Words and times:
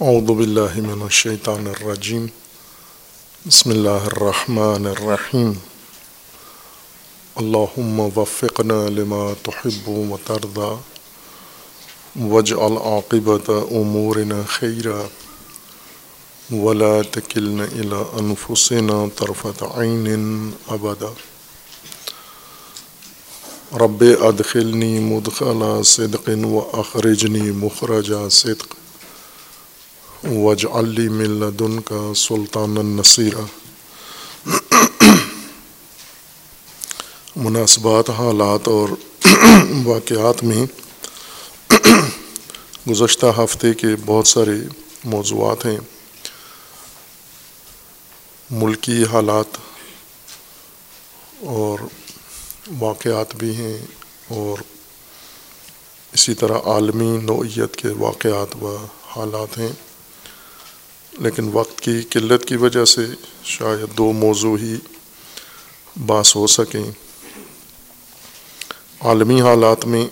اعوذ 0.00 0.30
باللہ 0.36 0.76
من 0.76 1.02
الشیطان 1.02 1.66
الرجیم 1.66 2.26
بسم 3.46 3.70
اللہ 3.70 4.06
الرحمن 4.06 4.86
الرحیم 4.86 5.52
اللہم 7.36 8.00
وفقنا 8.16 8.78
لما 8.88 9.20
تحب 9.42 9.88
و 9.88 10.16
ترضى 10.24 10.70
واجعل 12.30 12.76
عاقبت 12.84 13.50
امورنا 13.50 14.42
خیرا 14.48 15.00
ولا 16.52 16.92
تکلنا 17.10 17.64
الى 17.64 18.02
انفسنا 18.20 19.04
طرفت 19.16 19.62
عین 19.62 20.50
ابدا 20.68 21.12
رب 23.80 24.04
ادخلنی 24.20 24.98
مدخل 25.00 25.82
صدق 25.86 26.28
و 26.44 26.70
اخرجنی 26.80 27.50
مخرج 27.50 28.12
صدق. 28.30 28.81
وج 30.30 30.66
علی 30.72 31.08
ملدن 31.08 31.80
کا 31.80 32.12
سلطان 32.16 32.78
النصیرہ 32.78 33.40
مناسبات، 37.36 38.10
حالات 38.10 38.68
اور 38.68 38.88
واقعات 39.84 40.44
میں 40.44 40.66
گزشتہ 42.90 43.26
ہفتے 43.38 43.74
کے 43.74 43.86
بہت 44.06 44.26
سارے 44.26 44.52
موضوعات 45.04 45.66
ہیں۔ 45.66 45.78
ملکی 48.50 49.04
حالات 49.12 49.58
اور 51.40 51.78
واقعات 52.78 53.34
بھی 53.34 53.56
ہیں 53.56 53.78
اور 54.28 54.62
اسی 56.12 56.34
طرح 56.34 56.58
عالمی 56.64 57.16
نوعیت 57.16 57.76
کے 57.76 57.88
واقعات 57.88 58.56
و 58.62 58.86
حالات 59.06 59.58
ہیں۔ 59.58 59.91
لیکن 61.12 61.50
وقت 61.52 61.80
کی 61.80 62.02
قلت 62.02 62.44
کی 62.44 62.56
وجہ 62.56 62.84
سے 62.84 63.06
شاید 63.44 63.98
دو 63.98 64.12
موضوع 64.12 64.58
ہی 64.58 64.74
باس 66.06 66.36
ہو 66.36 66.46
سکیں۔ 66.46 66.84
عالمی 69.00 69.42
حالات 69.42 69.86
میں 69.86 70.06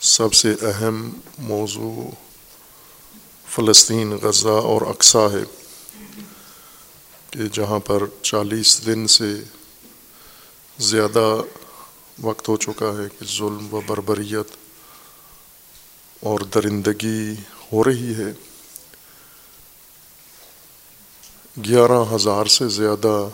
سب 0.00 0.34
سے 0.34 0.52
اہم 0.62 1.20
موضوع 1.38 2.10
فلسطین، 3.48 4.10
غزہ 4.22 4.48
اور 4.48 4.82
اقسا 4.82 5.26
ہے 5.32 5.44
کہ 7.30 7.40
جہاں 7.52 7.78
پر 7.78 8.02
چالیس 8.22 8.86
دن 8.86 9.06
سے 9.06 9.34
زیادہ 10.78 11.42
وقت 12.22 12.48
ہو 12.48 12.56
چکا 12.56 12.86
ہے 12.86 13.08
کہ 13.18 13.38
ظلم 13.38 13.74
و 13.74 13.80
بربریت 13.86 14.56
اور 16.20 16.40
درندگی 16.40 17.32
ہو 17.72 17.84
رہی 17.84 18.14
ہے۔ 18.14 18.32
گیارہ 21.64 22.14
ہزار 22.14 22.46
سے 22.46 22.68
زیادہ 22.68 23.28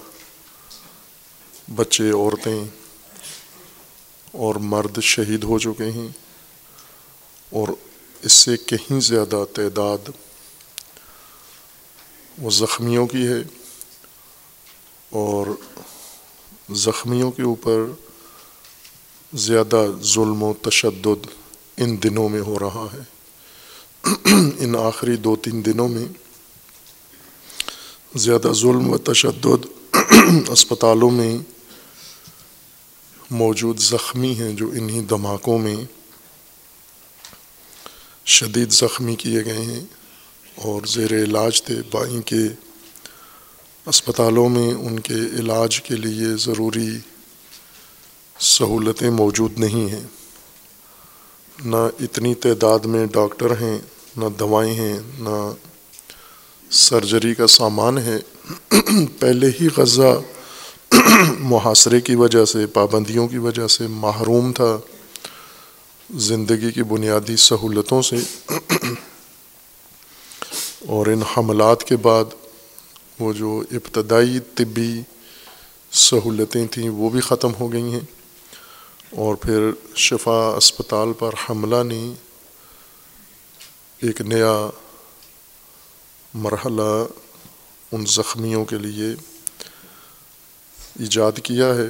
بچے 1.75 2.11
عورتیں 2.11 2.65
اور 4.33 4.55
مرد 4.55 5.01
شہید 5.01 5.45
ہو 5.45 5.59
چکے 5.59 5.91
ہیں 5.91 6.09
اور 7.51 7.69
اس 8.23 8.33
سے 8.33 8.57
کہیں 8.57 9.01
زیادہ 9.01 9.45
تعداد 9.53 10.11
وہ 12.39 12.51
زخمیوں 12.51 13.07
کی 13.07 13.27
ہے 13.27 13.43
اور 15.11 15.47
زخمیوں 16.71 17.31
کے 17.31 17.43
اوپر 17.43 17.85
زیادہ 19.35 19.87
ظلم 20.03 20.43
و 20.43 20.53
تشدد 20.63 21.27
ان 21.77 22.03
دنوں 22.03 22.29
میں 22.29 22.41
ہو 22.41 22.59
رہا 22.59 22.87
ہے۔ 22.93 23.03
ان 24.59 24.77
آخری 24.77 25.17
دو 25.17 25.37
تین 25.37 25.65
دنوں 25.65 25.89
میں 25.89 26.05
زیادہ 28.17 28.53
ظلم 28.53 28.89
و 28.89 28.99
تشدد 28.99 29.67
اسپتالوں 30.49 31.11
میں 31.11 31.39
موجود 33.31 33.79
زخمی 33.79 34.35
ہیں 34.35 34.53
جو 34.53 34.69
انہی 34.69 35.01
دھماکوں 35.01 35.59
میں 35.59 35.77
شدید 38.25 38.71
زخمی 38.71 39.17
کیے 39.17 39.45
گئے 39.45 39.63
ہیں 39.63 39.85
اور 40.55 40.87
زیر 40.87 41.13
علاج 41.13 41.63
تھے۔ 41.63 41.75
بائیں 41.93 42.23
کے 42.23 42.43
اسپتالوں 43.87 44.49
میں 44.49 44.75
ان 44.75 45.01
کے 45.01 45.15
علاج 45.15 45.81
کے 45.81 45.97
لیے 45.97 46.37
ضروری 46.37 46.99
سہولتیں 48.41 49.11
موجود 49.11 49.59
نہیں 49.59 49.93
ہیں۔ 49.93 50.07
نہ 51.65 51.89
اتنی 52.01 52.35
تعداد 52.35 52.79
میں 52.79 53.07
ڈاکٹر 53.07 53.51
ہیں، 53.61 53.79
نہ 54.17 54.25
دوائیں 54.39 54.75
ہیں، 54.75 54.99
نہ 55.19 55.53
سرجری 56.71 57.35
کا 57.35 57.47
سامان 57.47 57.99
ہے۔ 57.99 58.19
پہلے 59.19 59.51
ہی 59.61 59.69
غزہ 59.77 60.21
محاصرے 61.39 62.01
کی 62.01 62.15
وجہ 62.15 62.45
سے، 62.45 62.67
پابندیوں 62.67 63.29
کی 63.29 63.39
وجہ 63.39 63.69
سے 63.69 63.87
محروم 63.87 64.53
تھا۔ 64.53 64.79
زندگی 66.11 66.73
کی 66.73 66.83
بنیادی 66.83 67.37
سہولتوں 67.37 68.03
سے۔ 68.03 68.17
اور 70.89 71.07
ان 71.07 71.23
حملات 71.23 71.85
کے 71.85 71.97
بعد 71.97 72.25
وہ 73.19 73.33
جو 73.33 73.63
ابتدائی 73.71 74.39
طبی 74.55 75.03
سہولتیں 75.93 76.67
تھیں، 76.67 76.89
وہ 76.89 77.11
بھی 77.11 77.21
ختم 77.21 77.51
ہو 77.61 77.73
گئی 77.73 77.93
ہیں۔ 77.93 78.01
اور 79.11 79.35
پھر 79.35 79.71
شفا 79.97 80.55
اسپتال 80.57 81.13
پر 81.19 81.31
حملہ 81.51 81.83
نے 81.83 82.13
ایک 84.03 84.21
نیا 84.21 84.71
مرحلہ 86.35 87.07
ان 87.93 88.07
زخمیوں 88.07 88.65
کے 88.65 88.79
لیے 88.79 89.07
ایجاد 91.01 91.33
کیا 91.43 91.75
ہے، 91.75 91.89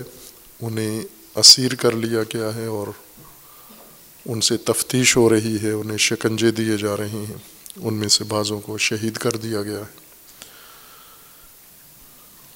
انہیں 0.60 1.02
اسیر 1.34 1.74
کر 1.74 1.92
لیا 1.92 2.22
گیا 2.22 2.54
ہے 2.54 2.66
اور 2.66 2.86
ان 4.26 4.40
سے 4.40 4.56
تفتیش 4.56 5.16
ہو 5.16 5.30
رہی 5.30 5.56
ہے، 5.62 5.70
انہیں 5.70 5.98
شکنجے 5.98 6.50
دیے 6.50 6.76
جا 6.76 6.96
رہے 6.96 7.08
ہیں۔ 7.08 7.34
ان 7.76 7.94
میں 7.94 8.08
سے 8.08 8.24
بعضوں 8.24 8.60
کو 8.60 8.78
شہید 8.78 9.16
کر 9.16 9.30
دیا 9.30 9.62
گیا 9.62 9.78
ہے۔ 9.78 9.98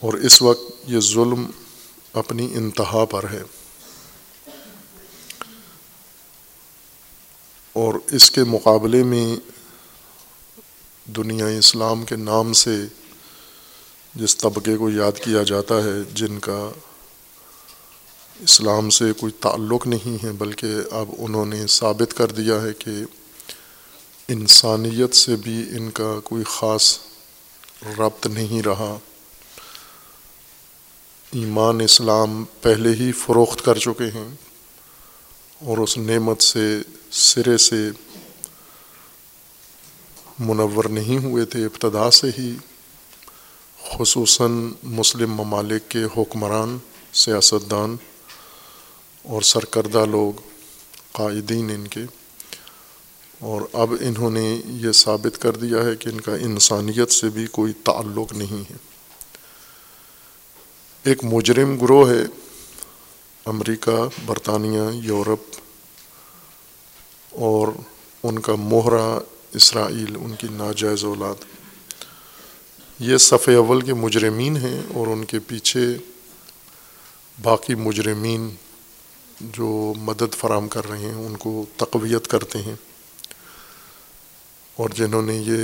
اور 0.01 0.13
اس 0.13 0.43
وقت 0.43 0.73
یہ 0.87 1.01
ظلم 1.01 1.51
اپنی 2.13 2.49
انتہا 2.55 3.05
پر 3.05 3.25
ہے۔ 3.31 3.43
اور 7.73 7.95
اس 8.11 8.31
کے 8.31 8.45
مقابلے 8.45 9.03
میں 9.03 9.58
دنیا 11.17 11.47
اسلام 11.47 12.05
کے 12.05 12.17
نام 12.17 12.53
سے 12.53 12.85
جس 14.15 14.37
طبقے 14.37 14.77
کو 14.77 14.91
یاد 14.91 15.25
کیا 15.25 15.43
جاتا 15.43 15.75
ہے، 15.85 16.03
جن 16.15 16.39
کا 16.39 16.71
اسلام 18.41 18.91
سے 18.91 19.13
کوئی 19.13 19.33
تعلق 19.33 19.87
نہیں 19.87 20.25
ہے، 20.25 20.33
بلکہ 20.33 20.67
اب 20.91 21.09
انہوں 21.19 21.47
نے 21.47 21.67
ثابت 21.67 22.17
کر 22.17 22.27
دیا 22.27 22.63
ہے 22.63 22.73
کہ 22.79 22.91
انسانیت 24.29 25.15
سے 25.15 25.37
بھی 25.37 25.63
ان 25.77 25.91
کا 25.91 26.21
کوئی 26.25 26.45
خاص 26.47 26.99
ربط 27.99 28.27
نہیں 28.27 28.63
رہا۔ 28.63 28.99
ایمان 31.33 31.81
اسلام 31.81 32.45
پہلے 32.61 32.91
ہی 32.91 33.13
فروخت 33.13 33.65
کر 33.65 33.79
چکے 33.79 34.05
ہیں 34.05 34.29
اور 35.65 35.79
اس 35.79 35.99
نعمت 35.99 36.43
سے، 36.43 36.79
سرے 37.11 37.57
سے 37.59 37.91
منور 40.39 40.85
نہیں 40.85 41.25
ہوئے 41.25 41.45
تھے 41.45 41.65
ابتدا 41.65 42.11
سے 42.11 42.27
ہی، 42.39 42.57
خصوصاً 43.91 44.73
مسلم 44.83 45.35
ممالک 45.35 45.91
کے 45.91 46.05
حکمران، 46.17 46.79
سیاستدان 47.13 47.97
اور 49.23 49.43
سرکردہ 49.43 50.05
لوگ، 50.05 50.41
قائدین 51.13 51.71
ان 51.71 51.87
کے۔ 51.87 52.01
اور 53.39 53.63
اب 53.73 53.95
انہوں 54.01 54.31
نے 54.31 54.61
یہ 54.65 54.93
ثابت 54.93 55.43
کر 55.43 55.57
دیا 55.57 55.85
ہے 55.85 55.97
کہ 55.97 56.09
ان 56.09 56.21
کا 56.21 56.35
انسانیت 56.35 57.11
سے 57.11 57.29
بھی 57.29 57.47
کوئی 57.47 57.73
تعلق 57.73 58.33
نہیں 58.33 58.73
ہے۔ 58.73 58.77
ایک 61.05 61.25
مجرم 61.25 61.79
گروہ 61.79 62.11
ہے، 62.11 62.23
امریکہ، 63.45 64.09
برطانیہ، 64.27 64.81
یورپ 64.93 65.55
اور 67.31 67.69
ان 68.23 68.39
کا 68.39 68.55
مہرہ 68.55 69.19
اسرائیل، 69.59 70.17
ان 70.21 70.35
کی 70.39 70.47
ناجائز 70.51 71.05
اولاد۔ 71.05 71.35
یہ 72.99 73.17
صف 73.17 73.49
اول 73.49 73.81
کے 73.81 73.95
مجرمین 73.95 74.57
ہیں 74.57 74.83
اور 74.95 75.07
ان 75.07 75.25
کے 75.25 75.39
پیچھے 75.39 75.97
باقی 77.43 77.75
مجرمین 77.75 78.55
جو 79.41 79.93
مدد 79.97 80.35
فراہم 80.35 80.69
کر 80.69 80.89
رہے 80.89 80.99
ہیں، 80.99 81.15
ان 81.15 81.37
کو 81.37 81.65
تقویت 81.77 82.29
کرتے 82.29 82.59
ہیں۔ 82.59 82.75
اور 84.77 84.89
جنہوں 84.89 85.23
نے 85.23 85.35
یہ 85.35 85.57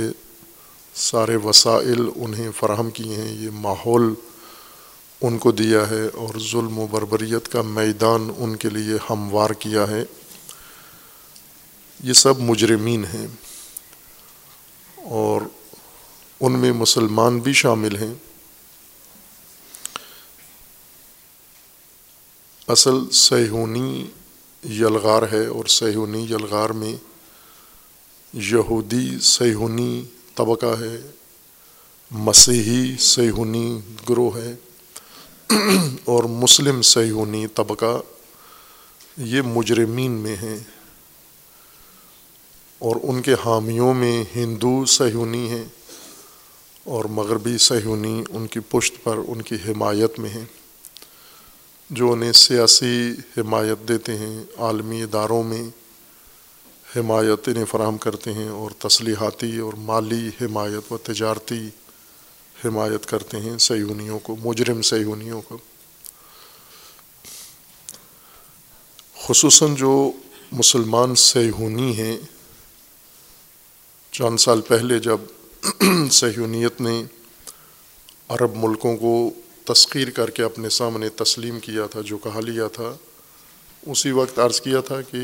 سارے 0.95 1.35
وسائل 1.35 2.09
انہیں 2.15 2.51
فراہم 2.59 2.89
کیے 2.89 3.15
ہیں، 3.15 3.33
یہ 3.43 3.49
ماحول 3.53 4.13
ان 5.21 5.37
کو 5.37 5.51
دیا 5.51 5.89
ہے 5.89 6.07
اور 6.13 6.39
ظلم 6.39 6.79
و 6.79 6.87
بربریت 6.87 7.51
کا 7.51 7.61
میدان 7.61 8.31
ان 8.37 8.55
کے 8.55 8.69
لیے 8.69 8.97
ہموار 9.09 9.49
کیا 9.49 9.87
ہے۔ 9.87 10.03
یہ 12.03 12.13
سب 12.13 12.39
مجرمین 12.39 13.05
ہیں۔ 13.05 13.27
اور 15.09 15.41
ان 16.39 16.59
میں 16.59 16.71
مسلمان 16.71 17.39
بھی 17.39 17.53
شامل 17.53 17.97
ہیں۔ 17.97 18.13
اصل 22.67 23.11
سیہونی 23.11 24.05
یلغار 24.63 25.23
ہے 25.31 25.45
اور 25.45 25.65
سیہونی 25.65 26.23
یلغار 26.23 26.69
میں 26.69 26.95
یہودی 28.33 29.19
سیہونی 29.19 30.05
طبقہ 30.35 30.79
ہے۔ 30.79 31.11
مسیحی 32.11 32.97
سیہونی 32.97 33.79
گروہ 34.09 34.37
ہے۔ 34.37 34.55
اور 36.05 36.23
مسلم 36.23 36.81
سیہونی 36.81 37.47
طبقہ 37.47 38.01
یہ 39.17 39.41
مجرمین 39.41 40.11
میں 40.11 40.35
ہیں۔ 40.35 40.59
اور 42.79 42.95
ان 43.03 43.21
کے 43.21 43.33
حامیوں 43.45 43.93
میں 43.93 44.23
ہندو 44.35 44.85
سہیونی 44.85 45.49
ہیں 45.49 45.65
اور 46.83 47.05
مغربی 47.05 47.57
سہیونی 47.57 48.23
ان 48.29 48.47
کی 48.47 48.59
پشت 48.59 49.03
پر 49.03 49.17
ان 49.27 49.41
کی 49.41 49.55
حمایت 49.55 50.19
میں 50.19 50.29
ہیں، 50.29 50.45
جو 51.89 52.11
انہیں 52.11 52.31
سیاسی 52.31 53.11
حمایت 53.37 53.87
دیتے 53.87 54.17
ہیں، 54.17 54.43
عالمی 54.57 55.03
اداروں 55.03 55.43
میں 55.43 55.63
حمایت 56.95 57.47
انہیں 57.47 57.65
فراہم 57.65 57.97
کرتے 57.97 58.33
ہیں 58.33 58.47
اور 58.47 58.71
تسلیحاتی 58.71 59.57
اور 59.57 59.73
مالی 59.73 60.29
حمایت 60.41 60.91
و 60.91 60.97
تجارتی 60.97 61.67
حمایت 62.65 63.05
کرتے 63.05 63.39
ہیں 63.39 63.57
سیونیوں 63.57 64.19
کو، 64.19 64.35
مجرم 64.43 64.81
سیونیوں 64.81 65.41
کو۔ 65.41 65.57
خصوصاً 69.27 69.75
جو 69.75 70.11
مسلمان 70.51 71.15
سیہونی 71.15 71.97
ہیں 71.97 72.17
چند 74.17 74.37
سال 74.37 74.61
پہلے 74.61 74.99
جب 74.99 75.17
سہیونیت 76.11 76.81
نے 76.81 77.03
عرب 78.29 78.51
ملکوں 78.55 78.97
کو 78.97 79.29
تسخیر 79.73 80.09
کر 80.09 80.29
کے 80.29 80.43
اپنے 80.43 80.69
سامنے 80.69 81.09
تسلیم 81.09 81.59
کیا 81.59 81.85
تھا، 81.85 82.01
جو 82.01 82.17
کہا 82.17 82.39
لیا 82.39 82.67
تھا، 82.67 82.97
اسی 83.87 84.11
وقت 84.11 84.39
عرض 84.39 84.61
کیا 84.61 84.81
تھا 84.81 85.01
کہ 85.01 85.17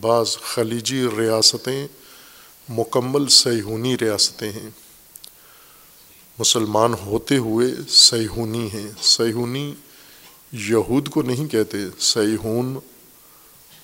بعض 0.00 0.36
خلیجی 0.36 1.06
ریاستیں 1.18 1.86
مکمل 2.68 3.26
سیہونی 3.26 3.96
ریاستیں 4.00 4.52
ہیں۔ 4.52 4.70
مسلمان 6.38 6.94
ہوتے 6.94 7.36
ہوئے 7.36 7.74
سیہونی 7.88 8.68
ہیں۔ 8.74 8.90
سیہونی 9.02 9.74
یہود 10.52 11.08
کو 11.08 11.22
نہیں 11.22 11.48
کہتے 11.48 11.78
سیہون 11.98 12.78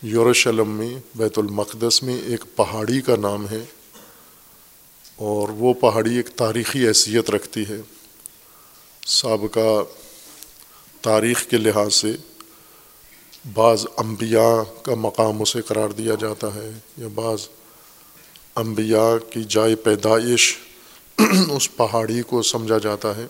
یوروشلم 0.03 0.71
میں، 0.71 0.99
بیت 1.15 1.39
المقدس 1.39 2.03
میں 2.03 2.19
ایک 2.19 2.45
پہاڑی 2.57 3.01
کا 3.01 3.17
نام 3.17 3.49
ہے۔ 3.49 3.65
اور 5.19 5.49
وہ 5.49 5.75
پہاڑی 5.75 6.17
ایک 6.17 6.29
تاریخی 6.29 6.89
حیثیت 6.89 7.31
رکھتی 7.31 7.65
ہے۔ 7.69 7.81
سابقہ 9.07 9.83
تاریخ 11.01 11.47
کے 11.47 11.57
لحاظ 11.57 11.95
سے 11.95 12.17
بعض 13.55 13.87
انبیاء 13.97 14.83
کا 14.83 14.95
مقام 14.95 15.43
اسے 15.43 15.63
قرار 15.63 15.89
دیا 15.89 16.15
جاتا 16.21 16.55
ہے 16.55 16.71
یا 16.97 17.09
بعض 17.15 17.49
انبیاء 18.57 19.33
کی 19.33 19.45
جائے 19.49 19.77
پیدائش 19.77 20.59
اس 21.51 21.77
پہاڑی 21.77 22.23
کو 22.23 22.43
سمجھا 22.43 22.79
جاتا 22.79 23.17
ہے۔ 23.17 23.27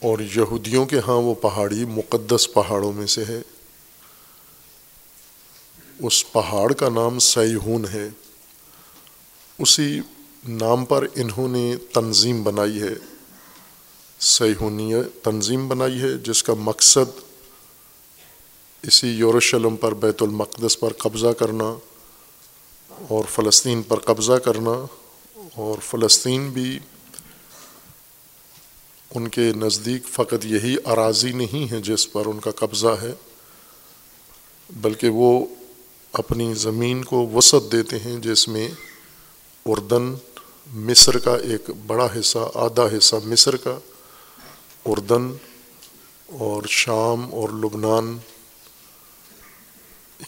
اور 0.00 0.18
یہودیوں 0.18 0.86
کے 0.86 0.98
ہاں 0.98 1.14
وہ 1.14 1.34
پہاڑی 1.34 1.84
مقدس 1.84 2.52
پہاڑوں 2.54 2.92
میں 2.92 3.06
سے 3.06 3.24
ہے۔ 3.28 3.42
اس 5.98 6.32
پہاڑ 6.32 6.72
کا 6.72 6.88
نام 6.88 7.18
سیہون 7.18 7.84
ہے۔ 7.92 8.08
اسی 9.58 10.00
نام 10.48 10.84
پر 10.84 11.06
انہوں 11.14 11.48
نے 11.48 11.74
تنظیم 11.92 12.42
بنائی 12.42 12.80
ہے 12.82 12.94
سیہونی 14.20 14.92
تنظیم 15.22 15.68
بنائی 15.68 16.00
ہے، 16.02 16.12
جس 16.24 16.42
کا 16.42 16.54
مقصد 16.54 17.18
اسی 18.84 19.08
یوروشلم 19.08 19.76
پر، 19.76 19.94
بیت 19.94 20.22
المقدس 20.22 20.78
پر 20.80 20.92
قبضہ 20.98 21.32
کرنا 21.38 21.72
اور 23.08 23.24
فلسطین 23.30 23.82
پر 23.82 23.98
قبضہ 24.00 24.38
کرنا 24.44 24.74
اور 25.54 25.78
فلسطین 25.82 26.48
بھی 26.50 26.78
ان 29.10 29.28
کے 29.28 29.50
نزدیک 29.56 30.08
فقط 30.08 30.44
یہی 30.44 30.76
اراضی 30.84 31.32
نہیں 31.32 31.70
ہے 31.70 31.80
جس 31.80 32.12
پر 32.12 32.26
ان 32.26 32.40
کا 32.40 32.50
قبضہ 32.56 32.94
ہے، 33.02 33.12
بلکہ 34.70 35.08
وہ 35.08 35.44
اپنی 36.12 36.52
زمین 36.54 37.04
کو 37.04 37.26
وسعت 37.32 37.72
دیتے 37.72 37.98
ہیں 37.98 38.16
جس 38.18 38.46
میں 38.48 38.68
اردن، 39.66 40.14
مصر 40.74 41.18
کا 41.18 41.36
ایک 41.36 41.70
بڑا 41.86 42.08
حصہ، 42.20 42.38
آدھا 42.54 42.86
حصہ 42.98 43.16
مصر 43.24 43.56
کا۔ 43.56 43.78
اردن 44.84 45.32
اور 46.26 46.62
شام 46.68 47.34
اور 47.34 47.48
لبنان، 47.48 48.18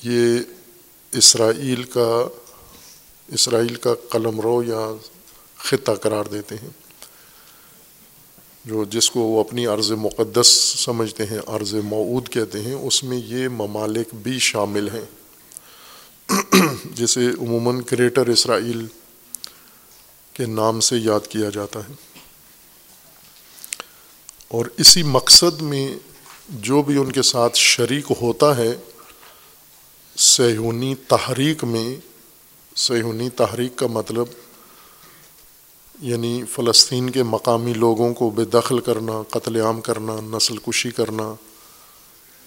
یہ 0.03 0.39
اسرائیل 1.13 1.83
کا 1.83 2.29
اسرائیل 3.29 3.75
کا 3.75 3.95
قلم 4.11 4.41
رو 4.41 4.63
یا 4.63 4.95
خطہ 5.57 5.93
قرار 5.93 6.25
دیتے 6.25 6.55
ہیں۔ 6.55 6.71
جو 8.65 8.85
جس 8.85 9.11
کو 9.11 9.21
وہ 9.21 9.41
اپنی 9.41 9.67
عرض 9.67 9.93
مقدس 9.93 10.47
سمجھتے 10.79 11.27
ہیں، 11.27 11.39
عرض 11.47 11.75
معود 11.75 12.29
کہتے 12.29 12.63
ہیں، 12.63 12.75
اس 12.75 13.05
میں 13.05 13.19
یہ 13.19 13.49
ممالک 13.49 14.15
بھی 14.15 14.39
شامل 14.39 14.89
ہیں۔ 14.89 15.05
جسے 16.95 17.27
عموماً 17.27 17.83
گریٹر 17.93 18.27
اسرائیل 18.27 18.87
کے 20.37 20.47
نام 20.47 20.81
سے 20.81 20.97
یاد 20.97 21.27
کیا 21.27 21.51
جاتا 21.51 21.81
ہے۔ 21.81 21.93
اور 24.49 24.67
اسی 24.77 25.03
مقصد 25.03 25.63
میں 25.63 25.97
جو 26.49 26.83
بھی 26.83 26.97
ان 26.97 27.13
کے 27.13 27.23
ساتھ 27.23 27.59
شریک 27.59 28.13
ہوتا 28.23 28.57
ہے، 28.57 28.77
سیہونی 30.17 30.95
تحریک 30.95 31.65
میں، 31.65 31.97
سیہونی 32.77 33.31
تحریک 33.31 33.77
کا 33.77 33.87
مطلب 33.87 34.27
یعنی 36.03 36.43
فلسطین 36.51 37.11
کے 37.11 37.23
مقامی 37.23 37.73
لوگوں 37.73 38.15
کو 38.15 38.31
بے 38.31 38.45
دخل 38.45 38.79
کرنا، 38.79 39.23
قتل 39.31 39.61
عام 39.61 39.81
کرنا، 39.81 40.17
نسل 40.21 40.57
کشی 40.57 40.91
کرنا، 40.91 41.35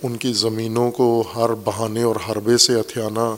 ان 0.04 0.18
کی 0.18 0.34
زمینوں 0.34 0.92
کو 0.92 1.24
ہر 1.36 1.54
بہانے 1.54 2.04
اور 2.04 2.16
حربے 2.16 2.58
سے 2.58 2.80
ہتھیانا 2.80 3.36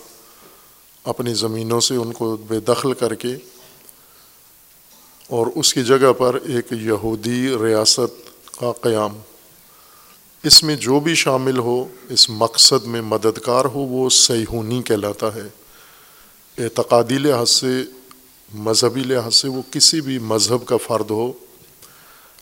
اپنی 1.04 1.34
زمینوں 1.34 1.80
سے 1.80 1.96
ان 1.96 2.14
کو 2.14 2.38
بے 2.48 2.60
دخل 2.60 2.94
کر 2.94 3.16
کے 3.16 3.38
اور 5.32 5.48
اس 5.56 5.74
کی 5.74 5.84
جگہ 5.84 6.14
پر 6.18 6.36
ایک 6.36 6.66
یہودی 6.72 7.48
ریاست 7.64 8.30
کا 8.58 8.72
قیام۔ 8.82 9.18
اس 10.44 10.64
میں 10.64 10.76
جو 10.76 11.00
بھی 11.00 11.16
شامل 11.16 11.58
ہو، 11.58 11.88
اس 12.10 12.30
مقصد 12.30 12.86
میں 12.86 13.02
مددگار 13.02 13.66
ہو، 13.66 13.80
وہ 13.80 14.10
سیہونی 14.10 14.82
کہلاتا 14.82 15.36
ہے۔ 15.36 15.44
اعتقادی 16.58 17.18
لحاظ 17.18 17.50
سے، 17.50 17.84
مذہبی 18.54 19.02
لحاظ 19.02 19.36
سے 19.36 19.48
وہ 19.48 19.62
کسی 19.72 20.02
بھی 20.02 20.20
مذہب 20.20 20.66
کا 20.66 20.78
فرد 20.78 21.12
ہو۔ 21.12 21.32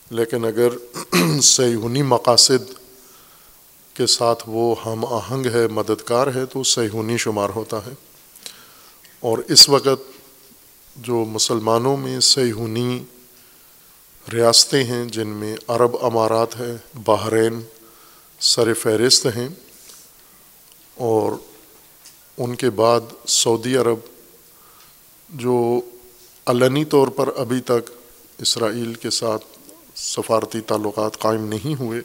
لیکن 0.10 0.46
اگر 0.46 0.69
سیہونی 1.41 2.01
مقاصد 2.01 2.74
کے 3.93 4.08
ساتھ 4.08 4.43
وہ 4.48 4.75
ہم 4.86 5.05
آہنگ 5.05 5.46
ہے، 5.46 5.67
مددگار 5.67 6.27
ہے، 6.36 6.46
تو 6.46 6.63
سیہونی 6.63 7.17
شمار 7.17 7.50
ہوتا 7.50 7.77
ہے۔ 7.77 7.91
اور 9.19 9.38
اس 9.38 9.69
وقت 9.69 10.18
جو 11.03 11.25
مسلمانوں 11.25 11.98
میں 11.98 12.20
سیہونی 12.20 13.03
ریاستیں 14.34 14.84
ہیں 14.84 15.06
جن 15.06 15.27
میں 15.27 15.58
عرب 15.68 15.98
امارات 16.01 16.60
ہے 16.60 16.75
بحرین 16.94 17.62
سر 18.39 18.74
فہرست 18.74 19.25
ہیں 19.25 19.50
اور 20.96 21.32
ان 22.38 22.56
کے 22.56 22.70
بعد 22.70 23.00
سعودی 23.27 23.77
عرب 23.77 23.98
جو 25.29 25.82
علنی 26.46 26.86
طور 26.86 27.08
پر 27.08 27.29
ابھی 27.38 27.62
تک 27.62 27.89
اسرائیل 28.38 28.94
کے 28.94 29.10
ساتھ 29.10 29.46
سفارتی 29.96 30.62
تعلقات 30.62 31.20
قائم 31.20 31.46
نہیں 31.46 31.79
ہوئے۔ 31.79 32.01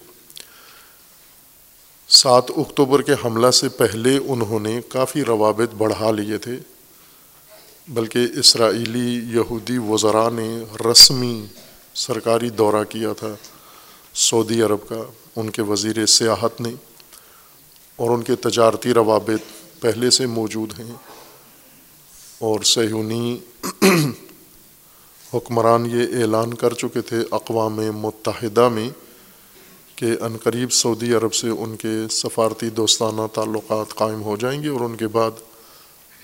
سات 2.09 2.45
اکتوبر 2.57 3.03
کے 3.03 3.13
حملہ 3.25 3.51
سے 3.51 3.69
پہلے 3.69 4.19
انہوں 4.27 4.61
نے 4.61 4.81
کافی 4.89 5.25
روابط 5.25 5.75
بڑھا 5.75 6.11
لیے 6.11 6.39
تھے۔ 6.39 6.57
بلکہ 7.88 8.26
اسرائیلی 8.37 9.21
یہودی 9.35 9.79
وزراء 9.79 10.31
نے 10.31 10.64
رسمی 10.91 11.47
سرکاری 11.95 12.50
دورہ 12.50 12.85
کیا 12.85 13.12
تھا 13.12 13.35
سعودی 14.14 14.62
عرب 14.62 14.88
کا، 14.88 15.03
ان 15.37 15.50
کے 15.50 15.62
وزیر 15.62 16.07
سیاحت 16.07 16.61
نے، 16.61 16.75
اور 17.97 18.11
ان 18.11 18.23
کے 18.23 18.37
تجارتی 18.37 18.95
روابط 18.95 19.53
پہلے 19.81 20.11
سے 20.11 20.26
موجود 20.26 20.73
ہیں۔ 20.79 20.95
اور 22.38 22.61
سیہونی 22.61 23.38
حکمران 25.35 25.87
یہ 25.87 26.23
اعلان 26.23 26.55
کر 26.55 26.75
چکے 26.75 27.00
تھے 27.00 27.17
اقوام 27.31 27.75
متحدہ 27.75 28.69
میں 28.69 28.88
کہ 29.97 30.07
عنقریب 30.21 30.73
سعودی 30.73 31.14
عرب 31.14 31.35
سے 31.35 31.49
ان 31.49 31.76
کے 31.76 32.09
سفارتی 32.11 32.71
دوستانہ 32.71 33.26
تعلقات 33.35 33.95
قائم 33.95 34.23
ہو 34.23 34.37
جائیں 34.37 34.62
گے 34.62 34.69
اور 34.69 34.81
ان 34.81 34.97
کے 34.97 35.09
بعد 35.09 35.31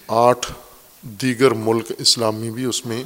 آٹھ 0.08 0.52
دیگر 1.02 1.50
ملک 1.50 1.92
اسلامی 1.98 2.50
بھی 2.50 2.64
اس 2.64 2.86
میں 2.86 3.02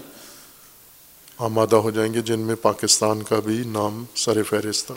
آمادہ 1.39 1.77
ہو 1.77 1.91
جائیں 1.91 2.15
گے، 2.15 2.21
جن 2.21 2.41
میں 2.41 2.55
پاکستان 2.55 3.23
کا 3.23 3.41
بھی 3.41 3.63
نام 3.67 4.05
سر 4.15 4.43
فہرست 4.43 4.87
تھا۔ 4.87 4.95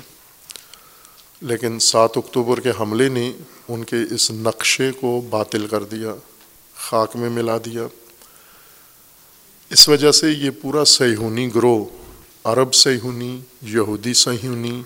لیکن 1.41 1.79
سات 1.79 2.09
اکتوبر 2.15 2.59
کے 2.59 2.71
حملے 2.79 3.09
نے 3.09 3.31
ان 3.67 3.83
کے 3.83 3.95
اس 4.11 4.31
نقشے 4.31 4.91
کو 4.91 5.21
باطل 5.29 5.67
کر 5.67 5.83
دیا، 5.83 6.15
خاک 6.75 7.15
میں 7.15 7.29
ملا 7.29 7.57
دیا۔ 7.57 7.81
اس 9.69 9.89
وجہ 9.89 10.11
سے 10.11 10.31
یہ 10.31 10.49
پورا 10.61 10.85
سیہونی 10.85 11.55
گروہ، 11.55 11.85
عرب 12.43 12.73
سیہونی، 12.73 13.39
یہودی 13.61 14.13
سیہونی، 14.13 14.81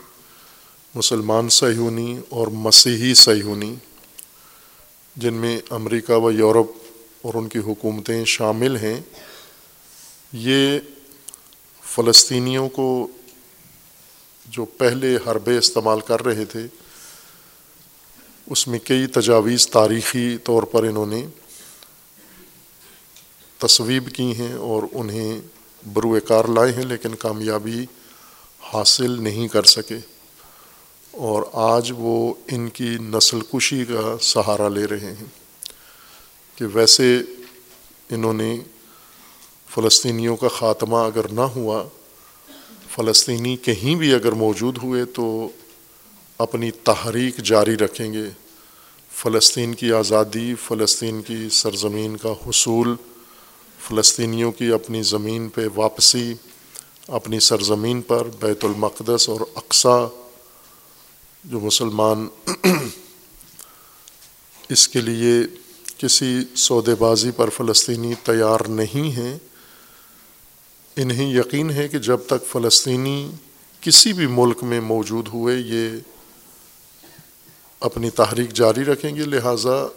مسلمان 0.95 1.49
سیہونی 1.49 2.19
اور 2.29 2.47
مسیحی 2.47 3.13
سیہونی، 3.13 3.75
جن 5.15 5.33
میں 5.33 5.59
امریکہ 5.69 6.13
و 6.13 6.31
یورپ 6.31 6.80
اور 7.21 7.33
ان 7.33 7.49
کی 7.49 7.59
حکومتیں 7.59 8.25
شامل 8.25 8.77
ہیں، 8.77 9.01
یہ 10.33 10.79
فلسطینیوں 11.83 12.69
کو 12.69 13.07
جو 14.45 14.65
پہلے 14.65 15.17
حربے 15.27 15.57
استعمال 15.57 15.99
کر 15.99 16.25
رہے 16.25 16.45
تھے، 16.45 16.67
اس 18.47 18.67
میں 18.67 18.79
کئی 18.79 19.07
تجاویز 19.07 19.67
تاریخی 19.67 20.37
طور 20.37 20.63
پر 20.63 20.83
انہوں 20.83 21.05
نے 21.05 21.25
تصویب 23.57 24.15
کی 24.15 24.35
ہیں 24.35 24.53
اور 24.53 24.83
انہیں 24.91 25.41
بروئے 25.93 26.21
کار 26.21 26.45
لائے 26.45 26.71
ہیں، 26.71 26.85
لیکن 26.85 27.15
کامیابی 27.15 27.85
حاصل 28.73 29.21
نہیں 29.21 29.47
کر 29.47 29.63
سکے۔ 29.63 29.97
اور 31.11 31.43
آج 31.53 31.91
وہ 31.97 32.33
ان 32.47 32.69
کی 32.69 32.89
نسل 32.89 33.41
کشی 33.41 33.85
کا 33.85 34.17
سہارا 34.21 34.69
لے 34.69 34.85
رہے 34.85 35.13
ہیں۔ 35.13 35.40
کہ 36.61 36.67
ویسے 36.73 37.21
انہوں 38.09 38.33
نے 38.33 38.59
فلسطینیوں 39.69 40.35
کا 40.37 40.47
خاتمہ 40.47 40.95
اگر 40.95 41.27
نہ 41.27 41.41
ہوا، 41.41 41.83
فلسطینی 42.95 43.57
کہیں 43.57 43.95
بھی 43.95 44.13
اگر 44.13 44.31
موجود 44.31 44.77
ہوئے 44.83 45.05
تو 45.05 45.49
اپنی 46.37 46.71
تحریک 46.71 47.37
جاری 47.37 47.77
رکھیں 47.77 48.13
گے۔ 48.13 48.29
فلسطین 49.11 49.73
کی 49.73 49.93
آزادی، 49.93 50.55
فلسطین 50.55 51.21
کی 51.21 51.49
سرزمین 51.51 52.17
کا 52.17 52.31
حصول، 52.31 52.95
فلسطینیوں 53.79 54.51
کی 54.51 54.71
اپنی 54.71 55.03
زمین 55.03 55.49
پہ 55.49 55.67
واپسی، 55.75 56.33
اپنی 57.07 57.39
سرزمین 57.39 58.01
پر 58.01 58.27
بیت 58.39 58.65
المقدس 58.65 59.29
اور 59.29 59.41
اقسا 59.55 60.07
جو 61.43 61.59
مسلمان 61.59 62.27
اس 64.69 64.87
کے 64.87 65.01
لیے 65.01 65.60
کسی 66.01 66.39
سودے 66.55 66.95
بازی 66.95 67.31
پر 67.31 67.49
فلسطینی 67.49 68.13
تیار 68.23 68.59
نہیں 68.59 69.11
ہیں، 69.11 69.37
انہیں 70.95 71.33
یقین 71.33 71.71
ہے 71.71 71.87
کہ 71.87 71.99
جب 71.99 72.17
تک 72.27 72.47
فلسطینی 72.51 73.31
کسی 73.81 74.13
بھی 74.13 74.27
ملک 74.27 74.63
میں 74.63 74.81
موجود 74.81 75.27
ہوئے، 75.27 75.57
یہ 75.57 75.89
اپنی 77.79 78.09
تحریک 78.09 78.53
جاری 78.53 78.85
رکھیں 78.85 79.15
گے۔ 79.15 79.23
لہٰذا 79.23 79.87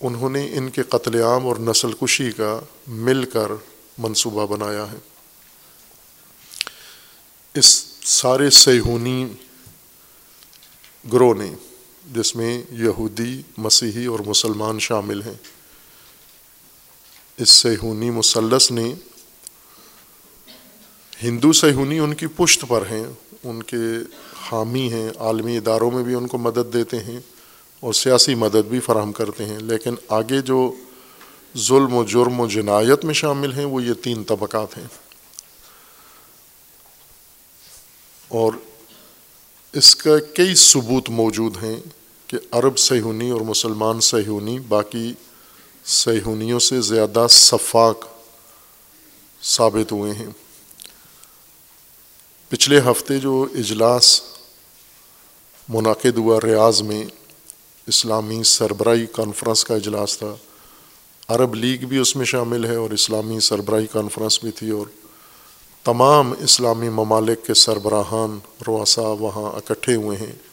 انہوں 0.00 0.30
نے 0.30 0.50
ان 0.52 0.70
کے 0.70 0.82
قتل 0.82 1.22
عام 1.22 1.46
اور 1.46 1.56
نسل 1.56 1.92
کشی 1.92 2.32
کا 2.32 2.60
مل 2.86 3.24
کر 3.24 3.52
منصوبہ 3.98 4.46
بنایا 4.46 4.92
ہے۔ 4.92 4.96
اس 7.54 7.84
سارے 8.04 8.50
سیہونی 8.50 9.26
گروہ 11.12 11.34
نے 11.34 11.54
جس 12.14 12.36
میں 12.36 12.62
یہودی، 12.70 13.42
مسیحی 13.56 14.06
اور 14.06 14.20
مسلمان 14.20 14.78
شامل 14.78 15.22
ہیں۔ 15.22 15.34
اس 17.36 17.50
سیہونی 17.50 18.10
مثلث 18.10 18.70
نے 18.70 18.94
ہندو 21.22 21.52
سہونی 21.52 21.98
ان 21.98 22.14
کی 22.14 22.26
پشت 22.26 22.64
پر 22.68 22.82
ہیں، 22.90 23.06
ان 23.44 23.62
کے 23.62 23.76
حامی 24.52 24.92
ہیں، 24.92 25.10
عالمی 25.18 25.56
اداروں 25.56 25.90
میں 25.90 26.02
بھی 26.02 26.14
ان 26.14 26.26
کو 26.26 26.38
مدد 26.38 26.72
دیتے 26.72 26.98
ہیں 26.98 27.20
اور 27.80 27.92
سیاسی 27.92 28.34
مدد 28.34 28.66
بھی 28.68 28.80
فراہم 28.80 29.12
کرتے 29.12 29.44
ہیں۔ 29.44 29.58
لیکن 29.58 29.94
آگے 30.08 30.40
جو 30.40 30.74
ظلم 31.56 31.94
و 31.94 32.04
جرم 32.04 32.40
و 32.40 32.48
جنایت 32.48 33.04
میں 33.04 33.14
شامل 33.14 33.52
ہیں، 33.52 33.64
وہ 33.64 33.82
یہ 33.82 33.92
تین 33.92 34.24
طبقات 34.24 34.78
ہیں۔ 34.78 34.86
اور 38.28 38.52
اس 39.72 39.96
کا 39.96 40.18
کئی 40.34 40.54
ثبوت 40.54 41.10
موجود 41.10 41.56
ہیں۔ 41.62 41.80
کہ 42.28 42.38
عرب 42.50 42.78
سہونی 42.78 43.30
اور 43.30 43.40
مسلمان 43.40 44.00
سہونی 44.00 44.58
باقی 44.58 45.12
سہونیوں 45.84 46.58
سے 46.58 46.80
زیادہ 46.80 47.26
شفاق 47.30 48.04
ثابت 49.42 49.92
ہوئے 49.92 50.12
ہیں۔ 50.12 50.26
پچھلے 52.48 52.78
ہفتے 52.78 53.18
جو 53.18 53.46
اجلاس 53.54 54.22
منعقد 55.68 56.18
ہوا 56.18 56.38
ریاض 56.44 56.82
میں، 56.82 57.04
اسلامی 57.86 58.42
سربراہی 58.42 59.06
کانفرنس 59.06 59.64
کا 59.64 59.74
اجلاس 59.74 60.18
تھا۔ 60.18 60.34
عرب 61.28 61.54
لیگ 61.54 61.86
بھی 61.86 61.98
اس 61.98 62.16
میں 62.16 62.24
شامل 62.24 62.64
ہے 62.64 62.74
اور 62.74 62.90
اسلامی 62.90 63.40
سربراہی 63.40 63.86
کانفرنس 63.86 64.42
بھی 64.42 64.50
تھی 64.50 64.70
اور 64.70 64.86
تمام 65.84 66.34
اسلامی 66.38 66.88
ممالک 66.88 67.46
کے 67.46 67.54
سربراہان 67.54 68.38
رواسا 68.66 69.02
وہاں 69.02 69.56
اکٹھے 69.56 69.94
ہوئے 69.94 70.18
ہیں۔ 70.18 70.47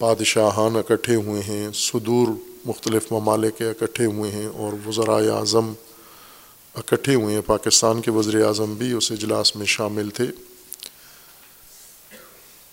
بادشاہان 0.00 0.76
اکٹھے 0.76 1.14
ہوئے 1.14 1.42
ہیں، 1.42 1.68
صدور 1.74 2.28
مختلف 2.64 3.12
ممالک 3.12 3.62
اکٹھے 3.62 4.04
ہوئے 4.04 4.30
ہیں 4.30 4.46
اور 4.46 4.88
وزرائے 4.88 5.28
اعظم 5.28 5.72
اکٹھے 6.74 7.14
ہوئے 7.14 7.34
ہیں۔ 7.34 7.42
پاکستان 7.46 8.00
کے 8.00 8.10
وزیر 8.10 8.46
اعظم 8.46 8.74
بھی 8.74 8.92
اس 8.92 9.12
اجلاس 9.12 9.56
میں 9.56 9.66
شامل 9.66 10.10
تھے۔ 10.10 10.24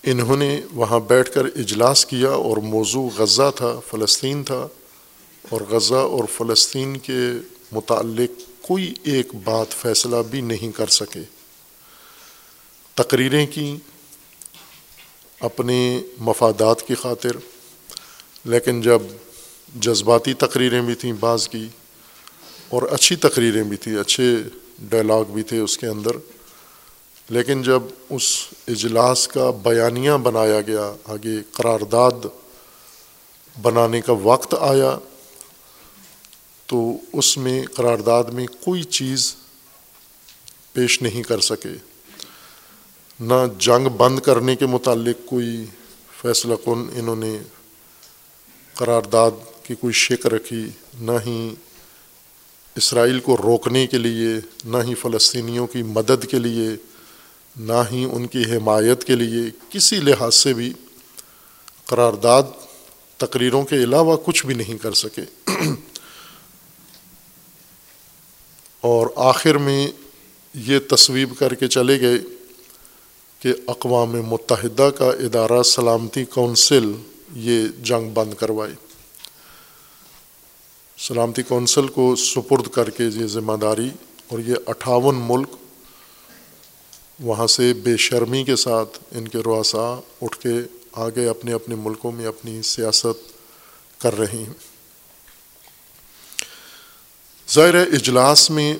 انہوں 0.04 0.38
نے 0.38 0.62
وہاں 0.74 1.00
بیٹھ 1.00 1.32
کر 1.32 1.46
اجلاس 1.46 2.06
کیا 2.06 2.30
اور 2.30 2.58
موضوع 2.58 3.10
غزہ 3.18 3.52
تھا، 3.56 3.80
فلسطین 3.88 4.44
تھا۔ 4.44 4.68
اور 5.50 5.62
غزہ 5.70 5.96
اور 5.96 6.24
فلسطین 6.38 6.98
کے 6.98 7.20
متعلق 7.72 8.64
کوئی 8.64 8.94
ایک 9.04 9.28
بات 9.44 9.72
فیصلہ 9.72 10.16
بھی 10.30 10.42
نہیں 10.42 10.78
کر 10.78 10.88
سکے۔ 10.88 11.20
تقریریں 12.96 13.48
کی 13.48 13.78
اپنے 15.42 16.02
مفادات 16.20 16.82
کی 16.88 16.96
خاطر، 16.96 17.38
لیکن 18.46 18.82
جب 18.82 19.02
جذباتی 19.76 20.34
تقریریں 20.34 20.82
بھی 20.82 20.96
تھیں 20.96 21.14
بعض 21.14 21.48
کی 21.50 21.68
اور 22.70 22.82
اچھی 22.82 23.16
تقریریں 23.16 23.64
بھی 23.64 23.78
تھیں، 23.78 23.96
اچھے 23.98 24.36
ڈائلاگ 24.80 25.24
بھی 25.24 25.44
تھے 25.44 25.60
اس 25.60 25.78
کے 25.78 25.88
اندر، 25.88 26.18
لیکن 27.30 27.64
جب 27.64 27.84
اس 28.10 28.38
اجلاس 28.68 29.28
کا 29.28 29.52
بیانیہ 29.64 30.12
بنایا 30.12 30.62
گیا، 30.62 30.92
آگے 31.06 31.38
قرارداد 31.52 32.26
بنانے 33.62 34.02
کا 34.02 34.14
وقت 34.14 34.56
آیا، 34.60 34.98
تو 36.66 36.98
اس 37.14 37.38
میں 37.38 37.66
قرارداد 37.66 38.24
میں 38.24 38.46
کوئی 38.48 38.84
چیز 38.84 39.36
پیش 40.74 41.02
نہیں 41.02 41.24
کر 41.24 41.40
سکے۔ 41.40 41.74
نہ 43.22 43.34
جنگ 43.58 43.88
بند 43.88 44.20
کرنے 44.20 44.56
کے 44.56 44.66
متعلق 44.66 45.30
کوئی 45.30 45.66
فیصلہ 46.22 46.56
کن 46.66 46.90
انہوں 46.94 47.16
نے 47.16 47.40
قرارداد 48.74 49.32
کی 49.64 49.76
کوئی 49.76 49.94
شک 49.94 50.26
رکھی، 50.26 50.66
نہ 51.00 51.12
ہی 51.26 51.56
اسرائیل 52.76 53.20
کو 53.20 53.38
روکنے 53.38 53.88
کے 53.88 53.98
لیے، 53.98 54.30
نہ 54.66 54.78
ہی 54.88 54.96
فلسطینیوں 54.96 55.68
کی 55.68 55.84
مدد 55.84 56.26
کے 56.26 56.40
لیے، 56.40 56.70
نہ 57.60 57.82
ہی 57.92 58.08
ان 58.12 58.28
کی 58.28 58.44
حمایت 58.44 59.04
کے 59.04 59.16
لیے 59.16 59.52
کسی 59.70 59.96
لحاظ 59.96 60.36
سے 60.36 60.54
بھی 60.54 60.74
قرارداد 61.86 62.44
تقریروں 63.18 63.64
کے 63.64 63.76
علاوہ 63.76 64.18
کچھ 64.26 64.46
بھی 64.46 64.54
نہیں 64.54 64.78
کر 64.78 64.94
سکے۔ 64.94 65.52
اور 68.82 69.08
آخر 69.16 69.58
میں 69.58 69.88
یہ 70.54 70.80
تصویب 70.90 71.34
کر 71.40 71.54
کے 71.54 71.68
چلے 71.68 72.02
گئے۔ 72.02 72.18
کہ 73.42 73.54
اقوام 73.68 74.10
متحدہ 74.10 74.90
کا 74.98 75.06
ادارہ 75.06 75.64
سلامتی 75.64 76.26
کونسل 76.26 76.92
یہ 77.34 77.68
جنگ 77.84 78.10
بند 78.10 78.34
کروائے 78.34 78.74
سلامتی 80.98 81.44
کونسل 81.44 81.88
کو 81.88 82.16
سپرد 82.16 82.68
کر 82.68 82.90
کے 82.90 83.04
یہ 83.04 83.26
ذمہ 83.26 83.58
داری 83.58 83.90
اور 84.28 84.40
یہ 84.40 84.56
اٹھاون 84.66 85.22
ملک 85.28 85.48
وہاں 87.20 87.48
سے 87.48 87.74
بے 87.74 87.98
شرمی 87.98 88.44
کے 88.44 88.56
ساتھ 88.56 89.00
ان 89.12 89.28
کے 89.28 89.38
رؤسا 89.38 90.00
اٹھ 90.22 90.38
کے 90.38 90.54
آگے 90.92 91.28
اپنے 91.28 91.54
اپنے 91.54 91.76
ملکوں 91.76 92.12
میں 92.12 92.26
اپنی 92.26 92.62
سیاست 92.62 93.32
کر 94.02 94.18
رہے 94.18 94.38
ہیں۔ 94.38 94.54
ظاہر 97.52 97.76
اجلاس 97.76 98.50
میں 98.50 98.74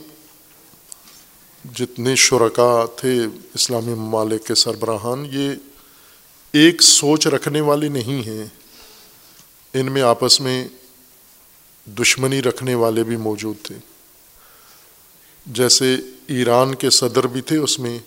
جتنے 1.64 2.16
شرکا 2.16 2.86
تھے 2.96 3.26
اسلامی 3.54 3.94
ممالک 3.94 4.46
کے 4.46 4.56
سربراہان، 4.56 5.26
یہ 5.32 5.52
ایک 6.52 6.82
سوچ 6.82 7.28
رکھنے 7.28 7.62
والے 7.62 7.90
نہیں 7.90 8.28
ہیں۔ 8.28 8.46
ان 9.74 9.92
میں 9.92 10.02
آپس 10.02 10.42
میں 10.42 10.68
دشمنی 11.86 12.42
رکھنے 12.42 12.76
والے 12.76 13.04
بھی 13.04 13.18
موجود 13.18 13.56
تھے۔ 13.64 13.76
جیسے 15.46 15.96
ایران 16.28 16.76
کے 16.76 16.90
صدر 16.90 17.28
بھی 17.28 17.42
تھے 17.42 17.58
اس 17.58 17.80
میں، 17.80 18.00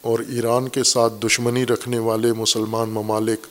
اور 0.00 0.18
ایران 0.18 0.68
کے 0.68 0.82
ساتھ 0.82 1.12
دشمنی 1.22 1.66
رکھنے 1.66 1.98
والے 1.98 2.32
مسلمان 2.32 2.88
ممالک، 2.88 3.46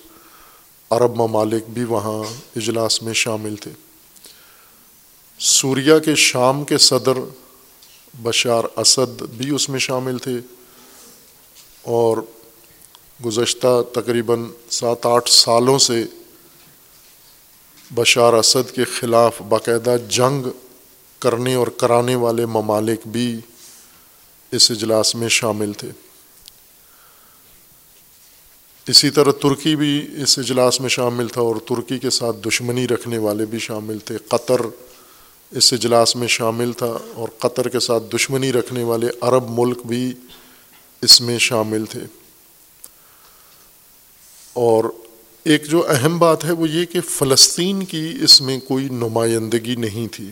عرب 0.90 1.16
ممالک 1.16 1.70
بھی 1.70 1.84
وہاں 1.84 2.24
اجلاس 2.56 3.04
میں 3.04 3.14
شامل 3.14 3.56
تھے۔ 3.56 3.72
سوریا 5.40 6.00
کے 6.00 6.16
شام 6.16 6.64
کے 6.64 6.78
صدر 6.78 7.14
بشار 8.14 8.64
اسد 8.76 9.22
بھی 9.22 9.56
اس 9.56 9.70
میں 9.70 9.80
شامل 9.80 10.18
تھے 10.18 10.40
اور 11.82 12.18
گزشتہ 13.26 13.82
تقریباً 13.94 14.46
سات 14.70 15.06
آٹھ 15.06 15.30
سالوں 15.30 15.80
سے 15.80 16.04
بشار 17.92 18.34
اسد 18.34 18.76
کے 18.76 18.84
خلاف 18.84 19.42
باقاعدہ 19.42 19.96
جنگ 20.10 20.48
کرنے 21.20 21.56
اور 21.56 21.68
کرانے 21.68 22.16
والے 22.16 22.46
ممالک 22.46 23.08
بھی 23.08 23.40
اس 24.52 24.72
اجلاس 24.72 25.16
میں 25.16 25.30
شامل 25.30 25.74
تھے۔ 25.74 25.90
اسی 28.88 29.10
طرح 29.10 29.32
ترکی 29.32 29.76
بھی 29.76 30.08
اس 30.24 30.40
اجلاس 30.40 30.82
میں 30.82 30.90
شامل 30.90 31.28
تھا 31.28 31.42
اور 31.42 31.56
ترکی 31.56 32.00
کے 32.00 32.10
ساتھ 32.10 32.38
دشمنی 32.48 32.88
رکھنے 32.88 33.18
والے 33.18 33.46
بھی 33.46 33.60
شامل 33.60 34.00
تھے۔ 34.00 34.18
قطر 34.18 34.62
اس 35.52 35.74
اجلاس 35.74 36.16
میں 36.16 36.28
شامل 36.28 36.74
تھا 36.74 36.98
اور 37.14 37.28
قطر 37.38 37.70
کے 37.70 37.80
ساتھ 37.80 38.04
دشمنی 38.16 38.54
رکھنے 38.54 38.84
والے 38.84 39.08
عرب 39.22 39.44
ملک 39.50 39.86
بھی 39.86 40.14
اس 41.02 41.22
میں 41.22 41.38
شامل 41.38 41.86
تھے۔ 41.86 42.02
اور 44.54 44.84
ایک 45.44 45.66
جو 45.66 45.86
اہم 45.90 46.20
بات 46.20 46.46
ہے 46.46 46.52
وہ 46.52 46.70
یہ 46.70 46.86
کہ 46.86 47.02
فلسطین 47.02 47.86
کی 47.86 48.18
اس 48.22 48.42
میں 48.42 48.60
کوئی 48.60 48.86
نمائندگی 48.86 49.76
نہیں 49.76 50.08
تھی۔ 50.08 50.32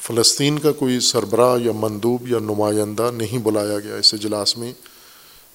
فلسطین 0.00 0.58
کا 0.58 0.72
کوئی 0.72 1.00
سربراہ 1.00 1.58
یا 1.58 1.72
مندوب 1.74 2.28
یا 2.28 2.38
نمائندہ 2.38 3.10
نہیں 3.14 3.38
بلایا 3.38 3.78
گیا 3.78 3.94
اس 3.94 4.14
اجلاس 4.14 4.58
میں، 4.58 4.72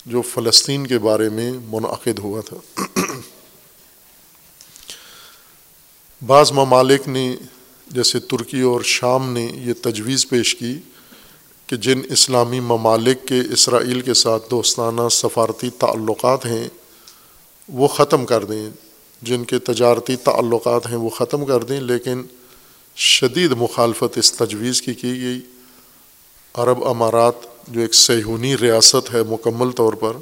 جو 0.06 0.22
فلسطین 0.22 0.88
کے 0.88 1.00
بارے 1.00 1.30
میں 1.30 1.52
منعقد 1.66 2.20
ہوا 2.20 2.42
تھا۔ 2.42 2.82
بعض 6.26 6.52
ممالک 6.52 7.08
نے 7.08 7.36
جیسے 7.88 8.20
ترکی 8.20 8.62
اور 8.62 8.82
شام 8.82 9.34
نے 9.34 9.48
یہ 9.56 9.74
تجویز 9.82 10.30
پیش 10.30 10.56
کی 10.56 10.78
کہ 11.68 11.76
جن 11.76 12.02
اسلامی 12.10 12.60
ممالک 12.60 13.28
کے 13.28 13.40
اسرائیل 13.54 14.02
کے 14.02 14.14
ساتھ 14.14 14.50
دوستانہ 14.52 15.02
سفارتی 15.12 15.70
تعلقات 15.70 16.46
ہیں، 16.46 16.68
وہ 17.70 17.88
ختم 17.88 18.26
کر 18.26 18.46
دیں۔ 18.46 18.70
جن 19.22 19.44
کے 19.44 19.60
تجارتی 19.60 20.16
تعلقات 20.16 20.88
ہیں، 20.88 20.96
وہ 20.96 21.10
ختم 21.10 21.46
کر 21.46 21.64
دیں، 21.64 21.82
لیکن 21.82 22.22
شدید 22.96 23.52
مخالفت 23.52 24.18
اس 24.18 24.34
تجویز 24.34 24.82
کی 24.82 24.94
کی 24.94 25.22
گئی۔ 25.22 25.40
عرب 26.54 26.88
امارات 26.88 27.34
جو 27.68 27.82
ایک 27.82 27.94
سیہونی 27.94 28.58
ریاست 28.58 29.14
ہے 29.14 29.24
مکمل 29.30 29.72
طور 29.72 29.94
پر، 29.94 30.18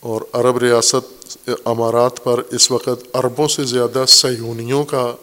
اور 0.00 0.20
عرب 0.32 0.58
ریاست 0.58 1.38
امارات 1.64 2.24
پر 2.24 2.42
اس 2.50 2.70
وقت 2.70 3.16
عربوں 3.16 3.48
سے 3.48 3.64
زیادہ 3.64 4.04
سیہونیوں 4.08 4.84
کا 4.84 5.14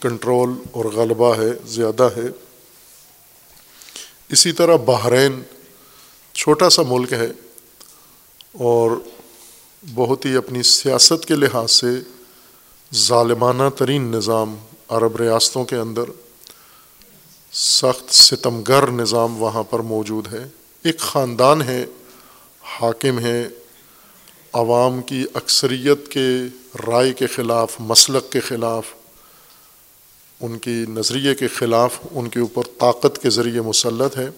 کنٹرول 0.00 0.50
اور 0.72 0.84
غلبہ 0.84 1.36
ہے، 1.36 1.48
زیادہ 1.64 2.08
ہے۔ 2.16 2.28
اسی 4.28 4.52
طرح 4.52 4.76
بحرین 4.76 5.42
چھوٹا 6.32 6.70
سا 6.70 6.82
ملک 6.82 7.12
ہے 7.12 7.30
اور 8.52 8.90
بہت 9.94 10.24
ہی 10.24 10.36
اپنی 10.36 10.62
سیاست 10.62 11.26
کے 11.26 11.34
لحاظ 11.34 11.72
سے 11.72 11.86
ظالمانہ 12.94 13.62
ترین 13.78 14.02
نظام 14.02 14.56
عرب 14.88 15.16
ریاستوں 15.16 15.64
کے 15.64 15.76
اندر 15.76 16.02
سخت 17.52 18.14
ستم 18.14 18.62
گر 18.62 18.90
نظام 18.90 19.42
وہاں 19.42 19.62
پر 19.62 19.78
موجود 19.78 20.32
ہے۔ 20.32 20.48
ایک 20.84 20.98
خاندان 20.98 21.62
ہے، 21.62 21.86
حاکم 22.62 23.18
ہے۔ 23.18 23.48
عوام 24.52 25.02
کی 25.02 25.24
اکثریت 25.34 26.08
کے 26.08 26.26
رائے 26.86 27.12
کے 27.12 27.26
خلاف، 27.26 27.76
مسلک 27.78 28.32
کے 28.32 28.40
خلاف 28.40 28.84
ان 30.40 30.58
کی 30.58 30.84
نظریے 30.88 31.34
کے 31.34 31.48
خلاف 31.48 31.98
ان 32.10 32.28
کے 32.28 32.40
اوپر 32.40 32.62
طاقت 32.78 33.22
کے 33.22 33.30
ذریعے 33.30 33.60
مسلط 33.60 34.18
ہے 34.18 34.28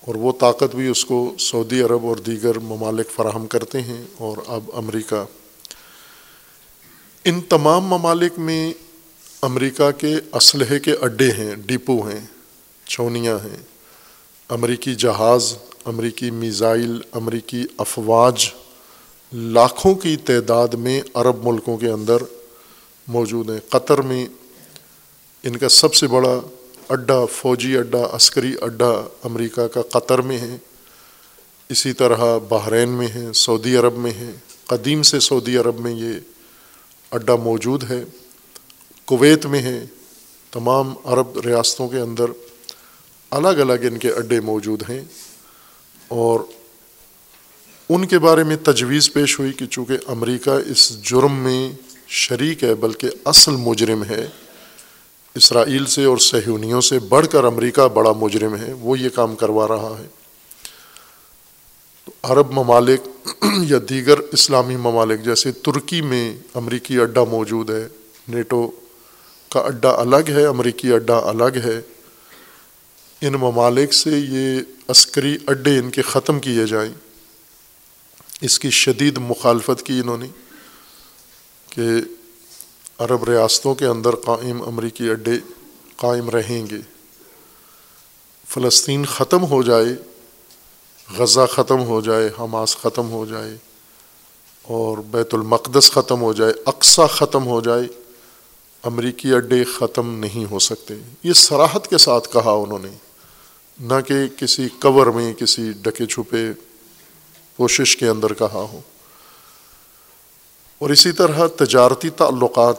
اور 0.00 0.14
وہ 0.14 0.32
طاقت 0.40 0.76
بھی 0.76 0.88
اس 0.88 1.04
کو 1.04 1.34
سعودی 1.38 1.80
عرب 1.80 2.06
اور 2.06 2.16
دیگر 2.16 2.58
ممالک 2.58 3.10
فراہم 3.10 3.46
کرتے 3.46 3.80
ہیں 3.80 4.02
اور 4.18 4.36
اب 4.46 4.64
امریکہ۔ 4.74 5.24
ان 7.24 7.40
تمام 7.40 7.84
ممالک 7.84 8.38
میں 8.38 8.72
امریکہ 9.42 9.90
کے 9.90 10.14
اسلحے 10.32 10.80
کے 10.80 10.92
اڈے 10.92 11.32
ہیں، 11.32 11.54
ڈپو 11.54 12.08
ہیں 12.08 12.26
چونیاں 12.86 13.38
ہیں۔ 13.44 13.62
امریکی 14.48 14.94
جہاز، 14.94 15.54
امریکی 15.84 16.30
میزائل، 16.30 17.00
امریکی 17.12 17.64
افواج 17.78 18.46
لاکھوں 19.32 19.94
کی 19.94 20.16
تعداد 20.16 20.68
میں 20.68 21.02
عرب 21.14 21.48
ملکوں 21.48 21.76
کے 21.76 21.88
اندر 21.88 22.16
موجود 23.08 23.50
ہیں۔ 23.50 23.60
قطر 23.68 24.02
میں 24.02 24.26
ان 25.48 25.56
کا 25.56 25.68
سب 25.68 25.94
سے 25.94 26.06
بڑا 26.06 26.40
اڈا 26.88 27.24
فوجی 27.24 27.76
اڈا 27.76 27.98
عسکری 28.12 28.54
اڈا 28.60 29.08
امریکہ 29.22 29.66
کا 29.66 29.82
قطر 29.82 30.18
میں 30.18 30.38
ہے۔ 30.38 30.56
اسی 31.68 31.92
طرح 31.92 32.38
بحرین 32.48 32.88
میں 32.88 33.08
ہے، 33.08 33.32
سعودی 33.32 33.76
عرب 33.76 33.96
میں 33.96 34.10
ہے۔ 34.10 34.32
قدیم 34.66 35.02
سے 35.02 35.20
سعودی 35.20 35.56
عرب 35.56 35.80
میں 35.80 35.92
یہ 35.92 36.12
اڈا 37.10 37.36
موجود 37.36 37.90
ہے۔ 37.90 38.04
کویت 39.04 39.46
میں 39.46 39.62
ہے۔ 39.62 39.84
تمام 40.50 40.94
عرب 41.04 41.40
ریاستوں 41.40 41.88
کے 41.88 41.98
اندر 41.98 42.24
الگ 43.30 43.48
الگ 43.48 43.82
ان 43.82 43.98
کے 43.98 44.12
اڈے 44.12 44.40
موجود 44.40 44.82
ہیں۔ 44.90 45.04
اور 46.08 46.40
ان 47.88 48.06
کے 48.06 48.18
بارے 48.18 48.44
میں 48.44 48.56
تجویز 48.56 49.12
پیش 49.12 49.38
ہوئی 49.38 49.52
کہ 49.52 49.66
چونکہ 49.66 49.96
امریکہ 50.06 50.50
اس 50.50 51.02
جرم 51.02 51.32
میں 51.32 51.72
شریک 52.08 52.64
ہے، 52.64 52.74
بلکہ 52.74 53.08
اصل 53.24 53.52
مجرم 53.52 54.04
ہے۔ 54.04 54.28
اسرائیل 55.34 55.86
سے 55.86 56.04
اور 56.04 56.18
سہیونیوں 56.18 56.80
سے 56.80 56.98
بڑھ 56.98 57.26
کر 57.26 57.44
امریکہ 57.44 57.88
بڑا 57.88 58.12
مجرم 58.12 58.56
ہے، 58.56 58.72
وہ 58.72 58.98
یہ 58.98 59.08
کام 59.08 59.36
کروا 59.36 59.68
رہا 59.68 59.96
ہے۔ 59.98 60.06
تو 62.04 62.12
عرب 62.22 62.50
ممالک 62.50 63.28
یا 63.62 63.78
دیگر 63.88 64.18
اسلامی 64.18 64.76
ممالک 64.76 65.24
جیسے 65.24 65.52
ترکی 65.52 66.00
میں 66.00 66.36
امریکی 66.54 66.98
اڈا 66.98 67.24
موجود 67.24 67.70
ہے۔ 67.70 67.88
نیٹو 68.28 68.70
کا 69.48 69.60
اڈا 69.60 69.90
الگ 69.90 70.28
ہے، 70.28 70.46
امریکی 70.46 70.92
اڈا 70.92 71.16
الگ 71.16 71.58
ہے۔ 71.64 71.80
ان 73.20 73.32
ممالک 73.32 73.94
سے 73.94 74.10
یہ 74.10 74.60
عسکری 74.88 75.38
اڈے 75.46 75.78
ان 75.78 75.90
کے 75.90 76.02
ختم 76.02 76.40
کیے 76.40 76.66
جائیں۔ 76.66 76.92
اس 78.40 78.58
کی 78.58 78.70
شدید 78.70 79.18
مخالفت 79.18 79.82
کی 79.82 80.00
انہوں 80.00 80.18
نے 80.18 80.26
کہ 81.70 81.82
عرب 82.98 83.24
ریاستوں 83.24 83.74
کے 83.74 83.86
اندر 83.86 84.16
قائم 84.16 84.62
امریکی 84.62 85.10
اڈے 85.10 85.38
قائم 85.96 86.30
رہیں 86.30 86.66
گے۔ 86.70 86.80
فلسطین 88.48 89.04
ختم 89.04 89.44
ہو 89.44 89.62
جائے، 89.62 89.86
غزہ 91.18 91.46
ختم 91.50 91.82
ہو 91.82 92.00
جائے، 92.00 92.30
حماس 92.40 92.76
ختم 92.76 93.10
ہو 93.10 93.26
جائے 93.26 93.56
اور 94.62 94.98
بیت 94.98 95.34
المقدس 95.34 95.90
ختم 95.90 96.20
ہو 96.20 96.32
جائے 96.32 96.52
اقسا 96.66 97.06
ختم 97.06 97.46
ہو 97.46 97.60
جائے، 97.60 97.82
امریکی 98.82 99.34
اڈے 99.34 99.64
ختم 99.64 100.14
نہیں 100.14 100.50
ہو 100.50 100.58
سکتے۔ 100.58 100.94
یہ 101.22 101.32
سراحت 101.32 101.90
کے 101.90 101.98
ساتھ 101.98 102.28
کہا 102.32 102.50
انہوں 102.50 102.78
نے، 102.78 102.96
نہ 103.80 103.94
کہ 104.06 104.28
کسی 104.38 104.68
کور 104.68 105.06
میں، 105.06 105.34
کسی 105.34 105.72
ڈکے 105.82 106.06
چھپے 106.06 106.52
کوشش 107.56 107.96
کے 107.96 108.08
اندر 108.08 108.32
کہا 108.32 108.66
ہو۔ 108.72 108.80
اور 110.78 110.90
اسی 110.90 111.12
طرح 111.12 111.46
تجارتی 111.46 112.10
تعلقات، 112.10 112.76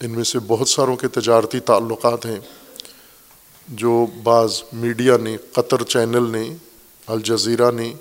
ان 0.00 0.10
میں 0.10 0.24
سے 0.24 0.38
بہت 0.38 0.68
ساروں 0.68 0.96
کے 0.96 1.08
تجارتی 1.08 1.60
تعلقات 1.60 2.26
ہیں، 2.26 2.38
جو 3.68 4.06
بعض 4.22 4.62
میڈیا 4.72 5.16
نے، 5.16 5.36
قطر 5.52 5.82
چینل 5.82 6.30
نے 6.30 6.56
الجزیرہ 7.06 7.70
نے 7.70 7.92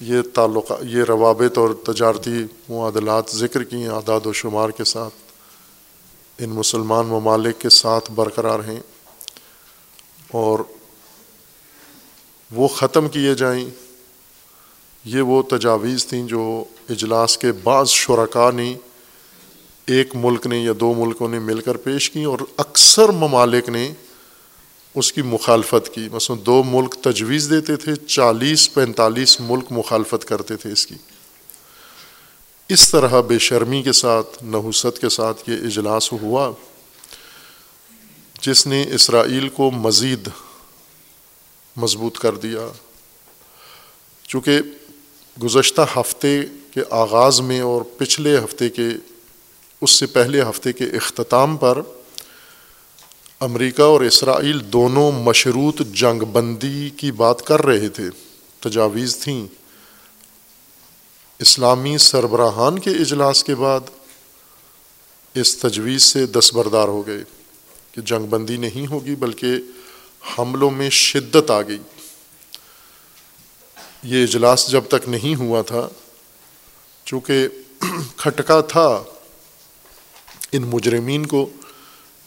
یہ 0.00 0.22
تعلق 0.34 0.72
یہ 0.80 1.04
روابط 1.04 1.58
اور 1.58 1.70
تجارتی 1.86 2.44
معادلات 2.68 3.30
ذکر 3.30 3.64
کی 3.64 3.76
ہیں 3.76 3.88
اعداد 3.88 4.26
و 4.26 4.32
شمار 4.32 4.68
کے 4.68 4.84
ساتھ۔ 4.84 5.14
ان 6.38 6.50
مسلمان 6.50 7.06
ممالک 7.06 7.60
کے 7.60 7.68
ساتھ 7.68 8.10
برقرار 8.10 8.60
ہیں 8.60 8.80
اور 10.32 10.58
وہ 12.50 12.68
ختم 12.68 13.08
کیے 13.08 13.34
جائیں۔ 13.34 13.70
یہ 15.04 15.22
وہ 15.22 15.42
تجاویز 15.42 16.06
تھیں 16.06 16.28
جو 16.28 16.64
اجلاس 16.88 17.38
کے 17.38 17.52
بعض 17.52 17.88
شرکا 17.88 18.50
نے 18.50 18.76
ایک 19.86 20.10
ملک 20.14 20.46
نے 20.46 20.58
یا 20.58 20.72
دو 20.80 20.94
ملکوں 20.94 21.28
نے 21.28 21.38
مل 21.38 21.60
کر 21.60 21.76
پیش 21.76 22.10
کی 22.10 22.24
اور 22.24 22.38
اکثر 22.56 23.08
ممالک 23.08 23.68
نے 23.68 23.92
اس 24.94 25.12
کی 25.12 25.22
مخالفت 25.22 25.94
کی۔ 25.94 26.08
مثلا 26.12 26.36
دو 26.46 26.62
ملک 26.62 26.94
تجویز 26.94 27.50
دیتے 27.50 27.76
تھے، 27.76 27.96
چالیس 27.96 28.74
پینتالیس 28.74 29.40
ملک 29.40 29.64
مخالفت 29.70 30.24
کرتے 30.24 30.56
تھے 30.56 30.72
اس 30.72 30.86
کی۔ 30.86 30.94
اس 32.68 32.90
طرح 32.90 33.20
بے 33.20 33.38
شرمی 33.38 33.82
کے 33.82 33.92
ساتھ، 33.92 34.44
نحوست 34.44 35.00
کے 35.00 35.08
ساتھ 35.08 35.50
یہ 35.50 35.54
اجلاس 35.54 36.12
ہوا، 36.12 36.52
جس 38.42 38.66
نے 38.66 38.84
اسرائیل 38.92 39.48
کو 39.48 39.70
مزید 39.70 40.28
مضبوط 41.76 42.18
کر 42.18 42.34
دیا۔ 42.34 42.68
چونکہ 44.28 44.58
گزشتہ 45.44 45.80
ہفتے 45.96 46.40
کے 46.74 46.80
آغاز 46.90 47.40
میں 47.40 47.60
اور 47.60 47.82
پچھلے 47.82 48.38
ہفتے 48.38 48.68
کے، 48.68 48.88
اس 49.80 49.90
سے 49.90 50.06
پہلے 50.06 50.42
ہفتے 50.42 50.72
کے 50.72 50.84
اختتام 50.84 51.56
پر 51.56 51.80
امریکہ 53.40 53.82
اور 53.82 54.00
اسرائیل 54.00 54.60
دونوں 54.72 55.12
مشروط 55.12 55.82
جنگ 55.92 56.22
بندی 56.22 56.90
کی 56.90 57.12
بات 57.12 57.42
کر 57.42 57.66
رہے 57.66 57.88
تھے، 57.88 58.04
تجاویز 58.60 59.16
تھیں۔ 59.16 59.46
اسلامی 61.38 61.98
سربراہان 61.98 62.78
کے 62.78 62.90
اجلاس 62.90 63.44
کے 63.44 63.54
بعد 63.54 63.80
اس 65.34 65.58
تجویز 65.58 66.02
سے 66.02 66.26
دستبردار 66.26 66.88
ہو 66.88 67.06
گئے 67.06 67.24
کہ 67.92 68.00
جنگ 68.00 68.26
بندی 68.26 68.56
نہیں 68.56 68.86
ہوگی، 68.86 69.14
بلکہ 69.14 69.48
حملوں 70.38 70.70
میں 70.70 70.90
شدت 70.90 71.50
آ 71.50 71.62
گئی۔ 71.62 71.78
یہ 74.02 74.22
اجلاس 74.22 74.70
جب 74.70 74.84
تک 74.88 75.08
نہیں 75.08 75.34
ہوا 75.34 75.62
تھا 75.62 75.88
چونکہ 77.08 77.48
کھٹکا 78.16 78.60
تھا 78.60 79.02
ان 80.52 80.62
مجرمین 80.62 81.26
کو 81.26 81.50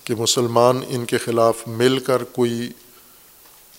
کہ 0.04 0.16
مسلمان 0.16 0.80
ان 0.88 1.06
کے 1.06 1.18
خلاف 1.18 1.68
مل 1.68 2.00
کر 2.00 2.24
کوئی 2.24 2.70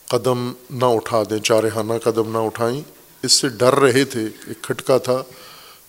قدم 0.06 0.52
نہ 0.70 0.84
اٹھا 0.84 1.22
دیں، 1.30 1.38
چارہانہ 1.38 1.92
قدم 2.04 2.32
نہ 2.32 2.38
اٹھائیں۔ 2.38 2.80
اس 3.22 3.32
سے 3.32 3.48
ڈر 3.48 3.74
رہے 3.74 4.04
تھے، 4.04 4.20
ایک 4.46 4.62
کھٹکا 4.62 4.98
تھا۔ 4.98 5.22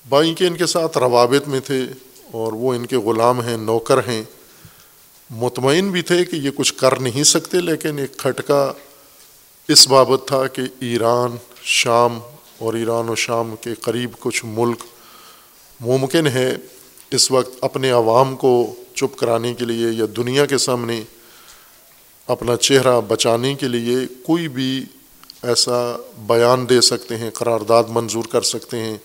بائیں 0.09 0.35
کے 0.35 0.47
ان 0.47 0.55
کے 0.55 0.65
ساتھ 0.65 0.97
روابط 0.97 1.47
میں 1.47 1.59
تھے 1.59 1.85
اور 2.31 2.53
وہ 2.53 2.73
ان 2.73 2.85
کے 2.85 2.97
غلام 2.97 3.41
ہیں، 3.41 3.57
نوکر 3.57 3.97
ہیں۔ 3.97 4.23
مطمئن 5.29 5.91
بھی 5.91 6.01
تھے 6.01 6.25
کہ 6.25 6.35
یہ 6.35 6.51
کچھ 6.55 6.73
کر 6.73 6.99
نہیں 6.99 7.23
سکتے، 7.23 7.59
لیکن 7.59 7.99
ایک 7.99 8.17
کھٹکا 8.17 8.73
اس 9.67 9.87
بابت 9.87 10.27
تھا 10.27 10.47
کہ 10.47 10.61
ایران، 10.79 11.35
شام 11.61 12.19
اور 12.57 12.73
ایران 12.73 13.09
و 13.09 13.15
شام 13.15 13.55
کے 13.61 13.73
قریب 13.73 14.11
کچھ 14.19 14.45
ملک 14.45 14.83
ممکن 15.85 16.27
ہے 16.27 16.55
اس 17.11 17.31
وقت 17.31 17.57
اپنے 17.61 17.89
عوام 17.89 18.35
کو 18.35 18.75
چپ 18.95 19.17
کرانے 19.17 19.53
کے 19.53 19.65
لیے 19.65 19.87
یا 19.91 20.05
دنیا 20.17 20.45
کے 20.45 20.57
سامنے 20.57 21.03
اپنا 22.27 22.55
چہرہ 22.55 23.01
بچانے 23.01 23.55
کے 23.55 23.67
لیے 23.67 23.95
کوئی 24.23 24.47
بھی 24.47 24.85
ایسا 25.43 25.97
بیان 26.27 26.69
دے 26.69 26.81
سکتے 26.81 27.17
ہیں، 27.17 27.29
قرارداد 27.29 27.83
منظور 27.89 28.23
کر 28.23 28.41
سکتے 28.41 28.79
ہیں 28.79 28.97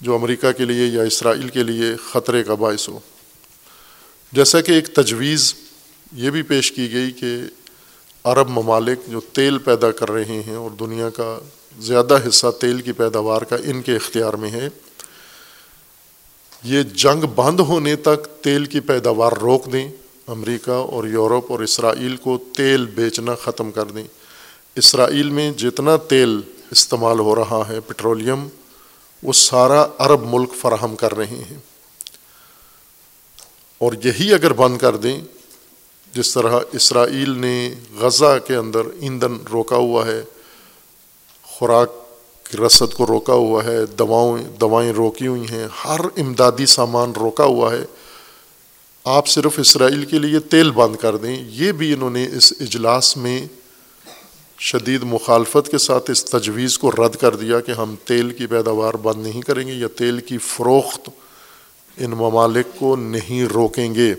جو 0.00 0.14
امریکہ 0.14 0.52
کے 0.52 0.64
لیے 0.64 0.86
یا 0.86 1.02
اسرائیل 1.02 1.48
کے 1.48 1.62
لیے 1.62 1.96
خطرے 2.12 2.44
کا 2.44 2.54
باعث 2.54 2.88
ہو۔ 2.88 2.98
جیسا 4.32 4.60
کہ 4.60 4.72
ایک 4.72 4.86
تجویز 4.86 5.54
یہ 6.12 6.30
بھی 6.30 6.42
پیش 6.42 6.72
کی 6.72 6.92
گئی 6.92 7.12
کہ 7.12 7.36
عرب 8.24 8.48
ممالک 8.48 8.98
جو 9.06 9.20
تیل 9.20 9.58
پیدا 9.58 9.90
کر 9.90 10.10
رہے 10.10 10.42
ہیں 10.46 10.54
اور 10.54 10.70
دنیا 10.70 11.10
کا 11.10 11.38
زیادہ 11.78 12.18
حصہ 12.28 12.46
تیل 12.60 12.80
کی 12.80 12.92
پیداوار 12.92 13.42
کا 13.42 13.56
ان 13.56 13.82
کے 13.82 13.96
اختیار 13.96 14.32
میں 14.32 14.50
ہے 14.50 14.68
یہ 16.66 16.82
جنگ 16.82 17.24
بند 17.34 17.60
ہونے 17.60 17.96
تک 17.96 18.44
تیل 18.44 18.64
کی 18.64 18.80
پیداوار 18.80 19.32
روک 19.32 19.72
دیں، 19.72 19.88
امریکہ 20.26 20.70
اور 20.70 21.04
یورپ 21.04 21.52
اور 21.52 21.60
اسرائیل 21.60 22.16
کو 22.16 22.38
تیل 22.56 22.86
بیچنا 22.86 23.34
ختم 23.34 23.70
کر 23.70 23.84
دیں۔ 23.84 24.04
اسرائیل 24.76 25.30
میں 25.30 25.52
جتنا 25.52 25.96
تیل 25.96 26.40
استعمال 26.70 27.18
ہو 27.18 27.34
رہا 27.34 27.64
ہے 27.68 27.80
پٹرولیم 27.80 28.48
وہ 29.22 29.32
سارا 29.32 29.86
عرب 29.98 30.34
ملک 30.34 30.54
فراہم 30.60 30.96
کر 30.96 31.14
رہے 31.14 31.26
ہیں۔ 31.26 31.58
اور 33.78 33.92
یہی 34.04 34.34
اگر 34.34 34.52
بند 34.52 34.78
کر 34.78 34.96
دیں، 34.96 35.20
جس 36.12 36.34
طرح 36.34 36.60
اسرائیل 36.72 37.30
نے 37.30 37.74
غزہ 37.98 38.38
کے 38.46 38.54
اندر 38.54 38.82
ایندھن 39.00 39.36
روکا 39.52 39.76
ہوا 39.76 40.06
ہے، 40.06 40.22
خوراک 41.42 41.90
رسد 42.54 42.94
کو 42.94 43.06
روکا 43.06 43.32
ہوا 43.32 43.64
ہے، 43.64 43.86
دواؤں، 43.86 44.38
دوائیں 44.60 44.92
روکی 44.92 45.26
ہوئی 45.26 45.44
ہیں، 45.50 45.66
ہر 45.84 46.00
امدادی 46.16 46.66
سامان 46.66 47.12
روکا 47.12 47.44
ہوا 47.44 47.72
ہے۔ 47.72 47.84
آپ 49.04 49.28
صرف 49.28 49.58
اسرائیل 49.58 50.04
کے 50.04 50.18
لیے 50.18 50.38
تیل 50.38 50.70
بند 50.70 50.96
کر 50.96 51.16
دیں، 51.16 51.44
یہ 51.48 51.72
بھی 51.72 51.92
انہوں 51.92 52.10
نے 52.10 52.26
اس 52.36 52.52
اجلاس 52.60 53.16
میں 53.16 53.46
شدید 54.58 55.02
مخالفت 55.02 55.70
کے 55.70 55.78
ساتھ 55.78 56.10
اس 56.10 56.24
تجویز 56.24 56.78
کو 56.78 56.90
رد 56.90 57.16
کر 57.16 57.36
دیا 57.36 57.60
کہ 57.60 57.72
ہم 57.72 57.94
تیل 58.04 58.30
کی 58.30 58.46
پیداوار 58.46 58.94
بند 58.94 59.26
نہیں 59.26 59.40
کریں 59.40 59.68
گے 59.68 59.72
یا 59.72 59.88
تیل 59.96 60.20
کی 60.20 60.38
فروخت 60.38 61.10
ان 61.96 62.10
ممالک 62.10 62.78
کو 62.78 62.96
نہیں 62.96 63.44
روکیں 63.44 63.94
گے۔ 63.94 64.14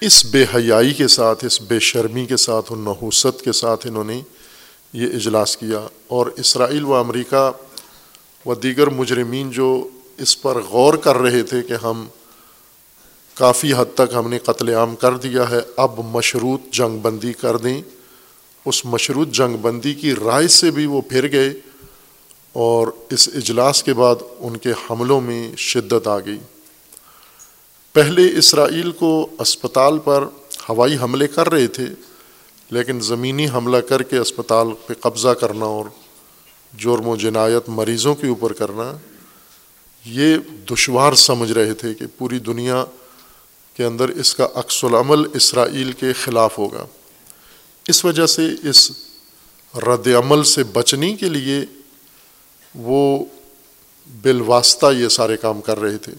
اس 0.00 0.26
بے 0.26 0.44
حیائی 0.54 0.94
کے 0.94 1.08
ساتھ، 1.08 1.44
اس 1.44 1.62
بے 1.62 1.78
شرمی 1.78 2.26
کے 2.26 2.36
ساتھ 2.36 2.66
اور 2.68 2.76
نحوست 2.76 3.42
کے 3.44 3.52
ساتھ 3.52 3.86
انہوں 3.86 4.04
نے 4.04 4.20
یہ 4.92 5.06
اجلاس 5.06 5.56
کیا 5.56 5.86
اور 6.06 6.26
اسرائیل 6.26 6.84
و 6.84 6.94
امریکہ 6.94 7.50
و 8.46 8.54
دیگر 8.54 8.86
مجرمین 8.86 9.50
جو 9.50 9.88
اس 10.18 10.42
پر 10.42 10.62
غور 10.62 10.94
کر 10.94 11.16
رہے 11.16 11.42
تھے 11.42 11.62
کہ 11.62 11.74
ہم 11.82 12.06
کافی 13.34 13.72
حد 13.72 13.94
تک 13.94 14.14
ہم 14.14 14.28
نے 14.28 14.38
قتل 14.38 14.68
عام 14.68 14.96
کر 14.96 15.16
دیا 15.16 15.50
ہے، 15.50 15.58
اب 15.76 16.00
مشروط 16.04 16.60
جنگ 16.72 16.98
بندی 16.98 17.32
کر 17.32 17.56
دیں۔ 17.56 17.82
اس 18.64 18.86
مشروط 18.86 19.28
جنگ 19.28 19.56
بندی 19.56 19.94
کی 19.94 20.14
رائے 20.14 20.48
سے 20.48 20.70
بھی 20.70 20.86
وہ 20.86 21.00
پھر 21.00 21.32
گئے 21.32 21.52
اور 22.52 22.86
اس 23.10 23.28
اجلاس 23.34 23.82
کے 23.82 23.94
بعد 23.94 24.16
ان 24.38 24.56
کے 24.56 24.72
حملوں 24.90 25.20
میں 25.20 25.56
شدت 25.56 26.08
آ 26.08 26.18
گئی۔ 26.18 26.38
پہلے 27.92 28.38
اسرائیل 28.38 28.90
کو 28.90 29.28
اسپتال 29.38 29.98
پر 29.98 30.24
ہوائی 30.68 30.96
حملے 31.02 31.28
کر 31.28 31.50
رہے 31.50 31.66
تھے۔ 31.66 31.86
لیکن 32.70 33.00
زمینی 33.00 33.48
حملہ 33.48 33.76
کر 33.76 34.02
کے 34.02 34.18
اسپتال 34.18 34.66
پہ 34.86 34.94
قبضہ 34.94 35.28
کرنا 35.28 35.64
اور 35.64 35.84
جرم 36.78 37.08
و 37.08 37.16
جنایت 37.16 37.68
مریضوں 37.68 38.14
کے 38.14 38.26
اوپر 38.26 38.52
کرنا، 38.52 38.96
یہ 40.04 40.36
دشوار 40.70 41.12
سمجھ 41.12 41.52
رہے 41.52 41.74
تھے 41.74 41.94
کہ 41.94 42.06
پوری 42.18 42.38
دنیا 42.38 42.84
کے 43.76 43.84
اندر 43.84 44.08
اس 44.08 44.34
کا 44.34 44.48
عکس 44.54 44.84
العمل 44.84 45.22
اسرائیل 45.34 45.92
کے 45.92 46.12
خلاف 46.12 46.58
ہوگا۔ 46.58 46.86
اس 47.88 48.04
وجہ 48.04 48.26
سے 48.26 48.48
اس 48.70 48.92
رد 49.74 50.06
عمل 50.06 50.44
سے 50.44 50.64
بچنے 50.64 51.14
کے 51.14 51.28
لیے 51.28 51.60
وہ 52.74 53.24
بالواسطہ 54.22 54.86
یہ 54.98 55.08
سارے 55.08 55.36
کام 55.36 55.60
کر 55.60 55.80
رہے 55.80 55.98
تھے۔ 55.98 56.12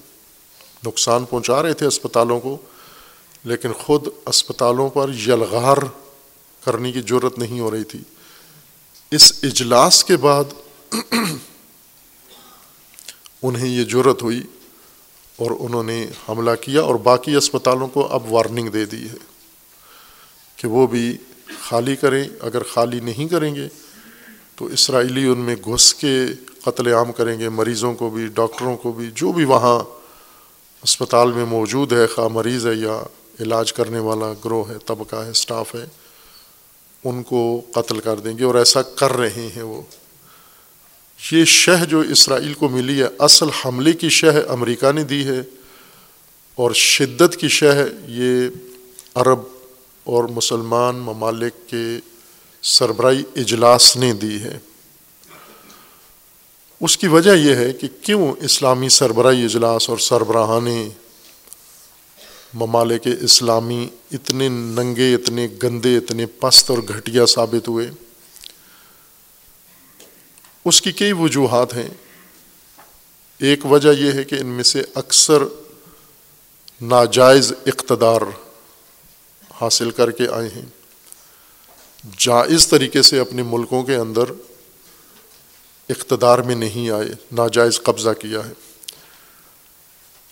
نقصان 0.87 1.25
پہنچا 1.25 1.63
رہے 1.63 1.73
تھے 1.73 1.85
اسپتالوں 1.85 2.39
کو، 2.39 2.57
لیکن 3.43 3.73
خود 3.73 4.07
اسپتالوں 4.25 4.89
پر 4.89 5.09
یلغار 5.09 5.77
کرنے 6.63 6.91
کی 6.91 7.01
ضرورت 7.01 7.39
نہیں 7.39 7.59
ہو 7.59 7.71
رہی 7.71 7.83
تھی۔ 7.83 7.99
اس 9.11 9.33
اجلاس 9.43 10.03
کے 10.03 10.17
بعد 10.17 10.43
انہیں 13.43 13.67
یہ 13.67 13.83
ضرورت 13.83 14.21
ہوئی 14.21 14.41
اور 15.35 15.51
انہوں 15.59 15.83
نے 15.83 16.07
حملہ 16.29 16.51
کیا 16.61 16.81
اور 16.81 16.95
باقی 16.95 17.35
اسپتالوں 17.35 17.87
کو 17.87 18.07
اب 18.07 18.33
وارننگ 18.33 18.69
دے 18.69 18.85
دی 18.85 19.09
ہے 19.09 19.15
کہ 20.55 20.67
وہ 20.67 20.87
بھی 20.87 21.17
خالی 21.61 21.95
کریں۔ 21.95 22.23
اگر 22.41 22.63
خالی 22.63 22.99
نہیں 22.99 23.27
کریں 23.27 23.55
گے 23.55 23.67
تو 24.55 24.65
اسرائیلی 24.65 25.25
ان 25.25 25.39
میں 25.39 25.55
گھس 25.55 25.93
کے 25.93 26.25
قتل 26.63 26.93
عام 26.93 27.11
کریں 27.11 27.39
گے۔ 27.39 27.49
مریضوں 27.49 27.93
کو 27.93 28.09
بھی، 28.09 28.27
ڈاکٹروں 28.27 28.77
کو 28.77 28.91
بھی، 28.91 29.11
جو 29.15 29.31
بھی 29.31 29.45
وہاں 29.45 29.79
اسپتال 30.83 31.31
میں 31.31 31.45
موجود 31.45 31.93
ہے، 31.93 32.07
خواہ 32.07 32.27
مریض 32.27 32.67
ہے 32.67 32.73
یا 32.73 33.03
علاج 33.39 33.73
کرنے 33.73 33.99
والا 33.99 34.33
گروہ 34.45 34.69
ہے، 34.69 34.77
طبقہ 34.85 35.15
ہے 35.15 35.29
اسٹاف 35.29 35.75
ہے 35.75 35.85
ان 37.03 37.23
کو 37.23 37.61
قتل 37.71 37.99
کر 37.99 38.19
دیں 38.19 38.37
گے 38.37 38.43
اور 38.43 38.55
ایسا 38.55 38.81
کر 38.81 39.13
رہے 39.13 39.49
ہیں 39.55 39.63
وہ۔ 39.63 39.81
یہ 41.31 41.45
شہ 41.45 41.85
جو 41.85 41.99
اسرائیل 41.99 42.53
کو 42.53 42.69
ملی 42.69 43.03
ہے، 43.03 43.07
اصل 43.19 43.49
حملے 43.49 43.93
کی 43.93 44.09
شہ 44.09 44.49
امریکہ 44.49 44.91
نے 44.91 45.03
دی 45.03 45.25
ہے 45.25 45.41
اور 46.55 46.71
شدت 46.71 47.35
کی 47.35 47.47
شہ 47.47 47.85
یہ 48.07 48.49
عرب 49.15 49.39
اور 50.03 50.23
مسلمان 50.23 50.95
ممالک 50.95 51.69
کے 51.69 51.99
سربراہی 52.61 53.23
اجلاس 53.35 53.97
نے 53.97 54.13
دی 54.13 54.41
ہے۔ 54.41 54.59
اس 56.81 56.97
کی 56.97 57.07
وجہ 57.07 57.31
یہ 57.31 57.55
ہے 57.55 57.73
کہ 57.73 57.87
کیوں 58.01 58.33
اسلامی 58.41 58.89
سربراہی 58.89 59.45
اجلاس 59.45 59.89
اور 59.89 59.97
سربراہان 59.97 60.67
ممالک 62.53 63.07
اسلامی 63.21 63.89
اتنے 64.11 64.49
ننگے، 64.49 65.13
اتنے 65.13 65.47
گندے، 65.63 65.97
اتنے 65.97 66.25
پست 66.25 66.69
اور 66.69 66.77
گھٹیا 66.77 67.25
ثابت 67.25 67.67
ہوئے۔ 67.67 67.91
اس 70.65 70.81
کی 70.81 70.91
کئی 70.91 71.11
وجوہات 71.11 71.73
ہیں۔ 71.73 71.89
ایک 73.37 73.65
وجہ 73.65 73.89
یہ 73.89 74.11
ہے 74.11 74.23
کہ 74.23 74.35
ان 74.35 74.47
میں 74.47 74.63
سے 74.63 74.83
اکثر 74.95 75.43
ناجائز 76.81 77.53
اقتدار 77.65 78.21
حاصل 79.61 79.91
کر 79.91 80.11
کے 80.11 80.27
آئے 80.31 80.49
ہیں۔ 80.55 80.65
جائز 82.17 82.67
طریقے 82.67 83.01
سے 83.01 83.19
اپنے 83.19 83.43
ملکوں 83.43 83.83
کے 83.83 83.95
اندر 83.95 84.23
اقتدار 85.89 86.39
میں 86.39 86.55
نہیں 86.55 86.89
آئے، 86.89 87.07
ناجائز 87.31 87.81
قبضہ 87.83 88.09
کیا 88.09 88.39
ہے۔ 88.47 88.70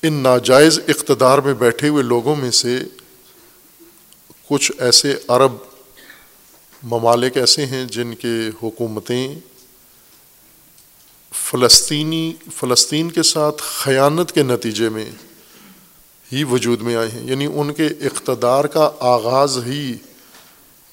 ان 0.03 0.13
ناجائز 0.13 0.79
اقتدار 0.87 1.37
میں 1.37 1.53
بیٹھے 1.53 1.89
ہوئے 1.89 2.03
لوگوں 2.03 2.35
میں 2.35 2.51
سے 2.51 2.83
کچھ 4.49 4.71
ایسے 4.79 5.15
عرب 5.27 5.51
ممالک 6.83 7.37
ایسے 7.37 7.65
ہیں 7.65 7.85
جن 7.85 8.15
کے 8.15 8.49
حکومتیں 8.63 9.35
فلسطینی، 11.33 12.33
فلسطین 12.53 13.11
کے 13.11 13.23
ساتھ 13.23 13.61
خیانت 13.65 14.31
کے 14.31 14.43
نتیجے 14.43 14.89
میں 14.89 15.11
ہی 16.33 16.43
وجود 16.43 16.81
میں 16.81 16.95
آئے 16.95 17.07
ہیں۔ 17.07 17.23
یعنی 17.23 17.45
ان 17.45 17.73
کے 17.73 17.85
اقتدار 17.85 18.65
کا 18.65 18.91
آغاز 18.99 19.57
ہی 19.65 19.93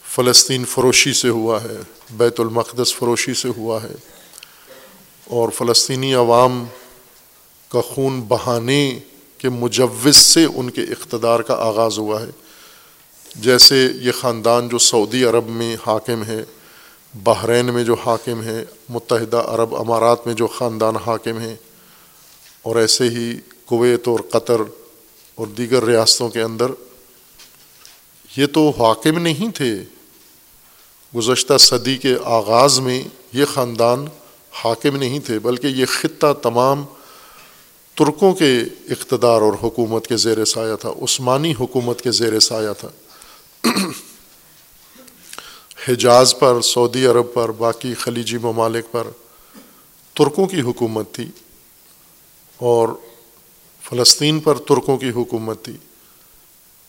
فلسطین 0.03 0.65
فروشی 0.65 1.13
سے 1.13 1.29
ہوا 1.29 1.63
ہے، 1.63 1.77
بیت 2.11 2.41
المقدس 2.41 2.95
فروشی 2.95 3.35
سے 3.35 3.49
ہوا 3.49 3.83
ہے 3.83 3.95
اور 5.25 5.49
فلسطینی 5.49 6.15
عوام 6.15 6.65
کا 7.69 7.81
خون 7.81 8.21
بہانے 8.21 8.99
کے 9.39 9.49
مجوز 9.49 10.17
سے 10.17 10.45
ان 10.45 10.71
کے 10.71 10.83
اقتدار 10.83 11.41
کا 11.41 11.55
آغاز 11.55 11.99
ہوا 11.99 12.21
ہے۔ 12.21 12.31
جیسے 13.35 13.77
یہ 14.03 14.13
خاندان 14.13 14.69
جو 14.69 14.79
سعودی 14.79 15.25
عرب 15.25 15.49
میں 15.49 15.77
حاکم 15.87 16.25
ہے، 16.25 16.43
بحرین 17.15 17.67
میں 17.67 17.85
جو 17.85 17.95
حاکم 17.95 18.43
ہے، 18.43 18.65
متحدہ 18.89 19.37
عرب 19.37 19.75
امارات 19.77 20.27
میں 20.27 20.35
جو 20.35 20.47
خاندان 20.47 20.97
حاکم 20.97 21.39
ہیں، 21.39 21.57
اور 22.63 22.77
ایسے 22.77 23.09
ہی 23.09 23.33
کویت 23.65 24.09
اور 24.09 24.21
قطر 24.31 24.61
اور 25.35 25.47
دیگر 25.47 25.85
ریاستوں 25.85 26.29
کے 26.29 26.43
اندر، 26.43 26.71
یہ 28.37 28.47
تو 28.47 28.69
حاکم 28.71 29.19
نہیں 29.19 29.51
تھے۔ 29.51 29.75
گزشتہ 31.17 31.57
صدی 31.59 31.97
کے 31.97 32.15
آغاز 32.25 32.81
میں 32.81 33.03
یہ 33.33 33.45
خاندان 33.45 34.07
حاکم 34.53 34.97
نہیں 34.97 35.19
تھے، 35.19 35.39
بلکہ 35.39 35.67
یہ 35.67 35.87
خطہ 35.87 36.33
تمام 36.43 36.85
ترکوں 37.97 38.35
کے 38.35 38.61
اقتدار 38.91 39.41
اور 39.41 39.53
حکومت 39.63 40.07
کے 40.07 40.17
زیر 40.17 40.45
سایہ 40.45 40.77
تھا، 40.77 40.91
عثمانی 40.91 41.55
حکومت 41.61 42.03
کے 42.03 42.11
زیر 42.11 42.41
سایہ 42.41 42.73
تھا۔ 42.81 42.89
حجاز 45.89 46.39
پر، 46.39 46.61
سعودی 46.61 47.07
عرب 47.07 47.35
پر، 47.35 47.53
باقی 47.53 47.95
خلیجی 47.95 48.39
ممالک 48.39 48.93
پر 48.93 49.07
ترکوں 50.15 50.47
کی 50.47 50.61
حکومت 50.61 51.13
تھی 51.13 51.29
اور 52.57 52.89
فلسطین 53.83 54.41
پر 54.41 54.55
ترکوں 54.55 54.97
کی 54.97 55.11
حکومت 55.11 55.65
تھی۔ 55.65 55.77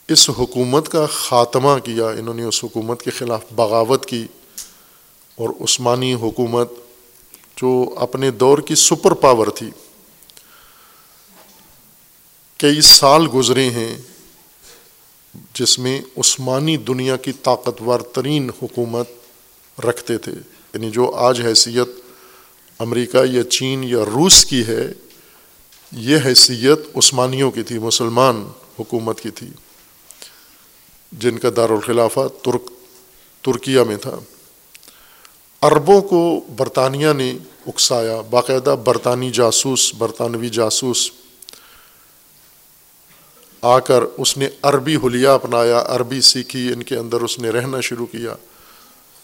اس 0.07 0.29
حکومت 0.29 0.89
کا 0.89 1.05
خاتمہ 1.05 1.77
کیا، 1.83 2.09
انہوں 2.09 2.33
نے 2.33 2.43
اس 2.43 2.63
حکومت 2.63 3.01
کے 3.01 3.11
خلاف 3.11 3.41
بغاوت 3.55 4.05
کی 4.05 4.25
اور 5.35 5.49
عثمانی 5.49 6.13
حکومت 6.13 6.71
جو 7.55 7.95
اپنے 7.97 8.31
دور 8.31 8.57
کی 8.57 8.75
سپر 8.75 9.11
پاور 9.11 9.47
تھی۔ 9.47 9.69
کئی 12.57 12.81
سال 12.81 13.27
گزرے 13.33 13.69
ہیں 13.69 13.97
جس 15.53 15.79
میں 15.79 16.01
عثمانی 16.17 16.77
دنیا 16.77 17.17
کی 17.17 17.31
طاقتور 17.31 17.99
ترین 17.99 18.49
حکومت 18.63 19.09
رکھتے 19.79 20.17
تھے۔ 20.17 20.31
یعنی 20.73 20.91
جو 20.91 21.15
آج 21.15 21.41
حیثیت 21.41 21.87
امریکہ 22.79 23.17
یا 23.31 23.43
چین 23.43 23.83
یا 23.83 23.97
روس 24.05 24.45
کی 24.45 24.63
ہے، 24.67 24.93
یہ 25.91 26.17
حیثیت 26.25 26.97
عثمانیوں 26.97 27.51
کی 27.51 27.63
تھی، 27.63 27.79
مسلمان 27.79 28.47
حکومت 28.79 29.21
کی 29.21 29.29
تھی۔ 29.29 29.47
جن 31.11 31.39
کا 31.39 31.49
دارالخلافہ 31.55 32.27
ترک، 32.43 32.71
ترکیہ 33.41 33.79
میں 33.79 33.97
تھا۔ 33.97 34.19
عربوں 35.61 36.01
کو 36.01 36.45
برطانیہ 36.55 37.13
نے 37.13 37.37
اکسایا، 37.67 38.21
باقاعدہ 38.21 38.75
برطانوی 38.83 39.29
جاسوس 39.29 39.95
برطانوی 39.97 40.49
جاسوس 40.49 41.11
آ 43.61 43.79
کر 43.79 44.03
اس 44.17 44.37
نے 44.37 44.49
عربی 44.61 44.95
حلیہ 44.95 45.27
اپنایا، 45.27 45.83
عربی 45.87 46.21
سیکھی، 46.21 46.73
ان 46.73 46.83
کے 46.83 46.97
اندر 46.97 47.21
اس 47.21 47.39
نے 47.39 47.49
رہنا 47.49 47.81
شروع 47.81 48.05
کیا۔ 48.05 48.35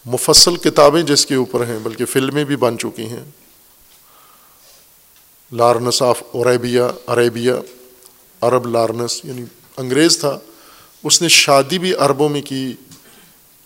مفصل 0.06 0.56
کتابیں 0.56 1.02
جس 1.02 1.26
کے 1.26 1.34
اوپر 1.34 1.66
ہیں، 1.66 1.78
بلکہ 1.82 2.04
فلمیں 2.04 2.44
بھی 2.44 2.56
بن 2.56 2.78
چکی 2.78 3.06
ہیں۔ 3.06 3.24
لارنس 5.52 6.02
آف 6.02 6.22
عربیہ 6.34 6.82
عربیہ، 7.06 7.52
عرب 8.40 8.66
لارنس 8.66 9.20
یعنی 9.24 9.44
انگریز 9.76 10.18
تھا۔ 10.18 10.38
اس 11.04 11.22
نے 11.22 11.28
شادی 11.28 11.78
بھی 11.78 11.94
عربوں 11.94 12.28
میں 12.28 12.42
کی 12.42 12.74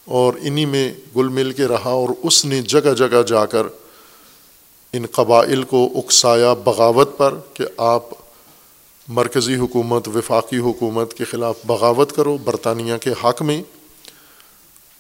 اور 0.05 0.33
انہی 0.43 0.67
میں 0.67 0.95
گل 1.17 1.29
مل 1.29 1.53
کے 1.53 1.67
رہا 1.67 1.91
اور 1.91 2.09
اس 2.23 2.45
نے 2.45 2.63
جگہ 2.63 2.95
جگہ 2.95 3.23
جا 3.23 3.47
کر 3.47 3.63
ان 4.93 5.07
قبائل 5.07 5.63
کو 5.63 5.91
اکسایا 5.95 6.53
بغاوت 6.53 7.19
پر 7.19 7.35
کہ 7.55 7.65
آپ 7.77 8.03
مرکزی 9.09 9.55
حکومت، 9.55 10.09
وفاقی 10.09 10.59
حکومت 10.59 11.15
کے 11.15 11.25
خلاف 11.25 11.59
بغاوت 11.67 12.17
کرو 12.17 12.37
برطانیہ 12.39 12.97
کے 12.97 13.11
حق 13.25 13.43
میں، 13.43 13.63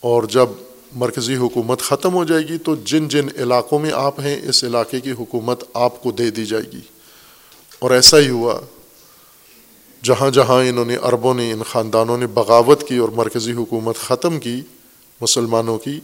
اور 0.00 0.22
جب 0.22 0.46
مرکزی 0.92 1.36
حکومت 1.36 1.80
ختم 1.80 2.14
ہو 2.14 2.24
جائے 2.24 2.42
گی 2.48 2.58
تو 2.58 2.74
جن 2.74 3.08
جن 3.08 3.28
علاقوں 3.36 3.78
میں 3.78 3.90
آپ 3.94 4.20
ہیں، 4.20 4.48
اس 4.48 4.64
علاقے 4.64 5.00
کی 5.00 5.12
حکومت 5.12 5.64
آپ 5.74 6.02
کو 6.02 6.10
دے 6.10 6.30
دی 6.30 6.46
جائے 6.46 6.62
گی۔ 6.72 6.80
اور 7.78 7.90
ایسا 7.90 8.18
ہی 8.18 8.28
ہوا، 8.28 8.60
جہاں 10.02 10.30
جہاں 10.30 10.62
انہوں 10.64 10.84
نے 10.84 10.96
عربوں 10.96 11.34
نے، 11.34 11.52
ان 11.52 11.62
خاندانوں 11.62 12.18
نے 12.18 12.26
بغاوت 12.26 12.88
کی 12.88 12.96
اور 12.96 13.08
مرکزی 13.08 13.52
حکومت 13.52 13.96
ختم 13.96 14.40
کی 14.40 14.60
مسلمانوں 15.20 15.78
کی، 15.78 16.00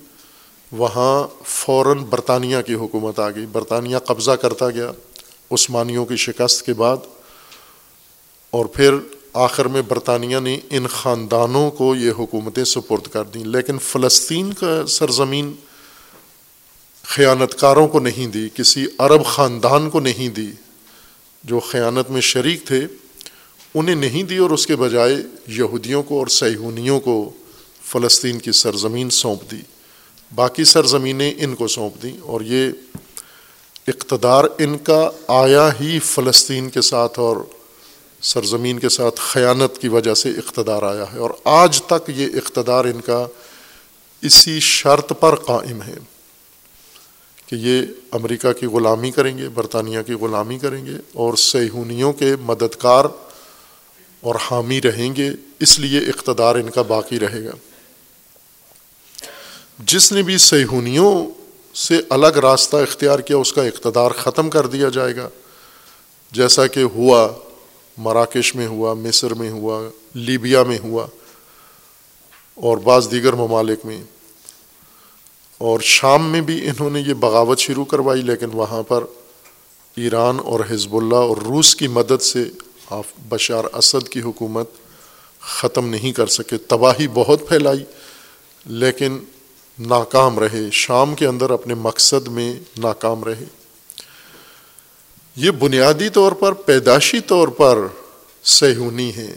وہاں 0.72 1.42
فوراً 1.44 1.98
برطانیہ 1.98 2.60
کی 2.66 2.74
حکومت 2.74 3.18
آ 3.18 3.30
گئی۔ 3.30 3.46
برطانیہ 3.46 3.98
قبضہ 3.98 4.30
کرتا 4.30 4.70
گیا، 4.70 4.92
عثمانیوں 5.50 6.06
کی 6.06 6.16
شکست 6.16 6.66
کے 6.66 6.74
بعد 6.74 6.96
اور 8.54 8.66
پھر 8.66 8.94
آخر 9.32 9.64
میں 9.64 9.82
برطانیہ 9.82 10.38
نے 10.38 10.58
ان 10.70 10.86
خاندانوں 10.86 11.70
کو 11.70 11.94
یہ 11.94 12.10
حکومتیں 12.10 12.64
سپرد 12.64 13.06
کر 13.06 13.24
دیں۔ 13.24 13.44
لیکن 13.44 13.78
فلسطین 13.78 14.52
کا 14.52 14.86
سرزمین 14.86 15.52
خیانت 17.02 17.54
کاروں 17.54 17.88
کو 17.88 18.00
نہیں 18.00 18.26
دی، 18.26 18.48
کسی 18.54 18.86
عرب 18.98 19.24
خاندان 19.24 19.90
کو 19.90 20.00
نہیں 20.00 20.28
دی 20.28 20.50
جو 21.44 21.60
خیانت 21.60 22.10
میں 22.10 22.20
شریک 22.20 22.66
تھے، 22.66 22.86
انہیں 23.74 23.94
نہیں 23.94 24.22
دی 24.22 24.36
اور 24.36 24.50
اس 24.50 24.66
کے 24.66 24.76
بجائے 24.76 25.16
یہودیوں 25.46 26.02
کو 26.02 26.18
اور 26.18 26.26
سیہونیوں 26.26 27.00
کو 27.00 27.30
فلسطین 27.84 28.38
کی 28.38 28.52
سرزمین 28.52 29.10
سونپ 29.10 29.50
دی۔ 29.50 29.60
باقی 30.34 30.64
سرزمینیں 30.64 31.34
ان 31.38 31.54
کو 31.54 31.68
سونپ 31.68 32.02
دیں 32.02 32.18
اور 32.20 32.40
یہ 32.40 32.70
اقتدار 33.88 34.44
ان 34.58 34.78
کا 34.78 35.10
آیا 35.28 35.70
ہی 35.80 35.98
فلسطین 35.98 36.70
کے 36.70 36.80
ساتھ 36.80 37.18
اور 37.18 37.36
سرزمین 38.24 38.78
کے 38.78 38.88
ساتھ 38.88 39.20
خیانت 39.20 39.78
کی 39.78 39.88
وجہ 39.88 40.14
سے 40.14 40.30
اقتدار 40.30 40.82
آیا 40.82 41.04
ہے 41.12 41.18
اور 41.18 41.30
آج 41.44 41.82
تک 41.82 42.10
یہ 42.16 42.26
اقتدار 42.26 42.84
ان 42.84 43.00
کا 43.00 43.26
اسی 44.22 44.60
شرط 44.60 45.12
پر 45.20 45.34
قائم 45.34 45.82
ہے 45.82 45.94
کہ 47.46 47.56
یہ 47.56 47.82
امریکہ 48.12 48.52
کی 48.52 48.66
غلامی 48.66 49.10
کریں 49.10 49.38
گے، 49.38 49.48
برطانیہ 49.48 49.98
کی 50.06 50.12
غلامی 50.12 50.58
کریں 50.58 50.86
گے 50.86 50.96
اور 51.12 51.34
سیہونیوں 51.34 52.12
کے 52.12 52.36
مددگار 52.40 53.04
اور 54.20 54.34
حامی 54.50 54.80
رہیں 54.82 55.16
گے، 55.16 55.30
اس 55.60 55.78
لیے 55.78 55.98
اقتدار 55.98 56.54
ان 56.54 56.70
کا 56.70 56.82
باقی 56.82 57.20
رہے 57.20 57.44
گا۔ 57.44 57.52
جس 59.78 60.12
نے 60.12 60.22
بھی 60.22 60.38
سیہونیوں 60.38 61.26
سے 61.74 62.00
الگ 62.08 62.38
راستہ 62.42 62.76
اختیار 62.76 63.18
کیا، 63.18 63.36
اس 63.36 63.52
کا 63.52 63.62
اقتدار 63.62 64.10
ختم 64.10 64.50
کر 64.50 64.66
دیا 64.66 64.88
جائے 64.88 65.16
گا۔ 65.16 65.28
جیسا 66.32 66.66
کہ 66.66 66.80
ہوا 66.80 67.28
مراکش 67.98 68.54
میں 68.54 68.66
ہوا، 68.66 68.94
مصر 68.94 69.34
میں 69.34 69.50
ہوا، 69.50 69.88
لیبیا 70.14 70.62
میں 70.62 70.78
ہوا 70.78 71.06
اور 72.54 72.78
بعض 72.78 73.10
دیگر 73.10 73.32
ممالک 73.32 73.86
میں۔ 73.86 74.02
اور 75.58 75.80
شام 75.80 76.30
میں 76.30 76.40
بھی 76.40 76.68
انہوں 76.68 76.90
نے 76.90 77.00
یہ 77.00 77.14
بغاوت 77.14 77.58
شروع 77.58 77.84
کروائی، 77.84 78.22
لیکن 78.22 78.46
وہاں 78.52 78.82
پر 78.82 79.04
ایران 79.96 80.38
اور 80.44 80.60
حزب 80.70 80.96
اللہ 80.96 81.14
اور 81.14 81.36
روس 81.36 81.76
کی 81.76 81.88
مدد 81.88 82.22
سے 82.22 82.44
بشار 83.28 83.64
اسد 83.72 84.08
کی 84.08 84.20
حکومت 84.20 84.70
ختم 85.40 85.88
نہیں 85.88 86.12
کر 86.12 86.26
سکے۔ 86.26 86.56
تباہی 86.56 87.08
بہت 87.14 87.48
پھیلائی، 87.48 87.84
لیکن 88.66 89.18
ناکام 89.78 90.38
رہے۔ 90.38 90.70
شام 90.72 91.14
کے 91.14 91.26
اندر 91.26 91.50
اپنے 91.50 91.74
مقصد 91.74 92.28
میں 92.28 92.60
ناکام 92.78 93.24
رہے۔ 93.24 93.63
یہ 95.36 95.50
بنیادی 95.50 96.08
طور 96.08 96.32
پر 96.32 96.52
پیداشی 96.52 97.20
طور 97.20 97.48
پر 97.48 97.78
سہونی 98.44 99.12
ہے 99.16 99.36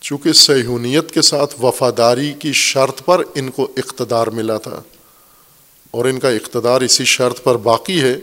چونکہ 0.00 0.32
سہونیت 0.32 1.10
کے 1.10 1.22
ساتھ 1.22 1.64
وفاداری 1.64 2.32
کی 2.32 2.52
شرط 2.52 3.04
پر 3.04 3.22
ان 3.34 3.50
کو 3.50 3.68
اقتدار 3.76 4.26
ملا 4.26 4.58
تھا۔ 4.58 4.82
اور 5.90 6.04
ان 6.04 6.18
کا 6.18 6.28
اقتدار 6.28 6.80
اسی 6.80 7.04
شرط 7.04 7.42
پر 7.42 7.56
باقی 7.56 8.00
ہے۔ 8.00 8.16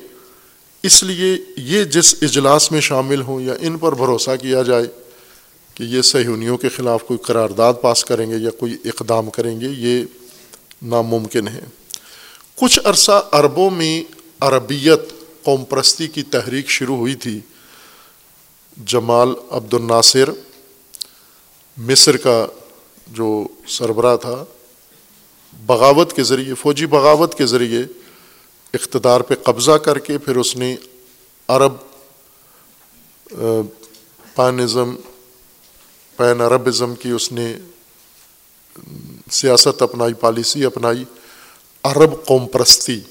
اس 0.83 1.03
لیے 1.03 1.37
یہ 1.57 1.83
جس 1.83 2.15
اجلاس 2.21 2.71
میں 2.71 2.81
شامل 2.81 3.21
ہوں 3.21 3.41
یا 3.41 3.53
ان 3.61 3.77
پر 3.77 3.95
بھروسہ 3.95 4.31
کیا 4.41 4.61
جائے 4.61 4.85
کہ 5.73 5.83
یہ 5.83 6.01
سہونیوں 6.01 6.57
کے 6.57 6.69
خلاف 6.69 7.03
کوئی 7.03 7.17
قرارداد 7.17 7.73
پاس 7.81 8.05
کریں 8.05 8.31
گے 8.31 8.35
یا 8.35 8.49
کوئی 8.49 8.77
اقدام 8.85 9.29
کریں 9.29 9.61
گے، 9.61 9.67
یہ 9.77 10.05
ناممکن 10.81 11.47
ہے۔ 11.47 11.61
کچھ 12.55 12.79
عرصہ 12.83 13.29
عربوں 13.31 13.71
میں 13.71 14.03
عربیت 14.39 15.20
قوم 15.43 15.65
پرستی 15.65 16.07
کی 16.07 16.23
تحریک 16.23 16.69
شروع 16.69 16.97
ہوئی 16.97 17.15
تھی۔ 17.15 17.39
جمال 18.85 19.29
عبد 19.51 19.73
الناصر 19.73 20.29
مصر 21.77 22.17
کا 22.17 22.47
جو 23.07 23.47
سربراہ 23.67 24.15
تھا، 24.17 24.43
بغاوت 25.65 26.13
کے 26.13 26.23
ذریعے، 26.23 26.53
فوجی 26.53 26.85
بغاوت 26.85 27.37
کے 27.37 27.45
ذریعے 27.45 27.83
اقتدار 28.73 29.21
پہ 29.21 29.35
قبضہ 29.35 29.71
کر 29.71 29.99
کے 29.99 30.17
پھر 30.17 30.35
اس 30.35 30.55
نے 30.55 30.75
عرب 31.47 31.73
پانزم، 34.35 34.95
پین 36.17 36.41
عربزم 36.41 36.95
کی 36.95 37.09
اس 37.09 37.31
نے 37.31 37.55
سیاست 39.31 39.81
اپنائی 39.81 40.13
پالیسی 40.13 40.65
اپنائی۔ 40.65 41.03
عرب 41.83 42.25
قوم 42.25 42.47
پرستی۔ 42.47 43.01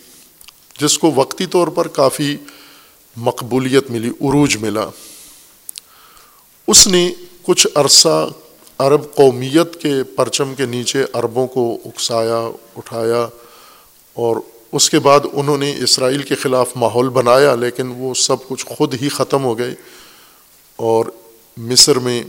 جس 0.80 0.98
کو 0.98 1.10
وقتی 1.14 1.46
طور 1.46 1.68
پر 1.68 1.88
کافی 1.88 2.36
مقبولیت 3.16 3.90
ملی، 3.90 4.08
عروج 4.08 4.56
ملا۔ 4.56 4.88
اس 6.68 6.86
نے 6.86 7.02
کچھ 7.42 7.66
عرصہ 7.74 8.28
عرب 8.78 9.02
قومیت 9.14 9.80
کے 9.80 10.02
پرچم 10.16 10.54
کے 10.54 10.66
نیچے 10.66 11.04
عربوں 11.12 11.46
کو 11.46 11.64
اکسایا، 11.84 12.38
اٹھایا 12.76 13.26
اور 14.16 14.36
اس 14.72 14.88
کے 14.90 14.98
بعد 14.98 15.20
انہوں 15.32 15.58
نے 15.58 15.72
اسرائیل 15.82 16.22
کے 16.22 16.34
خلاف 16.34 16.72
ماحول 16.76 17.08
بنایا، 17.08 17.54
لیکن 17.54 17.92
وہ 17.96 18.12
سب 18.14 18.48
کچھ 18.48 18.66
خود 18.66 18.94
ہی 19.02 19.08
ختم 19.08 19.44
ہو 19.44 19.56
گئے 19.58 19.74
اور 20.78 21.06
مصر 21.56 21.98
میں 21.98 22.22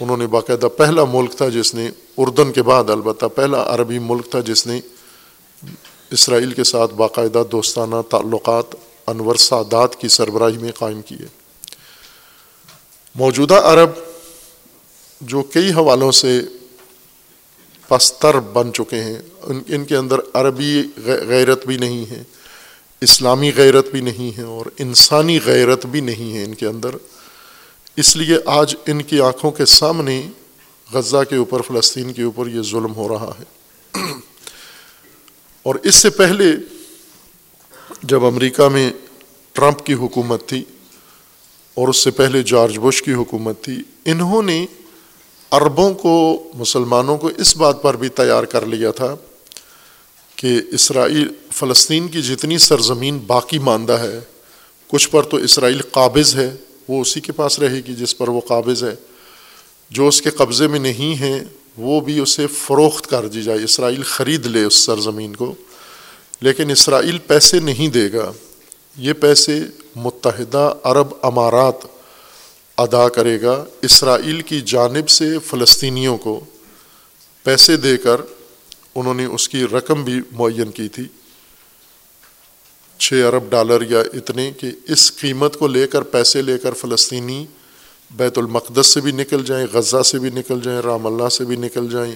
انہوں 0.00 0.16
نے 0.16 0.26
باقاعدہ 0.26 0.68
پہلا 0.76 1.04
ملک 1.04 1.32
تھا 1.32 1.48
جس 1.48 1.74
نے 1.74 1.90
اردن 2.16 2.52
کے 2.52 2.62
بعد، 2.62 2.90
البتہ 2.90 3.26
پہلا 3.26 3.62
عربی 3.74 3.98
ملک 3.98 4.30
تھا 4.30 4.40
جس 4.40 4.66
نے 4.66 4.80
اسرائیل 6.12 6.52
کے 6.52 6.64
ساتھ 6.64 6.94
باقاعدہ 6.94 7.42
دوستانہ 7.52 7.96
تعلقات 8.10 8.74
انور 9.06 9.34
سادات 9.34 9.96
کی 9.96 10.08
سربراہی 10.08 10.56
میں 10.56 10.72
قائم 10.72 11.02
کیے۔ 11.02 11.26
موجودہ 13.14 13.54
عرب 13.54 13.90
جو 15.20 15.42
کئی 15.42 15.70
حوالوں 15.70 16.12
سے 16.12 16.40
پستر 17.88 18.40
بن 18.40 18.72
چکے 18.72 19.00
ہیں، 19.02 19.22
ان 19.42 19.62
ان 19.68 19.84
کے 19.84 19.96
اندر 19.96 20.20
عربی 20.34 20.82
غیرت 21.04 21.66
بھی 21.66 21.76
نہیں 21.76 22.10
ہے، 22.10 22.22
اسلامی 23.00 23.50
غیرت 23.56 23.88
بھی 23.88 24.00
نہیں 24.00 24.38
ہے 24.38 24.42
اور 24.42 24.66
انسانی 24.78 25.38
غیرت 25.46 25.86
بھی 25.86 26.00
نہیں 26.00 26.36
ہے 26.36 26.44
ان 26.44 26.54
کے 26.54 26.66
اندر۔ 26.66 26.90
اس 27.96 28.16
لیے 28.16 28.36
آج 28.46 28.76
ان 28.86 29.02
کی 29.02 29.20
آنکھوں 29.20 29.50
کے 29.50 29.66
سامنے 29.66 30.28
غزہ 30.92 31.24
کے 31.30 31.36
اوپر، 31.36 31.62
فلسطین 31.62 32.12
کے 32.12 32.22
اوپر 32.22 32.46
یہ 32.46 32.62
ظلم 32.62 32.94
ہو 32.94 33.08
رہا 33.08 33.32
ہے۔ 33.38 33.44
اور 35.62 35.74
اس 35.74 35.94
سے 35.94 36.10
پہلے 36.10 36.44
جب 38.02 38.24
امریکہ 38.24 38.68
میں 38.68 38.92
ٹرمپ 39.52 39.86
کی 39.86 39.94
حکومت 39.94 40.48
تھی 40.48 40.64
اور 41.74 41.88
اس 41.88 41.96
سے 41.96 42.10
پہلے 42.10 42.42
جارج 42.42 42.78
بش 42.78 43.02
کی 43.02 43.12
حکومت 43.12 43.62
تھی، 43.62 43.82
انہوں 44.04 44.42
نے 44.42 44.66
عربوں 45.50 45.94
کو، 45.94 46.50
مسلمانوں 46.54 47.16
کو 47.16 47.30
اس 47.36 47.56
بات 47.56 47.82
پر 47.82 47.96
بھی 47.96 48.08
تیار 48.08 48.44
کر 48.44 48.66
لیا 48.66 48.90
تھا 48.90 49.16
کہ 50.36 50.60
اسرائیل، 50.72 51.28
فلسطین 51.50 52.08
کی 52.08 52.22
جتنی 52.22 52.58
سرزمین 52.58 53.18
باقی 53.18 53.58
ماندہ 53.58 53.92
ہے، 53.92 54.20
کچھ 54.88 55.08
پر 55.10 55.22
تو 55.22 55.36
اسرائیل 55.36 55.82
قابض 55.82 56.36
ہے، 56.36 56.56
وہ 56.88 57.00
اسی 57.00 57.20
کے 57.20 57.32
پاس 57.32 57.58
رہے 57.58 57.80
گی 57.88 57.94
جس 57.94 58.18
پر 58.18 58.28
وہ 58.28 58.40
قابض 58.40 58.84
ہے۔ 58.84 58.94
جو 59.90 60.08
اس 60.08 60.22
کے 60.22 60.30
قبضے 60.30 60.66
میں 60.66 60.78
نہیں 60.78 61.14
ہیں 61.14 61.40
وہ 61.76 62.00
بھی 62.00 62.18
اسے 62.18 62.46
فروخت 62.46 63.06
کر 63.06 63.28
دی 63.28 63.42
جائے، 63.42 63.64
اسرائیل 63.64 64.02
خرید 64.02 64.46
لے 64.46 64.64
اس 64.64 64.74
سرزمین 64.74 65.36
کو، 65.36 65.54
لیکن 66.40 66.70
اسرائیل 66.70 67.18
پیسے 67.18 67.60
نہیں 67.60 67.88
دے 67.88 68.12
گا۔ 68.12 68.32
یہ 68.96 69.12
پیسے 69.12 69.60
متحدہ 69.96 70.74
عرب 70.84 71.06
امارات 71.22 71.86
ادا 72.78 73.08
کرے 73.08 73.42
گا۔ 73.42 73.64
اسرائیل 73.82 74.40
کی 74.40 74.60
جانب 74.60 75.08
سے 75.08 75.38
فلسطینیوں 75.38 76.18
کو 76.18 76.40
پیسے 77.42 77.76
دے 77.76 77.96
کر 77.96 78.20
انہوں 78.94 79.14
نے 79.14 79.24
اس 79.24 79.48
کی 79.48 79.64
رقم 79.64 80.04
بھی 80.04 80.20
معین 80.32 80.70
کی 80.70 80.88
تھی۔ 80.88 81.04
چھ 82.98 83.24
ارب 83.28 83.50
ڈالر 83.50 83.82
یا 83.90 84.00
اتنے 84.00 84.52
کہ 84.52 84.70
اس 84.88 85.16
قیمت 85.16 85.58
کو 85.58 85.66
لے 85.66 85.86
کر 85.86 86.02
پیسے 86.02 86.42
لے 86.42 86.58
کر 86.58 86.72
فلسطینی 86.72 87.46
بیت 88.12 88.38
المقدس 88.38 88.86
سے 88.86 89.00
بھی 89.00 89.12
نکل 89.12 89.44
جائیں، 89.44 89.66
غزہ 89.72 90.02
سے 90.02 90.18
بھی 90.18 90.30
نکل 90.30 90.60
جائیں، 90.60 90.80
رام 90.80 91.06
اللہ 91.06 91.28
سے 91.28 91.44
بھی 91.44 91.56
نکل 91.56 91.90
جائیں، 91.90 92.14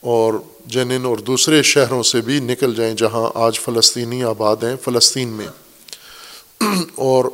اور 0.00 0.34
جنن 0.66 1.04
اور 1.04 1.18
دوسرے 1.18 1.62
شہروں 1.62 2.02
سے 2.02 2.20
بھی 2.20 2.40
نکل 2.40 2.74
جائیں 2.74 2.94
جہاں 2.94 3.30
آج 3.34 3.60
فلسطینی 3.60 4.24
آباد 4.24 4.56
ہیں، 4.56 4.76
فلسطین 4.84 5.28
میں۔ 5.28 5.48
اور 6.94 7.24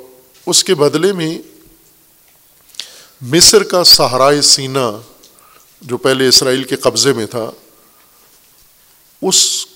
اس 0.46 0.64
کے 0.64 0.74
بدلے 0.74 1.12
میں 1.12 1.38
مصر 3.22 3.62
کا 3.62 3.84
سہارائے 3.84 4.42
سینا، 4.42 5.00
جو 5.82 5.96
پہلے 5.96 6.28
اسرائیل 6.28 6.64
کے 6.64 6.76
قبضے 6.76 7.12
میں 7.12 7.26
تھا، 7.26 7.50
اس 9.22 9.66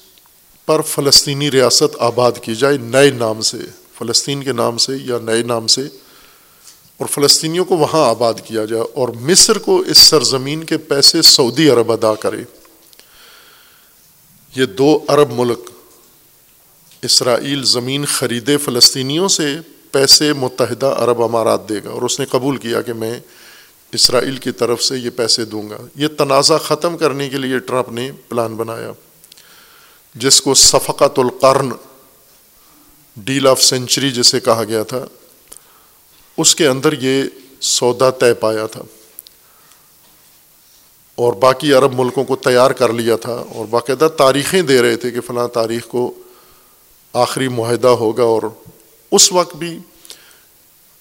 پر 0.66 0.82
فلسطینی 0.82 1.50
ریاست 1.50 1.96
آباد 1.98 2.32
کی 2.42 2.54
جائے 2.54 2.76
نئے 2.76 3.10
نام 3.10 3.40
سے، 3.40 3.58
فلسطین 3.98 4.42
کے 4.42 4.52
نام 4.52 4.78
سے 4.78 4.92
یا 5.00 5.18
نئے 5.22 5.42
نام 5.42 5.66
سے۔ 5.66 5.82
اور 7.00 7.08
فلسطینیوں 7.08 7.64
کو 7.64 7.76
وہاں 7.76 8.10
آباد 8.10 8.34
کیا 8.44 8.64
جائے 8.64 8.82
اور 8.94 9.08
مصر 9.08 9.58
کو 9.58 9.80
اس 9.80 9.98
سرزمین 9.98 10.64
کے 10.64 10.78
پیسے 10.78 11.22
سعودی 11.22 11.70
عرب 11.70 11.92
ادا 11.92 12.14
کرے۔ 12.14 12.44
یہ 14.56 14.64
دو 14.64 14.98
عرب 15.08 15.32
ملک 15.32 15.70
اسرائیل 17.02 17.62
زمین 17.62 18.04
خریدے 18.04 18.56
فلسطینیوں 18.56 19.28
سے 19.28 19.56
پیسے 19.90 20.32
متحدہ 20.32 20.86
عرب 20.86 21.22
امارات 21.22 21.68
دے 21.68 21.80
گا 21.84 21.90
اور 21.90 22.02
اس 22.02 22.20
نے 22.20 22.26
قبول 22.26 22.56
کیا 22.56 22.82
کہ 22.82 22.92
میں 22.92 23.20
اسرائیل 23.92 24.36
کی 24.36 24.50
طرف 24.50 24.82
سے 24.82 24.98
یہ 24.98 25.10
پیسے 25.10 25.44
دوں 25.44 25.70
گا۔ 25.70 25.78
یہ 25.96 26.08
تنازع 26.08 26.58
ختم 26.58 26.96
کرنے 26.96 27.28
کے 27.28 27.36
لیے 27.36 27.58
ٹرمپ 27.58 27.92
نے 27.92 28.12
پلان 28.28 28.56
بنایا، 28.56 28.92
جس 30.14 30.42
کو 30.42 30.54
صفقت 30.54 31.18
القرن، 31.18 31.68
ڈیل 33.16 33.46
آف 33.46 33.62
سینچری 33.62 34.10
جسے 34.10 34.40
کہا 34.40 34.64
گیا 34.64 34.82
تھا 34.82 35.06
اس 36.40 36.54
کے 36.54 36.66
اندر 36.66 36.92
یہ 36.92 37.22
سودا 37.60 38.10
طے 38.10 38.34
پایا 38.34 38.66
تھا 38.66 38.82
اور 41.14 41.32
باقی 41.32 41.72
عرب 41.72 42.00
ملکوں 42.00 42.24
کو 42.24 42.36
تیار 42.36 42.70
کر 42.70 42.92
لیا 42.92 43.16
تھا 43.16 43.32
اور 43.32 43.66
باقاعدہ 43.66 44.08
تاریخیں 44.08 44.62
دے 44.62 44.82
رہے 44.82 44.96
تھے 44.96 45.10
کہ 45.10 45.20
فلاں 45.20 45.48
تاریخ 45.48 45.86
کو 45.86 46.14
آخری 47.12 47.48
معاہدہ 47.48 47.88
ہوگا 47.88 48.22
اور 48.22 48.42
اس 49.12 49.32
وقت 49.32 49.56
بھی 49.56 49.78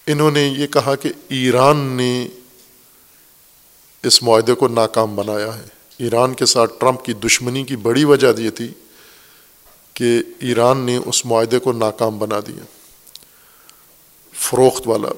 انہوں 0.06 0.30
نے 0.30 0.54
یہ 0.58 0.66
کہا 0.66 0.94
کہ 0.94 1.08
ایران 1.28 1.76
نے 1.76 2.28
اس 4.02 4.22
معاہدے 4.22 4.54
کو 4.54 4.68
ناکام 4.68 5.16
بنایا 5.16 5.58
ہے۔ 5.58 5.66
ایران 5.98 6.34
کے 6.34 6.46
ساتھ 6.46 6.72
ٹرمپ 6.80 7.04
کی 7.04 7.12
دشمنی 7.12 7.64
کی 7.64 7.76
بڑی 7.76 8.04
وجہ 8.04 8.28
یہ 8.38 8.50
تھی 8.50 8.68
کہ 9.94 10.22
ایران 10.40 10.78
نے 10.78 10.96
اس 10.96 11.26
معاہدے 11.26 11.58
کو 11.58 11.72
ناکام 11.72 12.18
بنا 12.18 12.40
دیا۔ 12.40 12.64
فروخت 14.34 14.88
والا۔ 14.88 15.08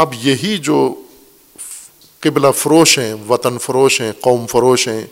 اب 0.00 0.14
یہی 0.22 0.56
جو 0.58 0.78
قبلہ 2.20 2.50
فروش 2.56 2.98
ہیں، 2.98 3.14
وطن 3.28 3.58
فروش 3.58 4.00
ہیں، 4.00 4.12
قوم 4.20 4.46
فروش 4.46 4.86
ہیں، 4.88 5.06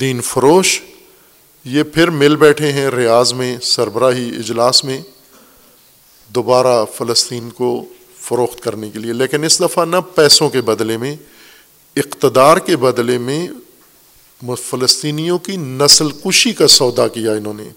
دین 0.00 0.20
فروش، 0.20 0.80
یہ 1.64 1.82
پھر 1.82 2.10
مل 2.10 2.36
بیٹھے 2.36 2.72
ہیں 2.72 2.86
ریاض 2.90 3.32
میں، 3.32 3.56
سربراہی 3.62 4.28
اجلاس 4.38 4.84
میں، 4.84 5.00
دوبارہ 6.30 6.84
فلسطین 6.96 7.50
کو 7.50 7.84
فروخت 8.20 8.60
کرنے 8.60 8.90
کے 8.90 8.98
لیے۔ 8.98 9.12
لیکن 9.12 9.44
اس 9.44 9.60
دفعہ 9.60 9.84
نہ 9.84 9.96
پیسوں 10.14 10.48
کے 10.48 10.60
بدلے 10.60 10.96
میں، 10.96 11.14
اقتدار 11.96 12.56
کے 12.56 12.76
بدلے 12.76 13.18
میں 13.18 13.46
فلسطینیوں 14.60 15.38
کی 15.38 15.56
نسل 15.56 16.10
کشی 16.24 16.52
کا 16.52 16.66
سودا 16.68 17.08
کیا 17.08 17.32
انہوں 17.32 17.54
نے، 17.54 17.68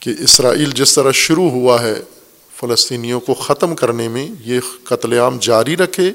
کہ 0.00 0.10
اسرائیل 0.18 0.70
جس 0.70 0.94
طرح 0.94 1.12
شروع 1.12 1.50
ہوا 1.50 1.82
ہے 1.82 1.94
فلسطینیوں 2.60 3.20
کو 3.20 3.34
ختم 3.34 3.74
کرنے 3.74 4.08
میں 4.08 4.28
یہ 4.40 4.60
قتل 4.84 5.12
عام 5.12 5.38
جاری 5.38 5.76
رکھے 5.76 6.12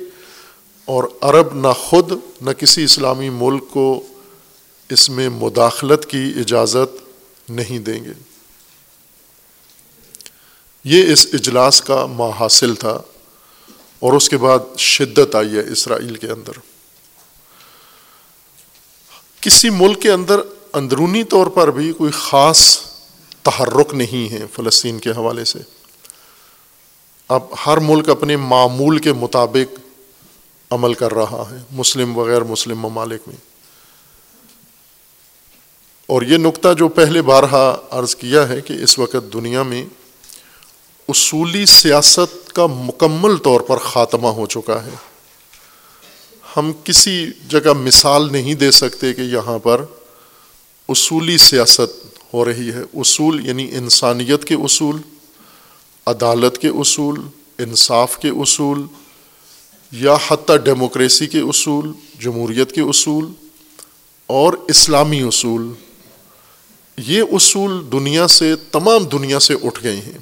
اور 0.85 1.03
عرب 1.21 1.53
نہ 1.53 1.73
خود 1.77 2.11
نہ 2.41 2.51
کسی 2.51 2.83
اسلامی 2.83 3.29
ملک 3.29 3.63
کو 3.69 4.07
اس 4.89 5.09
میں 5.09 5.29
مداخلت 5.29 6.05
کی 6.05 6.33
اجازت 6.35 7.03
نہیں 7.49 7.79
دیں 7.79 8.03
گے۔ 8.03 8.13
یہ 10.83 11.13
اس 11.13 11.27
اجلاس 11.33 11.81
کا 11.81 12.05
ماحصل 12.05 12.75
تھا 12.75 13.01
اور 13.99 14.13
اس 14.13 14.29
کے 14.29 14.37
بعد 14.37 14.59
شدت 14.77 15.35
آئی 15.35 15.55
ہے 15.55 15.71
اسرائیل 15.71 16.15
کے 16.15 16.27
اندر۔ 16.27 16.51
کسی 19.41 19.69
ملک 19.69 20.01
کے 20.01 20.11
اندر 20.11 20.39
اندرونی 20.73 21.23
طور 21.23 21.47
پر 21.47 21.71
بھی 21.71 21.93
کوئی 21.93 22.11
خاص 22.13 22.79
تحرک 23.43 23.93
نہیں 23.93 24.31
ہے 24.31 24.45
فلسطین 24.53 24.99
کے 24.99 25.09
حوالے 25.09 25.45
سے۔ 25.45 25.59
اب 27.33 27.43
ہر 27.65 27.77
ملک 27.77 28.09
اپنے 28.09 28.37
معمول 28.37 28.97
کے 28.97 29.13
مطابق 29.13 29.79
عمل 30.69 30.93
کر 30.93 31.13
رہا 31.13 31.43
ہے، 31.51 31.57
مسلم 31.71 32.17
وغیر 32.17 32.41
مسلم 32.41 32.79
ممالک 32.79 33.21
میں۔ 33.27 33.35
اور 36.07 36.21
یہ 36.21 36.37
نقطہ 36.37 36.73
جو 36.73 36.87
پہلے 36.87 37.21
بارہا 37.21 37.77
عرض 37.89 38.15
کیا 38.15 38.49
ہے 38.49 38.61
کہ 38.61 38.73
اس 38.73 38.99
وقت 38.99 39.33
دنیا 39.33 39.63
میں 39.63 39.85
اصولی 41.07 41.65
سیاست 41.65 42.53
کا 42.53 42.67
مکمل 42.67 43.37
طور 43.37 43.61
پر 43.61 43.77
خاتمہ 43.77 44.27
ہو 44.27 44.45
چکا 44.45 44.85
ہے۔ 44.85 44.89
ہم 46.57 46.71
کسی 46.83 47.27
جگہ 47.49 47.73
مثال 47.73 48.31
نہیں 48.31 48.53
دے 48.53 48.71
سکتے 48.71 49.13
کہ 49.13 49.21
یہاں 49.21 49.59
پر 49.59 49.85
اصولی 50.89 51.37
سیاست 51.37 52.17
ہو 52.33 52.45
رہی 52.45 52.69
ہے۔ 52.69 52.81
اصول 52.93 53.47
یعنی 53.47 53.71
انسانیت 53.71 54.45
کے 54.45 54.55
اصول 54.55 55.01
عدالت 56.05 56.57
کے 56.57 56.67
اصول، 56.67 57.19
انصاف 57.57 58.17
کے 58.17 58.29
اصول، 58.29 58.85
یا 59.91 60.15
حتیٰ 60.27 60.57
ڈیموکریسی 60.57 61.27
کے 61.27 61.39
اصول، 61.39 61.91
جمہوریت 62.19 62.71
کے 62.71 62.81
اصول 62.81 63.31
اور 64.27 64.53
اسلامی 64.67 65.21
اصول، 65.21 65.73
یہ 66.97 67.23
اصول 67.31 67.91
دنیا 67.91 68.27
سے، 68.27 68.55
تمام 68.71 69.03
دنیا 69.03 69.39
سے 69.39 69.55
اٹھ 69.63 69.83
گئے 69.83 69.95
ہیں۔ 69.95 70.17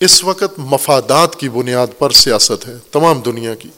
اس 0.00 0.24
وقت 0.24 0.58
مفادات 0.58 1.36
کی 1.36 1.48
بنیاد 1.48 1.86
پر 1.98 2.10
سیاست 2.10 2.68
ہے، 2.68 2.76
تمام 2.92 3.20
دنیا 3.20 3.54
کی۔ 3.54 3.68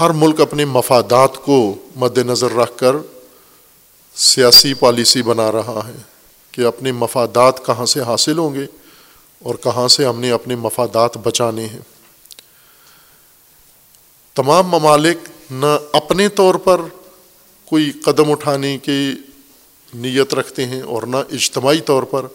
ہر 0.00 0.10
ملک 0.10 0.40
اپنے 0.40 0.64
مفادات 0.64 1.36
کو 1.36 1.74
مد 1.96 2.18
نظر 2.18 2.52
رکھ 2.52 2.78
کر 2.78 2.96
سیاسی 4.14 4.74
پالیسی 4.74 5.22
بنا 5.22 5.52
رہا 5.52 5.80
ہے 5.86 6.02
کہ 6.52 6.66
اپنے 6.66 6.92
مفادات 6.92 7.66
کہاں 7.66 7.86
سے 7.86 8.00
حاصل 8.00 8.38
ہوں 8.38 8.54
گے۔ 8.54 8.66
اور 9.42 9.54
کہاں 9.54 9.88
سے 9.88 10.06
ہم 10.06 10.20
نے 10.20 10.30
اپنے 10.30 10.56
مفادات 10.56 11.16
بچانے 11.16 11.66
ہیں۔ 11.66 11.80
تمام 14.34 14.66
ممالک 14.66 15.28
نہ 15.50 15.78
اپنے 15.92 16.28
طور 16.28 16.54
پر 16.54 16.80
کوئی 17.64 17.92
قدم 18.04 18.30
اٹھانے 18.30 18.78
کی 18.78 19.12
نیت 19.94 20.34
رکھتے 20.34 20.66
ہیں 20.66 20.82
اور 20.82 21.02
نہ 21.02 21.16
اجتماعی 21.16 21.80
طور 21.80 22.02
پر۔ 22.02 22.26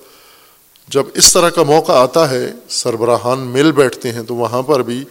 جب 0.87 1.03
اس 1.13 1.33
طرح 1.33 1.49
کا 1.49 1.63
موقع 1.63 1.91
آتا 1.91 2.29
ہے، 2.29 2.51
سربراہان 2.69 3.39
مل 3.39 3.71
بیٹھتے 3.71 4.11
ہیں 4.11 4.23
تو 4.23 4.35
وہاں 4.35 4.61
پر 4.61 4.81
بھی 4.81 5.03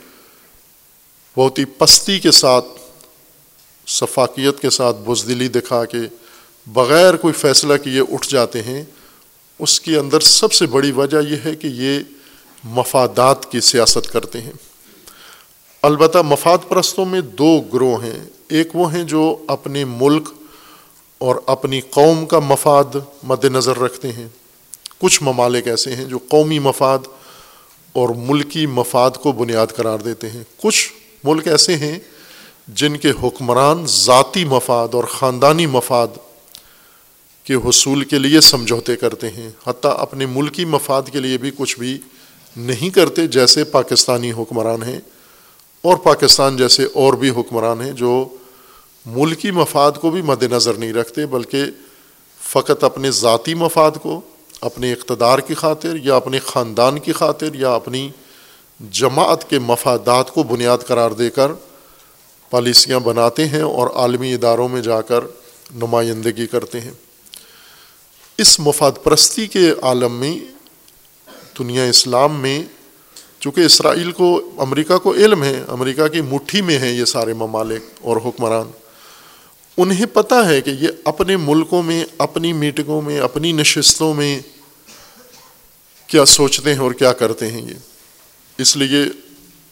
بہت 1.37 1.59
ہی 1.59 1.65
پستی 1.65 2.21
کے 2.21 2.31
ساتھ 2.31 2.65
شفاقیت 3.87 4.61
کے 4.61 4.71
ساتھ 4.71 4.97
بزدلی 4.97 5.49
دکھا 5.49 5.85
کے 5.85 5.99
بغیر 6.67 7.17
کوئی 7.17 7.35
فیصلہ 7.35 7.75
کیے 7.77 8.01
اٹھ 8.01 8.29
جاتے 8.29 8.63
ہیں۔ 8.63 8.85
اس 9.59 9.81
کے 9.81 9.97
اندر 9.97 10.21
سب 10.21 10.53
سے 10.53 10.67
بڑی 10.67 10.93
وجہ 10.93 11.17
یہ 11.29 11.37
ہے 11.45 11.57
کہ 11.57 11.67
یہ 11.67 12.01
مفادات 12.65 13.53
کی 13.53 13.61
سیاست 13.61 14.13
کرتے 14.13 14.41
ہیں۔ 14.41 14.53
البتہ 15.83 16.19
مفاد 16.19 16.59
پرستوں 16.69 17.05
میں 17.05 17.21
دو 17.21 17.61
گروہ 17.61 18.05
ہیں۔ 18.05 18.25
ایک 18.49 18.69
وہ 18.75 18.95
ہیں 18.95 19.05
جو 19.05 19.37
اپنے 19.49 19.85
ملک 19.85 20.29
اور 21.19 21.37
اپنی 21.47 21.81
قوم 21.81 22.27
کا 22.27 22.39
مفاد 22.39 22.97
مد 23.23 23.45
نظر 23.45 23.79
رکھتے 23.79 24.13
ہیں۔ 24.13 24.29
کچھ 24.99 25.23
ممالک 25.23 25.69
ایسے 25.69 25.97
ہیں 25.97 26.05
جو 26.05 26.19
قومی 26.29 26.59
مفاد 26.59 26.99
اور 27.93 28.09
ملکی 28.09 28.67
مفاد 28.67 29.11
کو 29.11 29.33
بنیاد 29.33 29.67
قرار 29.77 29.99
دیتے 29.99 30.31
ہیں۔ 30.31 30.43
کچھ 30.57 30.93
ملک 31.25 31.49
ایسے 31.49 31.77
ہیں 31.77 31.99
جن 32.69 32.97
کے 32.97 33.11
حکمران 33.23 33.85
ذاتی 33.89 34.45
مفاد 34.45 34.89
اور 34.93 35.05
خاندانی 35.05 35.67
مفاد 35.67 36.09
کے 37.45 37.55
حصول 37.55 38.05
کے 38.05 38.19
لیے 38.19 38.41
سمجھوتے 38.41 38.97
کرتے 38.97 39.31
ہیں، 39.31 39.51
حتیٰ 39.67 39.95
اپنے 39.99 40.27
ملکی 40.27 40.65
مفاد 40.65 41.03
کے 41.13 41.21
لیے 41.21 41.39
بھی 41.39 41.51
کچھ 41.59 41.79
بھی 41.79 41.99
نہیں 42.57 42.91
کرتے 42.91 43.27
جیسے 43.27 43.65
پاکستانی 43.65 44.33
حکمران 44.33 44.83
ہیں۔ 44.83 45.01
اور 45.83 45.97
پاکستان 45.97 46.57
جیسے 46.57 46.87
اور 46.95 47.13
بھی 47.13 47.31
حکمران 47.31 47.81
ہیں 47.81 47.93
جو 47.93 48.29
ملکی 49.07 49.51
مفاد 49.51 49.93
کو 49.93 50.11
بھی 50.11 50.23
مد 50.23 50.43
نظر 50.43 50.75
نہیں 50.75 50.93
رکھتے، 50.93 51.27
بلکہ 51.27 51.65
فقط 52.41 52.85
اپنے 52.85 53.11
ذاتی 53.11 53.55
مفاد 53.55 53.91
کو، 54.03 54.21
اپنے 54.61 54.93
اقتدار 54.93 55.39
کی 55.39 55.55
خاطر 55.55 55.97
یا 56.03 56.17
اپنے 56.17 56.39
خاندان 56.39 56.99
کی 56.99 57.13
خاطر 57.13 57.55
یا 57.55 57.75
اپنی 57.75 58.11
جماعت 58.91 59.51
کے 59.51 59.59
مفادات 59.59 60.31
کو 60.31 60.43
بنیاد 60.43 60.79
قرار 60.87 61.11
دے 61.11 61.31
کر 61.31 61.53
پالیسیاں 62.51 63.01
بناتے 63.01 63.49
ہیں 63.49 63.63
اور 63.63 63.87
عالمی 63.87 64.35
اداروں 64.35 64.69
میں 64.69 64.81
جا 64.81 65.01
کر 65.01 65.21
نمائندگی 65.75 66.47
کرتے 66.47 66.81
ہیں۔ 66.81 66.91
اس 68.39 68.61
مفاد 68.61 68.93
پرستی 69.03 69.47
کے 69.47 69.71
عالم 69.83 70.13
میں، 70.13 70.39
دنیا 71.59 71.85
اسلام 71.85 72.41
میں، 72.41 72.63
چونکہ 73.41 73.61
اسرائیل 73.61 74.13
کو، 74.13 74.51
امریکہ 74.59 74.99
کو 74.99 75.15
علم 75.15 75.43
ہے، 75.43 75.65
امریکہ 75.69 76.07
کی 76.09 76.21
مٹھی 76.21 76.61
میں 76.61 76.79
ہیں 76.79 76.93
یہ 76.93 77.05
سارے 77.05 77.35
ممالک 77.35 77.83
اور 78.01 78.17
حکمران، 78.17 78.71
انہیں 79.77 80.07
پتہ 80.07 80.35
ہے 80.35 80.61
کہ 80.61 80.71
یہ 80.71 80.89
اپنے 81.05 81.37
ملکوں 81.37 81.83
میں، 81.83 82.05
اپنی 82.19 82.53
میٹنگوں 82.53 83.03
میں، 83.03 83.21
اپنی 83.21 83.53
نشستوں 83.53 84.15
میں 84.15 84.41
کیا 86.07 86.25
سوچتے 86.25 86.73
ہیں 86.73 86.81
اور 86.81 86.93
کیا 86.93 87.13
کرتے 87.13 87.51
ہیں 87.51 87.63
یہ۔ 87.63 87.75
اس 88.59 88.77
لیے 88.77 89.05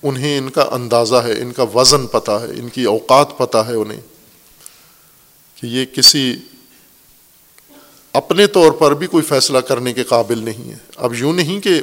انہیں 0.02 0.38
ان 0.38 0.50
کا 0.50 0.68
اندازہ 0.70 1.16
ہے، 1.16 1.40
ان 1.40 1.52
کا 1.52 1.62
وزن 1.62 2.06
پتہ 2.06 2.30
ہے، 2.30 2.46
ان 2.46 2.68
کی 2.68 2.84
اوقات 2.84 3.38
پتہ 3.38 3.58
ہے 3.58 3.74
انہیں 3.74 4.00
کہ 5.54 5.66
یہ 5.66 5.84
کسی 5.84 6.36
اپنے 8.12 8.46
طور 8.46 8.72
پر 8.72 8.94
بھی 8.94 9.06
کوئی 9.06 9.24
فیصلہ 9.24 9.58
کرنے 9.58 9.92
کے 9.92 10.04
قابل 10.04 10.38
نہیں 10.38 10.70
ہے۔ 10.70 10.76
اب 10.96 11.14
یوں 11.14 11.32
نہیں 11.32 11.60
کہ 11.60 11.82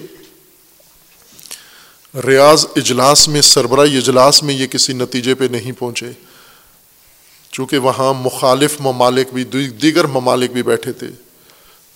ریاض 2.27 2.65
اجلاس 2.75 3.27
میں 3.27 3.41
سربراہ 3.41 3.86
اجلاس 3.86 4.43
میں 4.43 4.53
یہ 4.53 4.67
کسی 4.67 4.93
نتیجے 4.93 5.36
پہ 5.36 5.45
نہیں 5.51 5.71
پہنچے۔ 5.71 6.11
چونکہ 7.51 7.77
وہاں 7.77 8.13
مخالف 8.13 8.75
ممالک 8.80 9.34
بھی، 9.34 9.43
دیگر 9.67 10.05
ممالک 10.05 10.51
بھی 10.51 10.63
بیٹھے 10.63 10.91
تھے۔ 10.91 11.07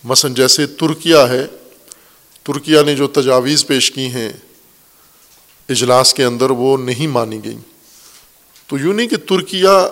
مثلا 0.04 0.32
جیسے 0.36 0.66
ترکیہ 0.66 1.18
ہے، 1.18 1.48
ترکیہ 2.44 2.80
نے 2.86 2.96
جو 2.96 3.08
تجاویز 3.08 3.68
پیش 3.68 3.92
کی 3.92 4.06
ہیں 4.06 4.34
اجلاس 5.70 6.14
کے 6.14 6.24
اندر، 6.24 6.50
وہ 6.50 6.78
نہیں 6.78 7.08
مانی 7.08 7.40
گئیں۔ 7.44 7.60
تو 8.68 8.78
یوں 8.78 8.94
نہیں 8.94 9.08
کہ 9.08 9.16
ترکیہ، 9.16 9.90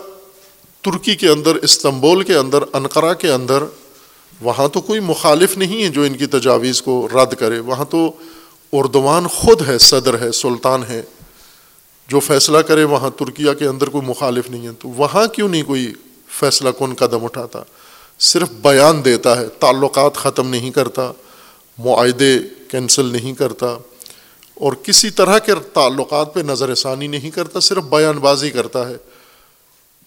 ترکی 0.82 1.16
کے 1.16 1.30
اندر، 1.30 1.56
استنبول 1.56 2.24
کے 2.24 2.36
اندر، 2.36 2.60
انقرہ 2.74 3.14
کے 3.14 3.32
اندر 3.32 3.64
وہاں 4.42 4.68
تو 4.68 4.82
کوئی 4.82 5.00
مخالف 5.00 5.58
نہیں 5.58 5.84
ہے 5.84 5.90
جو 5.90 6.02
ان 6.02 6.18
کی 6.18 6.26
تجاویز 6.26 6.82
کو 6.82 7.08
رد 7.14 7.34
کرے۔ 7.34 7.60
وہاں 7.60 7.86
تو 7.86 8.12
اردوان 8.74 9.28
خود 9.28 9.70
ہے، 9.70 9.78
صدر 9.78 10.22
ہے، 10.22 10.32
سلطان 10.32 10.84
ہے۔ 10.90 11.02
جو 12.08 12.20
فیصلہ 12.20 12.58
کرے 12.58 12.84
وہاں 12.84 13.10
ترکیہ 13.10 13.52
کے 13.52 13.66
اندر 13.66 13.90
کوئی 13.90 14.08
مخالف 14.08 14.50
نہیں 14.50 14.68
ہے۔ 14.68 14.72
تو 14.80 14.90
وہاں 14.90 15.28
کیوں 15.28 15.50
نہیں 15.50 15.64
کوئی 15.64 15.94
فیصلہ 16.40 16.70
کن 16.80 16.94
قدم 16.94 17.24
اٹھاتا؟ 17.24 17.60
صرف 18.20 18.50
بیان 18.52 19.06
دیتا 19.06 19.42
ہے، 19.42 19.48
تعلقات 19.48 20.16
ختم 20.16 20.50
نہیں 20.50 20.72
کرتا، 20.72 21.12
معاہدے 21.78 22.40
کینسل 22.72 23.06
نہیں 23.06 23.34
کرتا۔ 23.34 23.78
اور 24.56 24.74
کسی 24.74 25.10
طرح 25.10 25.38
کے 25.38 25.52
تعلقات 25.74 26.34
پہ 26.34 26.40
نظر 26.40 26.76
ثانی 26.76 27.08
نہیں 27.08 27.32
کرتا، 27.32 27.60
صرف 27.60 27.84
بیان 27.84 28.18
بازی 28.18 28.50
کرتا 28.50 28.90
ہے۔ 28.90 28.96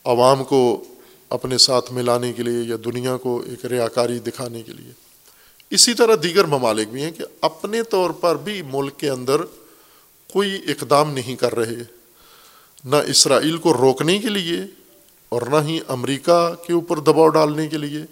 عوام 0.05 0.45
کو 0.45 0.85
اپنے 1.29 1.59
ساتھ 1.59 1.93
ملانے 1.93 2.33
کے 2.33 2.43
لیے 2.43 2.59
یا 2.59 2.77
دنیا 2.85 3.17
کو 3.17 3.43
ایک 3.47 3.65
ریاکاری 3.65 4.19
دکھانے 4.19 4.63
کے 4.63 4.73
لیے۔ 4.73 4.93
اسی 5.71 5.95
طرح 5.95 6.15
دیگر 6.23 6.45
ممالک 6.45 6.89
بھی 6.89 7.03
ہیں 7.03 7.11
کہ 7.11 7.25
اپنے 7.41 7.83
طور 7.83 8.11
پر 8.11 8.37
بھی 8.37 8.63
ملک 8.63 8.97
کے 8.97 9.09
اندر 9.09 9.41
کوئی 10.33 10.55
اقدام 10.55 11.13
نہیں 11.13 11.37
کر 11.37 11.55
رہے۔ 11.55 11.83
نہ 12.85 12.97
اسرائیل 12.97 13.57
کو 13.57 13.75
روکنے 13.75 14.19
کے 14.19 14.29
لیے 14.29 14.61
اور 15.29 15.43
نہ 15.43 15.69
ہی 15.69 15.79
امریکہ 15.89 16.55
کے 16.67 16.73
اوپر 16.73 16.97
دباؤ 16.97 17.29
ڈالنے 17.29 17.69
کے 17.69 17.79
لیے 17.79 18.03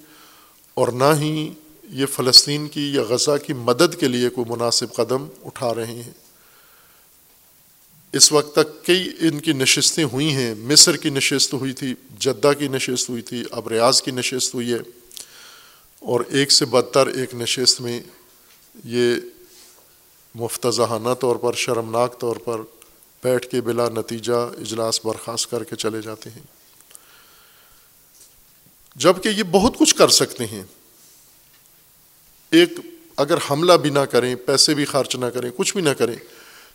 اور 0.74 0.88
نہ 0.88 1.20
ہی 1.20 1.52
یہ 1.90 2.06
فلسطین 2.06 2.68
کی 2.68 2.94
یا 2.94 3.02
غزہ 3.08 3.36
کی 3.46 3.52
مدد 3.52 4.00
کے 4.00 4.08
لیے 4.08 4.28
کوئی 4.28 4.52
مناسب 4.52 4.94
قدم 4.94 5.26
اٹھا 5.44 5.74
رہے 5.74 5.92
ہیں۔ 5.92 6.21
اس 8.12 8.32
وقت 8.32 8.54
تک 8.54 8.86
کئی 8.86 9.12
ان 9.18 9.40
کی 9.40 9.52
نشستیں 9.52 10.04
ہوئی 10.04 10.32
ہیں۔ 10.32 10.54
مصر 10.54 10.96
کی 10.96 11.10
نشست 11.10 11.54
ہوئی 11.54 11.72
تھی، 11.72 11.94
جدہ 12.18 12.52
کی 12.58 12.68
نشست 12.68 13.08
ہوئی 13.10 13.22
تھی، 13.22 13.44
اب 13.50 13.68
ریاض 13.68 14.02
کی 14.02 14.10
نشست 14.10 14.54
ہوئی 14.54 14.72
ہے۔ 14.72 14.78
اور 16.00 16.20
ایک 16.28 16.52
سے 16.52 16.64
بدتر 16.64 17.06
ایک 17.06 17.34
نشست 17.34 17.80
میں 17.80 18.02
یہ 18.84 19.14
مفتضحانہ 20.34 21.14
طور 21.20 21.36
پر، 21.36 21.52
شرمناک 21.52 22.20
طور 22.20 22.36
پر 22.36 22.60
بیٹھ 23.24 23.48
کے 23.48 23.60
بلا 23.60 23.88
نتیجہ 23.88 24.32
اجلاس 24.32 25.04
برخاست 25.04 25.50
کر 25.50 25.64
کے 25.64 25.76
چلے 25.76 26.02
جاتے 26.02 26.30
ہیں۔ 26.30 26.42
جبکہ 28.96 29.28
یہ 29.28 29.42
بہت 29.42 29.78
کچھ 29.78 29.94
کر 29.94 30.08
سکتے 30.08 30.46
ہیں۔ 30.46 30.62
ایک 32.50 32.68
اگر 33.16 33.38
حملہ 33.50 33.72
بھی 33.72 33.90
نہ 33.90 33.98
کریں، 33.98 34.34
پیسے 34.34 34.74
بھی 34.74 34.84
خرچ 34.84 35.16
نہ 35.16 35.26
کریں، 35.26 35.50
کچھ 35.56 35.74
بھی 35.76 35.82
نہ 35.82 35.90
کریں 35.90 36.16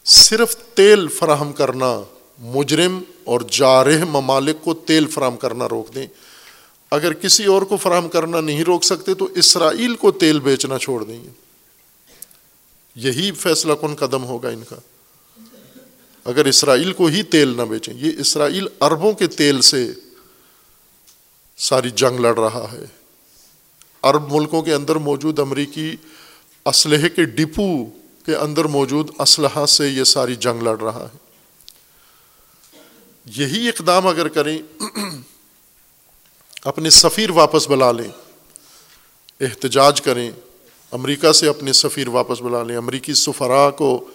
صرف 0.08 0.58
تیل 0.58 1.08
فراہم 1.08 1.53
کرنا، 1.53 2.01
مجرم 2.39 3.01
اور 3.24 3.41
جارح 3.51 4.05
ممالک 4.05 4.64
کو 4.64 4.74
تیل 4.74 5.08
فراہم 5.08 5.38
کرنا 5.38 5.70
روک 5.70 5.95
دیں۔ 5.95 6.08
اگر 6.91 7.14
کسی 7.14 7.45
اور 7.45 7.62
کو 7.62 7.78
فراہم 7.78 8.10
کرنا 8.10 8.41
نہیں 8.41 8.64
روک 8.64 8.84
سکتے 8.84 9.14
تو 9.14 9.28
اسرائیل 9.36 9.95
کو 9.95 10.12
تیل 10.12 10.39
بیچنا 10.39 10.80
چھوڑ 10.80 11.03
دیں 11.03 11.24
گے۔ 11.24 11.30
یہی 12.95 13.32
فیصلہ 13.32 13.74
کن 13.74 13.95
قدم 13.95 14.24
ہوگا 14.24 14.49
ان 14.49 14.64
کا۔ 14.70 14.76
اگر 16.26 16.45
اسرائیل 16.45 16.93
کو 16.93 17.05
ہی 17.05 17.24
تیل 17.24 17.47
نہ 17.58 17.62
بیچیں، 17.62 17.93
یہ 17.93 18.12
اسرائیل 18.20 18.68
اربوں 18.82 19.14
کے 19.14 19.28
تیل 19.28 19.62
سے 19.62 19.93
ساری 21.58 21.89
جنگ 21.89 22.20
لڑ 22.20 22.39
رہا 22.39 22.68
ہے۔ 22.72 22.86
عرب 24.03 24.34
ملکوں 24.34 24.62
کے 24.62 24.74
اندر 24.74 24.95
موجود 24.95 25.39
امریکی 25.39 25.95
اسلحے 26.66 27.10
کے 27.10 27.24
ڈپو 27.24 27.86
کے 28.28 28.36
اندر 28.36 28.65
موجود 28.65 29.09
اسلحہ 29.19 29.65
سے 29.65 29.89
یہ 29.89 30.03
ساری 30.03 30.36
جنگ 30.36 30.61
لڑ 30.61 30.80
رہا 30.80 31.07
ہے۔ 31.13 31.17
یہی 33.25 33.69
اقدام 33.69 34.07
اگر 34.07 34.28
کریں، 34.28 34.59
اپنے 36.63 36.89
سفیر 36.89 37.32
واپس 37.32 37.67
بلا 37.67 37.91
لیں، 37.91 38.09
احتجاج 39.41 40.01
کریں، 40.01 40.32
امریکہ 40.91 41.32
سے 41.32 41.47
اپنے 41.47 41.73
سفیر 41.73 42.07
واپس 42.07 42.41
بلا 42.41 42.63
لیں، 42.63 42.78
امریکی 42.78 43.13
سفراء 43.13 43.69
کو 43.69 44.07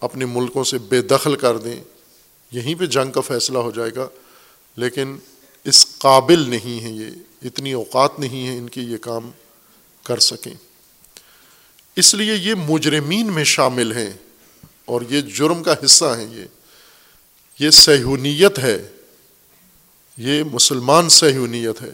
اپنے 0.00 0.24
ملکوں 0.24 0.64
سے 0.64 0.78
بے 0.78 1.02
دخل 1.02 1.36
کر 1.36 1.58
دیں، 1.58 1.84
یہیں 2.52 2.74
پہ 2.74 2.86
جنگ 2.86 3.10
کا 3.10 3.20
فیصلہ 3.20 3.58
ہو 3.58 3.70
جائے 3.70 3.90
گا۔ 3.96 4.08
لیکن 4.76 5.16
اس 5.64 5.98
قابل 5.98 6.48
نہیں 6.48 6.84
ہے 6.84 6.90
یہ، 6.90 7.10
اتنی 7.42 7.72
اوقات 7.72 8.20
نہیں 8.20 8.46
ہے 8.46 8.58
ان 8.58 8.68
کی 8.68 8.80
یہ 8.80 8.96
کام 8.96 9.30
کر 10.02 10.18
سکیں۔ 10.18 10.71
اس 11.96 12.14
لیے 12.14 12.34
یہ 12.34 12.54
مجرمین 12.54 13.32
میں 13.32 13.44
شامل 13.44 13.92
ہیں 13.92 14.12
اور 14.84 15.02
یہ 15.10 15.20
جرم 15.20 15.62
کا 15.62 15.74
حصہ 15.84 16.04
ہیں 16.04 16.38
یہ۔ 16.38 16.44
یہ 17.58 17.70
سہونیت 17.70 18.58
ہے۔ 18.58 18.88
یہ 20.16 20.42
مسلمان 20.52 21.08
سہونیت 21.08 21.82
ہے۔ 21.82 21.92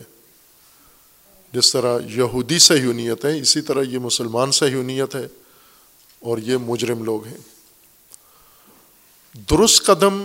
جس 1.52 1.72
طرح 1.72 1.98
یہودی 2.10 2.58
سہونیت 2.58 3.24
ہے، 3.24 3.40
اسی 3.40 3.60
طرح 3.60 3.82
یہ 3.82 3.98
مسلمان 3.98 4.52
سہونیت 4.52 5.14
ہے 5.14 5.26
اور 6.20 6.38
یہ 6.38 6.56
مجرم 6.56 7.04
لوگ 7.04 7.26
ہیں۔ 7.26 7.38
درست 9.50 9.84
قدم 9.84 10.24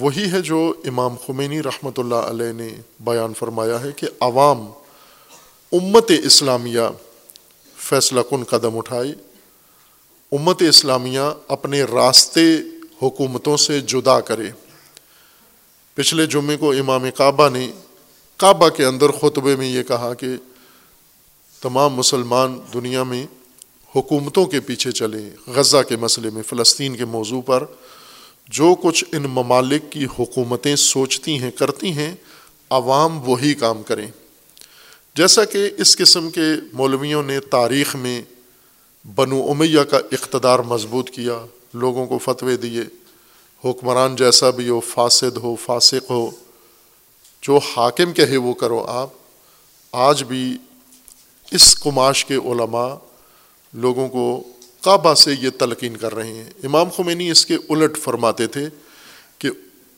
وہی 0.00 0.32
ہے 0.32 0.40
جو 0.40 0.74
امام 0.84 1.14
خمینی 1.26 1.62
رحمۃ 1.62 1.90
اللہ 1.96 2.14
علیہ 2.14 2.52
نے 2.52 2.68
بیان 3.00 3.34
فرمایا 3.34 3.80
ہے 3.80 3.92
کہ 3.92 4.06
عوام 4.20 4.60
امت 5.72 6.12
اسلامیہ 6.24 6.80
فیصلہ 7.80 8.20
کن 8.30 8.44
قدم 8.44 8.78
اٹھائے 8.78 9.14
امت 10.32 10.62
اسلامیہ 10.68 11.20
اپنے 11.48 11.82
راستے 11.82 12.56
حکومتوں 13.02 13.56
سے 13.56 13.80
جدا 13.80 14.20
کرے۔ 14.20 14.50
پچھلے 15.94 16.26
جمعے 16.26 16.56
کو 16.56 16.70
امام 16.70 17.04
کعبہ 17.16 17.48
نے 17.48 17.72
کعبہ 18.36 18.68
کے 18.68 18.84
اندر 18.84 19.10
خطبے 19.10 19.56
میں 19.56 19.68
یہ 19.68 19.82
کہا 19.82 20.14
کہ 20.14 20.26
تمام 21.60 21.94
مسلمان 21.94 22.60
دنیا 22.74 23.02
میں 23.02 23.26
حکومتوں 23.96 24.46
کے 24.46 24.60
پیچھے 24.60 24.92
چلیں 24.92 25.30
غزہ 25.46 25.82
کے 25.88 25.96
مسئلے 25.96 26.30
میں، 26.30 26.42
فلسطین 26.42 26.96
کے 26.96 27.04
موضوع 27.04 27.40
پر 27.40 27.64
جو 28.48 28.74
کچھ 28.82 29.04
ان 29.12 29.22
ممالک 29.22 29.92
کی 29.92 30.06
حکومتیں 30.18 30.76
سوچتی 30.76 31.38
ہیں، 31.38 31.50
کرتی 31.50 31.92
ہیں، 31.92 32.14
عوام 32.70 33.28
وہی 33.28 33.54
کام 33.54 33.82
کریں۔ 33.82 34.06
جیسا 35.14 35.44
کہ 35.44 35.70
اس 35.78 35.96
قسم 35.96 36.30
کے 36.30 36.46
مولویوں 36.72 37.22
نے 37.22 37.40
تاریخ 37.40 37.96
میں 37.96 38.22
بنو 39.14 39.50
امیہ 39.50 39.80
کا 39.80 39.96
اقتدار 40.12 40.58
مضبوط 40.58 41.10
کیا، 41.10 41.46
لوگوں 41.74 42.06
کو 42.06 42.18
فتوے 42.18 42.56
دیے، 42.56 42.82
حکمران 43.64 44.16
جیسا 44.16 44.50
بھی 44.50 44.68
ہو، 44.68 44.80
فاسد 44.80 45.36
ہو، 45.36 45.56
فاسق 45.56 46.10
ہو، 46.10 46.30
جو 47.42 47.58
حاکم 47.58 48.12
کہے 48.12 48.36
وہ 48.36 48.52
کرو 48.52 48.84
آپ۔ 48.84 49.10
آج 49.92 50.24
بھی 50.24 50.58
اس 51.50 51.74
کماش 51.74 52.24
کے 52.24 52.34
علماء 52.34 52.94
لوگوں 53.74 54.08
کو 54.08 54.42
کعبہ 54.80 55.14
سے 55.14 55.34
یہ 55.40 55.50
تلقین 55.58 55.96
کر 55.96 56.14
رہے 56.14 56.32
ہیں۔ 56.32 56.50
امام 56.64 56.88
خمینی 56.96 57.30
اس 57.30 57.46
کے 57.46 57.54
الٹ 57.54 57.98
فرماتے 57.98 58.46
تھے 58.46 58.68
کہ 59.38 59.50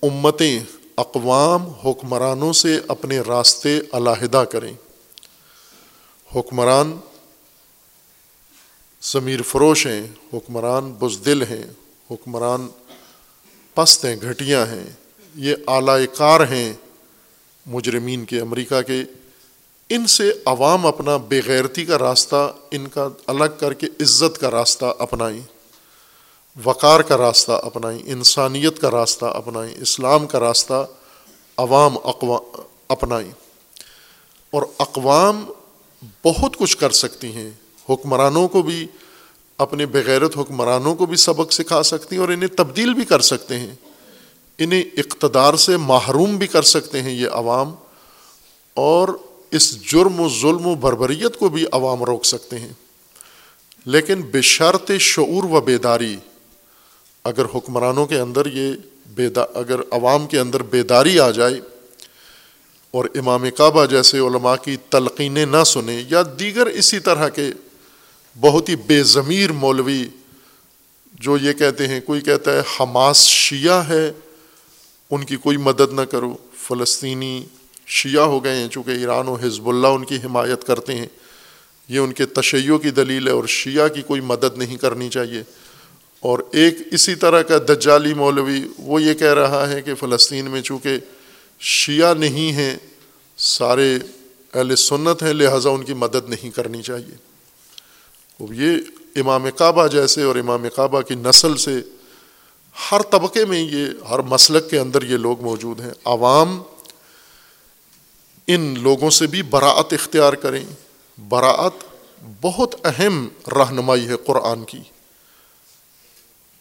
امتیں 0.02 0.60
اقوام 0.96 1.62
حکمرانوں 1.62 2.52
سے 2.52 2.80
اپنے 2.88 3.20
راستے 3.20 3.80
علیحدہ 3.92 4.44
کریں۔ 4.52 4.74
حکمران 6.36 6.98
ضمیر 9.02 9.42
فروش 9.42 9.86
ہیں، 9.86 10.06
حکمران 10.32 10.92
بزدل 10.92 11.42
ہیں، 11.42 11.64
حکمران 12.10 12.68
پست 13.74 14.04
ہیں، 14.04 14.16
گھٹیاں 14.22 14.66
ہیں، 14.66 14.90
یہ 15.34 15.56
اعلی 15.66 16.06
کار 16.16 16.40
ہیں 16.40 16.72
مجرمین 17.66 18.24
کے 18.24 18.40
امریکہ 18.40 18.82
کے۔ 18.82 19.02
ان 19.88 20.06
سے 20.06 20.32
عوام 20.44 20.86
اپنا 20.86 21.16
بےغیرتی 21.16 21.84
کا 21.84 21.98
راستہ، 21.98 22.52
ان 22.70 22.86
کا 22.86 23.08
الگ 23.26 23.44
کر 23.60 23.72
کے 23.72 23.86
عزت 23.86 24.40
کا 24.40 24.50
راستہ 24.50 24.84
اپنائیں، 24.98 25.40
وقار 26.64 27.00
کا 27.00 27.16
راستہ 27.16 27.52
اپنائیں، 27.52 27.98
انسانیت 28.06 28.80
کا 28.80 28.90
راستہ 28.90 29.26
اپنائیں، 29.26 29.74
اسلام 29.80 30.26
کا 30.26 30.40
راستہ 30.40 30.86
عوام 31.56 31.98
اقوام 32.04 32.60
اپنائیں۔ 32.88 33.32
اور 34.50 34.62
اقوام 34.78 35.44
بہت 36.24 36.57
کچھ 36.57 36.76
کر 36.76 36.90
سکتی 36.90 37.32
ہیں۔ 37.32 37.50
حکمرانوں 37.90 38.48
کو 38.48 38.62
بھی، 38.62 38.86
اپنے 39.59 39.86
بغیرت 39.86 40.38
حکمرانوں 40.38 40.94
کو 40.94 41.07
بھی 41.07 41.16
سبق 41.16 41.53
سکھا 41.53 41.82
سکتی 41.82 42.16
ہیں 42.16 42.20
اور 42.20 42.28
انہیں 42.28 42.57
تبدیل 42.57 42.94
بھی 42.94 43.05
کر 43.05 43.20
سکتے 43.20 43.59
ہیں۔ 43.59 43.74
انہیں 44.59 44.82
اقتدار 44.96 45.55
سے 45.55 45.76
محروم 45.76 46.36
بھی 46.36 46.46
کر 46.46 46.62
سکتے 46.62 47.03
ہیں 47.03 47.12
یہ 47.12 47.28
عوام۔ 47.32 47.74
اور 48.74 49.09
اس 49.50 49.82
جرم 49.82 50.20
و 50.20 50.28
ظلم 50.28 50.66
و 50.66 50.74
بربریت 50.74 51.38
کو 51.38 51.48
بھی 51.48 51.64
عوام 51.72 52.03
روک 52.03 52.24
سکتے 52.24 52.59
ہیں۔ 52.59 52.72
لیکن 53.84 54.22
بشرط 54.32 54.90
شعور 55.00 55.44
و 55.44 55.61
بیداری، 55.61 56.16
اگر 57.24 57.44
حکمرانوں 57.55 58.07
کے 58.07 58.18
اندر 58.18 58.46
یہ 58.46 58.72
بیدا، 59.07 59.42
اگر 59.55 59.80
عوام 59.90 60.26
کے 60.26 60.38
اندر 60.38 60.62
بیداری 60.62 61.20
آ 61.20 61.30
جائے 61.30 61.61
اور 62.93 63.05
امام 63.14 63.45
کعبہ 63.57 63.86
جیسے 63.86 64.18
علماء 64.18 64.57
کی 64.57 64.76
تلقینیں 64.90 65.47
نہ 65.47 65.64
سنیں 65.64 66.05
یا 66.11 66.22
دیگر 66.38 66.66
اسی 66.66 66.99
طرح 66.99 67.28
کے 67.28 67.51
بہت 68.40 68.68
ہی 68.68 68.76
بے 68.76 69.03
ضمیر 69.03 69.53
مولوی 69.53 70.05
جو 71.12 71.36
یہ 71.36 71.53
کہتے 71.53 71.88
ہیں، 71.88 72.01
کوئی 72.01 72.20
کہتا 72.20 72.53
ہے 72.53 72.61
حماس 72.80 73.16
شیعہ 73.26 73.88
ہے، 73.88 74.12
ان 75.11 75.24
کی 75.24 75.36
کوئی 75.36 75.57
مدد 75.57 75.93
نہ 75.93 76.01
کرو۔ 76.01 76.36
فلسطینی 76.57 77.45
شیعہ 77.86 78.22
ہو 78.22 78.45
گئے 78.45 78.57
ہیں، 78.57 78.68
چونکہ 78.68 78.90
ایران 78.90 79.28
و 79.28 79.34
حزب 79.34 79.68
اللہ 79.68 79.86
ان 79.86 80.05
کی 80.05 80.16
حمایت 80.24 80.64
کرتے 80.64 80.95
ہیں۔ 80.95 81.07
یہ 81.88 81.99
ان 81.99 82.12
کے 82.12 82.26
تشیع 82.26 82.76
کی 82.76 82.90
دلیل 82.90 83.26
ہے 83.26 83.32
اور 83.32 83.45
شیعہ 83.47 83.88
کی 83.88 84.03
کوئی 84.03 84.20
مدد 84.20 84.59
نہیں 84.59 84.76
کرنی 84.76 85.09
چاہیے۔ 85.09 85.43
اور 86.20 86.38
ایک 86.53 86.74
اسی 86.93 87.14
طرح 87.14 87.43
کا 87.43 87.59
دجالی 87.59 88.14
مولوی 88.14 88.61
وہ 88.78 89.03
یہ 89.03 89.14
کہہ 89.14 89.34
رہا 89.34 89.70
ہے 89.70 89.82
کہ 89.82 89.95
فلسطین 89.95 90.51
میں 90.51 90.62
چونکہ 90.62 90.99
شیعہ 91.64 92.14
نہیں 92.14 92.52
ہیں، 92.52 92.76
سارے 93.36 93.98
اہل 94.54 94.76
سنت 94.76 95.22
ہیں، 95.22 95.32
لہٰذا 95.32 95.70
ان 95.70 95.84
کی 95.84 95.94
مدد 95.94 96.28
نہیں 96.28 96.50
کرنی 96.50 96.82
چاہیے۔ 96.82 97.32
یہ 98.50 98.76
امام 99.16 99.46
کعبہ 99.56 99.86
جیسے 99.86 100.22
اور 100.22 100.36
امام 100.36 100.64
کعبہ 100.76 101.00
کی 101.00 101.14
نسل 101.14 101.56
سے 101.56 101.80
ہر 102.92 103.02
طبقے 103.02 103.44
میں 103.44 103.60
یہ، 103.60 103.86
ہر 104.10 104.18
مسلک 104.18 104.70
کے 104.70 104.78
اندر 104.78 105.02
یہ 105.02 105.16
لوگ 105.16 105.40
موجود 105.40 105.80
ہیں۔ 105.80 105.90
عوام 106.04 106.62
ان 108.46 108.74
لوگوں 108.78 109.10
سے 109.10 109.26
بھی 109.26 109.42
براعت 109.42 109.92
اختیار 109.92 110.32
کریں۔ 110.32 110.64
براعت 111.28 111.72
بہت 112.40 112.86
اہم 112.86 113.28
رہنمائی 113.52 114.08
ہے 114.08 114.16
قرآن 114.16 114.64
کی۔ 114.64 114.80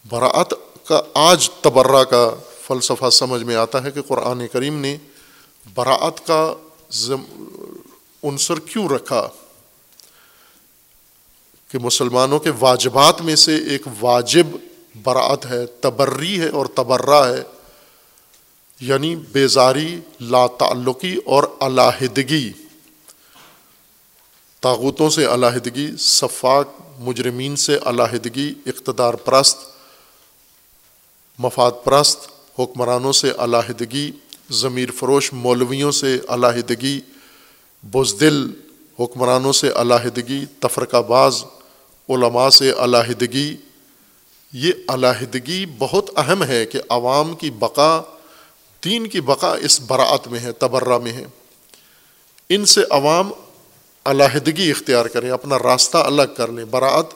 براعت 0.08 0.54
کا 0.84 1.02
آج 1.14 1.50
تبرہ 1.50 2.04
کا 2.04 2.30
فلسفہ 2.66 3.10
سمجھ 3.10 3.42
میں 3.42 3.56
آتا 3.56 3.82
ہے 3.82 3.90
کہ 3.90 4.02
قرآن 4.02 4.46
کریم 4.52 4.80
نے 4.80 4.96
براعت 5.74 6.26
کا 6.26 6.54
عنصر 8.22 8.58
کیوں 8.58 8.88
رکھا؟ 8.88 9.28
کہ 11.70 11.78
مسلمانوں 11.78 12.38
کے 12.38 12.50
واجبات 12.58 13.22
میں 13.22 13.36
سے 13.36 13.56
ایک 13.56 13.82
واجب 14.00 14.46
براعت 15.02 15.46
ہے، 15.46 15.66
تبری 15.80 16.40
ہے 16.40 16.48
اور 16.48 16.66
تبرہ 16.66 17.24
ہے 17.26 17.42
یعنی 18.80 19.16
بیزاری، 19.16 20.00
لا 20.20 20.46
تعلقی 20.46 21.16
اور 21.26 21.44
علیحدگی 21.60 22.52
طاغوتوں 24.60 25.10
سے 25.10 25.24
علیحدگی 25.26 25.96
صفاق 25.98 26.68
مجرمین 26.98 27.56
سے 27.56 27.78
علیحدگی 27.84 28.54
اقتدار 28.66 29.14
پرست، 29.14 29.58
مفاد 31.38 31.72
پرست 31.84 32.31
حکمرانوں 32.58 33.12
سے 33.12 33.30
علیحدگی، 33.38 34.12
ضمیر 34.50 34.90
فروش 34.90 35.32
مولویوں 35.32 35.92
سے 35.92 36.18
علیحدگی، 36.28 37.00
بزدل 37.82 38.50
حکمرانوں 39.00 39.52
سے 39.52 39.70
علیحدگی، 39.74 40.44
تفرقہ 40.60 41.02
باز 41.02 41.44
علماء 42.08 42.48
سے 42.48 42.72
علیحدگی۔ 42.72 43.56
یہ 44.52 44.72
علیحدگی 44.88 45.66
بہت 45.78 46.10
اہم 46.16 46.44
ہے 46.44 46.66
کہ 46.66 46.80
عوام 46.88 47.34
کی 47.34 47.50
بقا، 47.50 48.00
دین 48.84 49.06
کی 49.06 49.20
بقا 49.20 49.54
اس 49.54 49.80
براعت 49.80 50.28
میں 50.28 50.40
ہے، 50.40 50.52
تبرہ 50.52 50.98
میں 50.98 51.12
ہے۔ 51.12 51.24
ان 52.48 52.64
سے 52.64 52.80
عوام 52.90 53.32
علیحدگی 54.04 54.70
اختیار 54.70 55.06
کریں، 55.06 55.30
اپنا 55.30 55.58
راستہ 55.58 55.98
الگ 55.98 56.34
کر 56.36 56.52
لیں، 56.52 56.64
براعت 56.64 57.06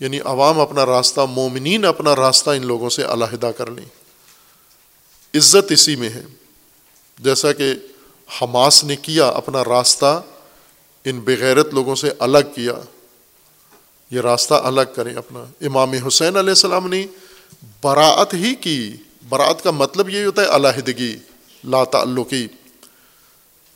یعنی 0.00 0.20
عوام 0.20 0.60
اپنا 0.60 0.86
راستہ، 0.86 1.20
مومنین 1.20 1.84
اپنا 1.84 2.16
راستہ 2.16 2.50
ان 2.50 2.66
لوگوں 2.66 2.90
سے 2.90 3.02
علیحدہ 3.02 3.50
کر 3.56 3.70
لیں۔ 3.70 3.84
عزت 5.36 5.72
اسی 5.72 5.96
میں 5.96 6.08
ہے۔ 6.08 6.22
جیسا 7.18 7.52
کہ 7.52 7.74
حماس 8.42 8.84
نے 8.84 8.96
کیا 8.96 9.28
اپنا 9.28 9.64
راستہ، 9.64 10.22
ان 11.04 11.20
بغیرت 11.20 11.74
لوگوں 11.74 11.94
سے 11.94 12.10
الگ 12.18 12.38
کیا۔ 12.54 12.72
یہ 14.10 14.20
راستہ 14.20 14.54
الگ 14.54 14.80
کریں 14.96 15.14
اپنا۔ 15.14 15.44
امام 15.60 15.92
حسین 15.92 16.36
علیہ 16.36 16.50
السلام 16.50 16.88
نے 16.88 17.06
براعت 17.82 18.34
ہی 18.34 18.54
کی۔ 18.54 18.92
برات 19.28 19.64
کا 19.64 19.70
مطلب 19.70 20.08
یہ 20.08 20.24
ہوتا 20.24 20.42
ہے 20.42 20.46
علیحدگی، 20.46 21.16
لا 21.64 21.84
تعلقی۔ 21.84 22.46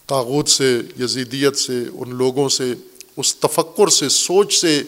تاغت 0.06 0.48
سے، 0.48 0.80
یزیدیت 1.00 1.56
سے، 1.56 1.84
ان 1.92 2.14
لوگوں 2.14 2.48
سے، 2.48 2.74
اس 3.16 3.36
تفکر 3.36 3.88
سے، 3.88 4.08
سوچ 4.08 4.60
سے 4.60 4.82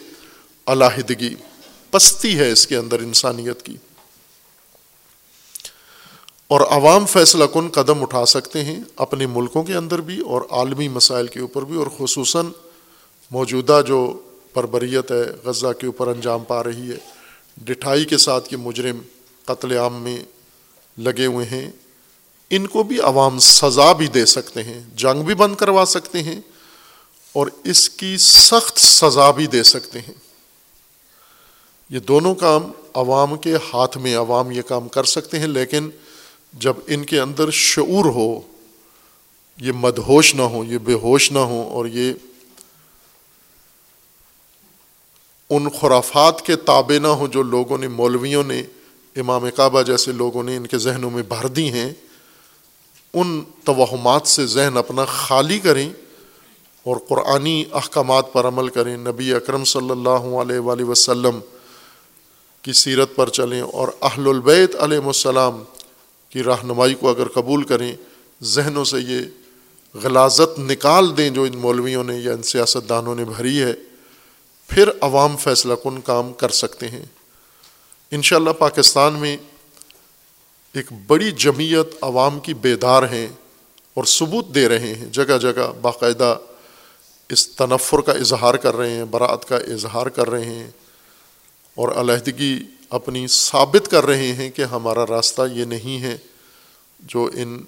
علیحدگی۔ 0.65 1.35
پستی 1.91 2.39
ہے 2.39 2.51
اس 2.51 2.67
کے 2.67 2.77
اندر 2.77 2.99
انسانیت 2.99 3.61
کی۔ 3.61 3.77
اور 6.47 6.61
عوام 6.61 7.05
فیصلہ 7.05 7.43
کن 7.53 7.67
قدم 7.69 8.01
اٹھا 8.01 8.25
سکتے 8.25 8.63
ہیں 8.63 8.79
اپنے 8.95 9.27
ملکوں 9.27 9.63
کے 9.63 9.73
اندر 9.73 10.01
بھی 10.01 10.19
اور 10.19 10.41
عالمی 10.49 10.87
مسائل 10.87 11.27
کے 11.27 11.39
اوپر 11.39 11.61
بھی 11.61 11.75
اور 11.75 11.87
خصوصاً 11.97 12.47
موجودہ 13.31 13.81
جو 13.87 14.21
بربریت 14.53 15.11
ہے 15.11 15.23
غزہ 15.43 15.71
کے 15.79 15.85
اوپر 15.85 16.07
انجام 16.07 16.43
پا 16.43 16.63
رہی 16.63 16.91
ہے، 16.91 16.97
ڈٹھائی 17.57 18.05
کے 18.05 18.17
ساتھ 18.17 18.49
کے 18.49 18.57
مجرم 18.57 18.99
قتل 19.45 19.77
عام 19.77 20.01
میں 20.01 20.17
لگے 20.97 21.25
ہوئے 21.25 21.45
ہیں۔ 21.45 21.71
ان 22.49 22.67
کو 22.67 22.83
بھی 22.83 22.99
عوام 22.99 23.39
سزا 23.39 23.93
بھی 23.93 24.07
دے 24.07 24.25
سکتے 24.25 24.63
ہیں، 24.63 24.81
جنگ 24.95 25.23
بھی 25.23 25.33
بند 25.33 25.55
کروا 25.55 25.85
سکتے 25.87 26.23
ہیں 26.23 26.41
اور 27.33 27.47
اس 27.63 27.89
کی 27.89 28.17
سخت 28.17 28.79
سزا 28.79 29.31
بھی 29.31 29.47
دے 29.47 29.63
سکتے 29.63 29.99
ہیں۔ 29.99 30.13
یہ 31.89 31.99
دونوں 31.99 32.35
کام 32.35 32.71
عوام 32.93 33.37
کے 33.37 33.55
ہاتھ 33.73 33.97
میں 33.97 34.15
عوام 34.15 34.51
یہ 34.51 34.61
کام 34.61 34.87
کر 34.87 35.03
سکتے 35.03 35.39
ہیں، 35.39 35.47
لیکن 35.47 35.89
جب 36.53 36.73
ان 36.87 37.03
کے 37.05 37.19
اندر 37.19 37.51
شعور 37.51 38.05
ہو، 38.05 38.41
یہ 39.57 39.71
مدہوش 39.71 40.35
نہ 40.35 40.41
ہو 40.41 40.63
یہ 40.63 40.77
بے 40.77 40.93
ہوش 40.93 41.31
نہ 41.31 41.39
ہو 41.39 41.61
اور 41.71 41.85
یہ 41.85 42.13
ان 45.49 45.69
خرافات 45.69 46.41
کے 46.41 46.55
تابع 46.55 46.97
نہ 46.97 47.07
ہوں 47.07 47.27
جو 47.27 47.41
لوگوں 47.43 47.77
نے، 47.77 47.87
مولویوں 47.87 48.43
نے، 48.43 48.63
امام 49.15 49.45
کعبہ 49.55 49.81
جیسے 49.81 50.11
لوگوں 50.11 50.43
نے 50.43 50.55
ان 50.57 50.67
کے 50.67 50.77
ذہنوں 50.77 51.09
میں 51.09 51.23
بھر 51.23 51.47
دی 51.47 51.71
ہیں، 51.73 51.93
ان 53.13 53.41
توہمات 53.63 54.27
سے 54.27 54.45
ذہن 54.45 54.77
اپنا 54.77 55.05
خالی 55.05 55.59
کریں 55.59 55.89
اور 56.83 56.97
قرآنی 57.07 57.63
احکامات 57.71 58.33
پر 58.33 58.47
عمل 58.47 58.67
کریں۔ 58.67 58.97
نبی 58.97 59.33
اکرم 59.33 59.63
صلی 59.63 59.89
اللہ 59.89 60.25
علیہ 60.41 60.59
وآلہ 60.59 60.83
وسلم 60.83 61.39
کی 62.61 62.73
سیرت 62.73 63.15
پر 63.15 63.29
چلیں 63.29 63.61
اور 63.61 63.87
اہل 64.01 64.27
البیت 64.27 64.75
علیہ 64.75 65.05
السلام 65.05 65.63
کی 66.33 66.43
رہنمائی 66.43 66.93
کو 66.93 67.09
اگر 67.09 67.27
قبول 67.27 67.63
کریں، 67.63 67.95
ذہنوں 68.43 68.85
سے 68.85 68.99
یہ 68.99 69.19
غلازت 70.03 70.59
نکال 70.59 71.17
دیں 71.17 71.29
جو 71.29 71.43
ان 71.43 71.57
مولویوں 71.57 72.03
نے 72.03 72.17
یا 72.17 72.33
ان 72.33 72.43
سیاست 72.43 72.89
دانوں 72.89 73.15
نے 73.15 73.25
بھری 73.25 73.61
ہے، 73.61 73.73
پھر 74.67 74.89
عوام 75.01 75.37
فیصلہ 75.37 75.73
کن 75.83 76.01
کام 76.01 76.33
کر 76.33 76.49
سکتے 76.49 76.87
ہیں۔ 76.87 77.05
انشاءاللہ 78.11 78.49
پاکستان 78.49 79.13
میں 79.13 79.37
ایک 80.73 80.85
بڑی 81.07 81.31
جمعیت 81.31 81.95
عوام 82.01 82.39
کی 82.39 82.53
بیدار 82.53 83.03
ہیں 83.03 83.27
اور 83.93 84.03
ثبوت 84.03 84.55
دے 84.55 84.69
رہے 84.69 84.95
ہیں۔ 84.95 85.05
جگہ 85.05 85.37
جگہ 85.37 85.71
باقاعدہ 85.81 86.37
اس 87.29 87.47
تنفر 87.47 88.01
کا 88.01 88.11
اظہار 88.11 88.53
کر 88.53 88.75
رہے 88.75 88.89
ہیں 88.89 89.05
برات 89.05 89.47
کا 89.47 89.57
اظہار 89.57 90.05
کر 90.05 90.29
رہے 90.29 90.45
ہیں 90.45 90.71
اور 91.75 91.89
علیحدگی 91.89 92.63
اپنی 92.89 93.27
ثابت 93.27 93.87
کر 93.91 94.05
رہے 94.05 94.33
ہیں 94.33 94.49
کہ 94.49 94.61
ہمارا 94.61 95.05
راستہ 95.05 95.41
یہ 95.53 95.65
نہیں 95.65 96.01
ہے 96.01 96.17
جو 96.99 97.29
ان 97.33 97.61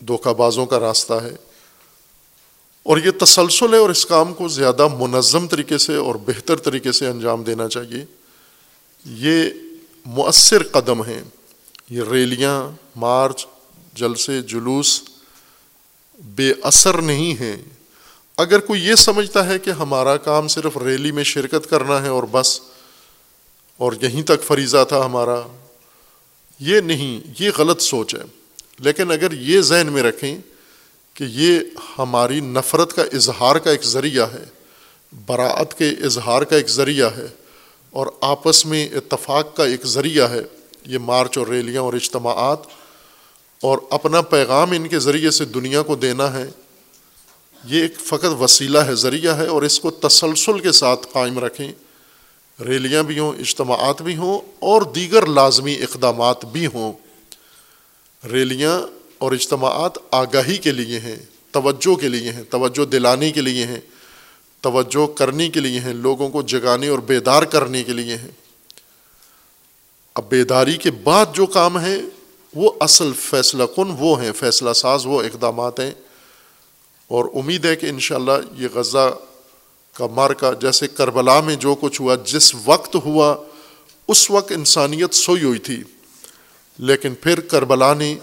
دھوکہ 0.00 0.32
بازوں 0.32 0.66
کا 0.66 0.80
راستہ 0.80 1.12
ہے۔ 1.12 1.36
اور 2.82 2.96
یہ 2.96 3.10
تسلسل 3.20 3.74
ہے 3.74 3.78
اور 3.78 3.90
اس 3.90 4.06
کام 4.06 4.34
کو 4.34 4.48
زیادہ 4.48 4.88
منظم 4.88 5.48
طریقے 5.48 5.78
سے 5.78 5.96
اور 5.96 6.14
بہتر 6.14 6.56
طریقے 6.56 6.92
سے 6.92 7.06
انجام 7.06 7.42
دینا 7.42 7.68
چاہیے۔ 7.68 8.04
یہ 9.04 9.50
مؤثر 10.06 10.62
قدم 10.62 11.02
ہیں۔ 11.02 11.22
یہ 11.90 12.02
ریلیاں، 12.12 12.70
مارچ، 12.96 13.46
جلسے، 13.94 14.42
جلوس 14.42 15.02
بے 16.18 16.52
اثر 16.62 17.02
نہیں 17.02 17.40
ہیں۔ 17.40 17.56
اگر 18.38 18.60
کوئی 18.60 18.84
یہ 18.84 18.94
سمجھتا 18.94 19.46
ہے 19.46 19.58
کہ 19.58 19.70
ہمارا 19.70 20.16
کام 20.16 20.48
صرف 20.48 20.76
ریلی 20.76 21.10
میں 21.12 21.22
شرکت 21.24 21.68
کرنا 21.70 22.00
ہے 22.02 22.08
اور 22.08 22.22
بس، 22.30 22.60
اور 23.80 23.92
یہیں 24.02 24.22
تک 24.22 24.42
فریضہ 24.42 24.84
تھا 24.88 25.04
ہمارا، 25.04 25.36
یہ 26.60 26.80
نہیں، 26.80 27.20
یہ 27.38 27.50
غلط 27.58 27.80
سوچ 27.82 28.14
ہے۔ 28.14 28.22
لیکن 28.80 29.10
اگر 29.10 29.32
یہ 29.32 29.60
ذہن 29.60 29.92
میں 29.92 30.02
رکھیں 30.02 30.36
کہ 31.16 31.24
یہ 31.24 31.60
ہماری 31.98 32.40
نفرت 32.40 32.92
کا 32.92 33.02
اظہار 33.12 33.56
کا 33.56 33.70
ایک 33.70 33.84
ذریعہ 33.84 34.26
ہے، 34.32 34.44
براعت 35.26 35.78
کے 35.78 35.88
اظہار 36.04 36.42
کا 36.42 36.56
ایک 36.56 36.68
ذریعہ 36.70 37.10
ہے، 37.16 37.26
اور 37.90 38.06
آپس 38.20 38.64
میں 38.66 38.88
اتفاق 38.96 39.56
کا 39.56 39.64
ایک 39.64 39.86
ذریعہ 39.86 40.28
ہے، 40.30 40.42
یہ 40.86 40.98
مارچ 40.98 41.38
اور 41.38 41.46
ریلیاں 41.46 41.82
اور 41.82 41.94
اجتماعات، 41.94 42.66
اور 43.60 43.78
اپنا 43.90 44.20
پیغام 44.28 44.70
ان 44.70 44.88
کے 44.88 44.98
ذریعے 44.98 45.30
سے 45.30 45.44
دنیا 45.44 45.82
کو 45.82 45.96
دینا 45.96 46.32
ہے 46.32 46.46
یہ 47.66 47.82
ایک 47.82 48.00
فقط 48.00 48.42
وسیلہ 48.42 48.78
ہے، 48.78 48.94
ذریعہ 48.94 49.36
ہے 49.36 49.46
اور 49.46 49.62
اس 49.62 49.80
کو 49.80 49.90
تسلسل 49.90 50.58
کے 50.58 50.72
ساتھ 50.72 51.06
قائم 51.12 51.38
رکھیں۔ 51.38 51.72
ریلیاں 52.64 53.02
بھی 53.02 53.18
ہوں، 53.18 53.32
اجتماعات 53.38 54.02
بھی 54.02 54.16
ہوں 54.16 54.40
اور 54.58 54.82
دیگر 54.82 55.26
لازمی 55.26 55.74
اقدامات 55.74 56.44
بھی 56.44 56.66
ہوں۔ 56.66 56.92
ریلیاں 58.32 58.80
اور 59.18 59.32
اجتماعات 59.32 59.92
آگاہی 60.10 60.56
کے 60.56 60.72
لیے 60.72 60.98
ہیں، 60.98 61.16
توجہ 61.50 61.94
کے 61.94 62.08
لیے 62.08 62.32
ہیں، 62.32 62.42
توجہ 62.50 62.84
دلانے 62.84 63.32
کے 63.32 63.40
لیے 63.40 63.66
ہیں، 63.66 63.80
توجہ 64.60 65.06
کرنے 65.06 65.48
کے 65.48 65.60
لیے 65.60 65.80
ہیں، 65.80 65.92
لوگوں 65.92 66.28
کو 66.28 66.42
جگانے 66.42 66.88
اور 66.88 66.98
بیدار 66.98 67.42
کرنے 67.42 67.84
کے 67.84 67.92
لیے 67.92 68.16
ہیں۔ 68.16 68.30
اب 70.14 70.28
بیداری 70.28 70.76
کے 70.76 70.90
بعد 70.90 71.26
جو 71.32 71.46
کام 71.46 71.80
ہے 71.80 71.96
وہ 72.54 72.70
اصل 72.80 73.12
فیصلہ 73.20 73.64
کن، 73.76 73.94
وہ 73.98 74.22
ہیں، 74.22 74.32
فیصلہ 74.32 74.72
ساز، 74.72 75.06
وہ 75.06 75.22
اقدامات 75.22 75.80
ہیں۔ 75.80 75.90
اور 77.08 77.24
امید 77.34 77.64
ہے 77.64 77.76
کہ 77.76 77.86
انشاءاللہ 77.86 78.32
یہ 78.56 78.68
غزہ 78.74 79.14
کا 79.92 80.06
مار 80.06 80.30
کا 80.30 80.52
جیسے 80.52 80.88
کربلا 80.88 81.40
میں 81.40 81.56
جو 81.56 81.74
کچھ 81.80 82.00
ہوا، 82.00 82.14
جس 82.14 82.54
وقت 82.64 82.96
ہوا، 83.04 83.36
اس 84.08 84.30
وقت 84.30 84.52
انسانیت 84.52 85.14
سوئی 85.14 85.42
ہوئی 85.42 85.58
تھی۔ 85.58 85.82
لیکن 86.78 87.14
پھر 87.14 87.40
کربلا 87.40 87.94
نے 87.94 88.14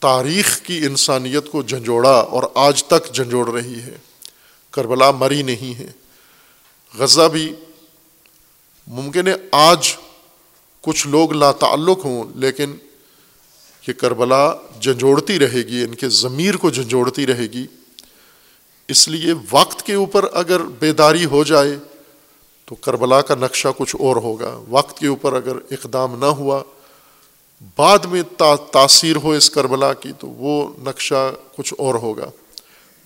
تاریخ 0.00 0.60
کی 0.60 0.78
انسانیت 0.78 1.50
کو 1.50 1.62
جھنجھوڑا 1.62 2.10
اور 2.10 2.42
آج 2.54 2.84
تک 2.84 3.14
جھنجھوڑ 3.14 3.50
رہی 3.50 3.80
ہے۔ 3.80 3.98
کربلا 4.70 5.10
مری 5.10 5.42
نہیں 5.42 5.78
ہے۔ 5.78 5.90
غزہ 6.98 7.28
بھی 7.32 7.54
ممکن 8.86 9.26
ہے 9.26 9.34
آج 9.52 9.96
کچھ 10.80 11.06
لوگ 11.06 11.32
لا 11.32 11.52
تعلق 11.52 12.04
ہوں، 12.04 12.24
لیکن 12.34 12.76
یہ 13.88 13.92
کربلا 13.92 14.54
جھنجھوڑتی 14.80 15.38
رہے 15.38 15.62
گی، 15.62 15.82
ان 15.82 15.94
کے 15.94 16.08
ضمیر 16.08 16.56
کو 16.56 16.70
جھنجھوڑتی 16.70 17.26
رہے 17.26 17.46
گی۔ 17.46 17.66
اس 18.88 19.08
لیے 19.08 19.34
وقت 19.50 19.82
کے 19.82 19.94
اوپر 19.94 20.24
اگر 20.32 20.60
بیداری 20.60 21.24
ہو 21.24 21.44
جائے 21.44 21.76
تو 22.64 22.74
کربلا 22.74 23.20
کا 23.20 23.34
نقشہ 23.34 23.68
کچھ 23.76 23.96
اور 23.98 24.16
ہوگا۔ 24.16 24.62
وقت 24.68 24.98
کے 24.98 25.06
اوپر 25.06 25.32
اگر 25.32 25.56
اقدام 25.70 26.18
نہ 26.18 26.24
ہوا، 26.24 26.62
بعد 27.76 27.98
میں 27.98 28.22
تاثیر 28.72 29.16
ہو 29.16 29.30
اس 29.30 29.50
کربلا 29.50 29.92
کی 29.92 30.12
تو 30.18 30.26
وہ 30.26 30.72
نقشہ 30.82 31.34
کچھ 31.56 31.74
اور 31.78 31.94
ہوگا۔ 31.94 32.30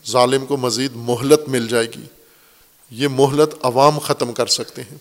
ظالم 0.09 0.47
کو 0.47 0.57
مزید 0.57 0.93
مہلت 0.95 1.49
مل 1.49 1.69
جائے 1.69 1.87
گی۔ 1.87 2.05
یہ 2.91 3.09
مہلت 3.09 3.55
عوام 3.63 3.99
ختم 3.99 4.33
کر 4.33 4.47
سکتے 4.47 4.83
ہیں۔ 4.83 4.99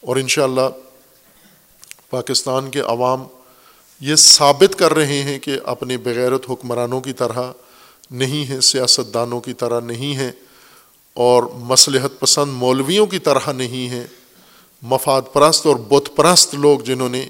اور 0.00 0.16
انشاءاللہ 0.16 0.68
پاکستان 2.10 2.70
کے 2.70 2.80
عوام 2.80 3.24
یہ 4.04 4.16
ثابت 4.16 4.78
کر 4.78 4.94
رہے 4.94 5.22
ہیں 5.22 5.38
کہ 5.38 5.58
اپنے 5.64 5.96
بغیرت 5.96 6.50
حکمرانوں 6.50 7.00
کی 7.00 7.12
طرح 7.12 7.52
نہیں 8.10 8.44
ہیں 8.44 8.60
سیاست 8.60 9.14
دانوں 9.14 9.40
کی 9.40 9.52
طرح 9.52 9.80
نہیں 9.80 10.14
ہیں 10.14 10.32
اور 11.14 11.42
مصلحت 11.54 12.20
پسند 12.20 12.52
مولویوں 12.52 13.06
کی 13.06 13.18
طرح 13.18 13.52
نہیں 13.52 13.88
ہیں۔ 13.88 14.06
مفاد 14.82 15.22
پرست 15.32 15.66
اور 15.66 15.76
بت 15.76 16.16
پرست 16.16 16.54
لوگ 16.54 16.78
جنہوں 16.78 17.08
نے 17.08 17.28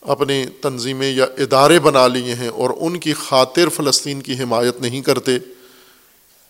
اپنے 0.00 0.46
تنظیمیں 0.60 1.10
یا 1.10 1.26
ادارے 1.38 1.78
بنا 1.78 2.06
لیے 2.06 2.34
ہیں 2.34 2.48
اور 2.48 2.70
ان 2.76 2.98
کی 2.98 3.12
خاطر 3.12 3.68
فلسطین 3.68 4.20
کی 4.20 4.32
حمایت 4.42 4.80
نہیں 4.80 5.02
کرتے 5.02 5.38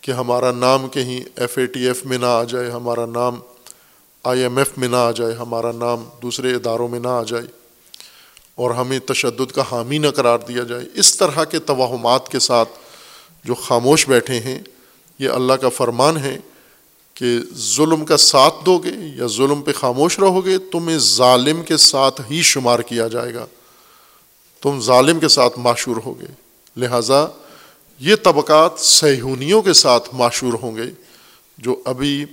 کہ 0.01 0.11
ہمارا 0.11 0.51
نام 0.51 0.89
کہیں 0.89 1.21
ایف 1.35 1.57
اے 1.57 1.65
ٹی 1.65 1.87
ایف 1.87 2.05
میں 2.05 2.17
نہ 2.17 2.25
آ 2.25 2.43
جائے، 2.43 2.69
ہمارا 2.71 3.05
نام 3.05 3.39
آئی 4.23 4.41
ایم 4.41 4.57
ایف 4.57 4.77
میں 4.77 4.87
نہ 4.87 4.95
آ 4.95 5.11
جائے، 5.11 5.33
ہمارا 5.33 5.71
نام 5.71 6.03
دوسرے 6.21 6.53
اداروں 6.55 6.87
میں 6.87 6.99
نہ 6.99 7.07
آ 7.07 7.23
جائے۔ 7.23 7.66
اور 8.57 8.71
ہمیں 8.71 8.99
تشدد 8.99 9.51
کا 9.51 9.63
حامی 9.71 9.97
نہ 9.97 10.07
قرار 10.07 10.39
دیا 10.39 10.63
جائے۔ 10.63 10.85
اس 10.93 11.17
طرح 11.17 11.43
کے 11.43 11.59
توہمات 11.59 12.29
کے 12.29 12.39
ساتھ 12.39 12.69
جو 13.43 13.55
خاموش 13.55 14.07
بیٹھے 14.07 14.39
ہیں، 14.39 14.59
یہ 15.19 15.29
اللہ 15.29 15.53
کا 15.53 15.69
فرمان 15.69 16.17
ہے 16.17 16.37
کہ 17.13 17.39
ظلم 17.55 18.05
کا 18.05 18.17
ساتھ 18.17 18.55
دو 18.65 18.77
گے 18.77 18.91
یا 19.15 19.27
ظلم 19.27 19.61
پہ 19.61 19.71
خاموش 19.71 20.19
رہو 20.19 20.45
گے 20.45 20.57
تمہیں 20.57 20.97
ظالم 20.97 21.63
کے 21.63 21.77
ساتھ 21.77 22.21
ہی 22.31 22.41
شمار 22.41 22.79
کیا 22.79 23.07
جائے 23.07 23.33
گا۔ 23.33 23.45
تم 24.61 24.81
ظالم 24.81 25.19
کے 25.19 25.27
ساتھ 25.27 25.59
معشور 25.59 25.95
ہوگے۔ 26.05 26.25
لہٰذا 26.77 27.25
یہ 27.99 28.15
طبقات 28.23 28.79
سہونیوں 28.79 29.61
کے 29.61 29.73
ساتھ 29.73 30.09
معشور 30.13 30.53
ہوں 30.53 30.75
گے 30.75 30.83
جو 31.57 31.81
ابھی 31.85 32.25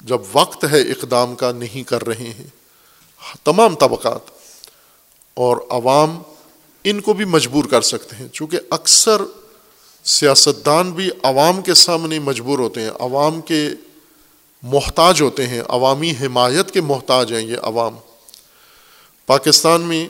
جب 0.00 0.18
وقت 0.32 0.64
ہے 0.72 0.80
اقدام 0.80 1.34
کا 1.34 1.52
نہیں 1.52 1.88
کر 1.88 2.06
رہے 2.06 2.32
ہیں۔ 2.38 2.46
تمام 3.44 3.74
طبقات 3.74 4.35
اور 5.36 5.56
عوام 5.70 6.22
ان 6.84 7.00
کو 7.00 7.12
بھی 7.12 7.24
مجبور 7.24 7.64
کر 7.64 7.82
سکتے 7.82 8.16
ہیں۔ 8.16 8.28
چونکہ 8.32 8.58
اکثر 8.70 9.22
سیاستدان 10.04 10.90
بھی 10.90 11.10
عوام 11.22 11.62
کے 11.62 11.74
سامنے 11.74 12.18
مجبور 12.18 12.58
ہوتے 12.58 12.80
ہیں، 12.80 12.90
عوام 13.00 13.40
کے 13.40 13.68
محتاج 14.62 15.22
ہوتے 15.22 15.46
ہیں، 15.46 15.62
عوامی 15.68 16.10
حمایت 16.10 16.70
کے 16.70 16.80
محتاج 16.80 17.32
ہیں 17.32 17.42
یہ 17.42 17.56
عوام۔ 17.62 17.96
پاکستان 19.26 19.80
میں 19.80 20.08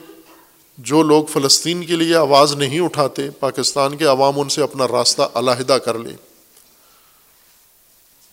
جو 0.77 1.03
لوگ 1.03 1.25
فلسطین 1.25 1.85
کے 1.85 1.95
لیے 1.95 2.15
آواز 2.15 2.55
نہیں 2.55 2.79
اٹھاتے، 2.79 3.29
پاکستان 3.29 3.97
کے 3.97 4.05
عوام 4.05 4.39
ان 4.39 4.49
سے 4.49 4.61
اپنا 4.61 4.87
راستہ 4.87 5.21
علیحدہ 5.33 5.73
کر 5.73 5.99
لیں۔ 5.99 6.17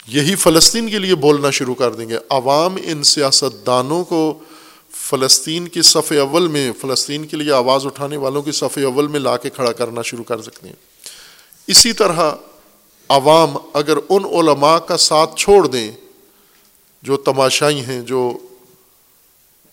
یہی 0.07 0.34
فلسطین 0.34 0.90
کے 0.90 0.99
لیے 0.99 1.14
بولنا 1.14 1.51
شروع 1.51 1.74
کر 1.74 1.92
دیں 1.92 2.09
گے۔ 2.09 2.18
عوام 2.30 2.76
ان 2.84 3.03
سیاست 3.03 3.66
دانوں 3.66 4.05
کو 4.05 4.38
فلسطین 5.11 5.68
کی 5.68 5.82
صف 5.82 6.12
اول 6.12 6.48
میں، 6.48 6.72
فلسطین 6.80 7.26
کے 7.26 7.36
لیے 7.36 7.52
آواز 7.52 7.86
اٹھانے 7.86 8.16
والوں 8.16 8.42
کی 8.42 8.52
صف 8.52 8.78
اول 8.84 9.07
میں 9.07 9.20
لا 9.20 9.36
کے 9.36 9.50
کھڑا 9.50 9.72
کرنا 9.72 10.02
شروع 10.02 10.24
کر 10.24 10.42
سکتے 10.42 10.66
ہیں۔ 10.66 10.74
اسی 11.66 11.92
طرح 11.92 12.30
عوام 13.09 13.57
اگر 13.74 13.96
ان 14.09 14.24
علماء 14.24 14.78
کا 14.78 14.96
ساتھ 14.96 15.36
چھوڑ 15.36 15.66
دیں، 15.66 15.92
جو 17.02 17.16
تماشائی 17.16 17.80
ہیں، 17.80 18.00
جو 18.00 18.38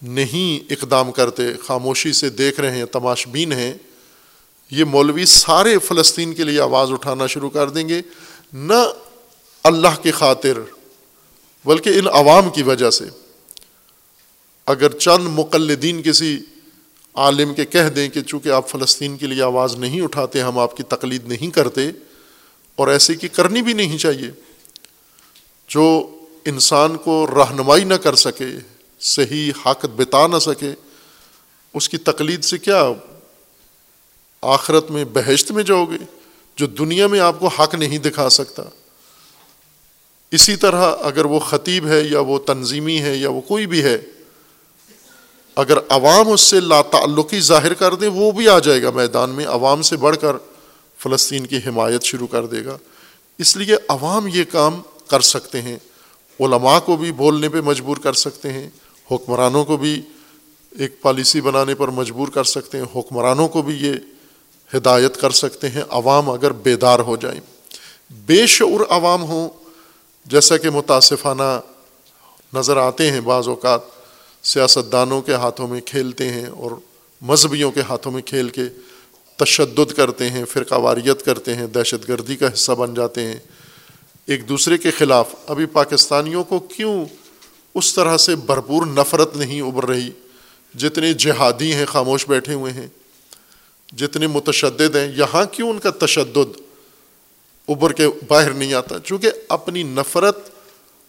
نہیں 0.02 0.74
اقدام 0.74 1.12
کرتے، 1.12 1.44
خاموشی 1.64 2.14
سے 2.14 2.30
دیکھ 2.30 2.60
رہے 2.60 2.78
ہیں 2.78 2.86
تماش 2.86 3.28
بین 3.28 3.52
ہیں، 3.52 3.74
یہ 4.72 4.84
مولوی 4.84 5.26
سارے 5.26 5.80
فلسطین 5.80 6.34
کے 6.34 6.44
لیے 6.44 6.62
آواز 6.62 6.92
اٹھانا 6.92 7.28
شروع 7.28 7.50
کر 7.50 7.70
دیں 7.70 7.90
گے۔ 7.90 8.02
نہ 8.54 8.92
اللہ 9.64 10.02
کی 10.02 10.12
خاطر، 10.12 10.60
بلکہ 11.66 11.90
ان 11.90 12.08
عوام 12.08 12.50
کی 12.50 12.64
وجہ 12.64 12.90
سے۔ 12.90 13.21
اگر 14.68 14.92
چند 14.92 15.28
مقلدین 15.28 16.04
کسی 16.04 16.40
عالم 17.14 17.54
کے 17.54 17.66
کہہ 17.66 17.90
دیں 17.90 18.10
کہ 18.10 18.22
چونکہ 18.22 18.50
آپ 18.50 18.70
فلسطین 18.70 19.18
کے 19.18 19.28
لیے 19.28 19.42
آواز 19.42 19.76
نہیں 19.76 20.02
اٹھاتے، 20.02 20.42
ہم 20.42 20.60
آپ 20.60 20.78
کی 20.78 20.84
تقلید 20.84 21.28
نہیں 21.28 21.56
کرتے، 21.56 21.90
اور 22.76 22.88
ایسے 22.88 23.16
کی 23.16 23.28
کرنی 23.28 23.62
بھی 23.62 23.74
نہیں 23.74 23.98
چاہیے۔ 23.98 24.32
جو 25.68 26.16
انسان 26.46 26.98
کو 26.98 27.28
رہنمائی 27.28 27.84
نہ 27.84 27.94
کر 27.94 28.16
سکے، 28.16 28.46
صحیح 29.00 29.52
حق 29.66 29.86
بتا 29.96 30.28
نہ 30.28 30.40
سکے، 30.40 30.72
اس 31.74 31.90
کی 31.90 31.98
تقلید 31.98 32.44
سے 32.44 32.58
کیا 32.58 32.92
آخرت 34.42 34.92
میں 34.92 35.06
بہشت 35.14 35.52
میں 35.52 35.64
جاؤ 35.64 35.86
گے؟ 35.86 35.98
جو 36.56 36.68
دنیا 36.68 37.08
میں 37.08 37.20
آپ 37.20 37.40
کو 37.40 37.48
حق 37.48 37.76
نہیں 37.76 37.98
دکھا 37.98 38.30
سکتا۔ 38.30 38.64
اسی 40.32 40.56
طرح 40.56 40.96
اگر 41.02 41.26
وہ 41.26 41.40
خطیب 41.40 41.88
ہے 41.88 42.02
یا 42.02 42.20
وہ 42.20 42.40
تنظیمی 42.40 43.02
ہے 43.02 43.16
یا 43.16 43.30
وہ 43.30 43.42
کوئی 43.42 43.66
بھی 43.66 43.84
ہے 43.84 43.98
اگر 45.62 45.78
عوام 45.90 46.32
اس 46.32 46.42
سے 46.42 46.60
لا 46.60 46.82
تعلقی 46.82 47.40
ظاہر 47.40 47.74
کر 47.74 47.96
دیں، 47.96 48.08
وہ 48.08 48.32
بھی 48.32 48.50
آ 48.50 48.60
جائے 48.60 48.84
گا 48.84 48.90
میدان 48.90 49.30
میں، 49.30 49.46
عوام 49.46 49.82
سے 49.82 49.98
بڑھ 49.98 50.18
کر 50.18 50.36
فلسطین 50.98 51.48
کی 51.48 51.58
حمایت 51.58 52.04
شروع 52.04 52.28
کر 52.28 52.46
دے 52.46 52.66
گا۔ 52.66 52.78
اس 53.38 53.58
لیے 53.58 53.76
عوام 53.88 54.28
یہ 54.28 54.44
کام 54.52 54.82
کر 55.08 55.20
سکتے 55.20 55.62
ہیں۔ 55.62 55.78
علماء 56.40 56.80
کو 56.80 56.96
بھی 56.96 57.12
بولنے 57.12 57.50
پہ 57.50 57.62
مجبور 57.62 57.98
کر 57.98 58.14
سکتے 58.14 58.54
ہیں۔ 58.54 58.70
حکمرانوں 59.12 59.66
کو 59.66 59.78
بھی 59.78 60.02
ایک 60.80 61.02
پالیسی 61.02 61.42
بنانے 61.42 61.76
پر 61.76 61.88
مجبور 61.88 62.28
کر 62.28 62.44
سکتے 62.44 62.78
ہیں۔ 62.78 62.86
حکمرانوں 62.96 63.48
کو 63.48 63.62
بھی 63.62 63.76
یہ 63.76 63.94
ہدایت 64.78 65.18
کر 65.18 65.30
سکتے 65.30 65.70
ہیں۔ 65.70 65.82
عوام 65.90 66.30
اگر 66.30 66.52
بیدار 66.52 67.00
ہو 67.00 67.16
جائیں، 67.16 67.40
بے 68.12 68.48
شعور 68.48 68.80
عوام 68.90 69.24
ہوں، 69.24 69.50
جیسا 70.26 70.58
کہ 70.58 70.70
متاثفانہ 70.70 71.60
نظر 72.54 72.78
آتے 72.78 73.12
ہیں 73.12 73.22
بعض 73.22 73.48
اوقات۔ 73.48 74.01
سیاست 74.44 74.92
دانوں 74.92 75.22
کے 75.22 75.34
ہاتھوں 75.34 75.68
میں 75.68 75.82
کھیلتے 75.82 76.30
ہیں 76.30 76.46
اور 76.46 76.72
مذہبیوں 77.22 77.72
کے 77.72 77.82
ہاتھوں 77.82 78.12
میں 78.12 78.22
کھیل 78.22 78.50
کے 78.50 78.62
تشدد 79.36 79.94
کرتے 79.94 80.30
ہیں 80.30 80.46
فرقہ 80.46 80.76
واریت 80.76 81.26
کرتے 81.26 81.56
ہیں، 81.56 81.68
دہشت 81.68 82.10
گردی 82.10 82.36
کا 82.36 82.54
حصہ 82.54 82.72
بن 82.72 82.94
جاتے 82.94 83.24
ہیں۔ 83.24 83.40
ایک 84.26 84.50
دوسرے 84.50 84.78
کے 84.78 84.92
خلاف، 84.92 85.36
ابھی 85.48 85.66
پاکستانیوں 85.66 86.44
کو 86.44 86.60
کیوں 86.60 87.06
اس 87.76 87.94
طرح 87.94 88.18
سے 88.18 88.36
بھرپور 88.36 88.86
نفرت 88.86 89.36
نہیں 89.36 89.62
ابھر 89.62 89.86
رہی؟ 89.86 90.10
جتنے 90.78 91.14
جہادی 91.14 91.74
ہیں، 91.74 91.86
خاموش 91.86 92.28
بیٹھے 92.28 92.54
ہوئے 92.54 92.74
ہیں، 92.74 92.88
جتنے 93.98 94.28
متشدد 94.28 94.96
ہیں، 94.96 95.12
یہاں 95.18 95.46
کیوں 95.52 95.70
ان 95.70 95.80
کا 95.80 95.90
تشدد 95.90 96.62
ابھر 97.68 97.94
کے 97.94 98.08
باہر 98.28 98.54
نہیں 98.54 98.74
آتا؟ 98.74 99.00
چونکہ 99.00 99.32
اپنی 99.50 99.84
نفرت 99.84 100.38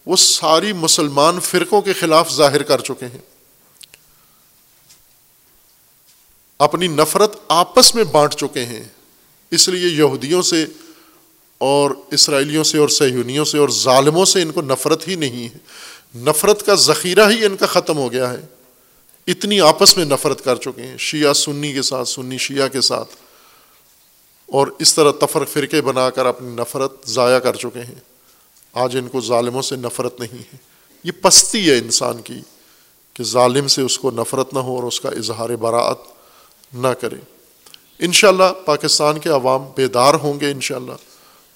وہ 0.05 0.15
ساری 0.15 0.73
مسلمان 0.73 1.39
فرقوں 1.39 1.81
کے 1.81 1.93
خلاف 1.93 2.33
ظاہر 2.33 2.63
کر 2.63 2.81
چکے 2.81 3.05
ہیں۔ 3.05 3.21
اپنی 6.59 6.87
نفرت 6.87 7.35
آپس 7.47 7.95
میں 7.95 8.03
بانٹ 8.03 8.33
چکے 8.33 8.65
ہیں۔ 8.65 8.83
اس 9.51 9.67
لیے 9.67 9.87
یہودیوں 9.87 10.41
سے 10.41 10.65
اور 11.57 11.91
اسرائیلیوں 12.11 12.63
سے 12.63 12.77
اور 12.77 12.89
سہیونیوں 12.89 13.45
سے 13.45 13.57
اور 13.57 13.69
ظالموں 13.69 14.25
سے 14.25 14.41
ان 14.41 14.51
کو 14.51 14.61
نفرت 14.61 15.07
ہی 15.07 15.15
نہیں 15.15 15.49
ہے۔ 15.49 15.57
نفرت 16.15 16.65
کا 16.65 16.75
ذخیرہ 16.75 17.29
ہی 17.29 17.45
ان 17.45 17.57
کا 17.57 17.65
ختم 17.65 17.97
ہو 17.97 18.11
گیا 18.11 18.33
ہے۔ 18.33 18.41
اتنی 19.27 19.61
آپس 19.61 19.97
میں 19.97 20.05
نفرت 20.05 20.43
کر 20.43 20.55
چکے 20.55 20.81
ہیں، 20.81 20.97
شیعہ 20.97 21.33
سنی 21.33 21.73
کے 21.73 21.81
ساتھ، 21.81 22.09
سنی 22.09 22.37
شیعہ 22.37 22.67
کے 22.67 22.81
ساتھ۔ 22.81 23.09
اور 24.45 24.67
اس 24.79 24.95
طرح 24.95 25.11
تفرق 25.11 25.49
فرقے 25.49 25.81
بنا 25.81 26.09
کر 26.09 26.25
اپنی 26.25 26.49
نفرت 26.49 27.07
ضائع 27.07 27.39
کر 27.39 27.55
چکے 27.55 27.79
ہیں۔ 27.79 28.12
آج 28.73 28.97
ان 28.97 29.07
کو 29.07 29.21
ظالموں 29.21 29.61
سے 29.61 29.75
نفرت 29.75 30.19
نہیں 30.19 30.37
ہے۔ 30.39 30.57
یہ 31.03 31.11
پستی 31.21 31.69
ہے 31.69 31.77
انسان 31.77 32.21
کی 32.21 32.41
کہ 33.13 33.23
ظالم 33.23 33.67
سے 33.67 33.81
اس 33.81 33.99
کو 33.99 34.11
نفرت 34.11 34.53
نہ 34.53 34.59
ہو 34.59 34.75
اور 34.75 34.83
اس 34.83 35.01
کا 35.01 35.09
اظہار 35.09 35.49
براعت 35.49 35.97
نہ 36.73 36.87
کرے۔ 36.87 37.15
انشاءاللہ 37.99 38.43
پاکستان 38.65 39.19
کے 39.19 39.29
عوام 39.29 39.65
بیدار 39.75 40.13
ہوں 40.13 40.39
گے 40.39 40.51
انشاءاللہ 40.51 40.91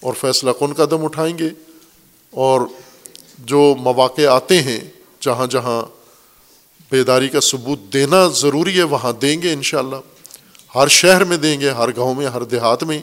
اور 0.02 0.14
فیصلہ 0.14 0.52
کن 0.60 0.74
قدم 0.74 1.06
اٹھائیں 1.06 1.38
گے۔ 1.38 1.50
اور 2.32 2.62
جو 3.40 3.76
مواقع 3.80 4.22
آتے 4.22 4.62
ہیں 4.62 4.80
جہاں 5.22 5.48
جہاں 5.48 5.86
بیداری 6.92 7.30
کا 7.30 7.40
ثبوت 7.40 7.80
دینا 7.94 8.28
ضروری 8.28 8.78
ہے، 8.78 8.84
وہاں 8.84 9.14
دیں 9.14 9.42
گے 9.42 9.54
انشاءاللہ۔ 9.54 9.96
ہر 10.76 10.88
شہر 10.88 11.24
میں 11.24 11.38
دیں 11.38 11.62
گے، 11.62 11.70
ہر 11.70 11.90
گاؤں 11.98 12.16
میں، 12.16 12.28
ہر 12.28 12.44
دیہات 12.44 12.84
میں۔ 12.84 13.02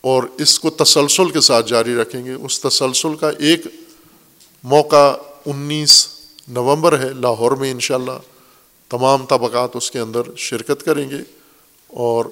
اور 0.00 0.22
اس 0.38 0.60
کو 0.60 0.70
تسلسل 0.70 1.30
کے 1.30 1.40
ساتھ 1.40 1.68
جاری 1.68 1.94
رکھیں 1.94 2.24
گے۔ 2.24 2.32
اس 2.32 2.60
تسلسل 2.60 3.14
کا 3.14 3.30
ایک 3.30 3.60
موقع 4.62 5.16
انیس 5.46 6.08
نومبر 6.48 6.98
ہے، 6.98 7.08
لاہور 7.08 7.52
میں 7.52 7.70
انشاءاللہ۔ 7.70 8.18
تمام 8.88 9.26
طبقات 9.26 9.76
اس 9.76 9.90
کے 9.90 9.98
اندر 9.98 10.22
شرکت 10.36 10.82
کریں 10.84 11.10
گے 11.10 11.18
اور 11.86 12.24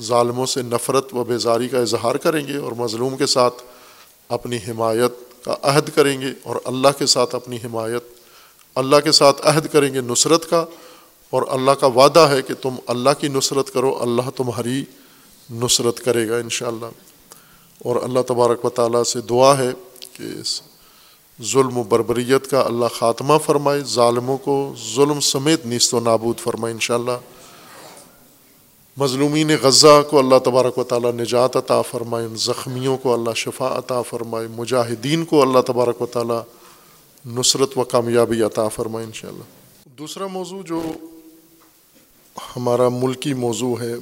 ظالموں 0.00 0.46
سے 0.46 0.62
نفرت 0.62 1.14
و 1.14 1.24
بیزاری 1.24 1.68
کا 1.68 1.78
اظہار 1.78 2.14
کریں 2.14 2.46
گے 2.46 2.56
اور 2.56 2.72
مظلوم 2.72 3.16
کے 3.16 3.26
ساتھ 3.26 3.62
اپنی 4.28 4.56
حمایت 4.56 5.44
کا 5.44 5.56
عہد 5.62 5.88
کریں 5.94 6.20
گے 6.20 6.28
اور 6.42 6.56
اللہ 6.64 6.88
کے 6.98 7.06
ساتھ 7.06 7.34
اپنی 7.34 7.56
حمایت، 7.56 8.04
اللہ 8.74 8.96
کے 9.04 9.12
ساتھ 9.12 9.46
عہد 9.46 9.66
کریں 9.72 9.94
گے 9.94 10.00
نصرت 10.00 10.50
کا۔ 10.50 10.64
اور 11.30 11.42
اللہ 11.48 11.70
کا 11.70 11.86
وعدہ 11.86 12.20
ہے 12.20 12.42
کہ 12.42 12.54
تم 12.54 12.74
اللہ 12.86 13.10
کی 13.20 13.28
نصرت 13.28 13.72
کرو، 13.72 13.98
اللہ 14.00 14.30
تمہاری 14.36 14.84
نصرت 15.50 16.00
کرے 16.04 16.28
گا 16.28 16.36
انشاءاللہ۔ 16.36 16.86
اور 17.78 17.96
اللہ 18.02 18.20
تبارک 18.28 18.64
و 18.64 18.70
تعالیٰ 18.70 19.02
سے 19.02 19.20
دعا 19.20 19.58
ہے 19.58 19.70
کہ 20.12 20.22
اس 20.40 20.62
ظلم 21.42 21.78
و 21.78 21.82
بربریت 21.82 22.50
کا 22.50 22.60
اللہ 22.60 22.86
خاتمہ 22.94 23.38
فرمائے، 23.44 23.80
ظالموں 23.80 24.36
کو 24.36 24.74
ظلم 24.94 25.20
سمیت 25.20 25.66
نیست 25.66 25.94
و 25.94 26.00
نابود 26.00 26.38
فرمائے 26.38 26.74
انشاءاللہ۔ 26.74 27.18
مظلومین 28.96 29.50
غزہ 29.62 30.02
کو 30.10 30.18
اللہ 30.18 30.38
تبارک 30.44 30.78
و 30.78 30.84
تعالیٰ 30.84 31.12
نجات 31.12 31.56
عطا 31.56 31.82
فرمائے 31.82 32.26
ان 32.26 32.36
زخمیوں 32.36 32.96
کو 32.96 33.14
اللہ 33.14 33.34
شفا 33.36 33.78
عطا 33.78 34.02
فرمائے، 34.02 34.48
مجاہدین 34.48 35.24
کو 35.24 35.42
اللہ 35.42 35.58
تبارک 35.66 36.02
و 36.02 36.06
تعالیٰ 36.06 36.42
نصرت 37.26 37.78
و 37.78 37.84
کامیابی 37.84 38.42
عطا 38.42 38.68
فرمائے 38.68 39.06
انشاءاللہ۔ 39.06 39.88
دوسرا 39.98 40.26
موضوع 40.26 40.62
جو 40.62 40.82
ہمارا 42.56 42.88
ملکی 42.88 43.34
موضوع 43.34 43.80
ہے 43.80 43.94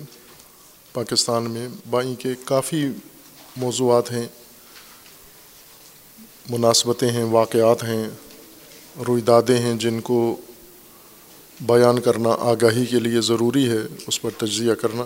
پاکستان 0.93 1.51
میں 1.51 1.69
بائیں 1.91 2.15
کے 2.15 2.35
کافی 2.45 2.89
موضوعات 3.57 4.13
ہیں، 4.13 4.29
مناسبتیں 6.51 7.11
ہیں، 7.11 7.25
واقعات 7.25 7.85
ہیں، 7.85 8.09
رویدادیں 9.09 9.59
ہیں 9.59 9.75
جن 9.75 10.01
کو 10.01 10.37
بیان 11.61 12.01
کرنا 12.01 12.31
آگاہی 12.39 12.87
کے 12.87 12.99
لیے 12.99 13.21
ضروری 13.21 13.71
ہے، 13.71 13.79
اس 14.07 14.23
پر 14.23 14.31
تجزیہ 14.31 14.75
کرنا۔ 14.75 15.05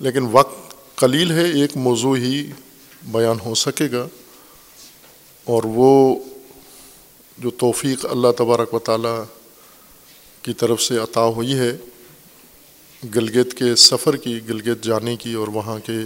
لیکن 0.00 0.26
وقت 0.32 0.74
قلیل 0.96 1.30
ہے، 1.30 1.50
ایک 1.50 1.76
موضوع 1.76 2.16
ہی 2.16 2.50
بیان 3.02 3.36
ہو 3.44 3.54
سکے 3.54 3.88
گا۔ 3.92 4.08
اور 5.44 5.62
وہ 5.66 6.16
جو 7.38 7.50
توفیق 7.50 8.06
اللہ 8.10 8.28
تبارک 8.38 8.74
و 8.74 8.78
تعالیٰ 8.78 9.24
کی 10.42 10.52
طرف 10.52 10.82
سے 10.82 10.96
عطا 10.96 11.24
ہوئی 11.24 11.58
ہے، 11.58 11.76
گلگت 13.14 13.54
کے 13.54 13.76
سفر 13.76 14.16
کی، 14.16 14.40
گلگت 14.48 14.84
جانے 14.84 15.16
کی 15.16 15.34
اور 15.34 15.48
وہاں 15.48 15.78
کے 15.78 15.98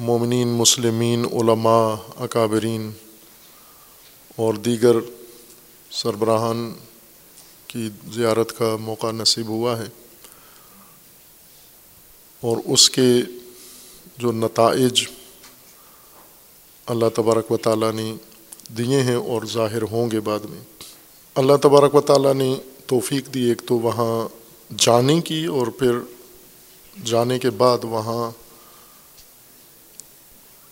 مومنین، 0.00 0.48
مسلمین، 0.48 1.24
علماء، 1.24 1.94
اکابرین 2.16 2.90
اور 4.36 4.54
دیگر 4.54 4.96
سربراہان 5.90 6.74
کی 7.66 7.88
زیارت 8.12 8.58
کا 8.58 8.76
موقع 8.80 9.10
نصیب 9.10 9.48
ہوا 9.48 9.78
ہے 9.78 9.84
اور 12.40 12.56
اس 12.64 12.90
کے 12.90 13.12
جو 14.18 14.32
نتائج 14.32 15.06
اللہ 16.86 17.04
تبارک 17.14 17.52
و 17.52 17.56
تعالیٰ 17.56 17.92
نے 17.92 18.14
دیے 18.78 19.00
ہیں 19.00 19.14
اور 19.14 19.42
ظاہر 19.42 19.82
ہوں 19.82 20.10
گے 20.10 20.20
بعد 20.20 20.40
میں۔ 20.40 20.60
اللہ 21.34 21.56
تبارک 21.62 21.94
و 21.94 22.00
تعالیٰ 22.00 22.34
نے 22.34 22.54
توفیق 22.86 23.34
دی، 23.34 23.40
ایک 23.40 23.62
تو 23.66 23.78
وہاں 23.78 24.28
جانے 24.76 25.20
کی 25.20 25.46
اور 25.46 25.66
پھر 25.66 25.92
جانے 27.04 27.38
کے 27.38 27.50
بعد 27.50 27.78
وہاں 27.82 28.30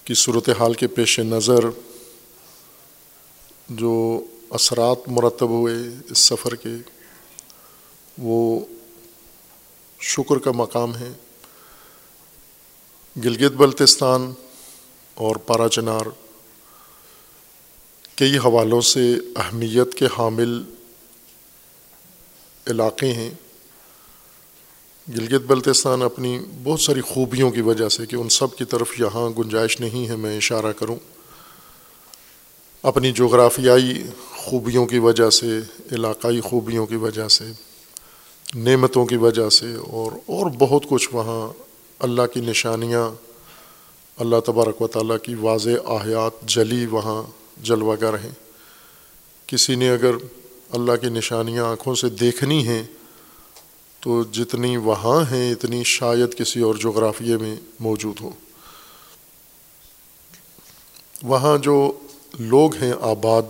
کی 0.09 0.15
صورت 0.15 0.49
حال 0.49 0.75
کے 0.75 0.87
پیش 0.87 1.21
نظر 1.21 1.59
جو 3.69 4.25
اثرات 4.51 5.09
مرتب 5.09 5.49
ہوئے 5.49 5.75
اس 6.11 6.19
سفر 6.19 6.55
کے، 6.55 6.69
وہ 8.19 8.65
شکر 10.01 10.39
کا 10.39 10.51
مقام 10.51 10.97
ہے۔ 10.97 11.13
گلگت 13.25 13.53
بلتستان 13.53 14.33
اور 15.15 15.37
پارا 15.37 15.69
چنار 15.69 16.07
کئی 18.15 18.39
حوالوں 18.39 18.81
سے 18.81 19.17
اہمیت 19.37 19.95
کے 19.95 20.07
حامل 20.19 20.63
علاقے 22.67 23.13
ہیں۔ 23.13 23.31
گلگت 25.17 25.47
بلتستان 25.47 26.03
اپنی 26.03 26.39
بہت 26.63 26.81
ساری 26.81 27.01
خوبیوں 27.01 27.51
کی 27.51 27.61
وجہ 27.61 27.89
سے 27.89 28.07
کہ 28.07 28.17
ان 28.17 28.29
سب 28.29 28.57
کی 28.57 28.65
طرف 28.65 29.01
یہاں 29.01 29.31
گنجائش 29.39 29.81
نہیں 29.81 30.09
ہے، 30.09 30.17
میں 30.17 30.37
اشارہ 30.37 30.73
کروں۔ 30.73 30.97
اپنی 32.83 33.13
جغرافیائی 33.13 34.03
خوبیوں 34.37 34.87
کی 34.87 34.99
وجہ 34.99 35.31
سے، 35.31 35.59
علاقائی 35.93 36.41
خوبیوں 36.41 36.87
کی 36.87 36.97
وجہ 36.97 37.29
سے، 37.29 37.45
نعمتوں 38.55 39.07
کی 39.07 39.17
وجہ 39.17 39.49
سے 39.49 39.75
اور 39.75 40.13
اور 40.13 40.51
بہت 40.59 40.87
کچھ 40.89 41.09
وہاں 41.13 41.53
اللہ 41.99 42.23
کی 42.35 42.41
نشانیاں، 42.41 43.11
اللہ 44.17 44.37
تبارک 44.47 44.83
و 44.83 44.87
تعالیٰ 44.87 45.17
کی 45.23 45.35
واضح 45.35 45.71
آحیات 45.85 46.49
جلی 46.49 46.87
وہاں 46.87 47.23
جلوہ 47.63 47.97
گر 48.01 48.15
ہیں 48.15 48.33
کسی 49.47 49.75
نے 49.75 49.91
اگر 49.91 50.15
اللہ 50.71 50.97
کی 51.01 51.09
نشانیاں 51.09 51.65
آنکھوں 51.65 51.95
سے 51.95 52.09
دیکھنی 52.09 52.67
ہیں 52.67 52.83
تو 54.09 54.25
جتنی 54.25 54.77
وہاں 54.77 55.31
ہیں، 55.31 55.53
اتنی 55.53 55.85
شاید 55.85 56.35
کسی 56.35 56.61
اور 56.61 56.75
جغرافیے 56.75 57.37
میں 57.37 57.57
موجود 57.81 58.21
ہو 58.21 58.31
وہاں 61.23 61.59
جو 61.59 61.93
لوگ 62.39 62.75
ہیں 62.75 62.93
آباد، 63.01 63.43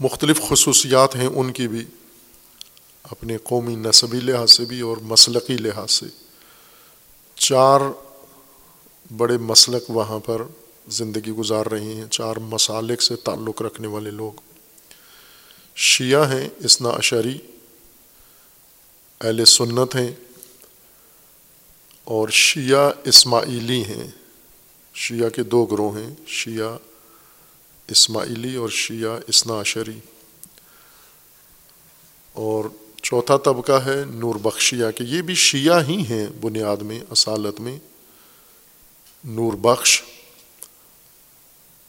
مختلف 0.00 0.40
خصوصیات 0.48 1.16
ہیں 1.16 1.26
ان 1.26 1.52
کی 1.52 1.68
بھی، 1.68 1.84
اپنے 3.02 3.36
قومی 3.36 3.74
نصبی 3.74 4.20
لحاظ 4.20 4.52
سے 4.52 4.64
بھی 4.64 4.80
اور 4.80 4.96
مسلقی 4.96 5.56
لحاظ 5.56 5.90
سے۔ 5.90 6.06
چار 7.34 7.80
بڑے 9.16 9.38
مسلک 9.38 9.90
وہاں 9.90 10.18
پر 10.18 10.42
زندگی 10.88 11.30
گزار 11.30 11.66
رہے 11.66 11.94
ہیں، 11.94 12.06
چار 12.06 12.36
مسالک 12.36 13.02
سے 13.02 13.16
تعلق 13.16 13.62
رکھنے 13.62 13.88
والے 13.88 14.10
لوگ۔ 14.10 14.32
شیعہ 15.76 16.32
ہیں، 16.32 16.48
اسنا 16.58 16.88
اشری 16.88 17.38
اہل 19.20 19.44
سنت 19.44 19.96
ہیں 19.96 20.10
اور 22.04 22.28
شیعہ 22.28 22.90
اسماعیلی 23.04 23.84
ہیں۔ 23.84 24.10
شیعہ 24.94 25.28
کے 25.28 25.42
دو 25.42 25.64
گروہ 25.64 25.98
ہیں، 25.98 26.14
شیعہ 26.26 26.76
اسماعیلی 27.88 28.56
اور 28.56 28.68
شیعہ 28.68 29.18
اسنا 29.26 29.60
عشری 29.60 29.98
اور 32.32 32.64
چوتھا 33.02 33.36
طبقہ 33.36 33.72
ہے 33.72 34.04
نور 34.04 34.34
بخشیہ 34.34 34.90
کہ 34.96 35.02
یہ 35.02 35.22
بھی 35.22 35.34
شیعہ 35.34 35.84
ہی 35.88 36.02
ہیں 36.10 36.26
بنیاد 36.40 36.76
میں، 36.76 37.00
اصالت 37.10 37.60
میں۔ 37.60 37.78
نور 39.24 39.52
بخش 39.52 40.02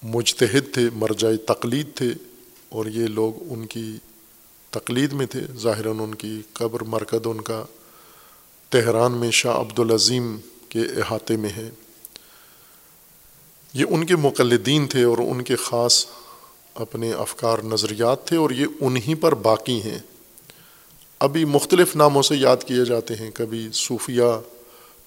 مجتہد 0.04 0.74
تھے، 0.74 0.90
مرجع 0.94 1.30
تقلید 1.48 1.88
تھے 1.96 2.14
اور 2.70 2.86
یہ 2.86 3.08
لوگ 3.08 3.34
ان 3.54 3.68
کی 3.68 3.98
تقلید 4.76 5.14
میں 5.14 5.26
تھے۔ 5.26 5.40
ظاہراً 5.58 6.00
ان 6.00 6.16
کی 6.16 6.42
قبر 6.54 6.84
مرکز 6.84 7.28
ان 7.28 7.42
کا 7.42 7.64
تہران 8.70 9.12
میں 9.12 9.32
شاہ 9.32 9.56
عبدالعظیم 9.56 10.38
کے 10.70 10.80
احاطے 10.80 11.38
میں 11.38 11.50
ہے۔ 11.50 11.70
یہ 13.74 13.86
ان 13.90 14.06
کے 14.06 14.16
مقلدین 14.16 14.88
تھے 14.88 15.04
اور 15.04 15.18
ان 15.18 15.42
کے 15.42 15.56
خاص 15.56 16.06
اپنے 16.76 17.14
افکار، 17.14 17.60
نظریات 17.60 18.26
تھے 18.26 18.38
اور 18.38 18.50
یہ 18.50 18.66
انہی 18.82 19.16
پر 19.16 19.36
باقی 19.36 19.82
ہیں۔ 19.82 20.00
ابھی 21.20 21.46
مختلف 21.46 21.96
ناموں 21.96 22.22
سے 22.22 22.36
یاد 22.36 22.58
کیے 22.68 22.86
جاتے 22.86 23.16
ہیں۔ 23.16 23.32
کبھی 23.32 23.70
صوفیہ 23.74 24.42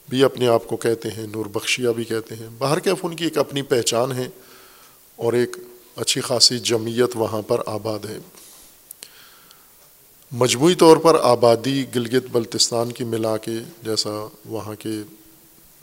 بھی 0.09 0.25
اپنے 0.25 0.49
آپ 0.49 0.69
کو 0.69 0.77
کہتے 0.77 1.09
ہیں، 1.09 1.27
نور 1.27 1.47
بخشیہ 1.47 1.89
بھی 1.89 2.05
کہتے 2.05 2.35
ہیں۔ 2.35 2.49
باہر 2.59 2.79
کیف 2.79 3.05
ان 3.05 3.16
کی 3.16 3.25
ایک 3.25 3.39
اپنی 3.39 3.62
پہچان 3.62 4.12
ہے 4.12 4.29
اور 5.16 5.33
ایک 5.33 5.57
اچھی 5.97 6.21
خاصی 6.21 6.59
جمعیت 6.59 7.11
وہاں 7.14 7.43
پر 7.43 7.61
آباد 7.66 7.99
ہے۔ 8.05 8.19
مجموعی 10.33 10.74
طور 10.74 10.97
پر 10.97 11.20
آبادی 11.22 11.85
گلگت 11.95 12.26
بلتستان 12.33 12.93
کی 12.93 13.05
ملا 13.05 13.37
کے 13.37 13.57
جیسا 13.83 14.29
وہاں 14.45 14.74
کے 14.74 14.89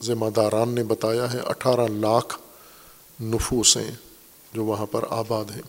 ذمہ 0.04 0.30
داران 0.30 0.70
نے 0.70 0.84
بتایا 0.84 1.34
ہے، 1.34 1.39
اٹھارہ 1.39 1.88
لاکھ 1.88 2.38
نفوس 3.22 3.78
ہیں 3.78 3.91
جو 4.54 4.66
وہاں 4.66 4.86
پر 4.86 5.06
آباد 5.10 5.46
ہیں۔ 5.46 5.62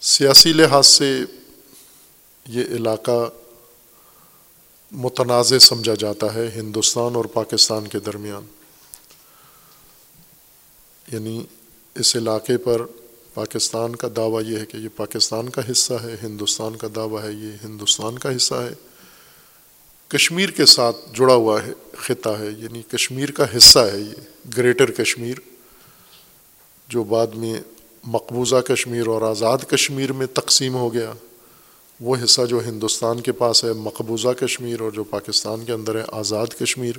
سیاسی 0.00 0.52
لحاظ 0.52 0.86
سے 0.86 1.20
یہ 2.46 2.64
علاقہ 2.64 3.30
متنازع 4.92 5.58
سمجھا 5.58 5.94
جاتا 5.94 6.34
ہے 6.34 6.50
ہندوستان 6.54 7.16
اور 7.16 7.24
پاکستان 7.24 7.86
کے 7.86 7.98
درمیان۔ 7.98 8.44
یعنی 11.12 11.44
اس 11.94 12.16
علاقے 12.16 12.58
پر 12.58 12.82
پاکستان 13.36 13.96
کا 13.96 14.08
دعویٰ 14.16 14.50
یہ 14.50 14.58
ہے 14.58 14.66
کہ 14.66 14.76
یہ 14.76 14.88
پاکستان 14.96 15.48
کا 15.48 15.62
حصہ 15.70 15.94
ہے، 16.02 16.16
ہندوستان 16.22 16.76
کا 16.76 16.88
دعویٰ 16.96 17.24
ہے، 17.24 17.32
یہ 17.32 17.52
ہندوستان 17.64 18.18
کا 18.18 18.36
حصہ 18.36 18.54
ہے۔ 18.54 18.74
کشمیر 20.08 20.50
کے 20.50 20.66
ساتھ 20.66 20.96
جڑا 21.14 21.34
ہوا 21.34 21.62
ہے، 21.62 21.72
خطہ 21.96 22.28
ہے 22.28 22.48
یعنی 22.58 22.82
کشمیر 22.82 23.30
کا 23.30 23.44
حصہ 23.56 23.78
ہے 23.78 24.00
یہ، 24.00 24.14
گریٹر 24.56 24.90
کشمیر، 24.90 25.34
جو 26.88 27.04
بعد 27.04 27.26
میں 27.26 27.60
مقبوضہ 28.04 28.56
کشمیر 28.56 29.06
اور 29.06 29.22
آزاد 29.22 29.58
کشمیر 29.58 30.12
میں 30.12 30.26
تقسیم 30.26 30.74
ہو 30.74 30.94
گیا۔ 30.94 31.12
وہ 32.00 32.16
حصہ 32.24 32.42
جو 32.42 32.60
ہندوستان 32.66 33.20
کے 33.20 33.32
پاس 33.32 33.64
ہے، 33.64 33.72
مقبوضہ 33.72 34.32
کشمیر، 34.40 34.80
اور 34.80 34.90
جو 34.90 35.04
پاکستان 35.04 35.64
کے 35.64 35.72
اندر 35.72 35.94
ہے، 35.94 36.02
آزاد 36.12 36.46
کشمیر۔ 36.60 36.94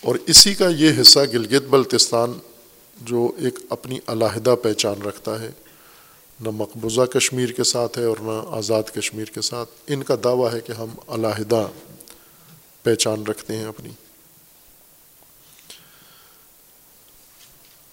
اور 0.00 0.16
اسی 0.26 0.54
کا 0.54 0.68
یہ 0.68 1.00
حصہ 1.00 1.20
گلگت 1.32 1.62
بلتستان 1.62 2.32
جو 3.00 3.32
ایک 3.38 3.58
اپنی 3.68 3.98
علیحدہ 4.06 4.54
پہچان 4.62 5.02
رکھتا 5.02 5.40
ہے، 5.40 5.50
نہ 6.40 6.48
مقبوضہ 6.50 7.00
کشمیر 7.00 7.52
کے 7.52 7.64
ساتھ 7.64 7.98
ہے 7.98 8.04
اور 8.04 8.16
نہ 8.20 8.44
آزاد 8.48 8.82
کشمیر 8.94 9.24
کے 9.24 9.40
ساتھ۔ 9.40 9.70
ان 9.86 10.02
کا 10.02 10.14
دعویٰ 10.24 10.54
ہے 10.54 10.60
کہ 10.60 10.72
ہم 10.72 10.88
علیحدہ 11.08 11.66
پہچان 12.82 13.26
رکھتے 13.26 13.56
ہیں 13.56 13.64
اپنی۔ 13.64 13.90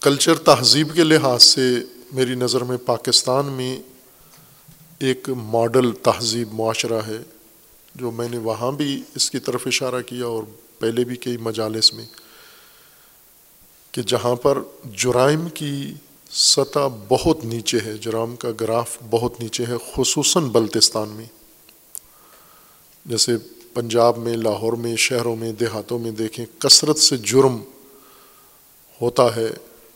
کلچر 0.02 0.36
تہذیب 0.36 0.93
کے 0.93 1.04
لحاظ 1.04 1.43
سے 1.43 1.80
میری 2.12 2.36
نظر 2.36 2.64
میں 2.64 2.78
پاکستان 2.78 3.45
میں 3.45 3.82
ایک 4.99 5.30
ماڈل 5.30 5.91
تہذیب 5.91 6.54
معاشرہ 6.54 7.02
ہے، 7.08 7.18
جو 7.95 8.12
میں 8.12 8.30
نے 8.30 8.38
وہاں 8.38 8.72
بھی 8.72 9.04
اس 9.16 9.32
کی 9.32 9.39
طرف 9.39 9.68
اشارہ 9.68 10.02
کیا 10.02 10.26
اور 10.26 10.43
پہلے 10.80 11.04
بھی 11.04 11.16
کئی 11.16 11.38
مجالس 11.38 11.93
میں۔ 11.93 12.06
کہ 13.92 14.02
جہاں 14.02 14.36
پر 14.36 14.58
جرائم 14.98 15.50
کی 15.50 15.94
سطح 16.32 16.88
بہت 17.08 17.46
نیچے 17.46 17.78
ہے، 17.86 17.98
جرائم 17.98 18.36
کا 18.36 18.50
گراف 18.62 18.98
بہت 19.10 19.42
نیچے 19.42 19.64
ہے، 19.68 19.74
خصوصاً 19.96 20.44
بلتستان 20.44 21.10
میں۔ 21.10 21.26
جیسے 23.06 23.32
پنجاب 23.74 24.18
میں، 24.18 24.38
لاہور 24.38 24.74
میں، 24.74 24.96
شہروں 24.96 25.36
میں، 25.36 25.52
دیہاتوں 25.52 26.00
میں 26.00 26.12
دیکھیں، 26.12 26.46
کثرت 26.60 26.98
سے 26.98 27.18
جرم 27.18 27.58
ہوتا 29.02 29.36
ہے۔ 29.36 29.48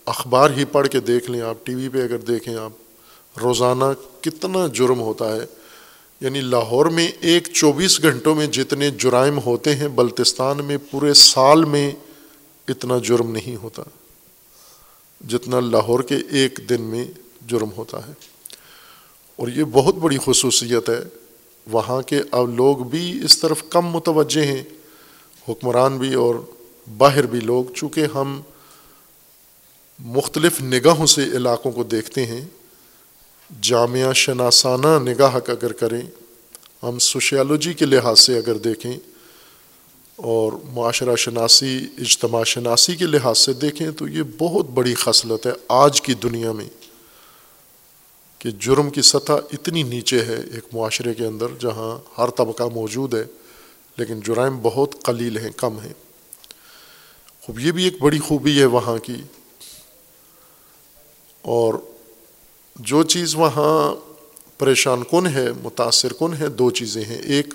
اخبار 0.06 0.50
ہی 0.50 0.66
پڑھ 0.66 0.88
کے 0.88 1.00
دیکھ 1.00 1.32
لیں 1.32 1.42
آپ، 1.42 1.66
ٹی 1.66 1.76
وی 1.76 1.90
پہ 1.90 2.04
اگر 2.04 2.18
دیکھیں 2.18 2.56
آپ، 2.56 2.72
روزانہ 3.42 3.86
کتنا 4.22 4.68
جرم 4.68 5.00
ہوتا 5.00 5.36
ہے۔ 5.36 5.42
یعنی 6.22 6.42
لاہور 6.42 6.86
میں 6.86 7.08
ایک 7.20 7.48
چوبیس 7.54 8.02
گھنٹوں 8.02 8.36
میں 8.36 8.48
جتنے 8.48 8.90
جرائم 8.90 9.40
ہوتے 9.46 9.76
ہیں، 9.76 9.88
بلتستان 9.88 10.66
میں 10.66 10.78
پورے 10.92 11.14
سال 11.14 11.66
میں 11.66 11.92
اتنا 12.68 12.98
جرم 12.98 13.32
نہیں 13.32 13.56
ہوتا 13.56 13.82
جتنا 15.28 15.60
لاہور 15.60 16.00
کے 16.00 16.16
ایک 16.16 16.60
دن 16.70 16.82
میں 16.82 17.06
جرم 17.48 17.70
ہوتا 17.78 18.08
ہے۔ 18.08 18.14
اور 19.36 19.48
یہ 19.48 19.64
بہت 19.64 19.96
بڑی 19.96 20.18
خصوصیت 20.26 20.90
ہے۔ 20.90 21.00
وہاں 21.72 22.02
کے 22.02 22.22
اب 22.32 22.56
لوگ 22.56 22.78
بھی 22.78 23.26
اس 23.26 23.40
طرف 23.40 23.64
کم 23.70 23.86
متوجہ 23.86 24.42
ہیں۔ 24.42 24.64
حکمران 25.50 25.98
بھی 25.98 26.14
اور 26.14 26.36
باہر 26.98 27.26
بھی 27.26 27.40
لوگ، 27.40 27.66
چونکہ 27.76 28.06
ہم 28.16 28.42
مختلف 30.00 30.62
نگاہوں 30.62 31.06
سے 31.06 31.24
علاقوں 31.24 31.72
کو 31.72 31.84
دیکھتے 31.84 32.26
ہیں۔ 32.26 32.46
جامعہ 33.62 34.14
شناسانہ 34.14 35.10
نگاہ 35.10 35.36
اگر 35.36 35.72
کریں، 35.72 36.02
ہم 36.84 37.00
سوشیالوجی 37.00 37.74
کے 37.74 37.86
لحاظ 37.86 38.20
سے 38.20 38.38
اگر 38.38 38.58
دیکھیں 38.58 38.98
اور 40.16 40.54
معاشرہ 40.70 41.16
شناسی، 41.16 41.88
اجتماع 41.98 42.44
شناسی 42.44 42.96
کے 42.96 43.06
لحاظ 43.06 43.38
سے 43.38 43.54
دیکھیں 43.54 43.92
تو 43.92 44.08
یہ 44.08 44.24
بہت 44.38 44.66
بڑی 44.66 44.96
خصلت 44.96 45.46
ہے 45.46 45.52
آج 45.68 46.02
کی 46.02 46.14
دنیا 46.14 46.52
میں 46.52 46.70
کہ 48.40 48.52
جرم 48.52 48.90
کی 48.90 49.02
سطح 49.02 49.34
اتنی 49.54 49.84
نیچے 49.84 50.20
ہے 50.20 50.36
ایک 50.36 50.66
معاشرے 50.74 51.14
کے 51.14 51.26
اندر 51.26 51.48
جہاں 51.60 52.20
ہر 52.20 52.30
طبقہ 52.30 52.64
موجود 52.64 53.14
ہے، 53.14 53.24
لیکن 53.98 54.20
جرائم 54.20 54.60
بہت 54.62 55.04
قلیل 55.04 55.38
ہیں، 55.38 55.52
کم 55.58 55.80
ہیں۔ 55.80 55.94
خوب، 57.42 57.60
یہ 57.60 57.72
بھی 57.72 57.84
ایک 57.84 58.02
بڑی 58.02 58.20
خوبی 58.20 58.60
ہے 58.60 58.66
وہاں 58.66 58.98
کی۔ 58.98 59.22
اور 61.42 61.74
جو 62.76 63.04
چیز 63.04 63.36
وہاں 63.36 63.96
پریشان 64.58 65.04
کن 65.04 65.28
ہے، 65.28 65.48
متاثر 65.64 66.14
کن 66.14 66.34
ہے، 66.40 66.48
دو 66.48 66.72
چیزیں 66.72 67.04
ہیں۔ 67.04 67.18
ایک 67.18 67.54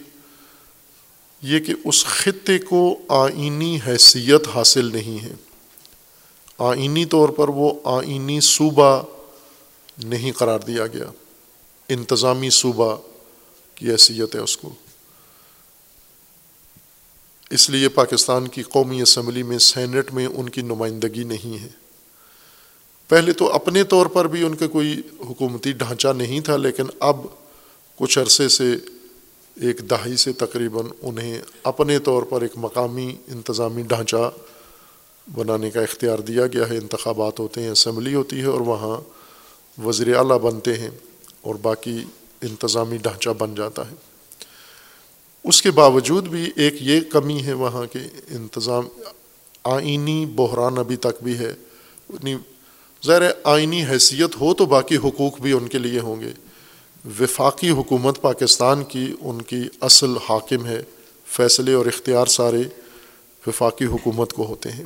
یہ 1.43 1.59
کہ 1.61 1.75
اس 1.85 2.05
خطے 2.05 2.59
کو 2.59 3.01
آئینی 3.09 3.79
حیثیت 3.87 4.49
حاصل 4.55 4.85
نہیں 4.93 5.25
ہے۔ 5.25 5.33
آئینی 6.59 7.05
طور 7.05 7.29
پر 7.29 7.49
وہ 7.49 7.73
آئینی 7.85 8.41
صوبہ 8.41 9.03
نہیں 10.05 10.33
قرار 10.33 10.59
دیا 10.59 10.87
گیا۔ 10.87 11.11
انتظامی 11.89 12.51
صوبہ 12.51 12.97
کی 13.75 13.91
حیثیت 13.91 14.35
ہے 14.35 14.41
اس 14.41 14.57
کو۔ 14.57 14.75
اس 17.51 17.71
لیے 17.71 17.89
پاکستان 17.89 18.49
کی 18.49 18.63
قومی 18.63 19.03
اسمبلی 19.03 19.43
میں 19.43 19.59
سینٹ 19.59 20.13
میں 20.13 20.27
ان 20.27 20.49
کی 20.49 20.63
نمائندگی 20.63 21.25
نہیں 21.25 21.63
ہے۔ 21.63 21.69
پہلے 23.09 23.33
تو 23.33 23.53
اپنے 23.53 23.85
طور 23.85 24.07
پر 24.07 24.27
بھی 24.27 24.45
ان 24.45 24.57
کا 24.57 24.67
کوئی 24.67 25.01
حکومتی 25.21 25.73
ڈھانچہ 25.73 26.09
نہیں 26.09 26.41
تھا، 26.41 26.57
لیکن 26.57 26.85
اب 27.01 27.17
کچھ 27.97 28.19
عرصے 28.19 28.49
سے 28.49 28.77
ایک 29.61 29.91
دہائی 29.91 30.17
سے 30.17 30.33
تقریباً 30.33 30.85
انہیں 31.03 31.43
اپنے 31.63 31.99
طور 31.99 32.23
پر 32.23 32.43
ایک 32.43 32.53
مقامی 32.57 33.17
انتظامی 33.29 33.83
ڈھانچہ 33.83 34.31
بنانے 35.35 35.71
کا 35.71 35.81
اختیار 35.81 36.19
دیا 36.19 36.47
گیا 36.47 36.69
ہے۔ 36.69 36.77
انتخابات 36.77 37.41
ہوتے 37.41 37.63
ہیں، 37.63 37.71
اسمبلی 37.71 38.15
ہوتی 38.15 38.41
ہے 38.41 38.45
اور 38.45 38.61
وہاں 38.61 39.01
وزیر 39.81 40.17
اعلیٰ 40.17 40.39
بنتے 40.39 40.75
ہیں 40.75 40.91
اور 41.41 41.55
باقی 41.55 42.05
انتظامی 42.43 42.97
ڈھانچہ 42.97 43.31
بن 43.31 43.55
جاتا 43.55 43.91
ہے۔ 43.91 43.95
اس 45.45 45.63
کے 45.63 45.71
باوجود 45.71 46.29
بھی 46.29 46.51
ایک 46.57 46.75
یہ 46.81 47.01
کمی 47.01 47.43
ہے 47.43 47.53
وہاں 47.53 47.87
کے 47.93 47.99
انتظام 48.29 48.89
آئینی 49.65 50.27
بحران 50.27 50.79
ابھی 50.79 50.97
تک 50.97 51.23
بھی 51.23 51.39
ہے۔ 51.39 51.55
یعنی 52.09 52.37
ظاہر 53.07 53.23
آئینی 53.45 53.85
حیثیت 53.85 54.41
ہو 54.41 54.55
تو 54.55 54.67
باقی 54.67 54.97
حقوق 54.97 55.41
بھی 55.41 55.53
ان 55.53 55.69
کے 55.69 55.79
لیے 55.79 56.01
ہوں 56.01 56.21
گے۔ 56.21 56.33
وفاقی 57.05 57.71
حکومت 57.71 58.21
پاکستان 58.21 58.85
کی 58.85 59.15
ان 59.21 59.43
کی 59.43 59.69
اصل 59.81 60.17
حاکم 60.29 60.67
ہے، 60.67 60.83
فیصلے 61.27 61.73
اور 61.73 61.87
اختیار 61.87 62.27
سارے 62.27 62.63
وفاقی 63.47 63.85
حکومت 63.85 64.33
کو 64.33 64.47
ہوتے 64.47 64.73
ہیں۔ 64.73 64.85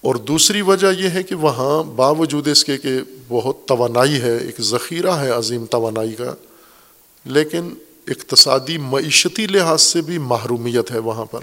اور 0.00 0.14
دوسری 0.14 0.60
وجہ 0.60 0.86
یہ 0.98 1.08
ہے 1.08 1.22
کہ 1.22 1.34
وہاں 1.34 1.82
باوجود 1.82 2.48
اس 2.48 2.64
کے 2.64 2.78
کہ 2.78 2.92
بہت 3.28 3.56
توانائی 3.66 4.20
ہے، 4.20 4.36
ایک 4.36 4.60
ذخیرہ 4.60 5.10
ہے 5.10 5.30
عظیم 5.30 5.66
توانائی 5.66 6.14
کا، 6.14 6.34
لیکن 7.24 7.74
اقتصادی 8.06 8.78
معیشتی 8.78 9.46
لحاظ 9.46 9.82
سے 9.82 10.00
بھی 10.00 10.18
محرومیت 10.18 10.90
ہے 10.90 10.98
وہاں 10.98 11.24
پر۔ 11.24 11.40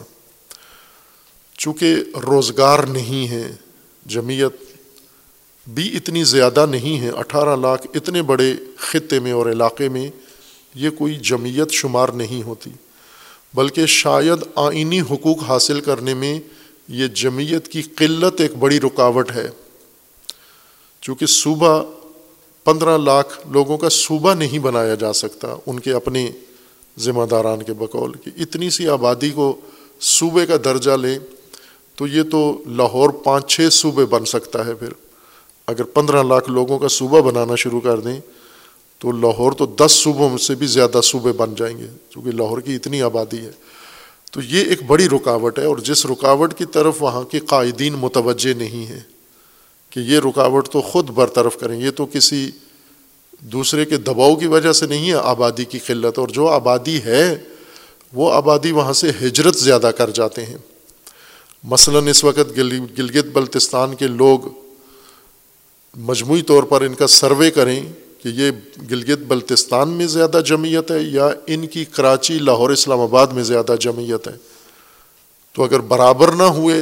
چونکہ 1.58 1.96
روزگار 2.28 2.80
نہیں 2.80 3.28
ہے، 3.28 3.52
جمعیت 4.06 4.75
بھی 5.68 5.96
اتنی 5.96 6.24
زیادہ 6.24 6.66
نہیں 6.66 7.00
ہے 7.00 7.10
اٹھارہ 7.10 7.56
لاکھ 7.56 7.88
اتنے 7.96 8.22
بڑے 8.22 8.54
خطے 8.78 9.20
میں 9.20 9.32
اور 9.32 9.52
علاقے 9.52 9.90
میں 9.90 10.10
یہ 10.76 10.90
کوئی 10.90 11.16
جمعیت 11.16 11.72
شمار 11.72 12.10
نہیں 12.10 12.44
ہوتی۔ 12.44 12.70
بلکہ 13.54 13.86
شاید 13.86 14.44
آئینی 14.56 15.02
حقوق 15.02 15.44
حاصل 15.44 15.82
کرنے 15.82 16.14
میں 16.14 16.40
یہ 16.88 17.08
جمعیت 17.08 17.68
کی 17.68 17.82
قلت 17.82 18.42
ایک 18.42 18.56
بڑی 18.56 18.80
رکاوٹ 18.80 19.32
ہے۔ 19.32 19.50
چونکہ 21.02 21.26
صوبہ 21.26 21.84
پندرہ 22.64 22.98
لاکھ 22.98 23.48
لوگوں 23.48 23.78
کا 23.78 23.90
صوبہ 23.90 24.34
نہیں 24.34 24.60
بنایا 24.60 24.96
جا 24.96 25.14
سکتا، 25.14 25.56
ان 25.66 25.80
کے 25.80 25.92
اپنے 25.92 26.32
ذمہ 27.00 27.24
داران 27.32 27.64
کے 27.64 27.74
بقول 27.74 28.12
کہ 28.24 28.32
اتنی 28.38 28.70
سی 28.70 28.88
آبادی 28.88 29.30
کو 29.30 29.62
صوبے 30.02 30.46
کا 30.46 30.56
درجہ 30.66 30.92
لیں 30.92 31.20
تو 31.96 32.08
یہ 32.08 32.24
تو 32.24 32.64
لاہور 32.68 33.10
پانچ 33.10 33.56
چھ 33.56 33.62
صوبے 33.72 34.06
بن 34.06 34.26
سکتا 34.26 34.66
ہے 34.66 34.74
پھر۔ 34.74 35.05
اگر 35.68 35.84
پندرہ 35.84 36.24
لاکھ 36.24 36.50
لوگوں 36.50 36.80
کا 36.80 36.88
صوبہ 36.88 37.22
بنانا 37.22 37.56
شروع 37.56 37.82
کر 37.82 38.00
دیں، 38.00 38.20
تو 39.00 39.12
لاہور 39.12 39.52
تو 39.52 39.66
دس 39.66 39.92
صوبوں 39.92 40.38
سے 40.38 40.56
بھی 40.56 40.68
زیادہ 40.68 41.02
صوبے 41.04 41.32
بن 41.32 41.56
جائیں 41.56 41.78
گے، 41.78 41.88
چونکہ 42.10 42.32
لاہور 42.32 42.62
کی 42.62 42.76
اتنی 42.76 43.02
آبادی 43.02 43.38
ہے۔ 43.38 43.52
تو 44.32 44.42
یہ 44.42 44.64
ایک 44.64 44.84
بڑی 44.88 45.10
رکاوٹ 45.10 45.60
ہے 45.60 45.66
اور 45.66 45.78
جس 45.78 46.06
رکاوٹ 46.06 46.54
کی 46.54 46.66
طرف 46.66 47.04
وہاں 47.04 47.24
کے 47.24 47.40
قائدین 47.40 47.94
متوجہ 47.94 48.54
نہیں 48.54 48.86
ہیں 48.86 49.00
کہ 49.90 50.00
یہ 50.00 50.20
رکاوٹ 50.20 50.70
تو 50.70 50.82
خود 50.82 51.10
برطرف 51.10 51.58
کریں، 51.58 51.80
یہ 51.80 51.92
تو 51.92 52.06
کسی 52.06 52.50
دوسرے 53.40 53.86
کے 53.86 53.98
دباؤ 53.98 54.36
کی 54.36 54.48
وجہ 54.48 54.72
سے 54.72 54.86
نہیں 54.86 55.10
ہے، 55.10 55.16
آبادی 55.16 55.66
کی 55.66 55.80
قلت۔ 55.80 56.20
اور 56.20 56.28
جو 56.28 56.48
آبادی 56.48 56.98
ہے، 56.98 57.36
وہ 58.14 58.34
آبادی 58.34 58.72
وہاں 58.72 58.94
سے 58.94 59.12
ہجرت 59.22 59.56
زیادہ 59.56 59.92
کر 59.98 60.10
جاتے 60.10 60.46
ہیں۔ 60.46 60.58
مثلاً 61.64 62.08
اس 62.08 62.24
وقت 62.24 62.58
گلگت 62.58 63.26
بلتستان 63.26 63.96
کے 63.96 64.08
لوگ 64.08 64.40
مجموعی 65.96 66.42
طور 66.42 66.64
پر 66.64 66.82
ان 66.82 66.94
کا 66.94 67.08
سروے 67.08 67.52
کریں 67.52 67.84
کہ 68.24 68.30
یہ 68.30 68.52
گلگت 68.92 69.20
بلتستان 69.20 69.90
میں 69.90 70.08
زیادہ 70.08 70.42
جمعیت 70.46 70.92
ہے 70.92 71.02
یا 71.02 71.30
ان 71.48 71.68
کی 71.68 71.86
کراچی، 71.86 72.40
لاہور، 72.40 72.70
اسلام 72.70 73.00
آباد 73.00 73.28
میں 73.28 73.44
زیادہ 73.44 73.76
جمعیت 73.80 74.28
ہے؟ 74.28 74.34
تو 75.54 75.64
اگر 75.64 75.80
برابر 75.80 76.32
نہ 76.32 76.44
ہوئے، 76.44 76.82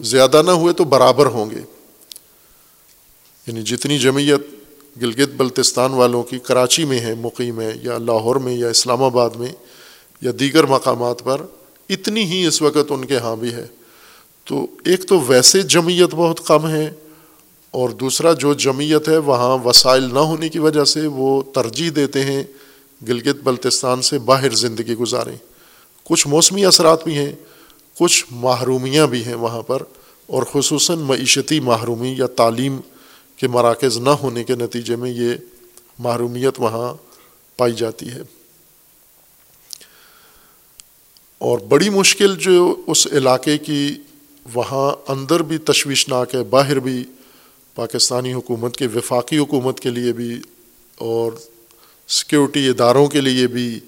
زیادہ 0.00 0.42
نہ 0.46 0.50
ہوئے 0.50 0.74
تو 0.74 0.84
برابر 0.84 1.26
ہوں 1.26 1.50
گے۔ 1.50 1.60
یعنی 3.46 3.62
جتنی 3.62 3.98
جمعیت 3.98 4.40
گلگت 5.02 5.28
بلتستان 5.36 5.90
والوں 5.90 6.22
کی 6.22 6.38
کراچی 6.38 6.84
میں 6.84 7.00
ہے، 7.00 7.14
مقیم 7.14 7.60
ہے، 7.60 7.72
یا 7.82 7.98
لاہور 7.98 8.36
میں، 8.36 8.54
یا 8.54 8.68
اسلام 8.68 9.02
آباد 9.02 9.30
میں، 9.30 9.52
یا 10.20 10.32
دیگر 10.40 10.64
مقامات 10.64 11.24
پر، 11.24 11.40
اتنی 11.88 12.24
ہی 12.24 12.46
اس 12.46 12.62
وقت 12.62 12.90
ان 12.90 13.04
کے 13.04 13.16
ہاں 13.16 13.36
بھی 13.36 13.52
ہے۔ 13.52 13.66
تو 14.44 14.66
ایک 14.84 15.08
تو 15.08 15.20
ویسے 15.20 15.62
جمعیت 15.62 16.14
بہت 16.14 16.46
کم 16.46 16.68
ہے 16.68 16.92
اور 17.74 17.88
دوسرا 17.88 18.32
جو 18.32 18.54
جمعیت 18.54 19.08
ہے، 19.08 19.18
وہاں 19.18 19.58
وسائل 19.58 20.04
نہ 20.14 20.18
ہونے 20.18 20.48
کی 20.48 20.58
وجہ 20.58 20.84
سے 20.84 21.06
وہ 21.06 21.42
ترجیح 21.42 21.90
دیتے 21.96 22.22
ہیں 22.24 22.44
گلگت 23.08 23.36
بلتستان 23.44 24.02
سے 24.02 24.18
باہر 24.18 24.50
زندگی 24.50 24.94
گزاریں۔ 24.94 25.36
کچھ 26.04 26.28
موسمی 26.28 26.64
اثرات 26.64 27.04
بھی 27.04 27.18
ہیں، 27.18 27.32
کچھ 27.98 28.24
محرومیاں 28.30 29.06
بھی 29.06 29.24
ہیں 29.24 29.34
وہاں 29.34 29.62
پر، 29.62 29.82
اور 30.26 30.42
خصوصاً 30.52 30.98
معیشتی 30.98 31.60
محرومی 31.60 32.14
یا 32.18 32.26
تعلیم 32.26 32.80
کے 33.36 33.48
مراکز 33.48 33.98
نہ 33.98 34.10
ہونے 34.10 34.44
کے 34.44 34.54
نتیجے 34.54 34.96
میں 34.96 35.10
یہ 35.10 35.34
محرومیت 35.98 36.54
وہاں 36.58 36.94
پائی 37.56 37.72
جاتی 37.72 38.08
ہے۔ 38.08 38.22
اور 41.38 41.58
بڑی 41.58 41.90
مشکل 41.90 42.36
جو 42.36 42.76
اس 42.86 43.06
علاقے 43.06 43.58
کی، 43.58 43.94
وہاں 44.54 45.10
اندر 45.10 45.42
بھی 45.42 45.58
تشویشناک 45.58 46.34
ہے، 46.34 46.42
باہر 46.42 46.78
بھی 46.78 47.04
پاکستانی 47.74 48.32
حکومت 48.32 48.76
کے، 48.76 48.86
وفاقی 48.86 49.38
حکومت 49.38 49.80
کے 49.80 49.90
لیے 49.90 50.12
بھی 50.12 50.40
اور 50.96 51.32
سیکیورٹی 52.08 52.68
اداروں 52.68 53.06
کے 53.06 53.20
لیے 53.20 53.46
بھی 53.46 53.80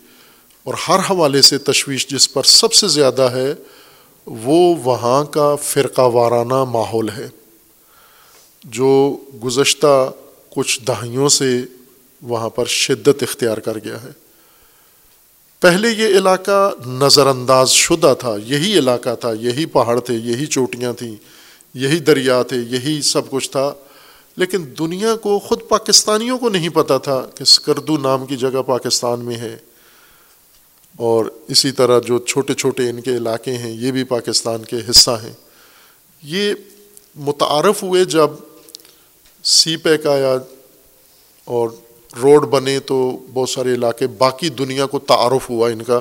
اور 0.64 0.74
ہر 0.88 0.98
حوالے 0.98 1.42
سے 1.42 1.58
تشویش 1.58 2.06
جس 2.06 2.32
پر 2.32 2.42
سب 2.42 2.72
سے 2.72 2.88
زیادہ 2.88 3.22
ہے، 3.22 3.54
وہ 4.26 4.76
وہاں 4.84 5.24
کا 5.24 5.54
فرقہ 5.54 6.00
وارانہ 6.00 6.64
ماحول 6.64 7.08
ہے۔ 7.08 7.28
جو 8.64 9.16
گزشتہ 9.44 10.12
کچھ 10.50 10.80
دہائیوں 10.82 11.28
سے 11.28 11.62
وہاں 12.22 12.48
پر 12.48 12.64
شدت 12.64 13.22
اختیار 13.22 13.58
کر 13.58 13.78
گیا 13.84 14.02
ہے۔ 14.02 14.08
پہلے 15.60 15.88
یہ 15.88 16.06
علاقہ 16.06 16.70
نظر 16.86 17.26
انداز 17.26 17.70
شدہ 17.70 18.14
تھا، 18.18 18.36
یہی 18.46 18.78
علاقہ 18.78 19.14
تھا، 19.14 19.32
یہی 19.40 19.66
پہاڑ 19.66 20.00
تھے، 20.00 20.14
یہی 20.14 20.46
چوٹیاں 20.46 20.92
تھیں۔ 20.92 21.16
یہی 21.76 21.98
دریا 21.98 22.42
تھے، 22.42 22.56
یہی 22.56 23.02
سب 23.02 23.30
کچھ 23.30 23.50
تھا۔ 23.50 23.74
لیکن 24.36 24.64
دنیا 24.78 25.16
کو 25.16 25.38
خود 25.38 25.60
پاکستانیوں 25.68 26.38
کو 26.38 26.48
نہیں 26.48 26.68
پتہ 26.68 26.98
تھا 27.02 27.26
کہ 27.34 27.44
سکردو 27.44 27.96
نام 27.96 28.26
کی 28.26 28.36
جگہ 28.36 28.62
پاکستان 28.66 29.20
میں 29.20 29.36
ہے۔ 29.36 29.56
اور 30.96 31.24
اسی 31.48 31.72
طرح 31.72 32.00
جو 32.00 32.18
چھوٹے 32.18 32.54
چھوٹے 32.54 32.90
ان 32.90 33.00
کے 33.00 33.10
علاقے 33.10 33.52
ہیں، 33.54 33.70
یہ 33.70 33.92
بھی 33.92 34.04
پاکستان 34.04 34.64
کے 34.64 34.76
حصہ 34.90 35.10
ہیں۔ 35.10 35.32
یہ 36.22 36.54
متعارف 37.16 37.82
ہوئے 37.82 38.04
جب 38.04 38.30
سی 39.44 39.76
پیک 39.76 40.06
آیا 40.06 40.36
اور 41.44 41.70
روڈ 42.22 42.46
بنے 42.46 42.80
تو 42.80 43.26
بہت 43.34 43.50
سارے 43.50 43.74
علاقے، 43.74 44.06
باقی 44.06 44.48
دنیا 44.48 44.86
کو 44.86 44.98
تعارف 44.98 45.50
ہوا 45.50 45.68
ان 45.68 45.82
کا 45.82 46.00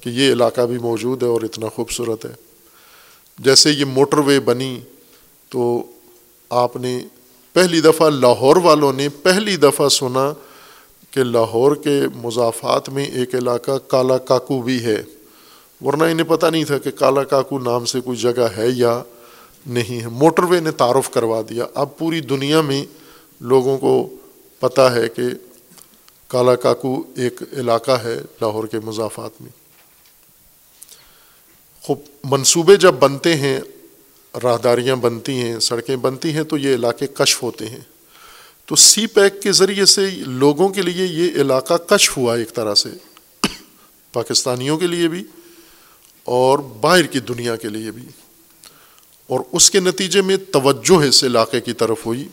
کہ 0.00 0.08
یہ 0.08 0.32
علاقہ 0.32 0.60
بھی 0.60 0.78
موجود 0.78 1.22
ہے 1.22 1.28
اور 1.28 1.42
اتنا 1.42 1.68
خوبصورت 1.68 2.24
ہے۔ 2.24 2.32
جیسے 3.38 3.70
یہ 3.70 3.84
موٹر 3.84 4.18
وے 4.18 4.40
بنی 4.40 4.80
تو 5.52 5.82
آپ 6.50 6.76
نے 6.76 7.04
پہلی 7.52 7.80
دفعہ 7.80 8.10
لاہور 8.10 8.56
والوں 8.56 8.92
نے 8.92 9.08
پہلی 9.08 9.56
دفعہ 9.56 9.88
سنا 9.88 10.32
کہ 11.10 11.24
لاہور 11.24 11.76
کے 11.76 12.02
مضافات 12.14 12.88
میں 12.88 13.04
ایک 13.04 13.34
علاقہ 13.34 13.78
کالا 13.78 14.18
کاکو 14.18 14.62
بھی 14.62 14.84
ہے۔ 14.84 15.02
ورنہ 15.84 16.04
انہیں 16.04 16.26
پتہ 16.28 16.46
نہیں 16.46 16.64
تھا 16.64 16.78
کہ 16.78 16.90
کالا 16.90 17.24
کاکو 17.24 17.58
نام 17.58 17.84
سے 17.84 18.00
کوئی 18.00 18.18
جگہ 18.18 18.48
ہے 18.56 18.68
یا 18.68 19.02
نہیں 19.66 20.02
ہے۔ 20.02 20.06
موٹر 20.06 20.42
وے 20.42 20.60
نے 20.60 20.70
تعارف 20.70 21.10
کروا 21.10 21.42
دیا۔ 21.48 21.64
اب 21.74 21.98
پوری 21.98 22.20
دنیا 22.20 22.60
میں 22.60 22.84
لوگوں 23.40 23.78
کو 23.78 24.16
پتہ 24.60 24.80
ہے 24.80 25.08
کہ 25.08 25.22
کالا 26.28 26.54
کاکو 26.54 27.02
ایک 27.16 27.42
علاقہ 27.52 27.90
ہے 27.90 28.14
لاہور 28.40 28.64
کے 28.64 28.78
مضافات 28.84 29.42
میں۔ 29.42 29.50
خوب 31.82 31.98
منصوبے 32.24 32.76
جب 32.76 32.94
بنتے 32.94 33.34
ہیں 33.34 33.60
راہداریاں 34.42 34.96
بنتی 34.96 35.32
ہیں، 35.32 35.58
سڑکیں 35.58 35.96
بنتی 35.96 36.32
ہیں 36.32 36.42
تو 36.42 36.58
یہ 36.58 36.74
علاقے 36.74 37.06
کشف 37.06 37.42
ہوتے 37.42 37.68
ہیں۔ 37.68 37.80
تو 38.66 38.76
سی 38.76 39.06
پیک 39.06 39.42
کے 39.42 39.52
ذریعے 39.52 39.84
سے 39.84 40.10
لوگوں 40.10 40.68
کے 40.68 40.82
لیے 40.82 41.06
یہ 41.06 41.40
علاقہ 41.40 41.74
کشف 41.74 42.16
ہوا 42.16 42.36
ایک 42.36 42.54
طرح 42.54 42.74
سے۔ 42.74 42.88
پاکستانیوں 44.12 44.78
کے 44.78 44.86
لیے 44.86 45.08
بھی 45.08 45.24
اور 46.24 46.58
باہر 46.58 47.02
کی 47.02 47.20
دنیا 47.20 47.56
کے 47.56 47.68
لیے 47.68 47.90
بھی۔ 47.90 48.02
اور 49.26 49.40
اس 49.52 49.70
کے 49.70 49.80
نتیجے 49.80 50.22
میں 50.22 50.36
توجہ 50.36 51.04
اس 51.04 51.24
علاقے 51.24 51.60
کی 51.60 51.72
طرف 51.72 52.06
ہوئی۔ 52.06 52.28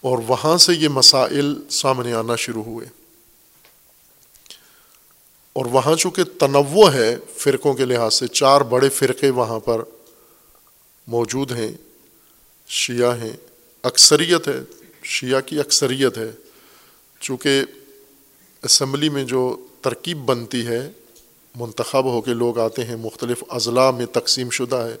اور 0.00 0.18
وہاں 0.28 0.56
سے 0.56 0.74
یہ 0.74 0.88
مسائل 0.88 1.54
سامنے 1.70 2.12
آنا 2.12 2.36
شروع 2.36 2.62
ہوئے۔ 2.62 2.86
اور 5.52 5.64
وہاں 5.64 5.96
چونکہ 5.96 6.24
تنوع 6.24 6.90
ہے 6.92 7.16
فرقوں 7.36 7.74
کے 7.74 7.84
لحاظ 7.84 8.14
سے، 8.14 8.28
چار 8.28 8.60
بڑے 8.60 8.88
فرقے 8.88 9.30
وہاں 9.30 9.60
پر 9.60 9.82
موجود 11.06 11.52
ہیں، 11.52 11.72
شیعہ 12.68 13.20
ہیں، 13.20 13.36
اکثریت 13.82 14.48
ہے، 14.48 14.60
شیعہ 15.02 15.40
کی 15.40 15.60
اکثریت 15.60 16.18
ہے۔ 16.18 16.30
چونکہ 17.20 17.62
اسمبلی 18.62 19.08
میں 19.08 19.24
جو 19.24 19.66
ترکیب 19.80 20.18
بنتی 20.18 20.66
ہے، 20.66 20.90
منتخب 21.54 22.04
ہو 22.04 22.20
کے 22.20 22.34
لوگ 22.34 22.58
آتے 22.58 22.84
ہیں، 22.84 22.96
مختلف 22.96 23.44
اضلاع 23.48 23.90
میں 23.90 24.06
تقسیم 24.06 24.50
شدہ 24.50 24.76
ہے۔ 24.76 24.96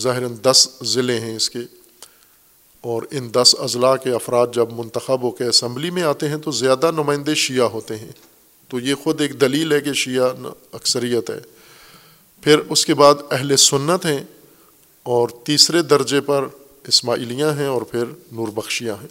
ظاہر 0.00 0.28
دس 0.28 0.68
ضلع 0.82 1.12
ہیں 1.12 1.36
اس 1.36 1.50
کے۔ 1.50 1.58
اور 2.80 3.02
ان 3.10 3.34
دس 3.34 3.56
اضلاع 3.58 3.96
کے 3.96 4.10
افراد 4.10 4.46
جب 4.54 4.72
منتخب 4.72 5.22
ہو 5.22 5.30
کے 5.30 5.44
اسمبلی 5.44 5.90
میں 5.90 6.02
آتے 6.02 6.28
ہیں 6.28 6.36
تو 6.36 6.50
زیادہ 6.50 6.90
نمائندے 6.90 7.34
شیعہ 7.34 7.66
ہوتے 7.66 7.96
ہیں۔ 7.96 8.12
تو 8.68 8.80
یہ 8.80 8.94
خود 8.94 9.20
ایک 9.20 9.40
دلیل 9.40 9.72
ہے 9.72 9.80
کہ 9.80 9.92
شیعہ 9.92 10.30
اکثریت 10.72 11.30
ہے۔ 11.30 11.40
پھر 12.40 12.58
اس 12.58 12.86
کے 12.86 12.94
بعد 12.94 13.14
اہل 13.30 13.56
سنت 13.56 14.06
ہیں۔ 14.06 14.24
اور 15.06 15.28
تیسرے 15.28 15.82
درجے 15.82 16.20
پر 16.20 16.48
اسماعیلیاں 16.86 17.52
ہیں 17.52 17.66
اور 17.66 17.82
پھر 17.82 18.04
نور 18.32 18.48
بخشیاں 18.48 18.94
ہیں۔ 18.94 19.08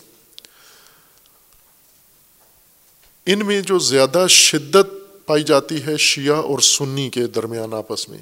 ان 3.26 3.46
میں 3.46 3.62
جو 3.62 3.80
زیادہ 3.80 4.26
شدت 4.30 4.88
پائی 5.26 5.44
جاتی 5.44 5.84
ہے 5.84 5.98
شیعہ 5.98 6.36
اور 6.36 6.60
سنی 6.60 7.10
کے 7.10 7.28
درمیان 7.28 7.74
آپس 7.74 8.10
میں۔ 8.10 8.18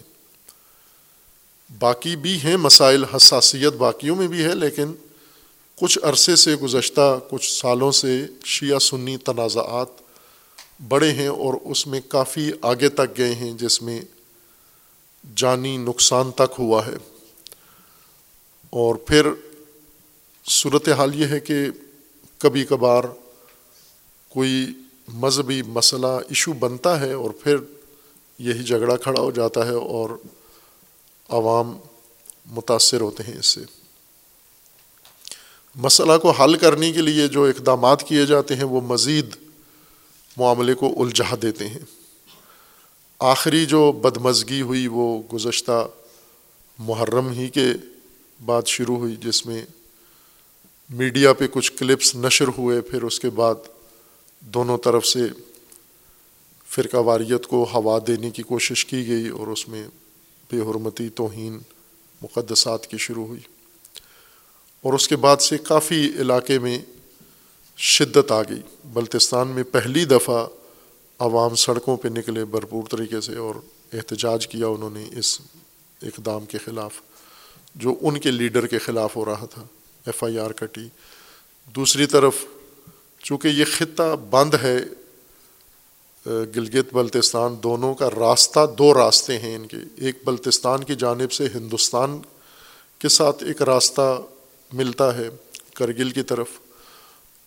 باقی 1.79 2.15
بھی 2.15 2.39
ہیں، 2.43 2.57
مسائل 2.57 3.03
حساسیت 3.03 3.73
باقیوں 3.73 4.15
میں 4.15 4.27
بھی 4.27 4.43
ہے، 4.43 4.55
لیکن 4.55 4.93
کچھ 5.75 5.99
عرصے 6.03 6.35
سے 6.35 6.55
گزشتہ 6.55 7.19
کچھ 7.29 7.53
سالوں 7.53 7.91
سے 7.91 8.25
شیعہ 8.45 8.79
سنی 8.79 9.17
تنازعات 9.17 9.87
بڑے 10.87 11.11
ہیں 11.11 11.27
اور 11.27 11.53
اس 11.63 11.87
میں 11.87 12.01
کافی 12.07 12.51
آگے 12.61 12.89
تک 12.89 13.17
گئے 13.17 13.35
ہیں، 13.35 13.51
جس 13.51 13.81
میں 13.81 14.01
جانی 15.35 15.77
نقصان 15.77 16.31
تک 16.31 16.53
ہوا 16.59 16.85
ہے۔ 16.85 17.12
اور 18.73 18.95
پھر 18.95 19.27
صورت 20.45 20.89
حال 20.89 21.15
یہ 21.15 21.25
ہے 21.25 21.39
کہ 21.39 21.55
کبھی 22.37 22.65
کبھار 22.65 23.03
کوئی 24.29 24.67
مذہبی 25.07 25.61
مسئلہ 25.61 26.07
ایشو 26.07 26.53
بنتا 26.53 26.99
ہے 26.99 27.13
اور 27.13 27.29
پھر 27.29 27.57
یہی 28.39 28.63
جھگڑا 28.63 28.97
کھڑا 28.97 29.21
ہو 29.21 29.31
جاتا 29.31 29.65
ہے 29.65 29.73
اور 29.73 30.09
عوام 31.29 31.77
متاثر 32.45 33.01
ہوتے 33.01 33.23
ہیں 33.23 33.39
اس 33.39 33.45
سے۔ 33.45 33.61
مسئلہ 35.75 36.17
کو 36.21 36.31
حل 36.31 36.55
کرنے 36.55 36.91
کے 36.91 37.01
لیے 37.01 37.27
جو 37.27 37.43
اقدامات 37.43 38.03
کیے 38.03 38.25
جاتے 38.25 38.55
ہیں 38.55 38.63
وہ 38.63 38.81
مزید 38.81 39.35
معاملے 40.37 40.73
کو 40.73 41.03
الجھا 41.03 41.35
دیتے 41.41 41.69
ہیں۔ 41.69 41.79
آخری 43.19 43.65
جو 43.65 43.91
بدمزگی 43.91 44.61
ہوئی 44.61 44.87
وہ 44.87 45.21
گزشتہ 45.33 45.87
محرم 46.79 47.29
ہی 47.29 47.49
کے 47.49 47.65
بعد 48.45 48.61
شروع 48.67 48.97
ہوئی 48.97 49.15
جس 49.15 49.45
میں 49.45 49.65
میڈیا 50.89 51.33
پہ 51.33 51.47
کچھ 51.51 51.71
کلپس 51.71 52.15
نشر 52.15 52.47
ہوئے، 52.47 52.81
پھر 52.81 53.03
اس 53.03 53.19
کے 53.19 53.29
بعد 53.29 53.55
دونوں 54.39 54.77
طرف 54.77 55.05
سے 55.05 55.19
فرقہ 56.67 56.97
واریت 56.97 57.47
کو 57.47 57.63
ہوا 57.73 57.99
دینے 58.07 58.29
کی 58.31 58.43
کوشش 58.43 58.85
کی 58.85 59.07
گئی 59.07 59.27
اور 59.27 59.47
اس 59.47 59.67
میں 59.67 59.87
بے 60.51 60.59
حرمتی 60.59 61.09
توہین 61.09 61.59
مقدسات 62.21 62.87
کی 62.87 62.97
شروع 62.97 63.27
ہوئی۔ 63.27 63.39
اور 64.81 64.93
اس 64.93 65.07
کے 65.07 65.15
بعد 65.15 65.37
سے 65.37 65.57
کافی 65.57 66.11
علاقے 66.19 66.59
میں 66.59 66.79
شدت 67.77 68.31
آ 68.31 68.41
گئی۔ 68.41 68.61
بلتستان 68.85 69.47
میں 69.47 69.63
پہلی 69.63 70.05
دفعہ 70.05 70.47
عوام 71.19 71.55
سڑکوں 71.55 71.97
پہ 71.97 72.07
نکلے 72.07 72.45
بھرپور 72.45 72.83
طریقے 72.91 73.21
سے 73.21 73.35
اور 73.35 73.55
احتجاج 73.93 74.47
کیا 74.47 74.67
انہوں 74.67 74.89
نے 74.89 75.09
اس 75.17 75.41
اقدام 76.01 76.45
کے 76.45 76.57
خلاف۔ 76.57 77.01
جو 77.75 77.95
ان 78.01 78.17
کے 78.19 78.31
لیڈر 78.31 78.67
کے 78.67 78.79
خلاف 78.79 79.15
ہو 79.15 79.25
رہا 79.25 79.45
تھا، 79.45 79.65
ایف 80.05 80.23
آئی 80.23 80.37
آر 80.39 80.51
کٹی۔ 80.51 80.87
دوسری 81.75 82.05
طرف، 82.05 82.43
چونکہ 83.23 83.47
یہ 83.47 83.65
خطہ 83.67 84.15
بند 84.29 84.53
ہے 84.63 84.77
گلگت 86.55 86.93
بلتستان 86.93 87.55
دونوں 87.63 87.93
کا 87.93 88.09
راستہ، 88.09 88.65
دو 88.77 88.93
راستے 88.93 89.37
ہیں 89.39 89.55
ان 89.55 89.65
کے۔ 89.67 89.77
ایک 89.97 90.17
بلتستان 90.25 90.83
کی 90.83 90.95
جانب 90.95 91.31
سے 91.31 91.47
ہندوستان 91.53 92.19
کے 93.01 93.09
ساتھ 93.09 93.43
ایک 93.43 93.61
راستہ 93.61 94.21
ملتا 94.71 95.15
ہے 95.17 95.29
کرگل 95.75 96.11
کی 96.11 96.23
طرف، 96.23 96.47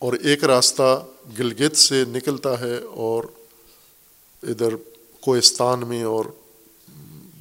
اور 0.01 0.13
ایک 0.13 0.43
راستہ 0.43 1.05
گلگت 1.39 1.77
سے 1.77 2.03
نکلتا 2.07 2.59
ہے 2.59 2.75
اور 3.05 3.23
ادھر 4.43 4.75
کوہستان 5.23 5.87
میں 5.87 6.03
اور 6.05 6.25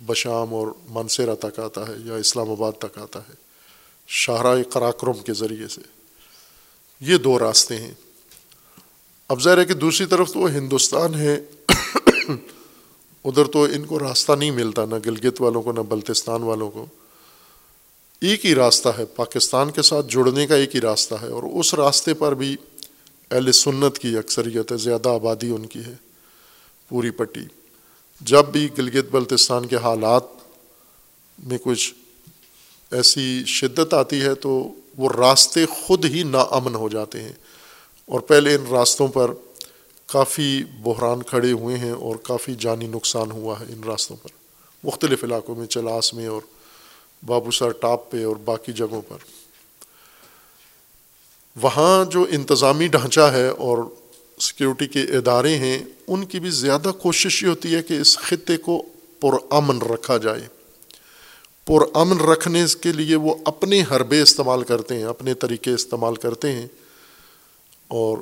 بشام 0.07 0.55
اور 0.55 0.67
منصیرہ 0.89 1.35
تک 1.35 1.59
آتا 1.59 1.87
ہے 1.89 1.93
یا 2.05 2.17
اسلام 2.17 2.51
آباد 2.51 2.73
تک 2.79 2.99
آتا 2.99 3.21
ہے، 3.21 3.35
شاہراہ 4.09 4.63
قراکرم 4.63 5.23
کے 5.27 5.33
ذریعے 5.33 5.69
سے۔ 5.69 5.81
یہ 7.01 7.17
دو 7.17 7.39
راستے 7.39 7.77
ہیں۔ 7.77 7.95
اب 9.29 9.43
ظاہر 9.43 9.59
ہے 9.59 9.65
کہ 9.65 9.75
دوسری 9.75 10.07
طرف 10.07 10.33
تو 10.33 10.41
وہ 10.41 10.51
ہندوستان 10.51 11.15
ہے، 11.15 11.35
ادھر 13.25 13.45
تو 13.45 13.63
ان 13.63 13.85
کو 13.85 13.99
راستہ 13.99 14.33
نہیں 14.33 14.51
ملتا، 14.51 14.85
نہ 14.85 14.95
گلگت 15.07 15.41
والوں 15.41 15.63
کو، 15.63 15.73
نہ 15.73 15.81
بلتستان 15.81 16.43
والوں 16.43 16.71
کو۔ 16.71 16.87
ایک 18.23 18.47
ہی 18.47 18.55
راستہ 18.55 18.89
ہے، 18.99 19.05
پاکستان 19.05 19.71
کے 19.71 19.83
ساتھ 19.83 20.07
جڑنے 20.09 20.47
کا 20.47 20.55
ایک 20.55 20.75
ہی 20.75 20.81
راستہ 20.81 21.15
ہے، 21.23 21.29
اور 21.29 21.43
اس 21.43 21.75
راستے 21.75 22.15
پر 22.15 22.35
بھی 22.35 22.57
اہل 23.31 23.53
سنت 23.53 23.99
کی 23.99 24.17
اکثریت 24.17 24.73
ہے، 24.73 24.77
زیادہ 24.77 25.09
آبادی 25.09 25.51
ان 25.51 25.67
کی 25.67 25.85
ہے، 25.85 25.95
پوری 26.89 27.11
پٹی۔ 27.11 27.45
جب 28.21 28.45
بھی 28.45 28.69
گلگت 28.79 29.11
بلتستان 29.11 29.67
کے 29.67 29.77
حالات 29.77 30.23
میں 31.39 31.59
کچھ 31.63 31.95
ایسی 32.91 33.45
شدت 33.47 33.95
آتی 33.95 34.21
ہے 34.21 34.35
تو 34.35 34.73
وہ 34.97 35.09
راستے 35.09 35.67
خود 35.67 36.05
ہی 36.05 36.23
ناامن 36.23 36.75
ہو 36.75 36.89
جاتے 36.89 37.23
ہیں 37.23 37.33
اور 38.07 38.21
پہلے 38.21 38.55
ان 38.55 38.67
راستوں 38.71 39.09
پر 39.09 39.31
کافی 40.07 40.65
بحران 40.83 41.23
کھڑے 41.23 41.53
ہوئے 41.53 41.79
ہیں 41.79 41.93
اور 41.93 42.17
کافی 42.17 42.55
جانی 42.55 42.87
نقصان 42.87 43.31
ہوا 43.31 43.61
ہے 43.61 43.65
ان 43.69 43.85
راستوں 43.85 44.17
پر، 44.23 44.29
مختلف 44.85 45.25
علاقوں 45.25 45.55
میں، 45.55 45.67
چلاس 45.67 46.15
میں 46.15 46.27
اور 46.27 46.41
بابو 47.27 47.51
سر 47.51 47.71
ٹاپ 47.71 48.11
پہ 48.11 48.25
اور 48.25 48.37
باقی 48.37 48.73
جگہوں 48.73 49.03
پر۔ 49.09 49.17
وہاں 51.63 52.05
جو 52.05 52.27
انتظامی 52.31 52.89
ڈھانچہ 52.89 53.21
ہے 53.21 53.49
اور 53.49 53.79
سیکیورٹی 54.39 54.87
کے 54.87 55.01
ادارے 55.01 55.59
ہیں، 55.59 55.79
ان 56.07 56.25
کی 56.25 56.41
بھی 56.41 56.51
زیادہ 56.51 56.93
کوشش 56.99 57.43
یہ 57.43 57.49
ہوتی 57.49 57.75
ہے 57.75 57.83
کہ 57.83 58.01
اس 58.01 58.19
خطے 58.19 58.57
کو 58.57 58.83
پرامن 59.21 59.83
رکھا 59.83 60.17
جائے۔ 60.17 60.49
پرامن 61.65 62.21
رکھنے 62.21 62.65
کے 62.81 62.93
لیے 62.93 63.17
وہ 63.17 63.35
اپنے 63.45 63.83
حربے 63.91 64.23
استعمال 64.23 64.63
کرتے 64.63 64.95
ہیں، 64.95 65.05
اپنے 65.05 65.35
طریقے 65.35 65.71
استعمال 65.71 66.17
کرتے 66.17 66.53
ہیں۔ 66.53 66.67
اور 67.89 68.19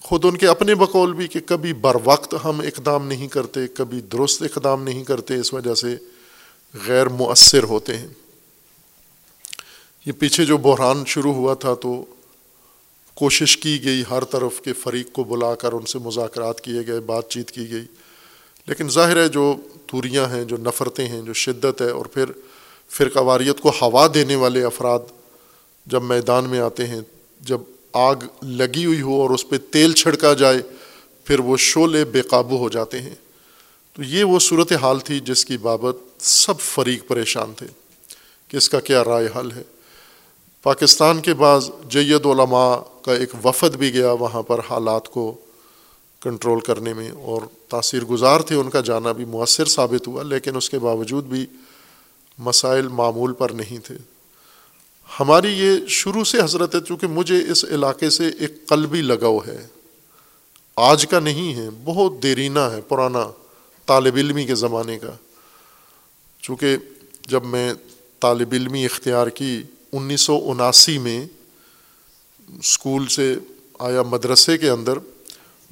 خود 0.00 0.24
ان 0.24 0.36
کے 0.36 0.46
اپنے 0.46 0.74
بقول 0.74 1.12
بھی 1.12 1.28
کہ 1.28 1.40
کبھی 1.46 1.72
بر 1.72 1.96
وقت 2.04 2.34
ہم 2.44 2.60
اقدام 2.60 3.06
نہیں 3.06 3.28
کرتے، 3.28 3.60
کبھی 3.74 4.00
درست 4.00 4.42
اقدام 4.42 4.82
نہیں 4.82 5.04
کرتے، 5.04 5.34
اس 5.34 5.54
وجہ 5.54 5.74
سے 5.74 5.96
غیر 6.86 7.08
مؤثر 7.08 7.62
ہوتے 7.62 7.96
ہیں۔ 7.96 8.08
یہ 10.06 10.12
پیچھے 10.12 10.44
جو 10.44 10.56
بحران 10.56 11.04
شروع 11.06 11.34
ہوا 11.34 11.54
تھا 11.54 11.74
تو 11.74 12.04
کوشش 13.18 13.56
کی 13.56 13.84
گئی 13.84 14.02
ہر 14.10 14.24
طرف 14.24 14.60
کے 14.60 14.72
فریق 14.72 15.12
کو 15.12 15.24
بلا 15.24 15.54
کر، 15.54 15.72
ان 15.72 15.86
سے 15.86 15.98
مذاکرات 15.98 16.60
کیے 16.60 16.86
گئے، 16.86 17.00
بات 17.00 17.28
چیت 17.28 17.50
کی 17.50 17.70
گئی۔ 17.70 17.84
لیکن 18.66 18.88
ظاہر 18.88 19.16
ہے 19.16 19.28
جو 19.28 19.56
توریاں 19.86 20.26
ہیں، 20.26 20.44
جو 20.44 20.56
نفرتیں 20.56 21.08
ہیں، 21.08 21.22
جو 21.22 21.32
شدت 21.32 21.82
ہے 21.82 21.90
اور 21.90 22.06
پھر 22.06 22.24
فرقہ 22.90 23.18
واریت 23.18 23.60
کو 23.60 23.68
ہوا 23.68 24.06
دینے 24.14 24.36
والے 24.36 24.64
افراد 24.64 24.98
جب 25.86 26.02
میدان 26.02 26.44
میں 26.44 26.60
آتے 26.60 26.86
ہیں، 26.86 27.00
جب 27.40 27.60
آگ 27.92 28.16
لگی 28.42 28.84
ہوئی 28.86 29.00
ہو 29.00 29.20
اور 29.20 29.30
اس 29.30 29.48
پہ 29.48 29.56
تیل 29.70 29.92
چھڑکا 29.92 30.32
جائے، 30.32 30.58
پھر 31.24 31.40
وہ 31.40 31.56
شعلے 31.56 32.04
بے 32.04 32.22
قابو 32.22 32.56
ہو 32.56 32.68
جاتے 32.68 33.00
ہیں۔ 33.00 33.14
تو 33.92 34.02
یہ 34.02 34.24
وہ 34.24 34.38
صورت 34.38 34.72
حال 34.72 35.00
تھی 35.00 35.20
جس 35.20 35.44
کی 35.44 35.56
بابت 35.56 35.96
سب 36.18 36.60
فریق 36.60 37.08
پریشان 37.08 37.52
تھے۔ 37.56 37.66
کہ 38.48 38.56
اس 38.56 38.68
کا 38.68 38.80
کیا 38.80 39.04
رائے 39.04 39.28
حل 39.36 39.50
ہے؟ 39.50 39.62
پاکستان 40.68 41.20
کے 41.20 41.34
بعض 41.34 41.70
جید 41.88 42.26
علماء 42.26 42.76
کا 43.02 43.14
ایک 43.14 43.30
وفد 43.44 43.76
بھی 43.76 43.92
گیا 43.94 44.12
وہاں 44.12 44.42
پر 44.42 44.60
حالات 44.70 45.08
کو 45.08 45.34
کنٹرول 46.22 46.60
کرنے 46.60 46.92
میں 46.94 47.10
اور 47.10 47.42
تاثیر 47.68 48.04
گزار 48.04 48.40
تھے، 48.40 48.56
ان 48.56 48.70
کا 48.70 48.80
جانا 48.80 49.12
بھی 49.12 49.24
مؤثر 49.24 49.64
ثابت 49.64 50.08
ہوا، 50.08 50.22
لیکن 50.22 50.56
اس 50.56 50.70
کے 50.70 50.78
باوجود 50.78 51.24
بھی 51.24 51.46
مسائل 52.38 52.88
معمول 52.88 53.32
پر 53.32 53.50
نہیں 53.50 53.78
تھے۔ 53.86 53.96
ہماری 55.20 55.52
یہ 55.52 55.86
شروع 55.88 56.24
سے 56.24 56.38
حضرت 56.40 56.74
ہے 56.74 56.80
چونکہ 56.88 57.06
مجھے 57.06 57.38
اس 57.50 57.64
علاقے 57.64 58.10
سے 58.10 58.28
ایک 58.38 58.66
قلبی 58.66 59.02
لگاؤ 59.02 59.38
ہے، 59.38 59.66
آج 60.76 61.06
کا 61.06 61.20
نہیں 61.20 61.54
ہے، 61.54 61.68
بہت 61.84 62.22
دیرینہ 62.22 62.66
ہے، 62.72 62.80
پرانا 62.80 63.26
طالب 63.86 64.16
علمی 64.16 64.46
کے 64.46 64.54
زمانے 64.54 64.98
کا۔ 64.98 65.12
چونکہ 66.42 66.76
جب 67.28 67.44
میں 67.44 67.74
طالب 68.20 68.52
علمی 68.52 68.84
اختیار 68.84 69.26
کی 69.26 69.62
انیس 69.92 70.20
سو 70.20 70.50
اناسی 70.50 70.98
میں 70.98 71.26
اسکول 72.58 73.06
سے 73.06 73.34
آیا 73.78 74.02
مدرسے 74.02 74.58
کے 74.58 74.70
اندر، 74.70 74.98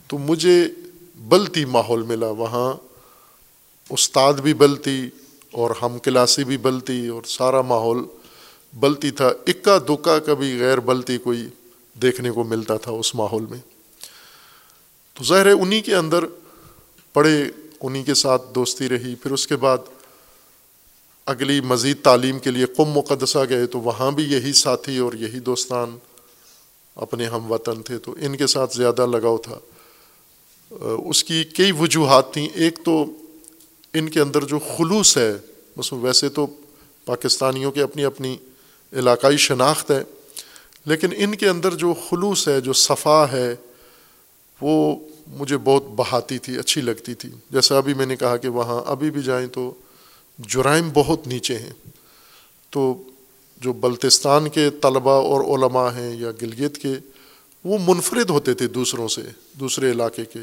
تو 0.07 0.19
مجھے 0.19 0.69
بلتی 1.17 1.65
ماحول 1.65 2.03
ملا۔ 2.03 2.29
وہاں 2.29 2.75
استاد 3.91 4.35
بھی 4.35 4.55
بلتی 4.55 5.09
اور 5.51 5.71
ہم 5.83 5.99
کلاسی 5.99 6.45
بھی 6.45 6.57
بلتی 6.57 7.09
اور 7.09 7.23
سارا 7.23 7.63
ماحول 7.63 8.05
بلتی 8.73 9.11
تھا۔ 9.11 9.27
اکا 9.47 9.79
دکا 9.79 10.19
کبھی 10.19 10.61
غیر 10.61 10.81
بلتی 10.81 11.19
کوئی 11.19 11.49
دیکھنے 12.03 12.31
کو 12.31 12.45
ملتا 12.45 12.77
تھا 12.77 12.91
اس 12.91 13.15
ماحول 13.15 13.47
میں۔ 13.47 13.59
تو 15.15 15.25
ظاہر 15.25 15.47
ہے 15.47 15.53
انہیں 15.53 15.83
کے 15.83 15.95
اندر 15.95 16.25
پڑھے 17.13 17.45
انہیں 17.81 18.05
کے 18.05 18.15
ساتھ 18.15 18.43
دوستی 18.55 18.89
رہی۔ 18.89 19.15
پھر 19.15 19.31
اس 19.31 19.47
کے 19.47 19.57
بعد 19.57 19.79
اگلی 21.27 21.61
مزید 21.61 21.97
تعلیم 22.03 22.39
کے 22.39 22.51
لیے 22.51 22.67
قم 22.67 22.85
مقدسہ 22.85 23.39
گئے 23.49 23.67
تو 23.67 23.81
وہاں 23.81 24.11
بھی 24.11 24.25
یہی 24.25 24.53
ساتھی 24.53 24.99
اور 24.99 25.13
یہی 25.13 25.39
دوستان 25.39 25.99
اپنے 26.97 27.27
ہم 27.27 27.53
وطن 27.53 27.83
تھے 27.83 27.99
تو 27.99 28.15
ان 28.21 28.37
کے 28.37 28.47
ساتھ 28.47 28.77
زیادہ 28.77 29.07
لگاؤ 29.07 29.39
تھا۔ 29.39 29.59
اس 31.05 31.25
کی 31.25 31.45
کئی 31.45 31.73
وجوہات 31.73 32.33
تھیں۔ 32.33 32.49
ایک 32.55 32.79
تو 32.85 33.05
ان 33.95 34.09
کے 34.09 34.21
اندر 34.21 34.45
جو 34.45 34.59
خلوص 34.59 35.17
ہے، 35.17 35.33
بس 35.79 35.93
ویسے 35.93 36.29
تو 36.29 36.47
پاکستانیوں 37.05 37.73
کے 37.73 37.83
اپنی 37.83 38.05
اپنی 38.05 38.37
علاقائی 38.93 39.37
شناخت 39.37 39.91
ہے، 39.91 40.03
لیکن 40.87 41.09
ان 41.17 41.35
کے 41.35 41.49
اندر 41.49 41.75
جو 41.75 41.95
خلوص 42.11 42.49
ہے، 42.49 42.61
جو 42.61 42.73
صفا 42.73 43.27
ہے، 43.33 43.57
وہ 44.61 44.97
مجھے 45.27 45.57
بہت 45.57 45.83
بہاتی 45.97 46.39
تھی، 46.39 46.57
اچھی 46.59 46.81
لگتی 46.81 47.15
تھی۔ 47.15 47.31
جیسا 47.51 47.77
ابھی 47.77 47.95
میں 47.95 48.07
نے 48.07 48.17
کہا 48.17 48.37
کہ 48.37 48.49
وہاں 48.49 48.83
ابھی 48.87 49.11
بھی 49.11 49.23
جائیں 49.23 49.47
تو 49.47 49.75
جرائم 50.39 50.91
بہت 50.95 51.27
نیچے 51.27 51.59
ہیں۔ 51.59 51.73
تو 52.71 53.03
جو 53.57 53.73
بلتستان 53.73 54.49
کے 54.49 54.71
طلباء 54.71 55.21
اور 55.21 55.41
علماء 55.41 55.89
ہیں 55.91 56.17
یا 56.17 56.31
گلگت 56.43 56.79
کے، 56.79 56.95
وہ 57.65 57.79
منفرد 57.87 58.31
ہوتے 58.31 58.55
تھے 58.55 58.67
دوسروں 58.67 59.09
سے، 59.09 59.23
دوسرے 59.61 59.91
علاقے 59.91 60.25
کے 60.25 60.39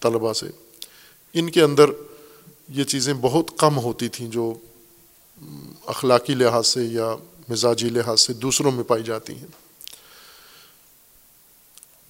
طلباء 0.00 0.32
سے۔ 0.32 0.46
ان 1.34 1.50
کے 1.50 1.62
اندر 1.62 1.90
یہ 2.68 2.84
چیزیں 2.84 3.14
بہت 3.14 3.50
کم 3.58 3.78
ہوتی 3.78 4.08
تھیں 4.08 4.28
جو 4.28 4.54
اخلاقی 5.86 6.34
لحاظ 6.34 6.66
سے 6.66 6.84
یا 6.84 7.16
مزاجی 7.48 7.88
لحاظ 7.88 8.20
سے 8.20 8.32
دوسروں 8.32 8.72
میں 8.72 8.84
پائی 8.84 9.02
جاتی 9.02 9.34
ہیں۔ 9.34 9.46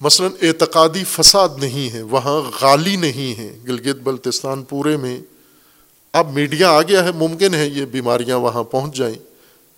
مثلا 0.01 0.27
اعتقادی 0.41 1.03
فساد 1.03 1.49
نہیں 1.57 1.93
ہے، 1.93 2.01
وہاں 2.01 2.41
غالی 2.61 2.95
نہیں 2.95 3.39
ہے۔ 3.39 3.57
گلگت 3.67 3.95
بلتستان 3.95 4.63
پورے 4.63 4.97
میں 4.97 5.21
اب 6.13 6.33
میڈیا 6.33 6.69
آ 6.69 6.81
گیا 6.81 7.03
ہے، 7.03 7.11
ممکن 7.11 7.53
ہے 7.53 7.67
یہ 7.67 7.85
بیماریاں 7.85 8.37
وہاں 8.37 8.63
پہنچ 8.63 8.95
جائیں 8.95 9.15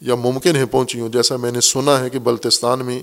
یا 0.01 0.15
ممکن 0.15 0.55
ہے 0.55 0.65
پہنچی 0.65 0.99
ہوں۔ 0.99 1.09
جیسا 1.09 1.35
میں 1.35 1.51
نے 1.51 1.61
سنا 1.61 1.99
ہے 1.99 2.09
کہ 2.09 2.19
بلتستان 2.19 2.85
میں 2.85 2.99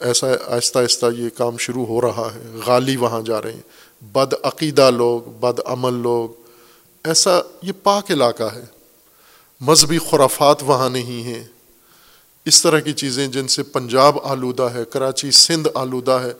ایسا 0.00 0.26
آہستہ 0.46 0.78
آہستہ 0.78 1.06
یہ 1.18 1.28
کام 1.36 1.56
شروع 1.56 1.86
ہو 1.86 2.00
رہا 2.00 2.30
ہے۔ 2.34 2.60
غالی 2.66 2.96
وہاں 2.96 3.20
جا 3.20 3.42
رہے 3.42 3.52
ہیں۔ 3.52 3.60
بد 4.04 4.34
عقیدہ 4.42 4.90
لوگ، 4.90 5.20
بد 5.20 5.60
عمل 5.64 5.94
لوگ، 5.94 6.28
ایسا 7.04 7.40
یہ 7.62 7.72
پاک 7.82 8.10
علاقہ 8.10 8.54
ہے۔ 8.54 8.64
مذہبی 9.60 9.98
خرافات 10.10 10.62
وہاں 10.62 10.90
نہیں 10.90 11.22
ہیں۔ 11.22 11.44
اس 12.44 12.62
طرح 12.62 12.78
کی 12.78 12.92
چیزیں 12.92 13.26
جن 13.26 13.48
سے 13.48 13.62
پنجاب 13.62 14.18
آلودہ 14.24 14.68
ہے، 14.74 14.84
کراچی 14.84 15.30
سندھ 15.30 15.68
آلودہ 15.74 16.20
ہے، 16.24 16.32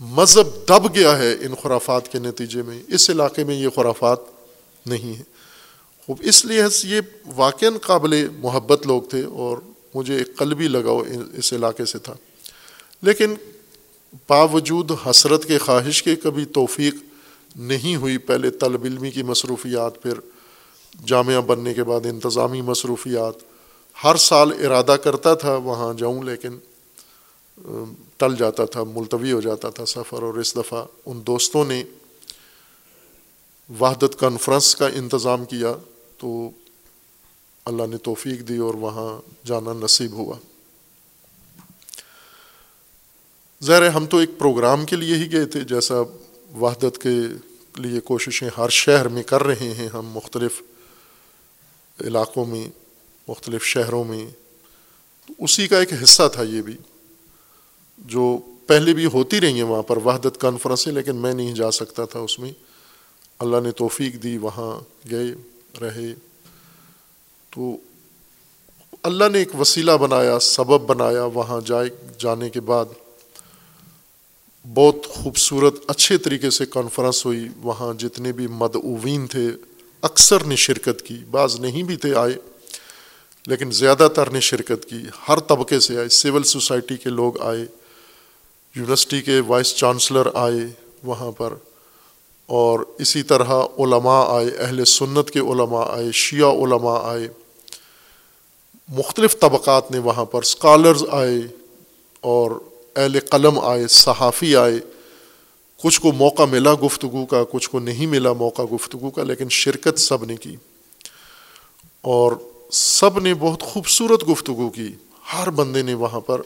مذہب 0.00 0.68
دب 0.68 0.94
گیا 0.94 1.18
ہے 1.18 1.32
ان 1.32 1.54
خرافات 1.62 2.08
کے 2.08 2.18
نتیجے 2.18 2.62
میں۔ 2.62 2.82
اس 2.88 3.10
علاقے 3.10 3.44
میں 3.44 3.54
یہ 3.54 3.68
خرافات 3.74 4.18
نہیں 4.86 5.18
ہے 5.18 5.37
خوب 6.08 6.18
اس 6.20 6.44
لیے 6.44 6.62
یہ 6.84 7.00
واقع 7.36 7.66
قابل 7.82 8.28
محبت 8.38 8.86
لوگ 8.86 9.02
تھے 9.02 9.24
اور 9.24 9.58
مجھے 9.94 10.16
ایک 10.16 10.36
قلبی 10.36 10.68
لگاؤ 10.68 11.02
اس 11.34 11.52
علاقے 11.52 11.84
سے 11.84 11.98
تھا۔ 11.98 12.14
لیکن 13.02 13.34
باوجود 14.28 14.90
حسرت 15.10 15.44
کے 15.44 15.58
خواہش 15.58 16.02
کے 16.02 16.16
کبھی 16.16 16.44
توفیق 16.44 16.94
نہیں 17.56 17.96
ہوئی، 17.96 18.18
پہلے 18.18 18.50
طلب 18.50 18.84
علمی 18.84 19.10
کی 19.10 19.22
مصروفیات، 19.22 20.02
پھر 20.02 20.12
جامعہ 21.06 21.40
بننے 21.40 21.74
کے 21.74 21.84
بعد 21.84 22.06
انتظامی 22.06 22.60
مصروفیات۔ 22.60 23.34
ہر 24.04 24.16
سال 24.16 24.66
ارادہ 24.66 24.96
کرتا 25.04 25.34
تھا 25.34 25.56
وہاں 25.56 25.94
جاؤں، 25.94 26.22
لیکن 26.22 26.58
ٹل 28.16 28.36
جاتا 28.38 28.64
تھا، 28.64 28.84
ملتوی 28.84 29.32
ہو 29.32 29.40
جاتا 29.40 29.70
تھا 29.70 29.86
سفر۔ 29.86 30.22
اور 30.22 30.34
اس 30.34 30.56
دفعہ 30.56 30.84
ان 31.06 31.22
دوستوں 31.26 31.64
نے 31.64 31.84
وحدت 33.80 34.18
کانفرنس 34.18 34.76
کا 34.76 34.86
انتظام 34.86 35.44
کیا۔ 35.44 35.74
تو 36.18 36.50
اللہ 37.64 37.82
نے 37.90 37.96
توفیق 37.96 38.48
دی 38.48 38.56
اور 38.56 38.74
وہاں 38.74 39.46
جانا 39.46 39.72
نصیب 39.72 40.12
ہوا۔ 40.12 40.36
ظاہر 43.64 43.88
ہم 43.88 44.06
تو 44.06 44.16
ایک 44.16 44.30
پروگرام 44.38 44.86
کے 44.86 44.96
لیے 44.96 45.16
ہی 45.16 45.32
گئے 45.32 45.46
تھے، 45.46 45.60
جیسا 45.60 45.94
وحدت 46.56 46.98
کے 47.02 47.20
لیے 47.76 48.00
کوششیں 48.00 48.50
ہر 48.58 48.68
شہر 48.68 49.08
میں 49.08 49.22
کر 49.22 49.42
رہے 49.42 49.74
ہیں۔ 49.78 49.88
ہم 49.88 50.06
مختلف 50.06 50.62
علاقوں 52.00 52.44
میں، 52.44 52.68
مختلف 53.28 53.64
شہروں 53.64 54.04
میں۔ 54.04 54.30
اسی 55.38 55.68
کا 55.68 55.78
ایک 55.78 55.92
حصہ 56.02 56.22
تھا 56.32 56.42
یہ 56.42 56.62
بھی، 56.62 56.76
جو 57.98 58.38
پہلے 58.66 58.94
بھی 58.94 59.06
ہوتی 59.06 59.40
رہی 59.40 59.52
ہیں 59.52 59.62
وہاں 59.62 59.82
پر 59.82 59.96
وحدت 59.96 60.40
کانفرنسیں، 60.40 60.92
لیکن 60.92 61.16
میں 61.16 61.34
نہیں 61.34 61.54
جا 61.54 61.70
سکتا 61.70 62.04
تھا 62.04 62.18
اس 62.18 62.38
میں۔ 62.38 62.52
اللہ 63.38 63.56
نے 63.62 63.70
توفیق 63.70 64.22
دی، 64.22 64.38
وہاں 64.38 64.80
گئے۔ 65.10 65.57
رہے۔ 65.80 66.14
تو 67.50 67.76
اللہ 69.02 69.24
نے 69.32 69.38
ایک 69.38 69.54
وسیلہ 69.60 69.92
بنایا، 69.92 70.38
سبب 70.38 70.80
بنایا 70.86 71.24
وہاں 71.24 71.60
جائے، 71.60 71.88
جانے 72.18 72.50
کے 72.50 72.60
بعد۔ 72.60 72.84
بہت 74.74 75.06
خوبصورت، 75.06 75.74
اچھے 75.86 76.18
طریقے 76.18 76.50
سے 76.50 76.66
کانفرنس 76.66 77.26
ہوئی۔ 77.26 77.48
وہاں 77.56 77.94
جتنے 77.94 78.32
بھی 78.32 78.46
مدعوین 78.46 79.26
تھے، 79.26 79.48
اکثر 80.02 80.44
نے 80.44 80.56
شرکت 80.56 81.02
کی۔ 81.02 81.16
بعض 81.30 81.60
نہیں 81.60 81.82
بھی 81.82 81.96
تھے 81.96 82.14
آئے، 82.14 82.32
لیکن 83.46 83.70
زیادہ 83.70 84.08
تر 84.14 84.30
نے 84.30 84.40
شرکت 84.40 84.84
کی۔ 84.84 85.02
ہر 85.28 85.38
طبقے 85.38 85.80
سے 85.80 85.98
آئے۔ 85.98 86.08
سول 86.08 86.42
سوسائٹی 86.42 86.96
کے 86.96 87.10
لوگ 87.10 87.42
آئے۔ 87.42 87.66
یونیورسٹی 88.76 89.22
کے 89.22 89.40
وائس 89.40 89.74
چانسلر 89.74 90.28
آئے 90.34 90.66
وہاں 91.02 91.32
پر۔ 91.32 91.54
اور 92.48 92.80
اسی 92.98 93.22
طرح 93.22 93.62
علماء 93.78 94.24
آئے، 94.24 94.46
اہل 94.58 94.84
سنت 94.84 95.30
کے 95.30 95.38
علماء 95.38 95.84
آئے، 95.84 96.12
شیعہ 96.12 96.50
علماء 96.50 97.00
آئے، 97.02 97.28
مختلف 98.88 99.38
طبقات 99.40 99.90
نے 99.90 99.98
وہاں 99.98 100.24
پر 100.24 100.42
اسکالرز 100.42 101.04
آئے 101.10 101.34
اور 102.20 102.50
اہل 102.96 103.20
قلم 103.20 103.58
آئے، 103.58 103.86
صحافی 103.86 104.56
آئے۔ 104.56 104.74
کچھ 105.82 106.00
کو 106.00 106.12
موقع 106.12 106.42
ملا 106.42 106.74
گفتگو 106.86 107.26
کا، 107.26 107.44
کچھ 107.50 107.70
کو 107.70 107.78
نہیں 107.78 108.06
ملا 108.06 108.32
موقع 108.32 108.62
گفتگو 108.74 109.10
کا، 109.10 109.22
لیکن 109.22 109.48
شرکت 109.48 109.98
سب 109.98 110.24
نے 110.24 110.36
کی۔ 110.36 110.56
اور 112.00 112.32
سب 112.70 113.18
نے 113.18 113.34
بہت 113.34 113.62
خوبصورت 113.62 114.28
گفتگو 114.28 114.70
کی۔ 114.70 114.92
ہر 115.34 115.50
بندے 115.50 115.82
نے 115.82 115.94
وہاں 115.94 116.20
پر 116.20 116.40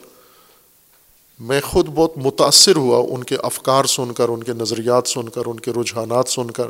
میں 1.43 1.61
خود 1.61 1.85
بہت 1.85 2.17
متاثر 2.17 2.75
ہوا 2.75 3.07
ان 3.09 3.23
کے 3.23 3.35
افکار 3.43 3.85
سن 3.85 4.11
کر، 4.11 4.29
ان 4.29 4.43
کے 4.43 4.53
نظریات 4.53 5.07
سن 5.07 5.29
کر، 5.29 5.41
ان 5.45 5.59
کے 5.59 5.71
رجحانات 5.71 6.29
سن 6.29 6.51
کر 6.51 6.67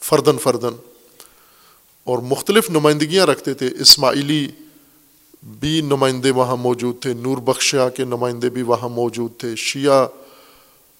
فردن 0.00 0.38
فردن 0.38 0.74
اور 2.04 2.18
مختلف 2.18 2.70
نمائندگیاں 2.70 3.26
رکھتے 3.26 3.54
تھے۔ 3.54 3.68
اسماعیلی 3.80 4.48
بھی 5.42 5.80
نمائندے 5.80 6.30
وہاں 6.30 6.56
موجود 6.56 7.02
تھے۔ 7.02 7.12
نور 7.12 7.36
بخشا 7.36 7.88
کے 7.88 8.04
نمائندے 8.04 8.50
بھی 8.50 8.62
وہاں 8.62 8.88
موجود 8.88 9.30
تھے۔ 9.38 9.56
شیعہ 9.56 10.06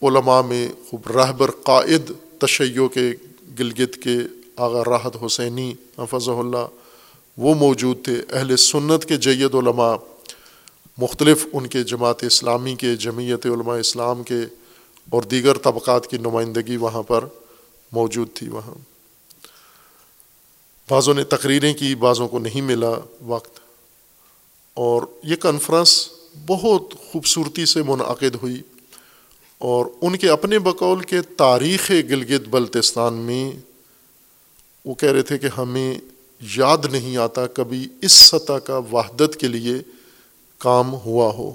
علماء 0.02 0.40
میں 0.40 0.68
خوب 0.90 1.18
رہبر 1.18 1.50
قائد 1.50 2.10
تشیع 2.38 2.86
کے 2.86 3.12
گلگت 3.58 3.96
کے 4.02 4.16
آغا 4.56 4.82
راحت 4.84 5.16
حسینی 5.26 5.74
حفظ 5.98 6.28
اللہ، 6.28 6.66
وہ 7.36 7.54
موجود 7.54 8.04
تھے۔ 8.04 8.22
اہل 8.32 8.56
سنت 8.56 9.04
کے 9.04 9.16
جید 9.16 9.54
علماء۔ 9.54 9.96
مختلف 10.98 11.46
ان 11.52 11.66
کے 11.66 11.82
جماعت 11.82 12.24
اسلامی 12.24 12.74
کے، 12.74 12.96
جمعیت 12.96 13.46
علماء 13.46 13.76
اسلام 13.76 14.22
کے 14.22 14.40
اور 15.10 15.22
دیگر 15.22 15.58
طبقات 15.58 16.06
کی 16.06 16.16
نمائندگی 16.16 16.76
وہاں 16.76 17.02
پر 17.02 17.24
موجود 17.92 18.28
تھی 18.34 18.48
وہاں۔ 18.48 18.74
بعضوں 20.90 21.14
نے 21.14 21.24
تقریریں 21.24 21.74
کی، 21.74 21.94
بعضوں 21.94 22.28
کو 22.28 22.38
نہیں 22.38 22.60
ملا 22.60 22.92
وقت۔ 23.26 23.60
اور 24.74 25.02
یہ 25.22 25.36
کانفرنس 25.36 26.08
بہت 26.46 26.94
خوبصورتی 27.12 27.66
سے 27.66 27.82
منعقد 27.82 28.34
ہوئی۔ 28.42 28.62
اور 29.58 29.86
ان 30.02 30.16
کے 30.16 30.30
اپنے 30.30 30.58
بقول 30.58 31.00
کے 31.00 31.22
تاریخ 31.22 31.90
گلگت 31.90 32.48
بلتستان 32.48 33.14
میں 33.14 33.52
وہ 34.84 34.94
کہہ 34.94 35.12
رہے 35.12 35.22
تھے 35.22 35.38
کہ 35.38 35.48
ہمیں 35.58 35.98
یاد 36.56 36.78
نہیں 36.92 37.16
آتا 37.16 37.46
کبھی 37.46 37.88
اس 38.02 38.12
سطح 38.12 38.52
کا 38.52 38.78
وحدت 38.78 39.36
کے 39.40 39.48
لیے 39.48 39.74
کام 40.58 40.94
ہوا 40.94 41.32
ہو، 41.32 41.52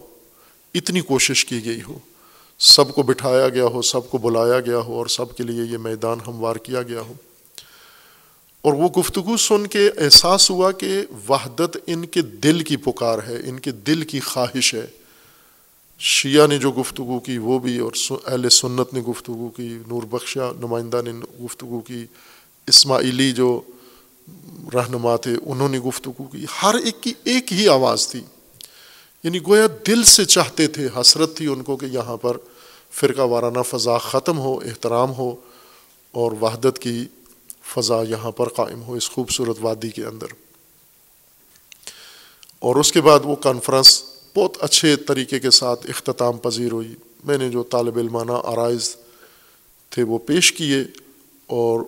اتنی 0.73 1.01
کوشش 1.01 1.45
کی 1.45 1.65
گئی 1.65 1.81
ہو۔ 1.87 1.99
سب 2.59 2.95
کو 2.95 3.03
بٹھایا 3.03 3.49
گیا 3.49 3.65
ہو، 3.65 3.81
سب 3.81 4.09
کو 4.09 4.17
بلایا 4.17 4.59
گیا 4.59 4.77
ہو 4.77 4.93
اور 4.93 5.05
سب 5.05 5.37
کے 5.37 5.43
لیے 5.43 5.63
یہ 5.63 5.77
میدان 5.77 6.17
ہموار 6.27 6.55
کیا 6.55 6.81
گیا 6.81 7.01
ہو۔ 7.01 7.13
اور 8.61 8.73
وہ 8.73 8.87
گفتگو 8.87 9.37
سن 9.37 9.67
کے 9.67 9.89
احساس 9.97 10.49
ہوا 10.49 10.71
کہ 10.71 11.01
وحدت 11.29 11.77
ان 11.87 12.05
کے 12.05 12.21
دل 12.21 12.63
کی 12.63 12.77
پکار 12.77 13.19
ہے، 13.27 13.49
ان 13.49 13.59
کے 13.59 13.71
دل 13.71 14.01
کی 14.01 14.19
خواہش 14.19 14.73
ہے۔ 14.73 14.85
شیعہ 15.99 16.47
نے 16.47 16.57
جو 16.57 16.71
گفتگو 16.71 17.19
کی، 17.19 17.37
وہ 17.37 17.59
بھی، 17.59 17.77
اور 17.77 17.91
اہل 18.25 18.49
سنت 18.49 18.93
نے 18.93 18.99
گفتگو 18.99 19.49
کی، 19.49 19.77
نور 19.87 20.01
بخشہ 20.03 20.53
نمائندہ 20.59 21.01
نے 21.05 21.11
گفتگو 21.45 21.79
کی، 21.79 22.05
اسماعیلی 22.67 23.31
جو 23.31 23.61
رہنما 24.73 25.15
تھے، 25.15 25.31
انہوں 25.45 25.69
نے 25.69 25.79
گفتگو 25.79 26.23
کی۔ 26.23 26.45
ہر 26.63 26.75
ایک 26.75 27.01
کی 27.01 27.13
ایک 27.23 27.53
ہی 27.53 27.67
آواز 27.67 28.07
تھی۔ 28.07 28.21
یعنی 29.23 29.39
گویا 29.48 29.68
دل 29.88 30.03
سے 30.03 30.26
چاہتے 30.26 30.68
تھے، 30.68 30.88
حسرت 31.02 31.38
تھی 31.38 31.48
ان 31.48 31.64
کو 31.64 31.77
کہ 31.77 31.85
یہاں 31.85 32.18
پر 32.18 32.38
فرقہ 32.91 33.22
وارانہ 33.22 33.61
فضا 33.68 33.98
ختم 33.98 34.39
ہو، 34.39 34.57
احترام 34.57 35.14
ہو 35.14 35.35
اور 36.11 36.31
وحدت 36.41 36.80
کی 36.80 37.06
فضا 37.64 38.02
یہاں 38.02 38.31
پر 38.31 38.49
قائم 38.49 38.81
ہو 38.81 38.93
اس 38.93 39.10
خوبصورت 39.10 39.57
وادی 39.61 39.89
کے 39.89 40.06
اندر۔ 40.06 40.27
اور 42.60 42.76
اس 42.76 42.91
کے 42.91 43.02
بعد 43.02 43.19
وہ 43.23 43.35
کانفرنس 43.35 44.03
بہت 44.35 44.57
اچھے 44.60 44.95
طریقے 44.95 45.39
کے 45.39 45.52
ساتھ 45.52 45.89
اختتام 45.89 46.38
پذیر 46.38 46.72
ہوئی۔ 46.72 46.95
میں 47.23 47.38
نے 47.38 47.49
جو 47.49 47.64
طالب 47.64 47.98
علمانہ 47.98 48.31
آرائز 48.31 48.95
تھے 49.89 50.03
وہ 50.03 50.18
پیش 50.18 50.53
کیے 50.53 50.80
اور 51.48 51.81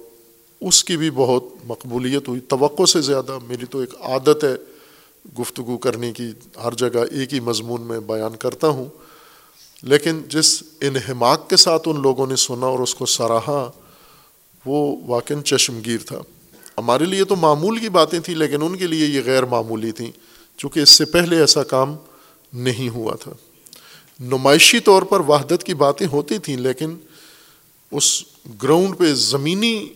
اس 0.62 0.84
کی 0.84 0.98
بھی 0.98 1.12
بہت 1.12 1.44
مقبولیت 1.64 2.28
ہوئی۔ 2.28 2.40
توقع 2.40 2.86
سے 2.86 3.02
زیادہ 3.02 3.40
میری 3.48 3.66
تو 3.66 3.80
ایک 3.80 3.96
عادت 4.02 4.44
ہے 4.44 4.73
گفتگو 5.40 5.78
کرنے 5.78 6.14
کی 6.14 6.32
ہر 6.64 6.72
جگہ 6.72 7.06
ایک 7.12 7.34
ہی 7.34 7.40
مضمون 7.40 7.82
میں 7.82 8.00
بیان 8.00 8.36
کرتا 8.36 8.68
ہوں۔ 8.68 8.86
لیکن 9.84 10.22
جس 10.30 10.64
انہماک 10.82 11.50
کے 11.50 11.58
ساتھ 11.58 11.88
ان 11.90 12.02
لوگوں 12.02 12.28
نے 12.28 12.36
سنا 12.36 12.66
اور 12.66 12.80
اس 12.80 12.96
کو 12.96 13.06
سراہا، 13.06 13.72
وہ 14.66 14.98
واقع 15.06 15.34
چشمگیر 15.46 15.98
تھا۔ 16.06 16.20
ہمارے 16.78 17.06
لیے 17.06 17.24
تو 17.24 17.36
معمول 17.36 17.78
کی 17.78 17.90
باتیں 17.90 18.20
تھیں، 18.20 18.36
لیکن 18.36 18.62
ان 18.62 18.76
کے 18.76 18.88
لیے 18.88 19.06
یہ 19.06 19.22
غیر 19.26 19.46
معمولی 19.46 19.92
تھیں، 19.92 20.12
چونکہ 20.58 20.80
اس 20.80 20.90
سے 20.90 21.06
پہلے 21.06 21.40
ایسا 21.40 21.64
کام 21.64 21.96
نہیں 22.54 22.90
ہوا 22.90 23.16
تھا۔ 23.16 23.32
نمائشی 24.20 24.80
طور 24.80 25.02
پر 25.02 25.20
وحدت 25.20 25.64
کی 25.64 25.74
باتیں 25.74 26.08
ہوتی 26.08 26.38
تھیں، 26.38 26.58
لیکن 26.58 26.96
اس 27.92 28.24
گراؤنڈ 28.64 28.98
پہ 28.98 29.14
زمینی 29.14 29.88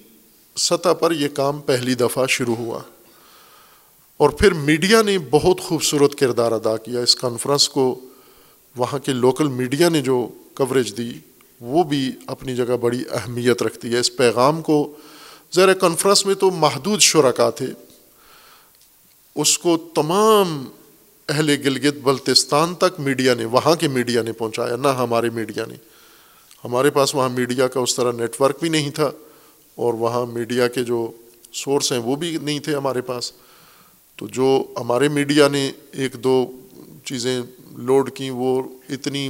سطح 0.56 0.90
پر 0.90 1.12
یہ 1.12 1.28
کام 1.28 1.60
پہلی 1.60 1.96
دفعہ 1.96 2.26
شروع 2.28 2.56
ہوا۔ 2.56 2.80
اور 4.18 4.30
پھر 4.30 4.54
میڈیا 4.54 5.02
نے 5.02 5.18
بہت 5.32 5.62
خوبصورت 5.62 6.16
کردار 6.16 6.52
ادا 6.52 6.78
کیا۔ 6.78 7.00
اس 7.00 7.16
کانفرنس 7.16 7.70
کو 7.70 8.00
وہاں 8.76 9.00
کے 9.00 9.14
لوکل 9.14 9.48
میڈیا 9.48 9.90
نے 9.90 10.02
جو 10.02 10.28
کوریج 10.54 10.98
دی، 10.98 11.12
وہ 11.62 11.84
بھی 11.84 12.12
اپنی 12.28 12.56
جگہ 12.56 12.78
بڑی 12.82 13.04
اہمیت 13.12 13.64
رکھتی 13.64 13.94
ہے۔ 13.94 14.00
اس 14.00 14.16
پیغام 14.16 14.62
کو 14.62 14.96
زیر 15.52 15.74
کانفرنس 15.74 16.26
میں 16.26 16.36
تو 16.36 16.52
محدود 16.52 17.00
شرکا 17.00 17.50
تھے۔ 17.50 17.68
اس 19.36 19.58
کو 19.60 19.78
تمام 19.78 20.66
اہل 21.30 21.50
گلگت 21.50 21.94
بلتستان 22.04 22.76
تک 22.76 23.00
میڈیا 23.00 23.34
نے، 23.34 23.46
وہاں 23.46 23.76
کے 23.76 23.88
میڈیا 23.88 24.22
نے 24.22 24.32
پہنچایا، 24.32 24.76
نہ 24.76 24.88
ہمارے 24.88 25.30
میڈیا 25.30 25.66
نے۔ 25.68 25.76
ہمارے 26.66 26.90
پاس 26.90 27.16
وہاں 27.16 27.30
میڈیا 27.30 27.68
کا 27.68 27.80
اس 27.80 27.96
طرح 27.96 28.12
نیٹ 28.12 28.42
ورک 28.42 28.58
بھی 28.60 28.70
نہیں 28.70 28.90
تھا 28.90 29.12
اور 29.76 29.94
وہاں 29.94 30.26
میڈیا 30.26 30.68
کے 30.68 30.84
جو 30.84 31.12
سورس 31.52 31.92
ہیں 31.92 32.00
وہ 32.00 32.16
بھی 32.16 32.38
نہیں 32.42 32.60
تھے 32.60 32.76
ہمارے 32.76 33.02
پاس۔ 33.02 33.32
تو 34.18 34.28
جو 34.28 34.64
ہمارے 34.80 35.08
میڈیا 35.08 35.48
نے 35.48 35.72
ایک 35.92 36.14
دو 36.14 36.52
چیزیں 37.06 37.42
لوڈ 37.72 38.12
کیں، 38.12 38.32
وہ 38.32 38.64
اتنی 38.90 39.30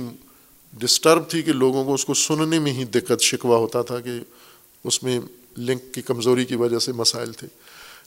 ڈسٹرب 0.73 1.30
تھی 1.30 1.41
کہ 1.41 1.53
لوگوں 1.53 1.85
کو 1.85 1.93
اس 1.93 2.05
کو 2.05 2.14
سننے 2.14 2.59
میں 2.59 2.73
ہی 2.73 2.85
دقت، 2.85 3.22
شکوہ 3.22 3.57
ہوتا 3.57 3.81
تھا 3.81 3.99
کہ 3.99 4.09
اس 4.84 5.03
میں 5.03 5.19
لنک 5.57 5.93
کی 5.93 6.01
کمزوری 6.01 6.45
کی 6.45 6.55
وجہ 6.55 6.80
سے 6.80 6.91
مسائل 6.91 7.31
تھے۔ 7.31 7.47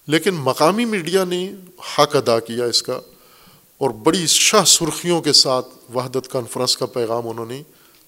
لیکن 0.07 0.31
مقامی 0.35 0.85
میڈیا 0.85 1.25
نے 1.25 1.53
حق 1.99 2.17
ادا 2.17 2.41
کیا 2.41 2.65
اس 2.65 2.83
کا 2.83 3.01
اور 3.79 3.91
بڑی 3.91 4.27
شاہ 4.27 4.65
سرخیوں 4.65 5.23
کے 5.23 5.33
ساتھ 5.33 5.67
وحدت 5.95 6.29
کانفرنس 6.31 6.77
کا 6.77 6.87
پیغام 6.87 7.29
انہوں 7.29 7.47
نے 7.47 7.63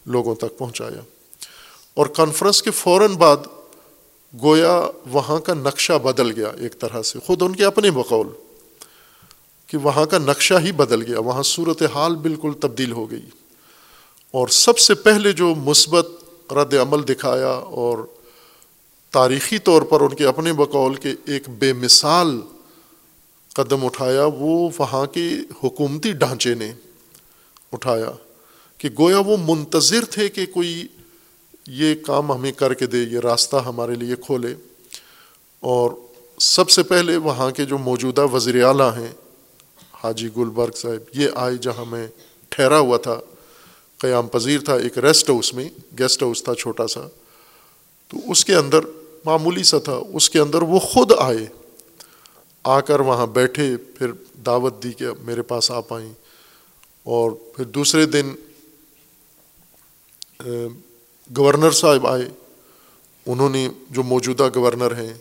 لوگوں 0.06 0.34
تک 0.34 0.58
پہنچایا۔ 0.58 1.00
اور 1.94 2.06
کانفرنس 2.06 2.62
کے 2.62 2.70
فوراً 2.70 3.14
بعد 3.14 3.36
گویا 4.42 4.88
وہاں 5.06 5.40
کا 5.40 5.54
نقشہ 5.54 5.92
بدل 5.92 6.30
گیا 6.30 6.48
ایک 6.58 6.78
طرح 6.78 7.02
سے، 7.02 7.18
خود 7.18 7.42
ان 7.42 7.56
کے 7.56 7.64
اپنے 7.64 7.90
بقول۔ 7.90 8.26
کہ 9.72 9.78
وہاں 9.78 10.06
کا 10.06 10.18
نقشہ 10.18 10.54
ہی 10.60 10.72
بدل 10.72 11.02
گیا، 11.02 11.20
وہاں 11.20 11.42
صورت 11.42 11.82
حال 11.94 12.16
بالکل 12.16 12.52
تبدیل 12.60 12.92
ہو 12.92 13.10
گئی۔ 13.10 13.26
اور 14.30 14.48
سب 14.48 14.78
سے 14.78 14.94
پہلے 14.94 15.32
جو 15.32 15.54
مثبت 15.54 16.08
رد 16.52 16.74
عمل 16.74 17.08
دکھایا 17.08 17.48
اور 17.48 17.98
تاریخی 19.10 19.58
طور 19.58 19.82
پر 19.82 20.00
ان 20.00 20.14
کے 20.14 20.26
اپنے 20.26 20.52
بقول 20.52 20.94
کے 20.94 21.14
ایک 21.26 21.48
بے 21.48 21.72
مثال 21.72 22.40
قدم 23.54 23.84
اٹھایا، 23.84 24.24
وہ 24.24 24.68
وہاں 24.78 25.06
کے 25.06 25.30
حکومتی 25.64 26.12
ڈھانچے 26.12 26.54
نے 26.54 26.72
اٹھایا 27.72 28.10
کہ 28.78 28.88
گویا 28.98 29.18
وہ 29.18 29.36
منتظر 29.40 30.04
تھے 30.04 30.28
کہ 30.28 30.46
کوئی 30.46 30.86
یہ 31.66 31.94
کام 32.06 32.32
ہمیں 32.32 32.52
کر 32.52 32.74
کے 32.74 32.86
دے، 32.86 32.98
یہ 32.98 33.18
راستہ 33.18 33.56
ہمارے 33.56 33.94
لیے 33.94 34.16
کھولے۔ 34.16 34.54
اور 35.60 35.90
سب 36.38 36.70
سے 36.70 36.82
پہلے 36.82 37.16
وہاں 37.16 37.50
کے 37.50 37.64
جو 37.64 37.78
موجودہ 37.78 38.26
وزیر 38.26 38.64
اعلیٰ 38.64 38.96
ہیں 38.96 39.12
حاجی 40.02 40.28
گلبرگ 40.36 40.72
صاحب، 40.72 41.18
یہ 41.18 41.28
آئے 41.34 41.56
جہاں 41.56 41.84
میں 41.84 42.06
ٹھہرا 42.48 42.78
ہوا 42.78 42.96
تھا، 42.96 43.20
قیام 43.98 44.28
پذیر 44.28 44.60
تھا، 44.60 44.74
ایک 44.74 44.98
ریسٹ 44.98 45.30
ہاؤس 45.30 45.54
میں، 45.54 45.68
گیسٹ 45.98 46.22
ہاؤس 46.22 46.42
تھا 46.42 46.54
چھوٹا 46.54 46.86
سا۔ 46.86 47.00
تو 48.08 48.16
اس 48.30 48.44
کے 48.44 48.54
اندر 48.54 48.80
معمولی 49.24 49.62
سا 49.62 49.78
تھا، 49.78 50.00
اس 50.12 50.30
کے 50.30 50.38
اندر 50.38 50.62
وہ 50.62 50.78
خود 50.78 51.12
آئے، 51.18 51.46
آ 52.64 52.80
کر 52.80 53.00
وہاں 53.00 53.26
بیٹھے، 53.26 53.76
پھر 53.76 54.12
دعوت 54.46 54.82
دی 54.82 54.92
کہ 54.92 55.06
میرے 55.22 55.42
پاس 55.42 55.70
آپ 55.70 55.92
آئیں۔ 55.92 56.12
اور 57.02 57.32
پھر 57.32 57.64
دوسرے 57.64 58.06
دن 58.06 58.32
گورنر 61.36 61.70
صاحب 61.70 62.06
آئے۔ 62.06 62.28
انہوں 63.26 63.50
نے 63.50 63.68
جو 63.90 64.02
موجودہ 64.02 64.48
گورنر 64.54 64.96
ہیں 64.96 65.14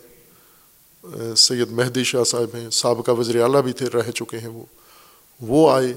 سید 1.36 1.70
مہدی 1.70 2.04
شاہ 2.04 2.24
صاحب 2.24 2.56
ہیں، 2.56 2.70
سابقہ 2.70 3.10
وزیر 3.10 3.42
اعلیٰ 3.42 3.62
بھی 3.62 3.72
تھے، 3.72 3.86
رہ 3.86 4.10
چکے 4.10 4.38
ہیں 4.38 4.48
وہ۔ 4.48 4.64
وہ 5.40 5.70
آئے 5.70 5.94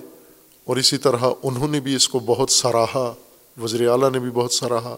اور 0.66 0.78
اسی 0.78 0.98
طرح 0.98 1.30
انہوں 1.44 1.68
نے 1.68 1.80
بھی 1.80 1.96
اس 1.96 2.10
کو 2.10 2.20
بہت 2.20 2.50
سراہا، 2.50 3.14
وزیر 3.62 3.90
اعلیٰ 3.90 4.12
نے 4.12 4.20
بھی 4.20 4.32
بہت 4.32 4.54
سراہا۔ 4.54 4.96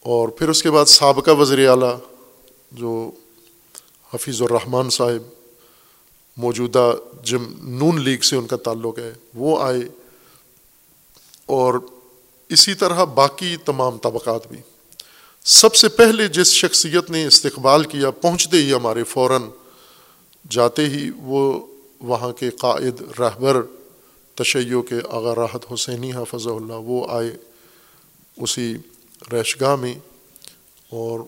اور 0.00 0.28
پھر 0.28 0.48
اس 0.48 0.62
کے 0.62 0.70
بعد 0.70 0.84
سابقہ 0.84 1.30
وزیر 1.30 1.68
اعلیٰ، 1.68 1.96
جو 2.72 3.10
حفیظ 4.14 4.42
الرحمان 4.42 4.90
صاحب 4.90 5.34
موجودہ 6.36 6.92
جم 7.22 7.44
نون 7.58 8.00
لیگ 8.00 8.18
سے 8.18 8.36
ان 8.36 8.46
کا 8.46 8.56
تعلق 8.56 8.98
ہے، 8.98 9.12
وہ 9.34 9.62
آئے۔ 9.62 9.80
اور 11.46 11.74
اسی 12.48 12.74
طرح 12.74 13.04
باقی 13.04 13.56
تمام 13.56 13.98
طبقات 13.98 14.46
بھی۔ 14.46 14.58
سب 15.44 15.74
سے 15.74 15.88
پہلے 15.88 16.28
جس 16.28 16.52
شخصیت 16.52 17.10
نے 17.10 17.26
استقبال 17.26 17.84
کیا، 17.84 18.10
پہنچتے 18.10 18.56
ہی 18.56 18.74
ہمارے 18.74 19.04
فوراً 19.04 19.42
جاتے 20.50 20.86
ہی 20.86 21.10
وہ 21.16 21.66
وہاں 22.00 22.32
کے 22.32 22.50
قائد 22.50 23.20
رہبر 23.20 23.62
تشیع 24.34 24.80
کے 24.80 24.96
آغا 25.10 25.34
راحت 25.34 25.72
حسینی 25.72 26.12
حافظ 26.12 26.46
اللہ، 26.46 26.72
وہ 26.72 27.06
آئے 27.08 27.36
اسی 28.36 28.74
ریش 29.32 29.60
گاہ 29.60 29.76
میں 29.76 29.94
اور 30.90 31.20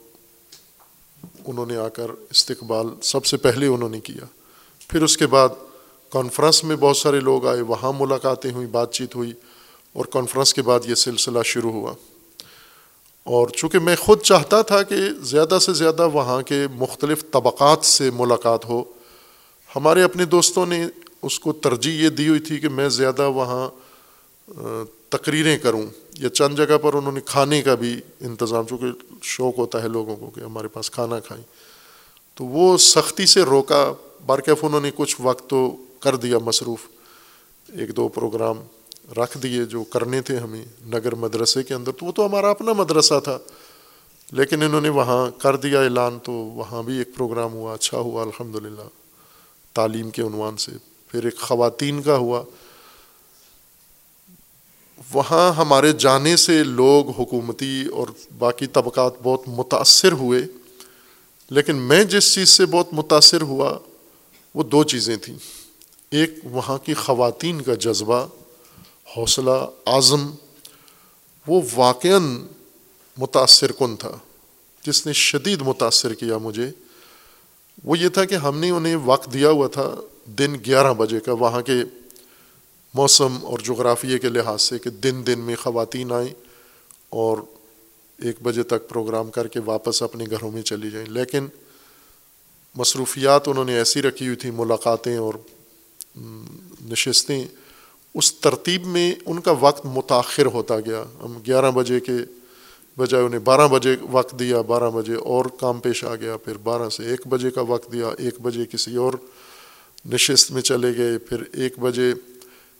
انہوں 1.44 1.66
نے 1.66 1.76
آ 1.76 1.88
کر 1.88 2.10
استقبال 2.30 2.86
سب 3.02 3.26
سے 3.26 3.36
پہلے 3.36 3.66
انہوں 3.66 3.88
نے 3.88 4.00
کیا۔ 4.00 4.26
پھر 4.88 5.02
اس 5.02 5.16
کے 5.16 5.26
بعد 5.26 5.48
کانفرنس 6.10 6.64
میں 6.64 6.76
بہت 6.76 6.96
سارے 6.96 7.20
لوگ 7.20 7.46
آئے، 7.46 7.60
وہاں 7.60 7.92
ملاقاتیں 8.00 8.52
ہوئیں، 8.52 8.68
بات 8.68 8.92
چیت 8.92 9.14
ہوئی 9.14 9.32
اور 9.92 10.04
کانفرنس 10.04 10.54
کے 10.54 10.62
بعد 10.62 10.80
یہ 10.86 10.94
سلسلہ 10.94 11.38
شروع 11.44 11.72
ہوا۔ 11.72 11.94
اور 13.24 13.48
چونکہ 13.48 13.78
میں 13.78 13.96
خود 13.96 14.20
چاہتا 14.20 14.62
تھا 14.62 14.82
کہ 14.82 14.94
زیادہ 15.20 15.58
سے 15.58 15.72
زیادہ 15.72 16.08
وہاں 16.08 16.42
کے 16.42 16.66
مختلف 16.74 17.24
طبقات 17.30 17.84
سے 17.84 18.10
ملاقات 18.10 18.64
ہو، 18.64 18.84
ہمارے 19.76 20.02
اپنے 20.02 20.24
دوستوں 20.24 20.66
نے 20.66 20.86
اس 21.22 21.40
کو 21.40 21.52
ترجیح 21.52 22.04
یہ 22.04 22.08
دی 22.08 22.28
ہوئی 22.28 22.40
تھی 22.40 22.58
کہ 22.58 22.68
میں 22.68 22.88
زیادہ 22.88 23.28
وہاں 23.28 23.68
تقریریں 25.08 25.58
کروں 25.58 25.82
یا 26.18 26.28
چند 26.28 26.56
جگہ 26.56 26.78
پر 26.82 26.94
انہوں 26.94 27.12
نے 27.12 27.20
کھانے 27.20 27.62
کا 27.62 27.74
بھی 27.74 28.00
انتظام، 28.20 28.66
چونکہ 28.66 28.86
شوق 29.22 29.58
ہوتا 29.58 29.82
ہے 29.82 29.88
لوگوں 29.88 30.16
کو 30.16 30.30
کہ 30.30 30.40
ہمارے 30.40 30.68
پاس 30.68 30.90
کھانا 30.90 31.20
کھائیں۔ 31.20 31.44
تو 32.34 32.44
وہ 32.44 32.76
سختی 32.76 33.26
سے 33.26 33.42
روکا 33.42 33.92
بارکیف 34.26 34.64
انہوں 34.64 34.80
نے 34.80 34.90
کچھ 34.94 35.16
وقت 35.20 35.50
تو 35.50 35.76
کر 36.00 36.16
دیا 36.16 36.38
مصروف، 36.38 36.78
ایک 37.72 37.96
دو 37.96 38.08
پروگرام۔ 38.08 38.56
رکھ 39.16 39.38
دیے 39.38 39.64
جو 39.64 39.84
کرنے 39.84 40.22
تھے 40.22 40.36
ہمیں 40.36 40.64
نگر 40.86 41.14
مدرسے 41.14 41.62
کے 41.62 41.74
اندر، 41.74 41.92
تو 41.92 42.06
وہ 42.06 42.12
تو 42.12 42.26
ہمارا 42.26 42.50
اپنا 42.50 42.72
مدرسہ 42.72 43.20
تھا۔ 43.24 43.38
لیکن 44.32 44.62
انہوں 44.62 44.80
نے 44.80 44.88
وہاں 44.88 45.30
کر 45.30 45.56
دیا 45.56 45.80
اعلان، 45.80 46.18
تو 46.18 46.32
وہاں 46.32 46.82
بھی 46.82 46.98
ایک 46.98 47.08
پروگرام 47.16 47.52
ہوا 47.52 47.74
اچھا 47.74 47.98
ہوا 47.98 48.22
الحمد 48.22 48.56
للہ 48.56 48.88
تعلیم 49.72 50.10
کے 50.10 50.22
عنوان 50.22 50.56
سے۔ 50.56 50.72
پھر 51.08 51.24
ایک 51.24 51.38
خواتین 51.38 52.02
کا 52.02 52.16
ہوا۔ 52.16 52.42
وہاں 55.12 55.52
ہمارے 55.52 55.92
جانے 55.92 56.36
سے 56.36 56.64
لوگ 56.64 57.10
حکومتی 57.10 57.86
اور 57.86 58.06
باقی 58.38 58.66
طبقات 58.66 59.12
بہت 59.22 59.40
متاثر 59.46 60.12
ہوئے۔ 60.12 60.42
لیکن 61.50 61.76
میں 61.76 62.04
جس 62.04 62.34
چیز 62.34 62.48
سے 62.48 62.66
بہت 62.66 62.86
متاثر 62.92 63.42
ہوا، 63.42 63.78
وہ 64.54 64.62
دو 64.62 64.84
چیزیں 64.84 65.16
تھیں۔ 65.16 65.36
ایک، 66.10 66.30
وہاں 66.44 66.78
کی 66.78 66.94
خواتین 66.94 67.60
کا 67.60 67.74
جذبہ۔ 67.74 68.26
حوصلہ، 69.16 69.66
عزم، 69.86 70.30
وہ 71.46 71.60
واقع 71.74 72.18
متاثر 73.18 73.72
کن 73.72 73.96
تھا، 73.96 74.18
جس 74.86 75.06
نے 75.06 75.12
شدید 75.12 75.62
متاثر 75.62 76.14
کیا 76.14 76.38
مجھے۔ 76.38 76.70
وہ 77.84 77.98
یہ 77.98 78.08
تھا 78.08 78.24
کہ 78.24 78.34
ہم 78.34 78.58
نے 78.58 78.70
انہیں 78.70 78.96
وقت 78.96 79.32
دیا 79.32 79.50
ہوا 79.50 79.68
تھا 79.68 79.94
دن 80.26 80.54
گیارہ 80.66 80.92
بجے 80.92 81.20
کا، 81.20 81.32
وہاں 81.32 81.62
کے 81.62 81.72
موسم 82.94 83.38
اور 83.42 83.58
جغرافیے 83.58 84.18
کے 84.18 84.28
لحاظ 84.28 84.62
سے 84.62 84.78
کہ 84.78 84.90
دن 84.90 85.22
دن 85.26 85.38
میں 85.38 85.56
خواتین 85.56 86.12
آئیں 86.12 86.34
اور 87.08 87.38
ایک 88.18 88.36
بجے 88.42 88.62
تک 88.62 88.88
پروگرام 88.88 89.30
کر 89.30 89.46
کے 89.46 89.60
واپس 89.60 90.02
اپنے 90.02 90.24
گھروں 90.30 90.50
میں 90.50 90.62
چلی 90.62 90.90
جائیں۔ 90.90 91.06
لیکن 91.06 91.46
مصروفیات 92.74 93.48
انہوں 93.48 93.64
نے 93.64 93.74
ایسی 93.74 94.02
رکھی 94.02 94.26
ہوئی 94.26 94.36
تھیں، 94.36 94.50
ملاقاتیں 94.50 95.16
اور 95.16 95.34
نشستیں 96.84 97.46
اس 98.14 98.34
ترتیب 98.34 98.86
میں 98.86 99.14
ان 99.26 99.40
کا 99.40 99.52
وقت 99.60 99.86
متاخر 99.86 100.46
ہوتا 100.46 100.80
گیا۔ 100.80 101.04
ہم 101.24 101.38
گیارہ 101.46 101.70
بجے 101.70 102.00
کے 102.00 102.12
بجائے 102.98 103.24
انہیں 103.24 103.40
بارہ 103.40 103.68
بجے 103.68 103.96
وقت 104.10 104.38
دیا، 104.38 104.60
بارہ 104.60 104.90
بجے 104.90 105.14
اور 105.14 105.44
کام 105.44 105.80
پیش 105.80 106.04
آ 106.04 106.14
گیا، 106.14 106.36
پھر 106.36 106.56
بارہ 106.56 106.88
سے 106.88 107.04
ایک 107.04 107.26
بجے 107.26 107.50
کا 107.50 107.60
وقت 107.60 107.92
دیا، 107.92 108.10
ایک 108.18 108.40
بجے 108.42 108.64
کسی 108.72 108.96
اور 108.96 109.12
نشست 110.12 110.52
میں 110.52 110.62
چلے 110.62 110.96
گئے، 110.96 111.18
پھر 111.18 111.42
ایک 111.52 111.78
بجے 111.78 112.12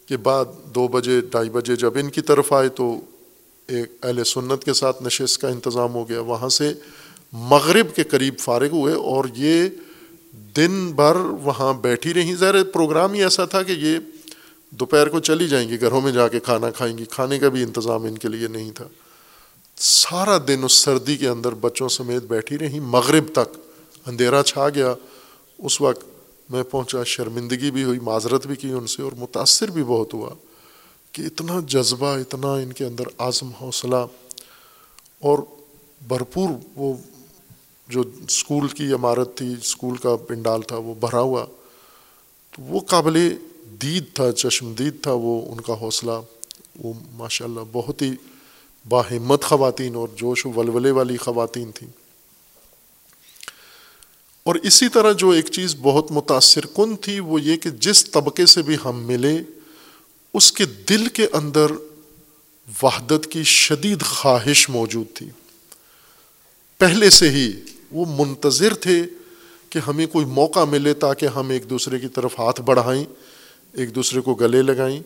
کے 0.08 0.16
بعد 0.16 0.44
دو 0.74 0.88
بجے، 0.88 1.20
ڈھائی 1.20 1.50
بجے 1.50 1.76
جب 1.76 1.90
ان 1.94 2.10
کی 2.10 2.20
طرف 2.20 2.52
آئے 2.52 2.68
تو 2.68 3.00
ایک 3.68 3.92
اہل 4.02 4.24
سنت 4.24 4.64
کے 4.64 4.72
ساتھ 4.72 5.02
نشست 5.02 5.40
کا 5.40 5.48
انتظام 5.48 5.94
ہو 5.94 6.08
گیا۔ 6.08 6.20
وہاں 6.20 6.48
سے 6.48 6.72
مغرب 7.32 7.94
کے 7.94 8.04
قریب 8.04 8.38
فارغ 8.38 8.68
ہوئے 8.72 8.94
اور 8.94 9.24
یہ 9.34 9.68
دن 10.56 10.92
بھر 10.92 11.16
وہاں 11.16 11.74
بیٹھی 11.74 12.14
رہیں 12.14 12.34
ظاہر 12.34 12.64
پروگرام 12.64 13.12
ہی 13.12 13.22
ایسا 13.22 13.44
تھا 13.44 13.62
کہ 13.62 13.72
یہ 13.72 13.98
دوپہر 14.72 15.08
کو 15.08 15.20
چلی 15.20 15.48
جائیں 15.48 15.68
گی، 15.68 15.80
گھروں 15.80 16.00
میں 16.00 16.12
جا 16.12 16.28
کے 16.28 16.40
کھانا 16.40 16.70
کھائیں 16.70 16.98
گی۔ 16.98 17.04
کھانے 17.04 17.38
کا 17.38 17.48
بھی 17.48 17.62
انتظام 17.62 18.04
ان 18.04 18.18
کے 18.18 18.28
لیے 18.28 18.48
نہیں 18.48 18.70
تھا۔ 18.70 18.84
سارا 19.76 20.38
دن 20.48 20.60
اس 20.64 20.72
سردی 20.72 21.16
کے 21.16 21.28
اندر 21.28 21.54
بچوں 21.54 21.88
سمیت 21.88 22.22
بیٹھی 22.22 22.58
رہیں 22.58 22.80
مغرب 22.80 23.24
تک 23.32 23.58
اندھیرا 24.06 24.42
چھا 24.42 24.68
گیا۔ 24.68 24.94
اس 25.58 25.80
وقت 25.80 26.04
میں 26.50 26.62
پہنچا، 26.62 27.04
شرمندگی 27.04 27.70
بھی 27.70 27.84
ہوئی، 27.84 27.98
معذرت 27.98 28.46
بھی 28.46 28.56
کی 28.56 28.72
ان 28.72 28.86
سے 28.86 29.02
اور 29.02 29.12
متاثر 29.12 29.70
بھی 29.70 29.84
بہت 29.84 30.14
ہوا 30.14 30.30
کہ 31.12 31.22
اتنا 31.22 31.60
جذبہ، 31.66 32.16
اتنا 32.16 32.52
ان 32.52 32.72
کے 32.72 32.84
اندر 32.84 33.04
عزم، 33.18 33.50
حوصلہ 33.60 34.06
اور 35.18 35.38
بھرپور 36.08 36.48
وہ 36.76 36.94
جو 37.88 38.02
اسکول 38.28 38.68
کی 38.68 38.92
عمارت 38.92 39.36
تھی 39.36 39.54
اسکول 39.60 39.96
کا 39.96 40.16
پنڈال 40.16 40.62
تھا، 40.62 40.76
وہ 40.76 40.94
بھرا 40.94 41.20
ہوا۔ 41.20 41.46
تو 42.50 42.62
وہ 42.62 42.80
قابل 42.80 43.36
دید 43.82 44.04
تھا 44.14 44.32
چشمدید 44.32 45.02
تھا، 45.02 45.12
وہ 45.12 45.52
ان 45.52 45.60
کا 45.60 45.74
حوصلہ، 45.80 46.20
وہ 46.78 46.92
ماشاء 47.12 47.46
اللہ 47.46 47.60
بہت 47.72 48.02
ہی 48.02 48.12
باہمت 48.88 49.44
خواتین 49.44 49.94
اور 49.94 50.08
جوش 50.16 50.46
و 50.46 50.52
ولولے 50.52 50.90
والی 50.90 51.16
خواتین 51.16 51.72
تھیں۔ 51.72 51.88
اور 54.42 54.54
اسی 54.54 54.88
طرح 54.88 55.12
جو 55.12 55.30
ایک 55.30 55.46
چیز 55.46 55.76
بہت 55.82 56.12
متاثر 56.12 56.60
کن 56.66 56.96
تھی، 56.96 57.20
وہ 57.20 57.40
یہ 57.40 57.56
کہ 57.56 57.70
جس 57.70 58.10
طبقے 58.10 58.46
سے 58.46 58.62
بھی 58.62 58.76
ہم 58.84 58.96
ملے، 58.96 59.38
اس 60.34 60.52
کے 60.52 60.64
دل 60.64 61.06
کے 61.06 61.26
اندر 61.32 61.66
وحدت 62.82 63.26
کی 63.30 63.42
شدید 63.42 64.02
خواہش 64.02 64.68
موجود 64.68 65.06
تھی۔ 65.14 65.28
پہلے 66.78 67.10
سے 67.10 67.30
ہی 67.30 67.52
وہ 67.90 68.24
منتظر 68.24 68.74
تھے 68.74 69.02
کہ 69.70 69.78
ہمیں 69.78 70.06
کوئی 70.06 70.26
موقع 70.26 70.64
ملے 70.64 70.94
تاکہ 70.94 71.26
ہم 71.26 71.48
ایک 71.48 71.70
دوسرے 71.70 71.98
کی 71.98 72.08
طرف 72.08 72.40
ہاتھ 72.40 72.60
بڑھائیں۔ 72.60 73.04
ایک 73.72 73.94
دوسرے 73.94 74.20
کو 74.20 74.34
گلے 74.34 74.62
لگائیں 74.62 75.02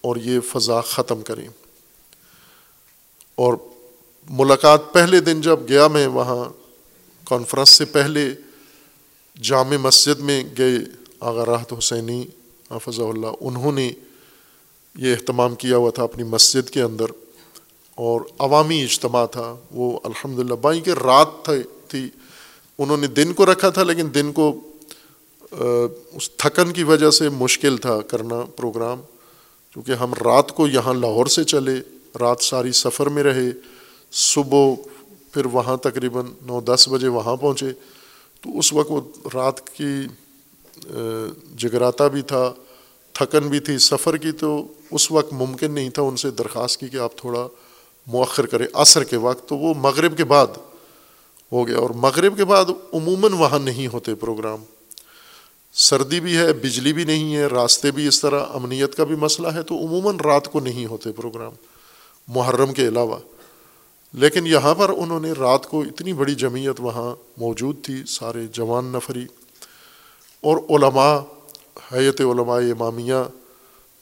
اور 0.00 0.16
یہ 0.16 0.40
فضا 0.40 0.80
ختم 0.80 1.22
کریں۔ 1.22 1.48
اور 3.34 3.54
ملاقات 4.30 4.92
پہلے 4.92 5.20
دن 5.20 5.40
جب 5.40 5.60
گیا 5.68 5.88
میں 5.88 6.06
وہاں 6.06 6.44
کانفرنس 7.24 7.68
سے 7.68 7.84
پہلے 7.84 8.30
جامع 9.42 9.76
مسجد 9.76 10.20
میں 10.20 10.44
گئے 10.58 10.78
آغا 11.20 11.46
راحت 11.46 11.72
حسینی 11.72 12.24
حافظ 12.70 13.00
اللہ، 13.00 13.26
انہوں 13.40 13.72
نے 13.72 13.92
یہ 14.94 15.12
اہتمام 15.12 15.54
کیا 15.54 15.76
ہوا 15.76 15.90
تھا 15.90 16.02
اپنی 16.02 16.22
مسجد 16.24 16.70
کے 16.70 16.82
اندر۔ 16.82 17.04
اور 17.94 18.20
عوامی 18.38 18.82
اجتماع 18.82 19.26
تھا، 19.26 19.56
وہ 19.70 20.00
الحمد 20.04 20.38
للہ 20.38 20.54
بائیں 20.54 20.82
کہ 20.82 20.90
رات 20.90 21.50
تھی، 21.88 22.08
انہوں 22.78 22.96
نے 22.96 23.06
دن 23.06 23.32
کو 23.32 23.46
رکھا 23.46 23.70
تھا، 23.70 23.82
لیکن 23.82 24.08
دن 24.14 24.32
کو 24.32 24.60
اس 25.52 26.30
تھکن 26.36 26.72
کی 26.72 26.82
وجہ 26.82 27.10
سے 27.10 27.28
مشکل 27.28 27.76
تھا 27.76 28.00
کرنا 28.00 28.40
پروگرام، 28.56 29.00
کیونکہ 29.72 29.92
ہم 29.92 30.14
رات 30.14 30.52
کو 30.52 30.66
یہاں 30.68 30.94
لاہور 30.94 31.26
سے 31.26 31.44
چلے، 31.44 31.74
رات 32.20 32.42
ساری 32.42 32.72
سفر 32.72 33.08
میں 33.08 33.22
رہے، 33.22 33.50
صبح 34.12 34.74
پھر 35.32 35.46
وہاں 35.46 35.76
تقریباً 35.76 36.26
نو 36.42 36.60
دس 36.60 36.88
بجے 36.88 37.08
وہاں 37.08 37.36
پہنچے۔ 37.36 37.72
تو 38.40 38.58
اس 38.58 38.72
وقت 38.72 38.90
وہ 38.90 39.00
رات 39.34 39.68
کی 39.70 39.94
جگراتا 41.56 42.08
بھی 42.08 42.22
تھا، 42.22 42.52
تھکن 43.12 43.48
بھی 43.48 43.60
تھی 43.60 43.78
سفر 43.78 44.16
کی، 44.16 44.32
تو 44.32 44.66
اس 44.90 45.10
وقت 45.10 45.32
ممکن 45.32 45.70
نہیں 45.70 45.90
تھا 45.90 46.02
ان 46.02 46.16
سے 46.16 46.30
درخواست 46.30 46.80
کی 46.80 46.88
کہ 46.88 46.96
آپ 46.96 47.16
تھوڑا 47.16 47.46
مؤخر 48.06 48.46
کریں 48.46 48.66
عصر 48.72 49.04
کے 49.04 49.16
وقت۔ 49.16 49.48
تو 49.48 49.56
وہ 49.56 49.74
مغرب 49.76 50.16
کے 50.16 50.24
بعد 50.24 50.46
ہو 51.52 51.66
گیا 51.66 51.78
اور 51.78 51.90
مغرب 51.90 52.36
کے 52.36 52.44
بعد 52.44 52.64
عموماً 52.92 53.32
وہاں 53.32 53.58
نہیں 53.58 53.86
ہوتے 53.86 54.14
پروگرام۔ 54.14 54.62
سردی 55.72 56.20
بھی 56.20 56.36
ہے، 56.36 56.52
بجلی 56.52 56.92
بھی 56.92 57.04
نہیں 57.04 57.36
ہے، 57.36 57.46
راستے 57.46 57.90
بھی 57.90 58.08
اس 58.08 58.20
طرح، 58.20 58.44
امنیت 58.52 58.94
کا 58.94 59.04
بھی 59.04 59.14
مسئلہ 59.14 59.48
ہے، 59.48 59.62
تو 59.62 59.74
عموماً 59.74 60.16
رات 60.24 60.48
کو 60.48 60.60
نہیں 60.60 60.86
ہوتے 60.86 61.12
پروگرام، 61.12 61.52
محرم 62.28 62.72
کے 62.72 62.88
علاوہ۔ 62.88 63.18
لیکن 64.12 64.46
یہاں 64.46 64.74
پر 64.74 64.88
انہوں 64.88 65.20
نے 65.20 65.32
رات 65.32 65.66
کو 65.66 65.80
اتنی 65.80 66.12
بڑی 66.12 66.34
جمعیت 66.34 66.80
وہاں 66.80 67.14
موجود 67.36 67.84
تھی، 67.84 68.02
سارے 68.08 68.46
جوان 68.52 68.84
نفری۔ 68.84 69.26
اور 70.40 70.56
علماء، 70.56 71.18
حیت 71.92 72.20
علماء 72.20 72.58
امامیہ، 72.58 73.28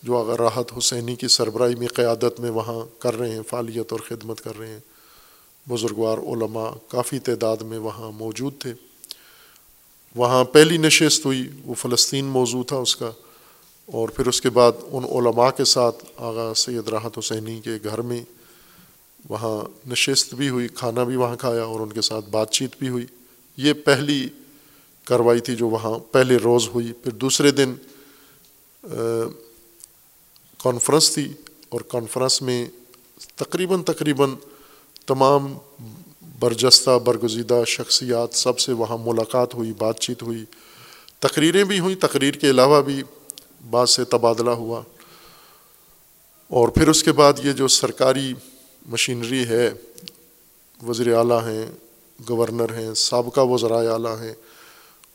جو 0.03 0.17
اگر 0.17 0.41
راحت 0.41 0.79
حسینی 0.79 1.17
کی 1.17 1.29
سربراہی 1.29 1.75
میں 1.75 1.89
قیادت 1.89 2.41
میں 2.41 2.51
وہاں 2.51 3.01
کر 3.03 3.19
رہے 3.19 3.31
ہیں، 3.31 3.43
فعالیت 3.49 3.93
اور 3.93 4.01
خدمت 4.01 4.41
کر 4.41 4.59
رہے 4.59 4.67
ہیں، 4.67 4.81
بزرگوار 5.69 6.19
علماء 6.19 6.71
کافی 6.89 7.19
تعداد 7.19 7.57
میں 7.57 7.79
وہاں 7.79 8.11
موجود 8.11 8.53
تھے۔ 8.59 8.88
وہاں 10.19 10.45
پہلی 10.45 10.77
نشست 10.77 11.27
ہوئی، 11.27 11.49
وہ 11.65 11.75
فلسطین 11.75 12.25
موضوع 12.27 12.63
تھا 12.63 12.77
اس 12.77 12.97
کا، 12.97 13.11
اور 13.89 14.09
پھر 14.09 14.27
اس 14.27 14.41
کے 14.41 14.51
بعد 14.51 14.73
ان 14.91 15.05
علماء 15.05 15.51
کے 15.51 15.65
ساتھ 15.65 16.05
آغا 16.17 16.53
سید 16.57 16.89
راحت 16.89 17.19
حسینی 17.19 17.61
کے 17.61 17.77
گھر 17.85 18.01
میں 18.03 18.23
وہاں 19.29 19.57
نشست 19.89 20.35
بھی 20.35 20.49
ہوئی، 20.49 20.69
کھانا 20.69 21.05
بھی 21.05 21.17
وہاں 21.17 21.37
کھایا 21.37 21.63
اور 21.63 21.81
ان 21.81 21.93
کے 21.93 22.01
ساتھ 22.01 22.29
بات 22.31 22.51
چیت 22.51 22.77
بھی 22.79 22.89
ہوئی۔ 22.89 23.07
یہ 23.59 23.73
پہلی 23.85 24.29
کاروائی 25.05 25.41
تھی 25.41 25.57
جو 25.57 25.69
وہاں 25.69 25.99
پہلے 26.13 26.37
روز 26.37 26.69
ہوئی۔ 26.69 26.93
پھر 26.93 27.13
دوسرے 27.13 27.51
دن 27.51 27.75
کانفرنس 30.59 31.11
تھی 31.15 31.33
اور 31.69 31.81
کانفرنس 31.81 32.41
میں 32.43 32.67
تقریباً 33.37 33.83
تقریباً 33.83 34.35
تمام 35.07 35.53
برجستہ 36.39 36.99
برگزیدہ 37.05 37.63
شخصیات 37.67 38.35
سب 38.35 38.59
سے 38.59 38.73
وہاں 38.73 38.99
ملاقات 39.01 39.55
ہوئی، 39.55 39.73
بات 39.73 40.01
چیت 40.01 40.23
ہوئی، 40.23 40.45
تقریریں 41.19 41.65
بھی 41.65 41.81
ہوئیں، 41.81 41.97
تقریر 41.97 42.35
کے 42.35 42.51
علاوہ 42.51 42.83
بھی 42.83 43.03
بعض 43.71 43.91
سے 43.91 44.05
تبادلہ 44.05 44.51
ہوا۔ 44.51 44.83
اور 46.49 46.69
پھر 46.69 46.89
اس 46.89 47.03
کے 47.03 47.13
بعد 47.13 47.33
یہ 47.45 47.53
جو 47.53 47.69
سرکاری 47.69 48.35
مشینری 48.87 49.47
ہے، 49.47 49.71
وزیر 50.87 51.15
اعلیٰ 51.15 51.41
ہیں، 51.41 51.67
گورنر 52.29 52.75
ہیں، 52.75 52.95
سابقہ 52.95 53.41
وزرائے 53.41 53.89
اعلیٰ 53.89 54.21
ہیں، 54.21 54.35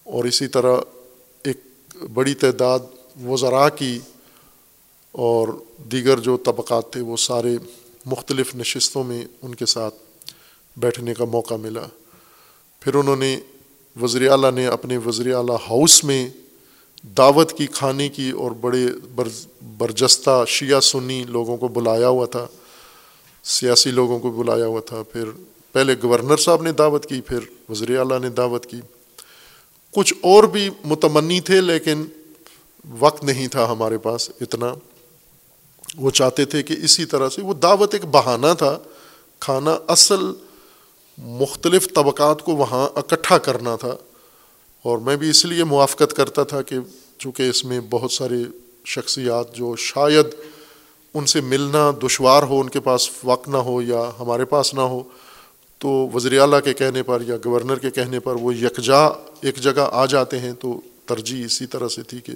اور 0.04 0.24
اسی 0.24 0.48
طرح 0.48 0.78
ایک 1.44 1.58
بڑی 2.14 2.34
تعداد 2.34 2.80
وزراء 3.26 3.68
کی 3.76 4.00
اور 5.12 5.48
دیگر 5.92 6.20
جو 6.20 6.38
طبقات 6.38 6.92
تھے، 6.92 7.02
وہ 7.02 7.18
سارے 7.18 7.58
مختلف 8.06 8.56
نشستوں 8.56 9.04
میں 9.04 9.26
ان 9.42 9.56
کے 9.56 9.66
ساتھ 9.66 9.96
بیٹھنے 10.78 11.14
کا 11.14 11.26
موقع 11.26 11.54
ملا۔ 11.54 11.84
پھر 12.80 12.94
انہوں 12.94 13.16
نے 13.16 13.40
وزیر 14.02 14.32
اعلیٰ 14.32 14.52
نے 14.52 14.68
اپنے 14.68 14.98
وزیر 14.98 15.36
اعلیٰ 15.36 15.56
ہاؤس 15.56 16.04
میں 16.04 16.30
دعوت 17.18 17.58
کی، 17.58 17.68
کھانے 17.68 18.10
کی 18.10 18.32
اور 18.32 18.52
بڑے 18.52 18.86
برجستہ 19.78 20.44
شیعہ 20.48 20.80
سنی 20.80 21.24
لوگوں 21.24 21.58
کو 21.58 21.68
بلایا 21.68 22.08
ہوا 22.08 22.26
تھا۔ 22.26 22.48
سیاسی 23.44 23.92
لوگوں 23.92 24.20
کو 24.20 24.32
بلایا 24.32 24.66
ہوا 24.66 24.82
تھا۔ 24.82 25.04
پھر 25.04 25.26
پہلے 25.72 25.96
گورنر 26.04 26.38
صاحب 26.38 26.62
نے 26.62 26.72
دعوت 26.72 27.06
کی، 27.06 27.22
پھر 27.22 27.40
وزیر 27.70 28.00
اعلیٰ 28.00 28.20
نے 28.20 28.30
دعوت 28.30 28.66
کی۔ 28.66 28.80
کچھ 29.92 30.14
اور 30.22 30.44
بھی 30.44 30.70
متمنی 30.86 31.40
تھے 31.40 31.62
لیکن 31.62 32.06
وقت 33.00 33.24
نہیں 33.24 33.48
تھا 33.48 33.72
ہمارے 33.72 33.98
پاس 33.98 34.30
اتنا۔ 34.42 34.74
وہ 35.98 36.12
چاہتے 36.12 36.46
تھے 36.46 36.64
کہ 36.64 36.76
اسی 36.84 37.06
طرح 37.06 37.30
سے، 37.30 37.42
وہ 37.42 37.54
دعوت 37.54 37.94
ایک 37.94 38.06
بہانہ 38.06 38.54
تھا۔ 38.58 38.80
کھانا 39.40 39.78
اصل 39.88 40.20
مختلف 41.18 41.94
طبقات 41.94 42.42
کو 42.42 42.56
وہاں 42.56 42.90
اکٹھا 42.98 43.38
کرنا 43.38 43.76
تھا 43.76 43.96
اور 44.82 44.98
میں 44.98 45.16
بھی 45.16 45.30
اس 45.30 45.46
لیے 45.46 45.64
موافقت 45.64 46.14
کرتا 46.14 46.44
تھا 46.44 46.62
کہ 46.62 46.76
چونکہ 47.18 47.50
اس 47.50 47.66
میں 47.66 47.80
بہت 47.90 48.12
سارے 48.12 48.36
شخصیات 48.86 49.56
جو 49.56 49.76
شاید 49.76 50.26
ان 51.14 51.26
سے 51.26 51.42
ملنا 51.42 51.92
دشوار 52.04 52.44
ہو، 52.44 52.60
ان 52.60 52.70
کے 52.70 52.80
پاس 52.80 53.10
وقت 53.24 53.50
نہ 53.50 53.58
ہو 53.58 53.82
یا 53.82 54.12
ہمارے 54.20 54.46
پاس 54.46 54.74
نہ 54.74 54.82
ہو، 54.82 55.04
تو 55.78 56.10
وزیر 56.14 56.40
اعلیٰ 56.40 56.60
کے 56.64 56.74
کہنے 56.74 57.04
پر 57.04 57.22
یا 57.28 57.36
گورنر 57.46 57.80
کے 57.80 57.92
کہنے 57.92 58.20
پر 58.20 58.36
وہ 58.36 58.56
یکجا 58.56 59.06
ایک 59.42 59.56
جگہ 59.56 59.90
آ 59.92 60.06
جاتے 60.06 60.40
ہیں 60.40 60.54
تو 60.54 60.82
ترجیح 61.06 61.46
اسی 61.46 61.66
طرح 61.66 61.88
سے 61.88 62.04
تھی 62.04 62.20
کہ 62.20 62.34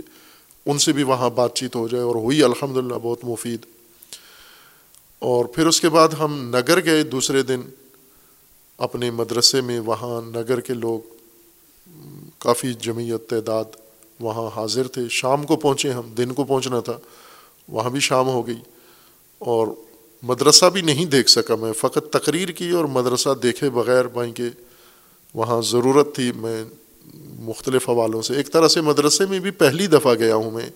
ان 0.66 0.78
سے 0.78 0.94
بھی 0.94 1.04
وہاں 1.04 1.30
بات 1.30 1.56
چیت 1.56 1.76
ہو 1.76 1.88
جائے 1.88 2.04
اور 2.04 2.16
ہوئی۔ 2.16 2.44
الحمد 2.44 2.78
للہ 2.78 2.96
بہت 3.04 3.20
مفید۔ 3.24 3.66
اور 5.20 5.46
پھر 5.46 5.68
اس 5.68 5.82
کے 5.82 5.90
بعد 5.90 6.10
ہم 6.10 6.50
نگر 6.50 6.86
گئے 6.86 7.04
دوسرے 7.04 7.42
دن۔ 7.42 7.62
اپنے 8.78 9.12
مدرسے 9.12 9.62
میں 9.62 9.80
وہاں 9.80 10.22
نگر 10.22 10.60
کے 10.60 10.74
لوگ 10.74 11.00
کافی 12.40 12.74
جمعیت 12.74 13.30
تعداد 13.30 13.66
وہاں 14.20 14.50
حاضر 14.56 14.88
تھے۔ 14.88 15.02
شام 15.10 15.44
کو 15.44 15.56
پہنچے 15.56 15.92
ہم، 15.92 16.10
دن 16.18 16.34
کو 16.34 16.44
پہنچنا 16.44 16.80
تھا، 16.80 16.98
وہاں 17.68 17.90
بھی 17.90 18.00
شام 18.00 18.28
ہو 18.28 18.48
گئی 18.48 18.58
اور 19.40 19.68
مدرسہ 20.24 20.66
بھی 20.66 20.82
نہیں 20.82 21.06
دیکھ 21.06 21.30
سکا 21.30 21.56
میں۔ 21.56 21.74
فقط 21.74 22.18
تقریر 22.18 22.50
کی 22.50 22.70
اور 22.70 22.86
مدرسہ 22.86 23.30
دیکھے 23.44 23.70
بغیر 23.70 24.08
بھائی 24.08 24.32
کہ 24.32 24.44
وہاں 25.34 25.62
ضرورت 25.62 26.16
تھی، 26.16 26.32
میں 26.36 26.64
مختلف 27.40 27.90
حوالوں 27.90 28.22
سے۔ 28.22 28.36
ایک 28.36 28.52
طرح 28.52 28.68
سے 28.68 28.82
مدرسے 28.82 29.26
میں 29.26 29.40
بھی 29.40 29.52
پہلی 29.52 29.88
دفعہ 29.88 30.16
گیا 30.16 30.36
ہوں 30.36 30.52
میں۔ 30.52 30.70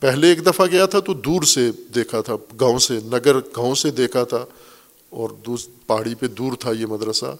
پہلے 0.00 0.28
ایک 0.28 0.46
دفعہ 0.46 0.66
گیا 0.66 0.86
تھا 0.86 1.00
تو 1.00 1.14
دور 1.14 1.42
سے 1.42 1.70
دیکھا 1.94 2.20
تھا، 2.20 2.36
گاؤں 2.60 2.78
سے، 2.78 2.94
نگر 3.04 3.38
گاؤں 3.38 3.74
سے 3.74 3.90
دیکھا 3.90 4.24
تھا۔ 4.24 4.44
اور 5.12 5.30
دوس 5.46 5.66
پہاڑی 5.86 6.14
پہ 6.14 6.26
دور 6.26 6.52
تھا 6.58 6.72
یہ 6.72 6.86
مدرسہ، 6.86 7.36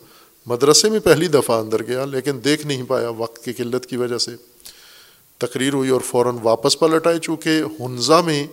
مدرسے 0.47 0.91
میں 0.91 1.01
پہلی 1.01 1.27
دفعہ 1.29 1.59
اندر 1.61 1.83
گیا 1.83 2.05
لیکن 2.05 2.39
دیکھ 2.45 2.67
نہیں 2.67 2.83
پایا 2.89 3.09
وقت 3.09 3.45
کی 3.45 3.53
قلت 3.53 3.87
کی 3.87 3.97
وجہ 3.97 4.19
سے۔ 4.19 4.31
تقریر 5.39 5.73
ہوئی 5.73 5.91
اور 5.91 6.01
فوراً 6.01 6.37
واپس 6.43 6.79
پلٹ 6.79 7.07
آئے 7.07 7.19
چونکہ 7.19 7.63
ہنزا 7.81 8.21
میں 8.21 8.47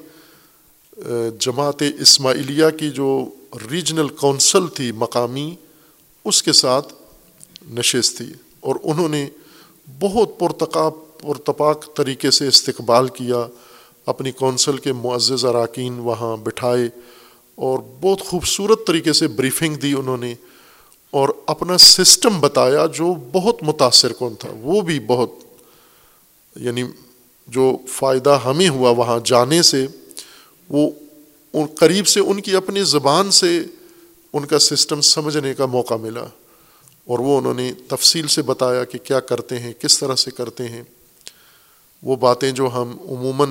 جماعت 1.40 1.84
اسماعیلیہ 2.00 2.70
کی 2.80 2.90
جو 2.90 3.10
ریجنل 3.72 4.08
کونسل 4.08 4.68
تھی 4.68 4.92
مقامی، 4.92 5.56
اس 6.26 6.44
کے 6.44 6.54
ساتھ 6.54 6.94
نشست 7.72 8.18
تھی 8.18 8.32
اور 8.60 8.76
انہوں 8.84 9.10
نے 9.10 9.28
بہت 10.00 10.40
پرتقاب، 10.40 10.94
پرتپاک 11.22 11.86
طریقے 11.96 12.32
سے 12.32 12.48
استقبال 12.48 13.08
کیا، 13.08 13.48
اپنی 14.06 14.32
کونسل 14.32 14.78
کے 14.78 14.94
معزز 14.94 15.46
اراکین 15.46 16.00
وہاں 16.00 16.36
بٹھائے۔ 16.38 16.90
اور 17.60 17.80
بہت 18.02 18.22
خوبصورت 18.22 18.88
طریقے 18.88 19.14
سے 19.14 19.28
بریفنگ 19.28 19.76
دی 19.76 19.94
انہوں 19.94 20.18
نے 20.18 20.34
اور 21.12 21.30
اپنا 21.46 21.78
سسٹم 21.78 22.40
بتایا 22.40 22.86
جو 22.86 23.14
بہت 23.32 23.64
متاثر 23.64 24.14
کن 24.20 24.36
تھا۔ 24.36 24.50
وہ 24.62 24.82
بھی 24.82 25.00
بہت 25.00 25.30
یعنی 26.56 26.84
جو 27.48 27.78
فائدہ 27.88 28.40
ہمیں 28.46 28.70
ہوا 28.70 28.90
وہاں 28.90 29.20
جانے 29.26 29.62
سے، 29.62 29.88
وہ 30.70 30.90
قریب 31.54 32.08
سے 32.08 32.20
ان 32.20 32.42
کی 32.42 32.56
اپنی 32.56 32.84
زبان 32.84 33.32
سے 33.32 33.64
ان 34.34 34.46
کا 34.46 34.60
سسٹم 34.60 35.02
سمجھنے 35.02 35.54
کا 35.54 35.66
موقع 35.66 35.94
ملا۔ 35.94 36.24
اور 37.06 37.20
وہ 37.20 37.38
انہوں 37.38 37.54
نے 37.54 37.74
تفصیل 37.88 38.28
سے 38.28 38.42
بتایا 38.42 38.84
کہ 38.84 38.98
کیا 39.04 39.20
کرتے 39.20 39.60
ہیں، 39.60 39.74
کس 39.74 40.00
طرح 40.00 40.16
سے 40.16 40.32
کرتے 40.32 40.68
ہیں۔ 40.68 40.84
وہ 42.04 42.16
باتیں 42.16 42.52
جو 42.52 42.70
ہم 42.74 42.98
عموماً 43.02 43.50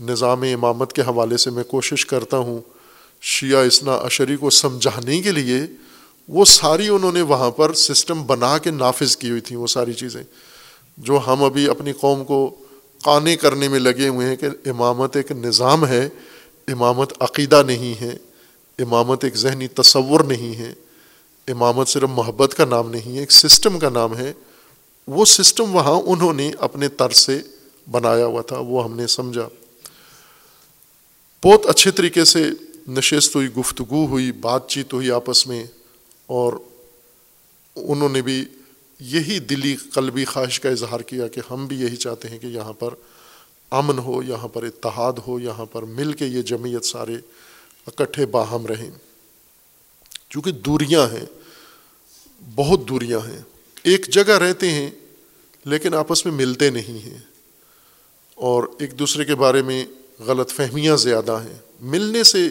نظام 0.00 0.42
امامت 0.42 0.92
کے 0.92 1.02
حوالے 1.02 1.36
سے 1.36 1.50
میں 1.50 1.64
کوشش 1.64 2.06
کرتا 2.06 2.36
ہوں 2.36 2.71
شیعہ 3.24 3.58
اسنا 3.58 3.94
اشری 3.94 4.36
کو 4.36 4.50
سمجھانے 4.50 5.22
کے 5.22 5.32
لیے 5.32 5.60
وہ 6.28 6.44
ساری 6.44 6.88
انہوں 6.88 7.12
نے 7.12 7.22
وہاں 7.22 7.50
پر 7.50 7.74
سسٹم 7.74 8.26
بنا 8.26 8.58
کے 8.58 8.70
نافذ 8.70 9.16
کی 9.16 9.30
ہوئی 9.30 9.40
تھیں 9.40 9.58
وہ 9.58 9.66
ساری 9.66 9.92
چیزیں۔ 9.92 10.22
جو 10.98 11.20
ہم 11.26 11.44
ابھی 11.44 11.68
اپنی 11.68 11.92
قوم 11.92 12.24
کو 12.24 12.54
قانے 13.02 13.36
کرنے 13.36 13.68
میں 13.68 13.78
لگے 13.78 14.08
ہوئے 14.08 14.26
ہیں 14.26 14.36
کہ 14.36 14.46
امامت 14.46 15.16
ایک 15.16 15.32
نظام 15.32 15.86
ہے، 15.86 16.08
امامت 16.68 17.12
عقیدہ 17.20 17.62
نہیں 17.66 18.00
ہے، 18.00 18.16
امامت 18.78 19.24
ایک 19.24 19.36
ذہنی 19.36 19.68
تصور 19.68 20.20
نہیں 20.20 20.58
ہے، 20.58 20.72
امامت 21.48 21.88
صرف 21.88 22.08
محبت 22.08 22.54
کا 22.54 22.64
نام 22.64 22.90
نہیں 22.90 23.14
ہے، 23.14 23.20
ایک 23.20 23.32
سسٹم 23.32 23.78
کا 23.78 23.88
نام 23.88 24.16
ہے۔ 24.16 24.32
وہ 25.06 25.24
سسٹم 25.24 25.74
وہاں 25.74 26.00
انہوں 26.06 26.32
نے 26.32 26.50
اپنے 26.58 26.88
طرز 26.88 27.16
سے 27.16 27.40
بنایا 27.90 28.26
ہوا 28.26 28.42
تھا، 28.42 28.58
وہ 28.58 28.84
ہم 28.84 28.96
نے 28.96 29.06
سمجھا۔ 29.06 29.48
بہت 31.44 31.66
اچھے 31.66 31.90
طریقے 31.90 32.24
سے 32.24 32.50
نشست 32.88 33.36
ہوئی، 33.36 33.48
گفتگو 33.48 34.06
ہوئی، 34.06 34.32
بات 34.32 34.68
چیت 34.68 34.92
ہوئی 34.92 35.10
آپس 35.10 35.46
میں 35.46 35.64
اور 36.26 36.52
انہوں 37.76 38.08
نے 38.08 38.22
بھی 38.22 38.44
یہی 39.00 39.38
دلی 39.38 39.76
قلبی 39.76 40.24
خواہش 40.24 40.60
کا 40.60 40.68
اظہار 40.68 41.00
کیا 41.00 41.28
کہ 41.28 41.40
ہم 41.50 41.66
بھی 41.66 41.80
یہی 41.80 41.96
چاہتے 41.96 42.28
ہیں 42.28 42.38
کہ 42.38 42.46
یہاں 42.46 42.72
پر 42.72 42.94
امن 43.70 43.98
ہو، 43.98 44.22
یہاں 44.22 44.48
پر 44.48 44.62
اتحاد 44.62 45.12
ہو، 45.26 45.40
یہاں 45.40 45.64
پر 45.64 45.82
مل 45.82 46.12
کے 46.12 46.26
یہ 46.26 46.42
جمعیت 46.42 46.84
سارے 46.84 47.16
اکٹھے 47.86 48.26
باہم 48.26 48.66
رہیں۔ 48.66 48.90
چونکہ 50.30 50.50
دوریاں 50.52 51.12
ہیں، 51.12 51.26
بہت 52.54 52.88
دوریاں 52.88 53.18
ہیں۔ 53.18 53.42
ایک 53.82 54.06
جگہ 54.08 54.32
رہتے 54.32 54.70
ہیں، 54.70 54.90
لیکن 55.64 55.94
آپس 55.94 56.26
میں 56.26 56.34
ملتے 56.34 56.70
نہیں 56.70 57.06
ہیں۔ 57.06 57.18
اور 58.34 58.64
ایک 58.78 58.98
دوسرے 58.98 59.24
کے 59.24 59.34
بارے 59.34 59.62
میں 59.62 59.86
غلط 60.18 60.50
فہمیاں 60.50 60.96
زیادہ 60.96 61.40
ہیں۔ 61.44 61.58
ملنے 61.80 62.24
سے 62.24 62.48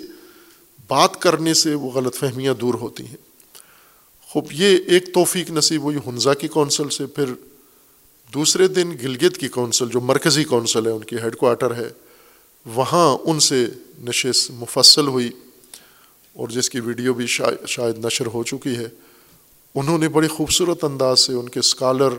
بات 0.91 1.22
کرنے 1.22 1.53
سے 1.53 1.73
وہ 1.76 1.91
غلط 1.91 2.15
فہمیاں 2.15 2.53
دور 2.53 2.73
ہوتی 2.73 3.05
ہیں۔ 3.05 3.18
خوب، 4.30 4.51
یہ 4.51 4.77
ایک 4.88 5.13
توفیق 5.13 5.49
نصیب 5.51 5.81
ہوئی 5.81 5.97
ہنزا 6.07 6.34
کی 6.34 6.47
کونسل 6.47 6.89
سے، 6.89 7.05
پھر 7.05 7.34
دوسرے 8.34 8.68
دن 8.68 8.91
گلگت 9.03 9.38
کی 9.38 9.47
کونسل، 9.47 9.89
جو 9.89 10.01
مرکزی 10.01 10.43
کونسل 10.43 10.85
ہے، 10.85 10.91
ان 10.91 11.03
کی 11.03 11.15
ہیڈ 11.15 11.35
کوارٹر 11.35 11.76
ہے، 11.76 11.89
وہاں 12.65 13.07
ان 13.23 13.39
سے 13.39 13.65
نشست 13.99 14.51
مفصل 14.51 15.07
ہوئی 15.07 15.30
اور 16.35 16.49
جس 16.49 16.69
کی 16.69 16.80
ویڈیو 16.80 17.13
بھی 17.13 17.27
شاید 17.27 18.05
نشر 18.05 18.26
ہو 18.26 18.43
چکی 18.43 18.76
ہے، 18.77 18.88
انہوں 19.76 19.97
نے 19.97 20.07
بڑی 20.09 20.27
خوبصورت 20.27 20.84
انداز 20.84 21.19
سے 21.19 21.34
ان 21.34 21.49
کے 21.49 21.59
اسکالر 21.59 22.18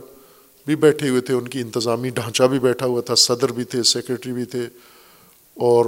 بھی 0.66 0.77
بیٹھے 0.77 1.09
ہوئے 1.09 1.20
تھے، 1.20 1.35
ان 1.35 1.49
کی 1.49 1.61
انتظامی 1.61 2.11
ڈھانچہ 2.11 2.44
بھی 2.44 2.59
بیٹھا 2.59 2.86
ہوا 2.86 3.01
تھا، 3.01 3.15
صدر 3.15 3.53
بھی 3.53 3.65
تھے 3.65 3.82
سیکرٹری 3.82 4.32
بھی 4.32 4.44
تھے 4.44 4.66
اور 5.57 5.86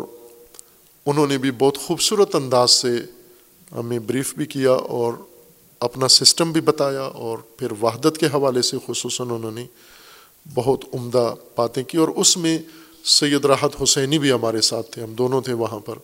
انہوں 1.07 1.27
نے 1.27 1.39
بھی 1.39 1.51
بہت 1.51 1.79
خوبصورت 1.79 2.35
انداز 2.35 2.71
سے 2.71 2.89
ہمیں 3.73 3.99
بریف 3.99 4.35
بھی 4.35 4.47
کیا 4.47 4.71
اور 4.71 5.13
اپنا 5.81 6.09
سسٹم 6.09 6.53
بھی 6.53 6.61
بتایا 6.61 7.03
اور 7.03 7.39
پھر 7.39 7.69
وحدت 7.83 8.19
کے 8.21 8.27
حوالے 8.27 8.63
سے 8.63 8.77
خصوصاً 8.87 9.31
انہوں 9.31 9.51
نے 9.51 9.67
بہت 10.55 10.85
عمدہ 10.95 11.35
باتیں 11.57 11.83
کی 11.83 11.99
اور 11.99 12.09
اس 12.09 12.37
میں 12.37 12.59
سید 13.05 13.45
راحت 13.45 13.83
حسینی 13.83 14.19
بھی 14.19 14.33
ہمارے 14.33 14.61
ساتھ 14.61 14.91
تھے، 14.91 15.03
ہم 15.03 15.15
دونوں 15.15 15.41
تھے 15.41 15.53
وہاں 15.53 15.79
پر۔ 15.79 15.95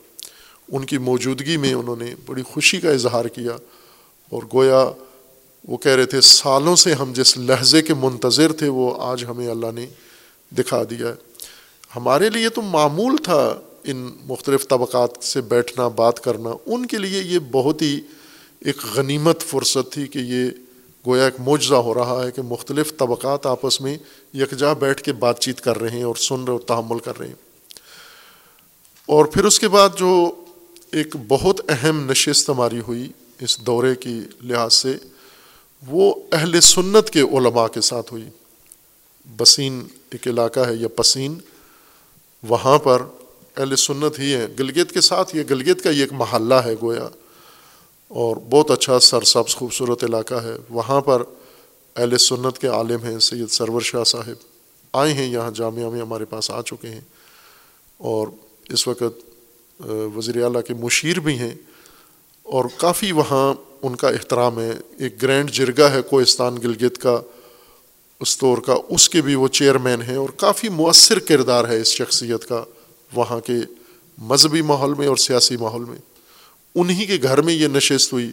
ان 0.73 0.85
کی 0.85 0.99
موجودگی 0.99 1.57
میں 1.57 1.75
انہوں 1.75 1.97
نے 1.97 2.15
بڑی 2.27 2.43
خوشی 2.43 2.81
کا 2.81 2.91
اظہار 2.91 3.25
کیا 3.25 3.53
اور 4.31 4.43
گویا 4.55 4.91
وہ 5.69 5.77
کہہ 5.77 5.93
رہے 5.93 6.07
تھے، 6.07 6.21
سالوں 6.21 6.77
سے 6.77 6.93
ہم 6.93 7.13
جس 7.13 7.39
لہجے 7.39 7.83
کے 7.83 7.95
منتظر 7.95 8.53
تھے 8.53 8.69
وہ 8.69 8.95
آج 8.99 9.25
ہمیں 9.25 9.49
اللہ 9.49 9.67
نے 9.75 9.87
دکھا 10.59 10.83
دیا 10.91 11.09
ہے۔ 11.09 11.15
ہمارے 11.97 12.31
لیے 12.31 12.49
تو 12.49 12.63
معمول 12.63 13.17
تھا 13.17 13.61
ان 13.85 14.11
مختلف 14.25 14.69
طبقات 14.69 15.25
سے 15.25 15.41
بیٹھنا، 15.41 15.89
بات 15.89 16.21
کرنا، 16.21 16.51
ان 16.67 16.87
کے 16.87 16.99
لیے 16.99 17.23
یہ 17.23 17.39
بہت 17.51 17.83
ہی 17.83 18.01
ایک 18.61 18.77
غنیمت 18.95 19.41
فرصت 19.41 19.93
تھی 19.93 20.07
کہ 20.07 20.19
یہ 20.19 20.51
گویا 21.07 21.25
ایک 21.25 21.35
معجزہ 21.41 21.75
ہو 21.75 21.95
رہا 21.95 22.23
ہے 22.27 22.31
کہ 22.31 22.43
مختلف 22.43 22.97
طبقات 22.97 23.47
آپس 23.47 23.81
میں 23.81 23.99
یکجا 24.35 24.73
بیٹھ 24.73 25.03
کے 25.03 25.13
بات 25.13 25.41
چیت 25.41 25.61
کر 25.61 25.79
رہے 25.79 25.91
ہیں 25.91 26.03
اور 26.03 26.15
سن 26.15 26.45
رہے 26.45 26.53
اور 26.53 26.61
تحمل 26.61 26.99
کر 26.99 27.19
رہے 27.19 27.29
ہیں۔ 27.29 27.35
اور 29.07 29.25
پھر 29.25 29.45
اس 29.45 29.61
کے 29.61 29.69
بعد 29.69 29.89
جو 29.97 30.31
ایک 30.93 31.17
بہت 31.29 31.61
اہم 31.69 32.11
نشست 32.11 32.51
ہماری 32.51 32.81
ہوئی 32.81 33.13
اس 33.41 33.61
دورے 33.61 33.95
کی 33.95 34.21
لحاظ 34.43 34.75
سے، 34.75 34.97
وہ 35.87 36.15
اہل 36.33 36.61
سنت 36.61 37.11
کے 37.11 37.21
علماء 37.21 37.67
کے 37.67 37.81
ساتھ 37.81 38.13
ہوئی۔ 38.13 38.25
بسین 39.37 39.87
ایک 40.11 40.29
علاقہ 40.29 40.61
ہے 40.61 40.75
یا 40.75 40.89
پسین، 40.89 41.39
وہاں 42.43 42.79
پر 42.79 43.03
اہل 43.57 43.77
سنت 43.77 44.19
ہی 44.19 44.35
ہے 44.35 44.47
گلگت 44.59 44.93
کے 44.93 45.01
ساتھ 45.01 45.37
یہ 45.37 45.43
گلگت 45.51 45.85
کا 45.85 45.91
یہ 45.91 46.01
ایک 46.01 46.13
محلہ 46.13 46.55
ہے 46.55 46.75
گویا۔ 46.83 47.09
اور 48.09 48.37
بہت 48.51 48.71
اچھا 48.71 48.99
سرسبز 48.99 49.55
خوبصورت 49.55 50.05
علاقہ 50.05 50.35
ہے۔ 50.35 50.57
وہاں 50.71 51.01
پر 51.01 51.23
اہل 51.97 52.19
سنت 52.19 52.59
کے 52.59 52.67
عالم 52.67 53.05
ہیں 53.05 53.19
سید 53.19 53.51
سرور 53.51 53.81
شاہ 53.81 54.05
صاحب۔ 54.05 54.35
آئے 54.93 55.13
ہیں 55.13 55.31
یہاں 55.31 55.51
جامعہ 55.51 55.91
میں، 55.91 56.01
ہمارے 56.01 56.25
پاس 56.25 56.51
آ 56.51 56.63
چکے 56.63 56.89
ہیں۔ 56.89 57.01
اور 57.99 58.29
اس 58.69 58.89
وقت 58.89 59.03
وزیر 60.17 60.45
اعلیٰ 60.45 60.63
کے 60.69 60.75
مشیر 60.75 61.21
بھی 61.21 61.39
ہیں۔ 61.39 61.55
اور 62.43 62.65
کافی 62.77 63.13
وہاں 63.13 63.55
ان 63.83 63.97
کا 63.97 64.09
احترام 64.09 64.61
ہے۔ 64.61 64.73
ایک 64.99 65.23
گرینڈ 65.23 65.51
جرگہ 65.51 65.85
ہے 65.85 66.03
کوہستان 66.03 66.57
گلگت 66.57 66.99
کا۔ 66.99 67.21
اس 68.21 68.39
طور 68.39 68.59
کا، 68.59 68.75
اس 68.89 69.09
کے 69.09 69.23
بھی 69.23 69.35
وہ 69.35 69.49
چیئرمین 69.49 70.03
ہیں۔ 70.03 70.17
اور 70.17 70.29
کافی 70.29 70.69
مؤثر 70.69 71.19
کردار 71.19 71.69
ہے 71.69 71.81
اس 71.81 71.87
شخصیت 71.87 72.49
کا۔ 72.49 72.65
وہاں 73.15 73.41
کے 73.41 73.55
مذہبی 74.19 74.63
ماحول 74.63 74.95
میں 74.95 75.07
اور 75.07 75.17
سیاسی 75.17 75.57
ماحول 75.57 75.85
میں۔ 75.85 75.99
انہی 76.75 77.07
کے 77.07 77.19
گھر 77.23 77.43
میں 77.43 77.55
یہ 77.55 77.67
نشست 77.67 78.13
ہوئی۔ 78.13 78.31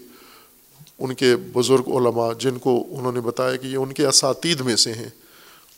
ان 1.00 1.14
کے 1.14 1.36
بزرگ 1.36 1.84
علماء 1.88 2.34
جن 2.40 2.58
کو 2.58 2.86
انہوں 2.92 3.12
نے 3.12 3.22
بتایا 3.22 3.56
کہ 3.56 3.68
یہ 3.68 3.78
ان 3.78 3.94
کے 3.94 4.06
اساتید 4.06 4.62
میں 4.62 4.76
سے 4.76 4.94
ہیں 4.94 5.10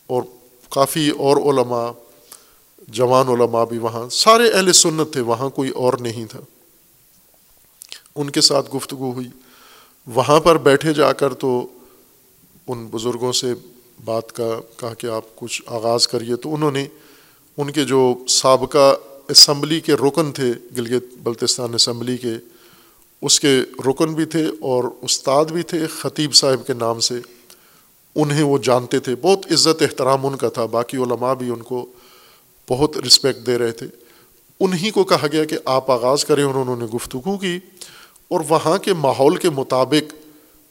اور 0.06 0.22
کافی 0.70 1.10
اور 1.10 1.36
علماء، 1.36 1.90
جوان 2.88 3.28
علماء 3.28 3.64
بھی 3.64 3.78
وہاں۔ 3.78 4.08
سارے 4.08 4.50
اہل 4.50 4.72
سنت 4.72 5.12
تھے، 5.12 5.20
وہاں 5.20 5.50
کوئی 5.50 5.70
اور 5.70 5.92
نہیں 6.00 6.24
تھا۔ 6.24 6.40
ان 8.14 8.30
کے 8.30 8.40
ساتھ 8.40 8.76
گفتگو 8.76 9.12
ہوئی۔ 9.12 9.26
وہاں 10.06 10.40
پر 10.40 10.58
بیٹھے 10.58 10.94
جا 10.94 11.12
کر 11.12 11.34
تو 11.34 11.66
ان 12.68 12.86
بزرگوں 12.86 13.32
سے 13.32 13.54
بات 14.04 14.32
کا، 14.32 14.60
کہا 14.76 14.94
کہ 14.94 15.06
آپ 15.06 15.36
کچھ 15.36 15.62
آغاز 15.66 16.08
کریے۔ 16.08 16.36
تو 16.36 16.54
انہوں 16.54 16.70
نے 16.70 16.86
ان 17.58 17.70
کے 17.70 17.84
جو 17.84 18.14
سابقہ 18.28 18.94
اسمبلی 19.28 19.80
کے 19.80 19.94
رکن 19.94 20.32
تھے، 20.32 20.52
گلگت 20.76 21.04
بلتستان 21.22 21.74
اسمبلی 21.74 22.16
کے، 22.16 22.34
اس 23.22 23.40
کے 23.40 23.60
رکن 23.86 24.14
بھی 24.14 24.24
تھے 24.24 24.46
اور 24.60 24.84
استاد 25.02 25.44
بھی 25.44 25.62
تھے 25.62 25.86
خطیب 25.86 26.34
صاحب 26.34 26.66
کے 26.66 26.72
نام 26.72 27.00
سے، 27.00 27.14
انہیں 28.14 28.42
وہ 28.42 28.58
جانتے 28.58 28.98
تھے۔ 28.98 29.14
بہت 29.22 29.52
عزت، 29.52 29.82
احترام 29.82 30.26
ان 30.26 30.36
کا 30.36 30.48
تھا، 30.48 30.64
باقی 30.64 30.96
علماء 30.96 31.34
بھی 31.34 31.50
ان 31.50 31.62
کو 31.62 31.86
بہت 32.70 32.96
رسپیکٹ 32.96 33.46
دے 33.46 33.58
رہے 33.58 33.72
تھے۔ 33.72 33.86
انہی 34.60 34.90
کو 34.90 35.04
کہا 35.04 35.26
گیا 35.32 35.44
کہ 35.44 35.56
آپ 35.64 35.90
آغاز 35.90 36.24
کریں 36.24 36.44
اور 36.44 36.54
انہوں 36.54 36.76
نے 36.76 36.84
گفتگو 36.84 37.36
کی 37.36 37.58
اور 38.28 38.40
وہاں 38.48 38.78
کے 38.78 38.94
ماحول 38.94 39.36
کے 39.36 39.50
مطابق 39.50 40.14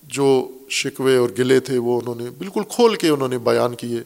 جو 0.03 0.47
شکوے 0.69 1.17
اور 1.17 1.29
گلے 1.37 1.59
تھے 1.59 1.77
وہ 1.77 2.01
انہوں 2.01 2.15
نے 2.15 2.29
بالکل 2.37 2.61
کھول 2.69 2.95
کے 2.95 3.09
انہوں 3.09 3.27
نے 3.27 3.37
بیان 3.37 3.75
کیے۔ 3.75 3.99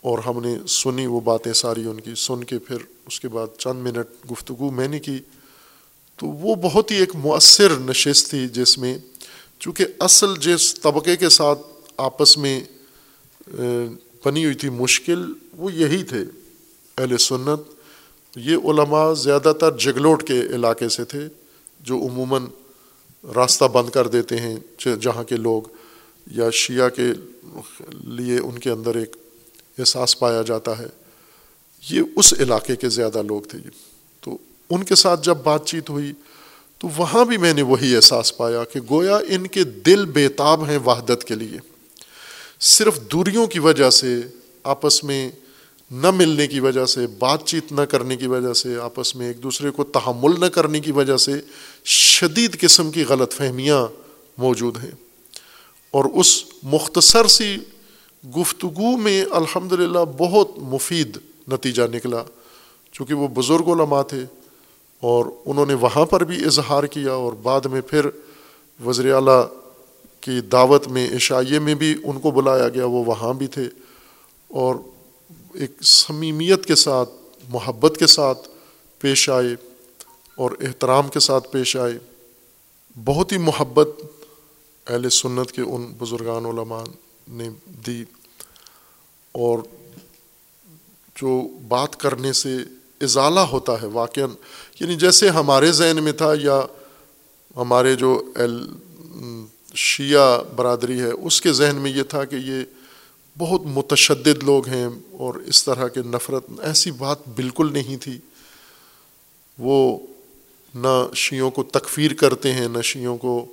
اور 0.00 0.18
ہم 0.18 0.40
نے 0.40 0.56
سنی 0.68 1.06
وہ 1.06 1.20
باتیں 1.20 1.52
ساری 1.52 1.84
ان 1.84 2.00
کی، 2.00 2.14
سن 2.16 2.44
کے 2.44 2.58
پھر 2.58 2.76
اس 3.06 3.20
کے 3.20 3.28
بعد 3.28 3.58
چند 3.58 3.82
منٹ 3.82 4.30
گفتگو 4.32 4.70
میں 4.70 4.88
نے 4.88 4.98
کی۔ 4.98 5.18
تو 6.16 6.26
وہ 6.26 6.54
بہت 6.54 6.90
ہی 6.90 6.96
ایک 6.96 7.14
مؤثر 7.16 7.72
نشست 7.80 8.30
تھی 8.30 8.46
جس 8.48 8.78
میں، 8.78 8.98
چونکہ 9.58 9.84
اصل 10.00 10.34
جس 10.40 10.74
طبقے 10.74 11.16
کے 11.16 11.28
ساتھ 11.28 11.60
آپس 11.96 12.36
میں 12.38 12.60
بنی 14.24 14.44
ہوئی 14.44 14.54
تھی 14.54 14.68
مشکل، 14.68 15.32
وہ 15.56 15.72
یہی 15.72 16.02
تھے۔ 16.02 16.24
اہل 16.98 17.16
سنت، 17.16 17.60
یہ 18.36 18.56
علماء 18.56 19.12
زیادہ 19.14 19.52
تر 19.60 19.76
جگلوٹ 19.76 20.22
کے 20.22 20.40
علاقے 20.40 20.88
سے 20.88 21.04
تھے، 21.04 21.26
جو 21.80 21.98
عموماً 21.98 22.44
راستہ 23.34 23.64
بند 23.64 23.90
کر 23.90 24.08
دیتے 24.08 24.36
ہیں، 24.36 24.56
جہاں 25.00 25.22
کے 25.24 25.36
لوگ 25.36 25.62
یا 26.30 26.50
شیعہ 26.50 26.88
کے 26.88 27.12
لیے 28.04 28.38
ان 28.38 28.58
کے 28.58 28.70
اندر 28.70 28.94
ایک 28.94 29.16
احساس 29.78 30.18
پایا 30.18 30.42
جاتا 30.42 30.78
ہے۔ 30.78 30.86
یہ 31.90 32.02
اس 32.16 32.34
علاقے 32.40 32.76
کے 32.76 32.88
زیادہ 32.88 33.22
لوگ 33.22 33.40
تھے۔ 33.40 33.58
تو 34.20 34.38
ان 34.70 34.84
کے 34.84 34.94
ساتھ 34.94 35.24
جب 35.24 35.36
بات 35.36 35.66
چیت 35.66 35.90
ہوئی، 35.90 36.12
تو 36.78 36.88
وہاں 36.96 37.24
بھی 37.24 37.36
میں 37.36 37.54
نے 37.54 37.62
وہی 37.62 37.96
احساس 37.96 38.36
پایا 38.36 38.64
کہ 38.64 38.80
گویا 38.90 39.16
ان 39.16 39.46
کے 39.46 39.64
دل 39.64 40.06
بےتاب 40.06 40.68
ہیں 40.68 40.78
وحدت 40.84 41.24
کے 41.24 41.34
لیے۔ 41.34 41.58
صرف 42.60 43.00
دوریوں 43.12 43.46
کی 43.46 43.58
وجہ 43.58 43.90
سے، 43.90 44.20
آپس 44.62 45.04
میں 45.04 45.30
نہ 45.90 46.10
ملنے 46.10 46.46
کی 46.46 46.60
وجہ 46.60 46.84
سے، 46.84 47.06
بات 47.06 47.46
چیت 47.46 47.72
نہ 47.72 47.80
کرنے 47.80 48.16
کی 48.16 48.26
وجہ 48.26 48.52
سے، 48.52 48.76
آپس 48.76 49.16
میں 49.16 49.26
ایک 49.26 49.42
دوسرے 49.42 49.70
کو 49.70 49.84
تحمل 49.84 50.40
نہ 50.40 50.46
کرنے 50.46 50.80
کی 50.80 50.92
وجہ 50.92 51.16
سے 51.16 51.32
شدید 51.84 52.60
قسم 52.60 52.90
کی 52.90 53.04
غلط 53.04 53.32
فہمیاں 53.32 53.86
موجود 54.38 54.76
ہیں۔ 54.84 54.90
اور 55.90 56.04
اس 56.04 56.44
مختصر 56.62 57.26
سی 57.26 57.56
گفتگو 58.36 58.96
میں 58.96 59.24
الحمد 59.30 59.72
للہ 59.72 60.04
بہت 60.18 60.58
مفید 60.58 61.16
نتیجہ 61.48 61.82
نکلا، 61.82 62.22
چونکہ 62.92 63.14
وہ 63.14 63.28
بزرگ 63.28 63.68
علماء 63.68 64.02
تھے 64.02 64.24
اور 65.02 65.26
انہوں 65.46 65.66
نے 65.66 65.74
وہاں 65.74 66.04
پر 66.06 66.24
بھی 66.24 66.44
اظہار 66.44 66.84
کیا 66.84 67.12
اور 67.12 67.32
بعد 67.32 67.60
میں 67.60 67.80
پھر 67.80 68.06
وزیر 68.86 69.14
اعلیٰ 69.14 69.42
کی 70.20 70.40
دعوت 70.40 70.88
میں 70.88 71.06
عشائیے 71.16 71.58
میں 71.58 71.74
بھی 71.74 71.94
ان 72.04 72.18
کو 72.18 72.30
بلایا 72.30 72.68
گیا، 72.68 72.84
وہ 72.84 73.04
وہاں 73.04 73.32
بھی 73.32 73.46
تھے 73.46 73.68
اور 74.48 74.74
ایک 75.54 75.82
صمیمیت 75.82 76.66
کے 76.66 76.74
ساتھ، 76.74 77.10
محبت 77.48 77.96
کے 77.98 78.06
ساتھ 78.06 78.48
پیش 78.98 79.28
آئے 79.28 79.54
اور 80.34 80.50
احترام 80.60 81.08
کے 81.08 81.20
ساتھ 81.20 81.52
پیش 81.52 81.76
آئے۔ 81.76 81.98
بہت 83.04 83.32
ہی 83.32 83.38
محبت 83.38 83.88
اہل 84.86 85.08
سنت 85.10 85.52
کے 85.52 85.62
ان 85.62 85.92
بزرگان 85.98 86.46
علماء 86.46 86.84
نے 87.28 87.48
دی۔ 87.86 88.04
اور 89.38 89.58
جو 91.16 91.48
بات 91.68 91.96
کرنے 91.96 92.32
سے 92.32 92.56
ازالہ 93.00 93.40
ہوتا 93.40 93.82
ہے 93.82 93.86
واقع 93.86 94.20
یعنی 94.80 94.96
جیسے 94.96 95.28
ہمارے 95.28 95.72
ذہن 95.72 96.02
میں 96.02 96.12
تھا 96.12 96.32
یا 96.42 96.60
ہمارے 97.56 97.94
جو 97.94 98.32
شیعہ 99.74 100.42
برادری 100.56 101.00
ہے، 101.00 101.10
اس 101.10 101.40
کے 101.40 101.52
ذہن 101.52 101.76
میں 101.76 101.90
یہ 101.90 102.02
تھا 102.02 102.24
کہ 102.24 102.36
یہ 102.36 102.64
بہت 103.38 103.60
متشدد 103.64 104.42
لوگ 104.42 104.68
ہیں 104.68 104.88
اور 105.12 105.34
اس 105.34 105.64
طرح 105.64 105.88
کے 105.88 106.00
نفرت، 106.00 106.44
ایسی 106.62 106.90
بات 106.90 107.18
بالکل 107.28 107.72
نہیں 107.72 107.96
تھی۔ 107.96 108.18
وہ 109.58 109.98
نہ 110.74 111.06
شیعوں 111.14 111.50
کو 111.50 111.62
تکفیر 111.62 112.14
کرتے 112.14 112.52
ہیں، 112.52 112.68
نہ 112.68 112.82
شیعوں 112.82 113.18
کو 113.18 113.46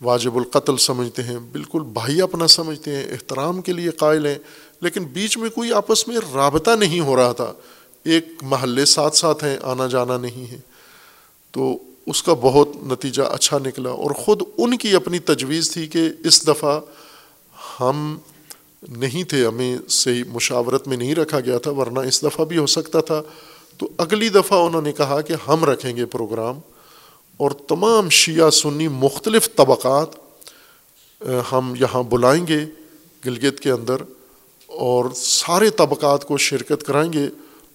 واجب 0.00 0.36
القتل 0.36 0.76
سمجھتے 0.76 1.22
ہیں۔ 1.22 1.38
بالکل 1.38 1.80
بھائی 1.80 2.22
اپنا 2.22 2.46
سمجھتے 2.46 2.96
ہیں، 2.96 3.04
احترام 3.04 3.62
کے 3.62 3.72
لیے 3.72 3.90
قائل 3.90 4.26
ہیں۔ 4.26 4.38
لیکن 4.80 5.04
بیچ 5.04 5.38
میں 5.38 5.50
کوئی 5.50 5.72
آپس 5.72 6.08
میں 6.08 6.16
رابطہ 6.34 6.70
نہیں 6.70 7.00
ہو 7.00 7.16
رہا 7.16 7.32
تھا۔ 7.32 7.52
ایک 8.04 8.24
محلے 8.42 8.84
ساتھ 8.84 9.16
ساتھ 9.16 9.44
ہیں، 9.44 9.56
آنا 9.62 9.86
جانا 9.86 10.18
نہیں 10.18 10.50
ہے۔ 10.50 10.58
تو 11.50 11.78
اس 12.06 12.22
کا 12.22 12.34
بہت 12.34 12.68
نتیجہ 12.76 13.22
اچھا 13.22 13.58
نکلا 13.58 13.90
اور 13.90 14.10
خود 14.10 14.42
ان 14.58 14.78
کی 14.78 14.94
اپنی 14.94 15.18
تجویز 15.18 15.70
تھی 15.70 15.86
کہ 15.86 16.08
اس 16.24 16.48
دفعہ 16.48 16.80
ہم 17.80 18.18
نہیں 18.88 19.24
تھے، 19.24 19.46
ہمیں 19.46 19.78
صحیح 19.88 20.24
مشاورت 20.28 20.88
میں 20.88 20.96
نہیں 20.96 21.14
رکھا 21.14 21.40
گیا 21.40 21.58
تھا، 21.58 21.70
ورنہ 21.70 21.98
اس 21.98 22.22
دفعہ 22.22 22.44
بھی 22.44 22.58
ہو 22.58 22.66
سکتا 22.66 23.00
تھا۔ 23.00 23.22
تو 23.78 23.88
اگلی 23.98 24.28
دفعہ 24.28 24.58
انہوں 24.58 24.82
نے 24.82 24.92
کہا 24.92 25.20
کہ 25.20 25.34
ہم 25.48 25.64
رکھیں 25.64 25.96
گے 25.96 26.06
پروگرام۔ 26.06 26.58
اور 27.36 27.50
تمام 27.50 28.08
شیعہ 28.08 28.50
سنی 28.50 28.88
مختلف 28.88 29.48
طبقات 29.56 30.08
ہم 31.52 31.74
یہاں 31.80 32.02
بلائیں 32.02 32.46
گے 32.46 32.66
گلگت 33.26 33.60
کے 33.60 33.70
اندر۔ 33.70 33.96
اور 34.66 35.04
سارے 35.14 35.70
طبقات 35.70 36.24
کو 36.24 36.38
شرکت 36.38 36.82
کرائیں 36.82 37.12
گے 37.12 37.26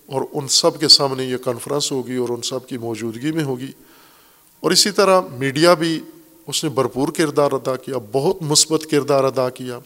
اور 0.06 0.22
ان 0.32 0.48
سب 0.48 0.80
کے 0.80 0.88
سامنے 0.88 1.24
یہ 1.24 1.38
کانفرنس 1.38 1.92
ہوگی 1.92 2.16
اور 2.16 2.30
ان 2.30 2.42
سب 2.42 2.68
کی 2.68 2.78
موجودگی 2.78 3.32
میں 3.32 3.44
ہوگی۔ 3.44 3.72
اور 4.60 4.72
اسی 4.72 4.92
طرح 4.92 5.22
میڈیا 5.34 5.74
بھی 5.74 6.00
اس 6.48 6.64
نے 6.64 6.70
بھرپور 6.70 7.08
کردار 7.08 7.52
ادا 7.52 7.76
کیا، 7.76 7.96
بہت 8.12 8.42
مثبت 8.42 8.88
کردار 8.92 9.24
ادا 9.24 9.50
کیا۔ 9.50 9.80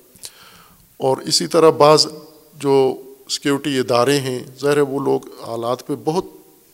اور 0.97 1.17
اسی 1.17 1.47
طرح 1.47 1.69
بعض 1.69 2.07
جو 2.53 3.01
سیکیورٹی 3.29 3.79
ادارے 3.79 4.19
ہیں، 4.19 4.43
ظاہر 4.61 4.77
ہے 4.77 4.81
وہ 4.81 4.99
لوگ 4.99 5.21
حالات 5.47 5.87
پہ 5.87 5.93
بہت 6.03 6.25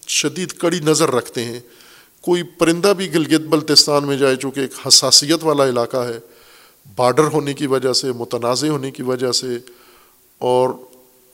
شدید 0.07 0.51
کڑی 0.51 0.79
نظر 0.79 1.11
رکھتے 1.11 1.43
ہیں۔ 1.43 1.59
کوئی 2.21 2.43
پرندہ 2.43 2.93
بھی 2.97 3.13
گلگت 3.13 3.41
بلتستان 3.41 4.07
میں 4.07 4.17
جائے، 4.17 4.35
چونکہ 4.35 4.59
ایک 4.59 4.71
حساسیت 4.87 5.43
والا 5.43 5.65
علاقہ 5.65 5.97
ہے، 5.97 6.19
بارڈر 6.95 7.23
ہونے 7.23 7.53
کی 7.53 7.67
وجہ 7.67 7.93
سے، 7.93 8.11
متنازع 8.11 8.67
ہونے 8.67 8.91
کی 8.91 9.03
وجہ 9.03 9.31
سے 9.31 9.47
اور 10.41 10.69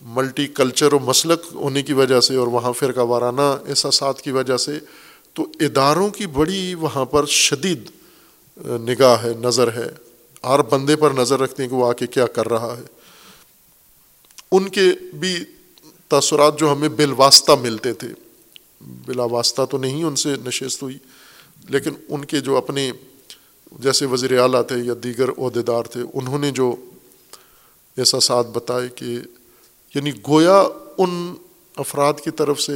ملٹی 0.02 0.48
کلچر 0.48 0.94
و 0.94 1.00
مسلک 1.00 1.40
ہونے 1.54 1.82
کی 1.82 1.94
وجہ 1.94 2.20
سے 2.20 2.36
اور 2.36 2.48
وہاں 2.48 2.74
فرقہ 2.74 3.00
وارانہ 3.00 3.42
احساسات 3.42 4.22
کی 4.22 4.32
وجہ 4.32 4.58
سے 4.58 4.80
تو 5.34 5.46
اداروں 5.60 6.10
کی 6.10 6.28
بڑی 6.28 6.74
وہاں 6.74 7.06
پر 7.06 7.26
شدید 7.26 7.90
نگاہ 8.66 9.24
ہے، 9.24 9.34
نظر 9.40 9.74
ہے۔ 9.74 9.92
ہر 10.44 10.62
بندے 10.62 10.96
پر 10.96 11.12
نظر 11.12 11.40
رکھتے 11.40 11.64
ہیں 11.64 11.70
کہ 11.70 11.76
وہ 11.76 11.90
آ 11.90 11.94
کے 11.94 12.08
کیا 12.08 12.28
کر 12.28 12.50
رہا 12.50 12.76
ہے۔ 12.78 12.84
ان 14.52 14.70
کے 14.70 14.86
بھی 15.14 15.36
تاثرات 16.08 16.60
جو 16.60 16.74
ہمیں 16.74 16.90
بالواسطہ 16.90 17.52
ملتے 17.62 17.94
تھے۔ 17.94 18.08
بلا 18.82 19.24
واسطہ 19.24 19.62
تو 19.72 19.78
نہیں 19.78 20.04
ان 20.04 20.16
سے 20.16 20.36
نشست 20.46 20.84
ہوئی، 20.84 20.98
لیکن 21.70 21.92
ان 22.10 22.26
کے 22.26 22.40
جو 22.40 22.58
اپنے 22.58 22.92
جیسے 23.72 24.06
وزیر 24.06 24.40
اعلیٰ 24.40 24.66
تھے 24.68 24.76
یا 24.78 24.94
دیگر 25.04 25.30
عہدیدار 25.38 25.84
تھے، 25.84 26.02
انہوں 26.14 26.40
نے 26.40 26.52
جو 26.52 26.76
احساسات 27.98 28.46
بتائے 28.48 28.90
کہ 28.90 29.20
یعنی 29.96 30.12
گویا 30.28 30.64
ان 30.98 31.36
افراد 31.76 32.14
کی 32.24 32.32
طرف 32.32 32.62
سے 32.62 32.74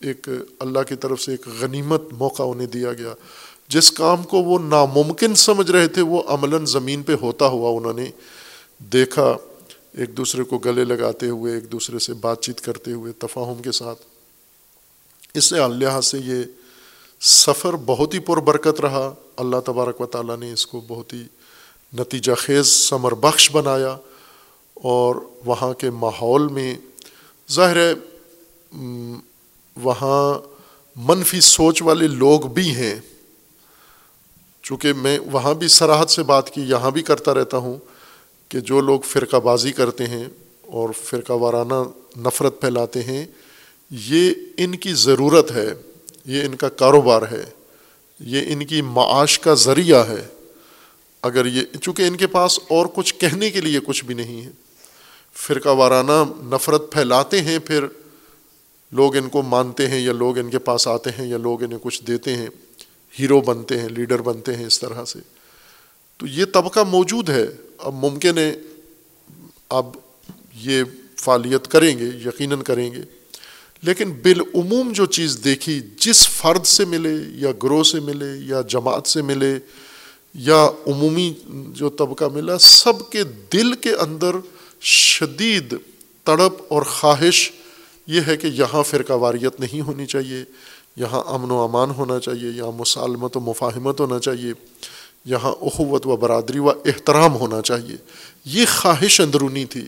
ایک 0.00 0.28
اللہ 0.58 0.78
کی 0.88 0.96
طرف 0.96 1.20
سے 1.20 1.30
ایک 1.30 1.48
غنیمت 1.60 2.02
موقع 2.12 2.42
انہیں 2.42 2.66
دیا 2.66 2.92
گیا۔ 2.92 3.14
جس 3.68 3.92
کام 3.92 4.22
کو 4.22 4.42
وہ 4.42 4.58
ناممکن 4.58 5.34
سمجھ 5.34 5.70
رہے 5.70 5.88
تھے، 5.88 6.02
وہ 6.02 6.22
عملاً 6.26 6.66
زمین 6.66 7.02
پہ 7.02 7.12
ہوتا 7.22 7.46
ہوا 7.46 7.78
انہوں 7.78 7.92
نے 7.92 8.10
دیکھا۔ 8.78 9.36
ایک 9.92 10.16
دوسرے 10.16 10.44
کو 10.44 10.58
گلے 10.58 10.84
لگاتے 10.84 11.28
ہوئے، 11.28 11.54
ایک 11.54 11.72
دوسرے 11.72 11.98
سے 11.98 12.14
بات 12.14 12.42
چیت 12.42 12.60
کرتے 12.60 12.92
ہوئے 12.92 13.12
تفاہم 13.12 13.62
کے 13.62 13.72
ساتھ۔ 13.72 14.02
اس 15.34 15.44
سے 15.44 15.56
لحاظ 15.76 16.06
سے 16.06 16.18
یہ 16.18 16.42
سفر 17.20 17.74
بہت 17.76 18.14
ہی 18.14 18.18
پر 18.18 18.36
برکت 18.36 18.80
رہا۔ 18.80 19.14
اللہ 19.36 19.56
تبارک 19.66 20.00
و 20.00 20.06
تعالیٰ 20.06 20.36
نے 20.36 20.52
اس 20.52 20.66
کو 20.66 20.80
بہت 20.88 21.12
ہی 21.12 21.22
نتیجہ 21.98 22.32
خیز 22.34 22.88
ثمر 22.88 23.14
بخش 23.14 23.50
بنایا 23.52 23.96
اور 24.74 25.16
وہاں 25.44 25.72
کے 25.72 25.90
ماحول 25.90 26.48
میں 26.48 26.74
ظاہر 27.50 27.76
ہے 27.76 27.94
وہاں 29.76 30.38
منفی 30.96 31.40
سوچ 31.40 31.82
والے 31.82 32.06
لوگ 32.06 32.40
بھی 32.40 32.70
ہیں۔ 32.70 33.00
چونکہ 34.62 34.92
میں 34.92 35.18
وہاں 35.32 35.54
بھی 35.54 35.68
سراحت 35.68 36.10
سے 36.10 36.22
بات 36.22 36.50
کی، 36.50 36.60
یہاں 36.60 36.90
بھی 36.90 37.02
کرتا 37.02 37.34
رہتا 37.34 37.56
ہوں 37.56 37.78
کہ 38.48 38.60
جو 38.60 38.80
لوگ 38.80 39.00
فرقہ 39.00 39.36
بازی 39.36 39.72
کرتے 39.72 40.06
ہیں 40.06 40.24
اور 40.62 40.88
فرقہ 41.04 41.32
وارانہ 41.32 41.82
نفرت 42.18 42.60
پھیلاتے 42.60 43.02
ہیں، 43.02 43.26
یہ 43.90 44.30
ان 44.56 44.76
کی 44.76 44.92
ضرورت 44.92 45.50
ہے، 45.50 45.74
یہ 46.24 46.42
ان 46.42 46.54
کا 46.54 46.68
کاروبار 46.68 47.22
ہے، 47.30 47.44
یہ 48.20 48.40
ان 48.46 48.66
کی 48.66 48.82
معاش 48.82 49.38
کا 49.38 49.54
ذریعہ 49.54 50.08
ہے۔ 50.08 50.26
اگر 51.22 51.46
یہ 51.46 51.62
چونکہ 51.82 52.02
ان 52.02 52.16
کے 52.16 52.26
پاس 52.26 52.58
اور 52.68 52.86
کچھ 52.94 53.14
کہنے 53.14 53.50
کے 53.50 53.60
لیے 53.60 53.80
کچھ 53.84 54.04
بھی 54.04 54.14
نہیں 54.14 54.44
ہے۔ 54.44 54.50
فرقہ 55.34 55.68
وارانہ 55.68 56.24
نفرت 56.54 56.92
پھیلاتے 56.92 57.42
ہیں، 57.42 57.58
پھر 57.58 57.86
لوگ 58.92 59.16
ان 59.16 59.28
کو 59.28 59.42
مانتے 59.42 59.88
ہیں 59.88 60.00
یا 60.00 60.12
لوگ 60.12 60.38
ان 60.38 60.50
کے 60.50 60.58
پاس 60.58 60.88
آتے 60.88 61.10
ہیں 61.10 61.26
یا 61.26 61.36
لوگ 61.36 61.62
انہیں 61.62 61.78
کچھ 61.82 62.04
دیتے 62.04 62.36
ہیں۔ 62.36 62.46
ہیرو 63.18 63.40
بنتے 63.40 63.80
ہیں، 63.80 63.88
لیڈر 63.88 64.22
بنتے 64.22 64.56
ہیں 64.56 64.66
اس 64.66 64.80
طرح 64.80 65.04
سے۔ 65.04 65.18
تو 66.16 66.26
یہ 66.26 66.44
طبقہ 66.44 66.80
موجود 66.80 67.30
ہے۔ 67.30 67.46
اب 67.78 67.94
ممکن 67.94 68.38
ہے 68.38 68.56
اب 69.68 69.86
یہ 70.54 70.82
فعالیت 71.16 71.68
کریں 71.68 71.98
گے، 71.98 72.04
یقیناً 72.04 72.62
کریں 72.62 72.92
گے۔ 72.92 73.00
لیکن 73.82 74.12
بالعموم 74.12 74.92
جو 74.92 75.06
چیز 75.06 75.40
دیکھی، 75.44 75.80
جس 75.96 76.28
فرد 76.28 76.64
سے 76.64 76.84
ملے 76.84 77.14
یا 77.28 77.50
گروہ 77.62 77.82
سے 77.82 78.00
ملے 78.00 78.46
یا 78.46 78.60
جماعت 78.68 79.06
سے 79.06 79.22
ملے 79.22 79.58
یا 80.34 80.70
عمومی 80.86 81.34
جو 81.48 81.88
طبقہ 81.88 82.24
ملا، 82.24 82.58
سب 82.58 83.10
کے 83.10 83.24
دل 83.52 83.72
کے 83.72 83.94
اندر 83.94 84.36
شدید 84.80 85.74
تڑپ 86.24 86.62
اور 86.68 86.82
خواہش 86.82 87.52
یہ 88.06 88.20
ہے 88.26 88.36
کہ 88.36 88.46
یہاں 88.46 88.82
فرقہ 88.82 89.12
واریت 89.12 89.60
نہیں 89.60 89.80
ہونی 89.80 90.06
چاہیے، 90.06 90.44
یہاں 90.96 91.22
امن 91.26 91.50
و 91.50 91.60
امان 91.60 91.90
ہونا 91.90 92.20
چاہیے، 92.20 92.50
یہاں 92.50 92.72
مسالمت 92.72 93.36
و 93.36 93.40
مفاہمت 93.40 94.00
ہونا 94.00 94.18
چاہیے، 94.18 94.52
یہاں 95.24 95.52
اخوت 95.52 96.06
و 96.06 96.16
برادری 96.16 96.58
و 96.58 96.70
احترام 96.70 97.34
ہونا 97.34 97.62
چاہیے۔ 97.62 97.96
یہ 98.44 98.64
خواہش 98.76 99.20
اندرونی 99.20 99.64
تھی۔ 99.64 99.86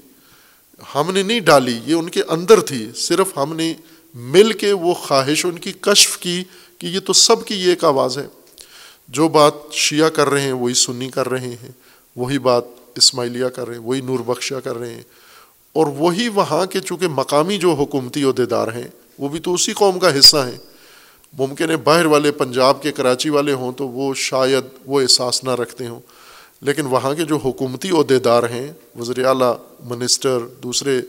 ہم 0.94 1.10
نے 1.12 1.22
نہیں 1.22 1.40
ڈالی، 1.40 1.80
یہ 1.86 1.94
ان 1.94 2.08
کے 2.08 2.22
اندر 2.28 2.60
تھی۔ 2.60 2.90
صرف 2.96 3.38
ہم 3.38 3.56
نے 3.56 3.74
مل 4.14 4.52
کے 4.52 4.72
وہ 4.72 4.94
خواہش، 4.94 5.44
ان 5.44 5.58
کی 5.58 5.72
کشف 5.80 6.18
کی 6.18 6.44
کہ 6.78 6.86
یہ 6.86 7.00
تو 7.00 7.12
سب 7.12 7.46
کی 7.46 7.54
یہ 7.54 7.68
ایک 7.68 7.84
آواز 7.84 8.18
ہے۔ 8.18 8.26
جو 9.08 9.28
بات 9.28 9.52
شیعہ 9.72 10.08
کر 10.08 10.28
رہے 10.28 10.40
ہیں، 10.40 10.52
وہی 10.52 10.74
سنی 10.74 11.08
کر 11.08 11.28
رہے 11.28 11.48
ہیں، 11.48 11.70
وہی 12.16 12.38
بات 12.38 12.64
اسماعیلیہ 12.96 13.46
کر 13.46 13.66
رہے 13.68 13.74
ہیں، 13.74 13.82
وہی 13.82 14.00
نور 14.00 14.18
بخشہ 14.18 14.54
کر 14.64 14.78
رہے 14.78 14.94
ہیں۔ 14.94 15.02
اور 15.72 15.86
وہی 15.86 16.28
وہاں 16.28 16.66
کے 16.66 16.80
چونکہ 16.80 17.08
مقامی 17.08 17.58
جو 17.58 17.70
حکومتی 17.70 18.22
عہدیدار 18.22 18.68
ہیں، 18.68 18.88
وہ 19.18 19.28
بھی 19.28 19.40
تو 19.40 19.54
اسی 19.54 19.72
قوم 19.72 19.98
کا 19.98 20.18
حصہ 20.18 20.36
ہیں۔ 20.36 20.58
ممکن 21.38 21.70
ہے 21.70 21.76
باہر 21.76 22.06
والے 22.06 22.32
پنجاب 22.32 22.82
کے، 22.82 22.92
کراچی 22.92 23.30
والے 23.30 23.52
ہوں 23.52 23.72
تو 23.72 23.88
وہ 23.88 24.14
شاید 24.14 24.64
وہ 24.86 25.00
احساس 25.00 25.44
نہ 25.44 25.50
رکھتے 25.50 25.86
ہوں۔ 25.86 26.00
لیکن 26.60 26.86
وہاں 26.86 27.14
کے 27.14 27.24
جو 27.24 27.36
حکومتی 27.36 27.90
عہدیدار 27.90 28.42
ہیں، 28.42 28.72
وزیر 28.98 29.24
اعلیٰ، 29.24 29.56
منسٹر، 29.84 30.38
دوسرے، 30.62 31.00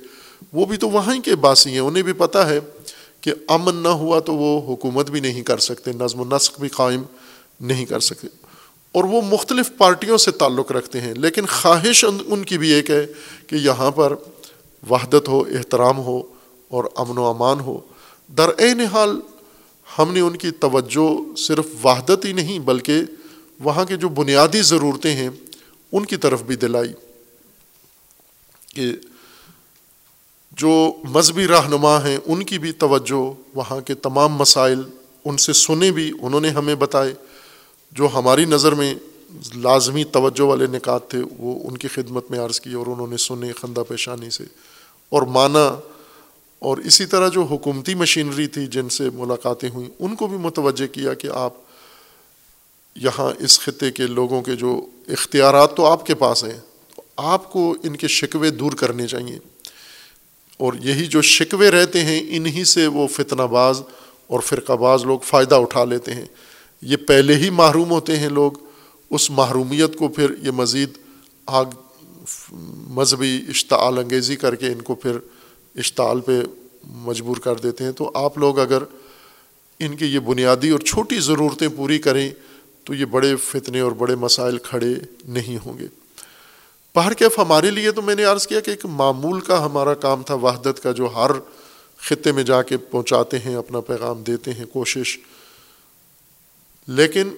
وہ 0.53 0.65
بھی 0.65 0.77
تو 0.77 0.89
وہاں 0.89 1.19
کے 1.19 1.35
باسی 1.35 1.69
ہیں۔ 1.69 1.79
انہیں 1.79 2.03
بھی 2.03 2.13
پتہ 2.13 2.37
ہے 2.37 2.59
کہ 3.21 3.33
امن 3.47 3.75
نہ 3.75 3.87
ہوا 3.87 4.19
تو 4.19 4.35
وہ 4.35 4.73
حکومت 4.73 5.11
بھی 5.11 5.19
نہیں 5.19 5.41
کر 5.41 5.57
سکتے، 5.57 5.91
نظم 5.91 6.19
و 6.19 6.35
نسق 6.35 6.59
بھی 6.59 6.69
قائم 6.69 7.03
نہیں 7.59 7.85
کر 7.85 7.99
سکتے۔ 7.99 8.27
اور 8.91 9.03
وہ 9.03 9.21
مختلف 9.21 9.71
پارٹیوں 9.77 10.17
سے 10.17 10.31
تعلق 10.31 10.71
رکھتے 10.71 11.01
ہیں، 11.01 11.13
لیکن 11.13 11.45
خواہش 11.45 12.05
ان 12.25 12.43
کی 12.43 12.57
بھی 12.57 12.71
ایک 12.71 12.91
ہے 12.91 13.05
کہ 13.47 13.55
یہاں 13.55 13.91
پر 13.91 14.13
وحدت 14.89 15.27
ہو، 15.27 15.39
احترام 15.39 15.97
ہو 15.97 16.21
اور 16.67 16.83
امن 16.95 17.17
و 17.17 17.25
امان 17.25 17.59
ہو۔ 17.59 17.79
در 18.37 18.49
عین 18.59 18.81
حال 18.81 19.19
ہم 19.99 20.13
نے 20.13 20.19
ان 20.19 20.37
کی 20.37 20.51
توجہ 20.51 21.35
صرف 21.37 21.85
وحدت 21.85 22.25
ہی 22.25 22.33
نہیں، 22.33 22.59
بلکہ 22.59 23.01
وہاں 23.59 23.85
کے 23.85 23.95
جو 23.95 24.09
بنیادی 24.09 24.61
ضرورتیں 24.61 25.13
ہیں، 25.13 25.29
ان 25.91 26.05
کی 26.05 26.17
طرف 26.17 26.43
بھی 26.43 26.55
دلائی 26.55 26.93
کہ 28.75 28.91
جو 30.51 30.93
مذہبی 31.03 31.47
رہنما 31.47 32.05
ہیں، 32.05 32.17
ان 32.25 32.43
کی 32.43 32.59
بھی 32.59 32.71
توجہ، 32.71 33.57
وہاں 33.57 33.79
کے 33.79 33.93
تمام 33.93 34.33
مسائل 34.33 34.81
ان 35.25 35.37
سے 35.37 35.53
سنے 35.53 35.91
بھی، 35.91 36.11
انہوں 36.21 36.41
نے 36.41 36.49
ہمیں 36.49 36.75
بتائے۔ 36.75 37.13
جو 37.95 38.07
ہماری 38.13 38.45
نظر 38.45 38.71
میں 38.71 38.93
لازمی 39.55 40.03
توجہ 40.03 40.41
والے 40.41 40.67
نکات 40.67 41.07
تھے، 41.07 41.19
وہ 41.37 41.67
ان 41.67 41.77
کی 41.77 41.87
خدمت 41.87 42.31
میں 42.31 42.39
عرض 42.39 42.59
کی 42.59 42.73
اور 42.73 42.87
انہوں 42.87 43.07
نے 43.07 43.17
سنے 43.17 43.53
خندہ 43.53 43.83
پیشانی 43.87 44.29
سے۔ 44.29 44.43
اور 45.09 45.21
مانا، 45.21 45.79
اور 46.59 46.77
اسی 46.77 47.05
طرح 47.05 47.27
جو 47.27 47.41
حکومتی 47.41 47.95
مشینری 47.95 48.47
تھی 48.47 48.67
جن 48.67 48.89
سے 48.89 49.09
ملاقاتیں 49.13 49.69
ہوئیں، 49.69 49.89
ان 49.99 50.15
کو 50.15 50.27
بھی 50.27 50.37
متوجہ 50.37 50.87
کیا 50.87 51.13
کہ 51.13 51.27
آپ 51.33 51.53
یہاں 52.95 53.43
اس 53.43 53.59
خطے 53.59 53.91
کے 53.91 54.07
لوگوں 54.07 54.41
کے 54.41 54.55
جو 54.55 54.85
اختیارات 55.07 55.77
تو 55.77 55.85
آپ 55.85 56.05
کے 56.05 56.15
پاس 56.15 56.43
ہیں، 56.43 56.59
آپ 57.17 57.51
کو 57.51 57.75
ان 57.83 57.95
کے 57.95 58.07
شکوے 58.07 58.49
دور 58.49 58.71
کرنے 58.71 59.07
چاہیے۔ 59.07 59.39
اور 60.57 60.73
یہی 60.73 61.05
جو 61.05 61.21
شکوے 61.21 61.71
رہتے 61.71 62.03
ہیں، 62.03 62.21
انہی 62.29 62.63
سے 62.63 62.87
وہ 62.87 63.07
فتنہ 63.07 63.41
باز 63.41 63.81
اور 64.27 64.39
فرقہ 64.39 64.73
باز 64.73 65.03
لوگ 65.03 65.19
فائدہ 65.19 65.55
اٹھا 65.55 65.83
لیتے 65.83 66.13
ہیں۔ 66.13 66.25
یہ 66.83 66.97
پہلے 66.97 67.35
ہی 67.35 67.49
محروم 67.49 67.91
ہوتے 67.91 68.17
ہیں 68.17 68.29
لوگ، 68.29 68.51
اس 69.11 69.29
محرومیت 69.29 69.95
کو 69.95 70.07
پھر 70.07 70.31
یہ 70.41 70.51
مزید 70.51 70.89
آگ، 71.45 71.65
مذہبی 72.89 73.41
اشتعال 73.49 73.97
انگیزی 73.97 74.35
کر 74.35 74.55
کے 74.55 74.67
ان 74.67 74.81
کو 74.81 74.95
پھر 74.95 75.17
اشتعال 75.75 76.21
پہ 76.21 76.41
مجبور 76.83 77.37
کر 77.37 77.55
دیتے 77.55 77.83
ہیں۔ 77.83 77.91
تو 77.91 78.11
آپ 78.13 78.37
لوگ 78.37 78.59
اگر 78.59 78.83
ان 79.79 79.95
کی 79.95 80.05
یہ 80.05 80.19
بنیادی 80.19 80.69
اور 80.69 80.79
چھوٹی 80.79 81.19
ضرورتیں 81.19 81.67
پوری 81.67 81.99
کریں 81.99 82.29
تو 82.83 82.93
یہ 82.93 83.05
بڑے 83.05 83.35
فتنے 83.35 83.79
اور 83.79 83.91
بڑے 83.91 84.15
مسائل 84.15 84.57
کھڑے 84.57 84.93
نہیں 85.27 85.57
ہوں 85.65 85.77
گے۔ 85.79 85.87
باہر 86.95 87.13
کیف 87.13 87.39
ہمارے 87.39 87.71
لیے 87.71 87.91
تو 87.91 88.01
میں 88.01 88.15
نے 88.15 88.23
عرض 88.23 88.47
کیا 88.47 88.59
کہ 88.59 88.71
ایک 88.71 88.85
معمول 88.85 89.39
کا 89.39 89.65
ہمارا 89.65 89.93
کام 89.93 90.23
تھا، 90.23 90.33
وحدت 90.33 90.83
کا 90.83 90.91
جو 90.91 91.07
ہر 91.07 91.31
خطے 91.97 92.31
میں 92.31 92.43
جا 92.43 92.61
کے 92.61 92.77
پہنچاتے 92.77 93.39
ہیں، 93.39 93.55
اپنا 93.55 93.79
پیغام 93.79 94.23
دیتے 94.23 94.53
ہیں، 94.53 94.65
کوشش 94.65 95.17
لیکن 96.87 97.29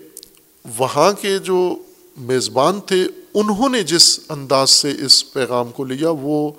وہاں 0.78 1.12
کے 1.12 1.38
جو 1.40 1.76
میزبان 2.18 2.80
تھے، 2.82 3.08
انہوں 3.34 3.70
نے 3.70 3.84
جس 3.84 4.20
انداز 4.30 4.70
سے 4.70 4.92
اس 5.06 5.34
پیغام 5.34 5.72
کو 5.72 5.84
لیا، 5.84 6.10
وہ 6.10 6.52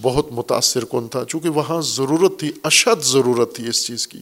بہت 0.00 0.32
متاثر 0.32 0.84
کن 0.84 1.08
تھا، 1.08 1.24
چونکہ 1.24 1.48
وہاں 1.48 1.80
ضرورت 1.80 2.38
تھی، 2.38 2.52
اشد 2.62 3.02
ضرورت 3.02 3.54
تھی 3.56 3.68
اس 3.68 3.86
چیز 3.86 4.06
کی۔ 4.08 4.20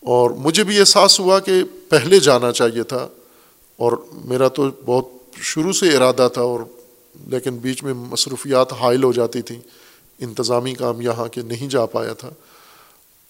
اور 0.00 0.30
مجھے 0.30 0.64
بھی 0.64 0.78
احساس 0.78 1.20
ہوا 1.20 1.40
کہ 1.40 1.52
پہلے 1.88 2.20
جانا 2.20 2.52
چاہیے 2.52 2.82
تھا، 2.82 3.08
اور 3.76 3.92
میرا 4.24 4.48
تو 4.48 4.68
بہت 4.84 5.08
شروع 5.42 5.72
سے 5.72 5.96
ارادہ 5.96 6.28
تھا، 6.32 6.42
اور 6.42 6.60
لیکن 7.26 7.56
بیچ 7.56 7.82
میں 7.82 7.94
مصروفیات 7.94 8.72
حائل 8.72 9.04
ہو 9.04 9.12
جاتی 9.12 9.42
تھیں، 9.42 9.60
انتظامی 10.18 10.74
کام 10.74 11.00
یہاں 11.00 11.28
کے 11.28 11.42
نہیں 11.42 11.68
جا 11.68 11.86
پایا 11.86 12.12
تھا۔ 12.12 12.30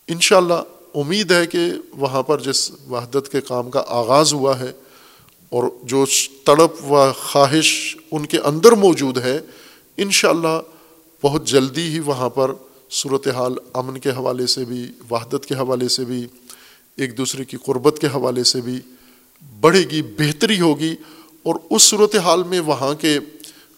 انشاءاللہ 0.09 0.55
اللہ 0.55 0.78
امید 0.94 1.32
ہے 1.32 1.47
کہ 1.47 1.59
وہاں 1.93 2.23
پر 2.23 2.40
جس 2.40 2.70
وحدت 2.89 3.28
کے 3.32 3.40
کام 3.40 3.70
کا 3.70 3.82
آغاز 3.86 4.32
ہوا 4.32 4.60
ہے 4.60 4.73
اور 5.51 5.65
جو 5.82 6.05
تڑپ 6.44 6.85
و 6.85 7.12
خواہش 7.19 7.97
ان 8.10 8.27
کے 8.27 8.39
اندر 8.39 8.73
موجود 8.73 9.19
ہے، 9.19 9.40
انشاءاللہ 9.97 10.48
اللہ 10.48 11.27
بہت 11.27 11.47
جلدی 11.47 11.82
ہی 11.82 12.01
وہاں 12.01 12.28
پر 12.28 12.51
صورت 12.90 13.28
حال 13.28 13.55
امن 13.74 13.98
کے 13.98 14.10
حوالے 14.10 14.47
سے 14.47 14.65
بھی، 14.65 14.93
وحدت 15.10 15.47
کے 15.47 15.55
حوالے 15.55 15.89
سے 15.89 16.05
بھی، 16.05 16.27
ایک 16.97 17.19
دوسرے 17.19 17.44
کی 17.44 17.56
قربت 17.56 17.98
کے 18.01 18.06
حوالے 18.06 18.44
سے 18.44 18.60
بھی 18.60 18.81
بڑھے 19.60 19.81
گی، 19.81 20.02
بہتری 20.02 20.60
ہوگی 20.60 20.94
اور 21.43 21.55
اس 21.70 21.82
صورت 21.82 22.16
حال 22.16 22.43
میں 22.43 22.60
وہاں 22.60 22.94
کے 22.94 23.19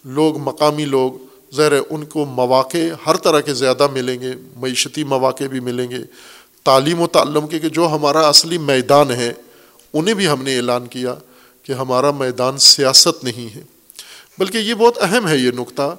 لوگ، 0.04 0.38
مقامی 0.38 0.84
لوگ، 0.84 1.12
ظاہر 1.54 1.72
ان 1.90 2.04
کو 2.04 2.24
مواقع 2.24 2.78
ہر 3.06 3.16
طرح 3.16 3.40
کے 3.40 3.54
زیادہ 3.54 3.86
ملیں 3.92 4.20
گے، 4.20 4.32
معیشتی 4.56 5.04
مواقع 5.04 5.44
بھی 5.44 5.60
ملیں 5.60 5.90
گے۔ 5.90 5.98
تعلیم 6.64 7.00
و 7.00 7.06
تعلم 7.06 7.46
کے 7.46 7.58
کہ 7.58 7.68
جو 7.68 7.88
ہمارا 7.88 8.28
اصلی 8.28 8.58
میدان 8.58 9.10
ہے، 9.10 9.32
انہیں 9.92 10.14
بھی 10.14 10.28
ہم 10.28 10.42
نے 10.42 10.56
اعلان 10.56 10.86
کیا 10.86 11.14
کہ 11.62 11.72
ہمارا 11.72 12.10
میدان 12.10 12.58
سیاست 12.58 13.24
نہیں 13.24 13.54
ہے۔ 13.56 13.62
بلکہ 14.38 14.58
یہ 14.58 14.74
بہت 14.74 14.98
اہم 15.00 15.28
ہے 15.28 15.38
یہ 15.38 15.50
نقطہ 15.50 15.96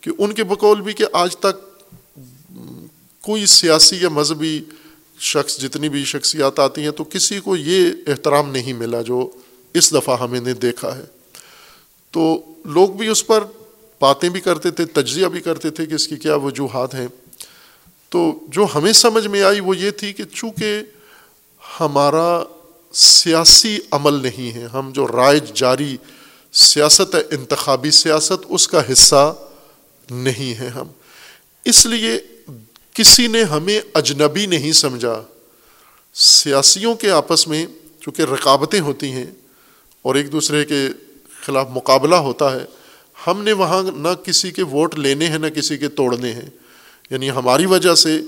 کہ 0.00 0.10
ان 0.18 0.32
کے 0.32 0.44
بقول 0.44 0.80
بھی 0.80 0.92
کہ 0.92 1.04
آج 1.12 1.36
تک 1.36 1.82
کوئی 3.22 3.46
سیاسی 3.46 3.96
یا 3.96 4.08
مذہبی 4.08 4.62
شخص 5.18 5.58
جتنی 5.58 5.88
بھی 5.88 6.04
شخصیات 6.04 6.58
آتی 6.58 6.82
ہیں 6.82 6.90
تو 6.90 7.04
کسی 7.04 7.40
کو 7.40 7.56
یہ 7.56 7.92
احترام 8.06 8.50
نہیں 8.50 8.72
ملا 8.72 9.02
جو 9.02 9.30
اس 9.74 9.94
دفعہ 9.94 10.20
ہمیں 10.20 10.40
نے 10.40 10.52
دیکھا 10.52 10.96
ہے۔ 10.96 11.04
تو 12.10 12.40
لوگ 12.64 12.88
بھی 12.88 13.08
اس 13.08 13.26
پر 13.26 13.44
باتیں 14.00 14.28
بھی 14.28 14.40
کرتے 14.40 14.70
تھے، 14.70 14.84
تجزیہ 14.84 15.26
بھی 15.26 15.40
کرتے 15.40 15.70
تھے 15.70 15.86
کہ 15.86 15.94
اس 15.94 16.08
کی 16.08 16.16
کیا 16.16 16.34
وجوہات 16.34 16.94
ہیں۔ 16.94 17.08
تو 18.12 18.38
جو 18.48 18.66
ہمیں 18.74 18.92
سمجھ 18.92 19.26
میں 19.26 19.42
آئی 19.42 19.60
وہ 19.60 19.76
یہ 19.76 19.90
تھی 19.90 20.12
کہ 20.12 20.24
چونکہ 20.24 20.82
ہمارا 21.80 22.42
سیاسی 22.92 23.78
عمل 23.90 24.14
نہیں 24.14 24.52
ہے، 24.54 24.64
ہم 24.64 24.90
جو 24.92 25.06
رائج 25.06 25.52
جاری 25.54 25.96
سیاست 26.52 27.14
ہے، 27.14 27.22
انتخابی 27.30 27.90
سیاست، 27.90 28.46
اس 28.48 28.68
کا 28.68 28.92
حصہ 28.92 29.34
نہیں 30.10 30.60
ہے 30.60 30.68
ہم۔ 30.68 30.86
اس 31.64 31.86
لیے 31.86 32.20
کسی 32.92 33.26
نے 33.26 33.42
ہمیں 33.42 33.80
اجنبی 33.94 34.46
نہیں 34.46 34.72
سمجھا۔ 34.72 35.22
سیاسیوں 36.14 36.94
کے 36.94 37.10
آپس 37.10 37.48
میں 37.48 37.66
چونکہ 38.00 38.22
رکاوٹیں 38.22 38.80
ہوتی 38.80 39.12
ہیں 39.12 39.26
اور 40.02 40.14
ایک 40.14 40.32
دوسرے 40.32 40.64
کے 40.64 40.88
خلاف 41.42 41.66
مقابلہ 41.70 42.14
ہوتا 42.14 42.52
ہے، 42.52 42.64
ہم 43.26 43.42
نے 43.42 43.52
وہاں 43.52 43.82
نہ 43.82 44.14
کسی 44.24 44.50
کے 44.50 44.62
ووٹ 44.62 44.94
لینے 44.94 45.26
ہیں، 45.26 45.38
نہ 45.38 45.46
کسی 45.46 45.78
کے 45.78 45.88
توڑنے 45.88 46.32
ہیں۔ 46.32 46.50
یعنی 47.12 47.30
ہماری 47.30 47.66
وجہ 47.66 47.94
سے 47.94 48.20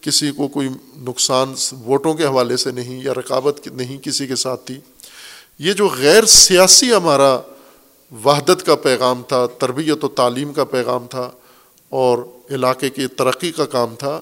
کسی 0.00 0.30
کو 0.30 0.48
کوئی 0.48 0.68
نقصان 0.96 1.54
ووٹوں 1.72 2.14
کے 2.14 2.24
حوالے 2.24 2.56
سے 2.56 2.70
نہیں 2.70 3.04
یا 3.04 3.14
رکاوٹ 3.14 3.66
نہیں 3.66 3.98
کسی 3.98 4.26
کے 4.26 4.36
ساتھ 4.36 4.66
تھی۔ 4.66 4.80
یہ 5.58 5.72
جو 5.72 5.88
غیر 5.98 6.24
سیاسی 6.24 6.92
ہمارا 6.92 7.40
وحدت 8.24 8.66
کا 8.66 8.74
پیغام 8.74 9.22
تھا، 9.28 9.46
تربیت 9.46 10.04
و 10.04 10.08
تعلیم 10.08 10.52
کا 10.52 10.64
پیغام 10.64 11.06
تھا 11.06 11.30
اور 11.88 12.18
علاقے 12.50 12.90
کی 12.90 13.06
ترقی 13.06 13.52
کا 13.52 13.66
کام 13.66 13.94
تھا، 13.98 14.20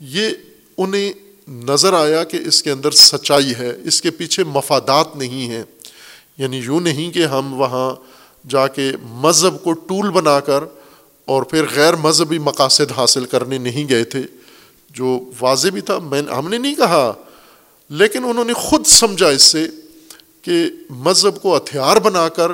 یہ 0.00 0.30
انہیں 0.78 1.12
نظر 1.48 1.92
آیا 1.92 2.24
کہ 2.24 2.38
اس 2.46 2.62
کے 2.62 2.70
اندر 2.70 2.90
سچائی 2.90 3.52
ہے، 3.58 3.72
اس 3.84 4.02
کے 4.02 4.10
پیچھے 4.10 4.44
مفادات 4.44 5.16
نہیں 5.16 5.48
ہیں۔ 5.48 5.64
یعنی 6.38 6.56
یوں 6.56 6.80
نہیں 6.80 7.10
کہ 7.10 7.26
ہم 7.26 7.60
وہاں 7.60 7.94
جا 8.48 8.66
کے 8.66 8.92
مذہب 9.02 9.64
کو 9.64 9.72
ٹول 9.72 10.10
بنا 10.10 10.40
کر 10.40 10.64
اور 11.24 11.42
پھر 11.42 11.64
غیر 11.74 11.96
مذہبی 11.96 12.38
مقاصد 12.38 12.92
حاصل 12.96 13.24
کرنے 13.24 13.58
نہیں 13.58 13.88
گئے 13.88 14.04
تھے، 14.04 14.22
جو 14.90 15.30
واضح 15.40 15.68
بھی 15.68 15.80
تھا، 15.80 15.98
میں 15.98 16.22
ہم 16.22 16.48
نے 16.48 16.58
نہیں 16.58 16.74
کہا، 16.74 17.12
لیکن 17.90 18.24
انہوں 18.24 18.44
نے 18.44 18.52
خود 18.52 18.86
سمجھا 18.86 19.28
اس 19.28 19.42
سے 19.42 19.66
کہ 20.42 20.66
مذہب 20.90 21.42
کو 21.42 21.56
ہتھیار 21.56 21.96
بنا 21.96 22.28
کر 22.28 22.52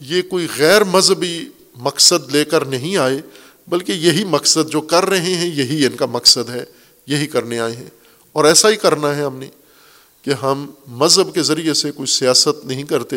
یہ 0.00 0.22
کوئی 0.22 0.46
غیر 0.58 0.84
مذہبی 0.84 1.48
مقصد 1.76 2.34
لے 2.34 2.44
کر 2.44 2.64
نہیں 2.64 2.96
آئے، 2.96 3.20
بلکہ 3.68 3.92
یہی 3.92 4.24
مقصد 4.24 4.70
جو 4.70 4.80
کر 4.80 5.06
رہے 5.06 5.34
ہیں، 5.34 5.50
یہی 5.54 5.86
ان 5.86 5.96
کا 5.96 6.06
مقصد 6.06 6.50
ہے، 6.50 6.64
یہی 7.06 7.26
کرنے 7.26 7.58
آئے 7.58 7.76
ہیں۔ 7.76 7.88
اور 8.32 8.44
ایسا 8.44 8.70
ہی 8.70 8.76
کرنا 8.76 9.16
ہے 9.16 9.22
ہم 9.22 9.36
نے، 9.36 9.46
کہ 10.22 10.30
ہم 10.42 10.70
مذہب 10.86 11.34
کے 11.34 11.42
ذریعے 11.42 11.74
سے 11.74 11.92
کوئی 11.92 12.06
سیاست 12.06 12.64
نہیں 12.64 12.82
کرتے 12.82 13.16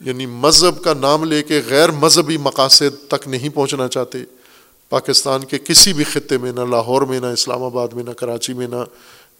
یعنی 0.00 0.26
مذہب 0.26 0.84
کا 0.84 0.94
نام 0.94 1.24
لے 1.24 1.42
کے 1.42 1.60
غیر 1.66 1.90
مذہبی 1.90 2.36
مقاصد 2.36 3.08
تک 3.08 3.28
نہیں 3.28 3.48
پہنچنا 3.48 3.88
چاہتے۔ 3.88 4.18
پاکستان 4.88 5.44
کے 5.44 5.58
کسی 5.58 5.92
بھی 5.92 6.04
خطے 6.04 6.38
میں 6.38 6.52
نہ 6.52 6.60
لاہور 6.60 7.02
میں، 7.02 7.20
نہ 7.20 7.26
اسلام 7.26 7.62
آباد 7.62 7.88
میں، 7.88 8.04
نہ 8.04 8.10
کراچی 8.10 8.52
میں، 8.52 8.66
نہ 8.66 8.76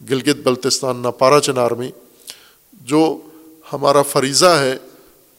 گلگت 0.09 0.35
بلتستان، 0.43 0.97
نہ 0.97 1.07
پارا 1.07 1.39
چنار 1.39 1.71
میں۔ 1.71 1.91
جو 2.73 3.17
ہمارا 3.73 4.01
فریضہ 4.01 4.45
ہے، 4.45 4.77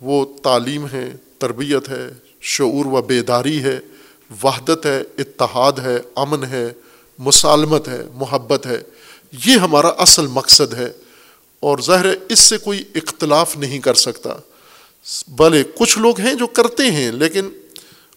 وہ 0.00 0.24
تعلیم 0.42 0.86
ہے، 0.92 1.12
تربیت 1.38 1.88
ہے، 1.88 2.10
شعور 2.40 2.84
و 2.84 3.02
بیداری 3.02 3.62
ہے، 3.62 3.80
وحدت 4.42 4.86
ہے، 4.86 5.02
اتحاد 5.18 5.72
ہے، 5.72 5.98
امن 6.16 6.44
ہے، 6.44 6.72
مسالمت 7.18 7.88
ہے، 7.88 8.02
محبت 8.14 8.66
ہے۔ 8.66 8.82
یہ 9.46 9.56
ہمارا 9.56 9.88
اصل 9.88 10.26
مقصد 10.26 10.74
ہے 10.74 10.92
اور 11.60 11.78
ظاہر 11.78 12.04
ہے 12.04 12.14
اس 12.28 12.38
سے 12.38 12.58
کوئی 12.58 12.84
اختلاف 12.94 13.56
نہیں 13.56 13.78
کر 13.78 13.94
سکتا۔ 13.94 14.34
بھلے 15.28 15.62
کچھ 15.78 15.98
لوگ 15.98 16.20
ہیں 16.20 16.34
جو 16.34 16.46
کرتے 16.46 16.90
ہیں، 16.90 17.12
لیکن 17.12 17.48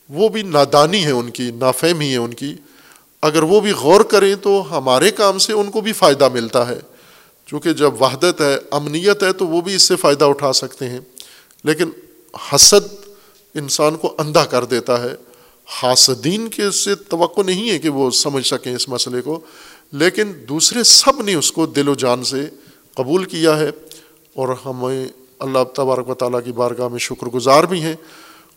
وہ 0.09 0.29
بھی 0.29 0.41
نادانی 0.41 1.05
ہے 1.05 1.11
ان 1.11 1.29
کی 1.29 1.51
نافہمی 1.51 2.11
ہے 2.11 2.17
ان 2.17 2.33
کی۔ 2.33 2.55
اگر 3.21 3.43
وہ 3.43 3.59
بھی 3.59 3.71
غور 3.71 4.01
کریں 4.01 4.35
تو 4.35 4.77
ہمارے 4.77 5.11
کام 5.11 5.37
سے 5.37 5.53
ان 5.53 5.71
کو 5.71 5.81
بھی 5.81 5.93
فائدہ 5.93 6.29
ملتا 6.29 6.67
ہے۔ 6.67 6.79
چونکہ 7.45 7.73
جب 7.73 8.01
وحدت 8.01 8.41
ہے، 8.41 8.57
امنیت 8.71 9.23
ہے، 9.23 9.33
تو 9.33 9.47
وہ 9.47 9.61
بھی 9.61 9.75
اس 9.75 9.81
سے 9.81 9.95
فائدہ 9.95 10.25
اٹھا 10.25 10.53
سکتے 10.53 10.89
ہیں۔ 10.89 10.99
لیکن 11.63 11.89
حسد 12.53 13.09
انسان 13.55 13.95
کو 13.95 14.15
اندھا 14.17 14.45
کر 14.45 14.65
دیتا 14.65 15.03
ہے۔ 15.03 15.15
حاسدین 15.65 16.47
کے 16.47 16.71
سے 16.71 16.95
توقع 16.95 17.41
نہیں 17.41 17.69
ہے 17.69 17.79
کہ 17.79 17.89
وہ 17.89 18.11
سمجھ 18.11 18.47
سکیں 18.47 18.75
اس 18.75 18.89
مسئلے 18.89 19.21
کو۔ 19.21 19.39
لیکن 19.91 20.31
دوسرے 20.49 20.83
سب 20.83 21.21
نے 21.21 21.33
اس 21.33 21.51
کو 21.51 21.65
دل 21.65 21.87
و 21.87 21.95
جان 21.95 22.23
سے 22.23 22.45
قبول 22.93 23.25
کیا 23.25 23.59
ہے 23.59 23.69
اور 24.33 24.49
ہمیں 24.65 25.07
اللہ 25.39 25.63
تبارک 25.75 26.09
و 26.09 26.13
تعالیٰ 26.13 26.39
کی 26.45 26.51
بارگاہ 26.51 26.87
میں 26.87 26.99
شکر 26.99 27.27
گزار 27.27 27.63
بھی 27.63 27.81
ہیں 27.81 27.95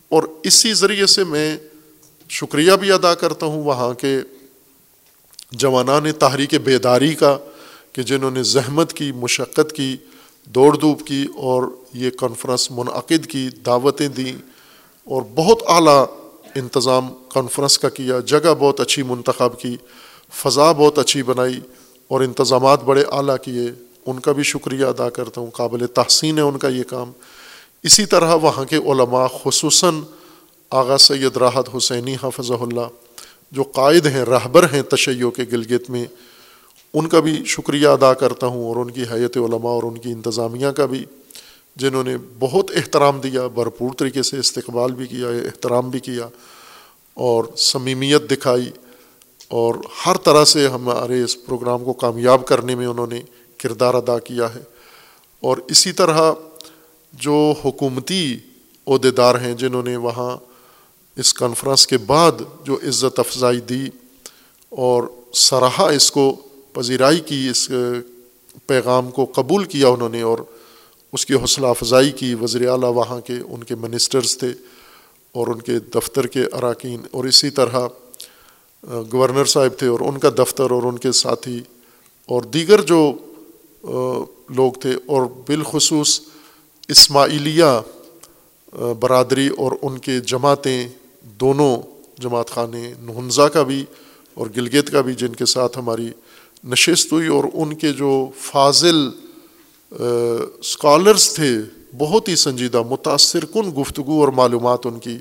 اور 0.08 0.22
اسی 0.42 0.74
ذریعے 0.74 1.06
سے 1.06 1.24
میں 1.24 1.56
شکریہ 2.28 2.72
بھی 2.72 2.92
ادا 2.92 3.14
کرتا 3.14 3.46
ہوں 3.46 3.64
وہاں 3.64 3.94
کے 3.94 4.20
جوانان 5.52 6.12
تحریک 6.12 6.54
بیداری 6.64 7.14
کا 7.14 7.38
کہ 7.92 8.02
جنہوں 8.02 8.30
نے 8.30 8.42
زحمت 8.42 8.92
کی، 8.92 9.12
مشقت 9.12 9.72
کی، 9.72 9.96
دوڑ 10.44 10.76
دھوپ 10.76 11.06
کی 11.06 11.26
اور 11.36 11.62
یہ 11.94 12.10
کانفرنس 12.10 12.70
منعقد 12.70 13.26
کی، 13.26 13.48
دعوتیں 13.66 14.08
دیں 14.08 14.36
اور 15.04 15.22
بہت 15.34 15.62
اعلیٰ 15.68 16.04
انتظام 16.54 17.08
کانفرنس 17.28 17.78
کا 17.78 17.88
کیا، 17.88 18.20
جگہ 18.20 18.54
بہت 18.58 18.80
اچھی 18.80 19.02
منتخب 19.02 19.60
کی، 19.60 19.76
فضا 20.30 20.72
بہت 20.72 20.98
اچھی 20.98 21.22
بنائی 21.22 21.60
اور 22.08 22.20
انتظامات 22.20 22.84
بڑے 22.84 23.04
اعلیٰ 23.12 23.36
کیے۔ 23.42 23.85
ان 24.06 24.20
کا 24.20 24.32
بھی 24.32 24.42
شکریہ 24.42 24.84
ادا 24.84 25.08
کرتا 25.10 25.40
ہوں، 25.40 25.50
قابل 25.50 25.86
تحسین 25.86 26.38
ہے 26.38 26.42
ان 26.42 26.58
کا 26.58 26.68
یہ 26.68 26.82
کام۔ 26.82 27.12
اسی 27.82 28.06
طرح 28.06 28.34
وہاں 28.34 28.64
کے 28.64 28.76
علماء، 28.76 29.26
خصوصاً 29.42 30.00
آغا 30.70 30.98
سید 30.98 31.36
راحت 31.36 31.76
حسینی 31.76 32.14
حافظ 32.14 32.50
اللہ، 32.50 32.88
جو 33.52 33.62
قائد 33.62 34.06
ہیں، 34.06 34.24
رہبر 34.24 34.72
ہیں 34.72 34.82
تشیع 34.82 35.30
کے 35.30 35.44
گلگت 35.52 35.90
میں، 35.90 36.04
ان 36.94 37.08
کا 37.08 37.20
بھی 37.20 37.44
شکریہ 37.44 37.88
ادا 37.88 38.14
کرتا 38.14 38.46
ہوں 38.46 38.64
اور 38.64 38.76
ان 38.76 38.90
کی 38.90 39.02
حیت 39.02 39.36
علماء 39.36 39.70
اور 39.70 39.82
ان 39.82 39.98
کی 39.98 40.12
انتظامیہ 40.12 40.68
کا 40.68 40.86
بھی، 40.86 41.04
جنہوں 41.76 42.04
نے 42.04 42.16
بہت 42.38 42.70
احترام 42.76 43.20
دیا، 43.20 43.46
بھرپور 43.46 43.90
طریقے 43.98 44.22
سے 44.22 44.38
استقبال 44.38 44.92
بھی 44.92 45.06
کیا، 45.06 45.28
احترام 45.28 45.90
بھی 45.90 46.00
کیا 46.00 46.28
اور 47.14 47.44
صمیمیت 47.56 48.30
دکھائی 48.30 48.70
اور 49.48 49.74
ہر 50.06 50.16
طرح 50.16 50.44
سے 50.44 50.68
ہمارے 50.68 51.22
اس 51.22 51.44
پروگرام 51.46 51.84
کو 51.84 51.92
کامیاب 51.92 52.46
کرنے 52.46 52.74
میں 52.74 52.86
انہوں 52.86 53.06
نے 53.06 53.20
کردار 53.58 53.94
ادا 53.94 54.18
کیا 54.18 54.54
ہے۔ 54.54 54.60
اور 55.40 55.56
اسی 55.68 55.92
طرح 55.92 56.32
جو 57.12 57.54
حکومتی 57.64 58.38
عہدے 58.86 59.10
دار 59.10 59.40
ہیں 59.40 59.54
جنہوں 59.54 59.82
نے 59.82 59.96
وہاں 59.96 60.36
اس 61.16 61.34
کانفرنس 61.34 61.86
کے 61.86 61.98
بعد 61.98 62.32
جو 62.64 62.74
عزت 62.74 63.18
افزائی 63.18 63.60
دی 63.60 63.88
اور 64.70 65.02
سراہا 65.32 65.88
اس 65.88 66.10
کو 66.10 66.36
پذیرائی 66.72 67.20
کی، 67.20 67.48
اس 67.50 67.70
پیغام 68.66 69.10
کو 69.10 69.24
قبول 69.24 69.64
کیا 69.64 69.88
انہوں 69.88 70.08
نے 70.08 70.22
اور 70.22 70.38
اس 71.12 71.26
کی 71.26 71.34
حوصلہ 71.34 71.66
افزائی 71.66 72.12
کی، 72.12 72.34
وزیر 72.34 72.68
اعلیٰ 72.68 72.94
وہاں 72.94 73.20
کے 73.20 73.34
ان 73.48 73.64
کے 73.64 73.74
منسٹرز 73.74 74.38
تھے 74.38 74.48
اور 75.32 75.46
ان 75.46 75.62
کے 75.62 75.78
دفتر 75.78 76.26
کے 76.26 76.44
اراکین۔ 76.52 77.02
اور 77.10 77.24
اسی 77.24 77.50
طرح 77.50 77.88
گورنر 79.12 79.44
صاحب 79.44 79.78
تھے 79.78 79.86
اور 79.86 80.00
ان 80.00 80.18
کا 80.18 80.30
دفتر 80.38 80.70
اور 80.70 80.82
ان 80.82 80.98
کے 80.98 81.12
ساتھی 81.12 81.60
اور 82.26 82.42
دیگر 82.42 82.80
جو 82.80 83.12
لوگ 84.56 84.72
تھے 84.80 84.94
اور 85.06 85.26
بالخصوص 85.46 86.20
اسماعیلیہ 86.88 87.80
برادری 89.00 89.48
اور 89.48 89.72
ان 89.82 89.98
کے 89.98 90.18
جماعتیں، 90.26 90.88
دونوں 91.40 91.76
جماعت 92.22 92.50
خانے 92.50 92.92
نہنزا 93.00 93.48
کا 93.48 93.62
بھی 93.62 93.84
اور 94.36 94.46
گلگت 94.56 94.90
کا 94.92 95.00
بھی، 95.00 95.14
جن 95.14 95.34
کے 95.34 95.46
ساتھ 95.46 95.78
ہماری 95.78 96.10
نشست 96.64 97.12
ہوئی 97.12 97.28
اور 97.28 97.44
ان 97.52 97.74
کے 97.74 97.92
جو 97.92 98.12
فاضل 98.40 99.08
اسکالرس 99.92 101.32
تھے، 101.34 101.52
بہت 101.98 102.28
ہی 102.28 102.36
سنجیدہ 102.36 102.82
متاثر 102.82 103.44
کن 103.44 103.70
گفتگو 103.78 104.20
اور 104.20 104.28
معلومات 104.36 104.86
ان 104.86 104.98
کی، 104.98 105.18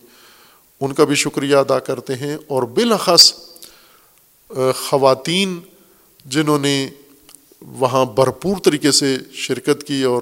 ان 0.82 0.94
کا 0.94 1.04
بھی 1.04 1.16
شکریہ 1.16 1.56
ادا 1.56 1.80
کرتے 1.80 2.16
ہیں 2.16 2.36
اور 2.48 2.64
بالخص 2.76 3.34
خواتین 4.76 5.60
جنہوں 6.26 6.58
نے 6.60 6.76
وہاں 7.62 8.06
بھرپور 8.06 8.58
طریقے 8.64 8.92
سے 8.92 9.18
شرکت 9.34 9.84
کی 9.84 10.04
اور 10.04 10.22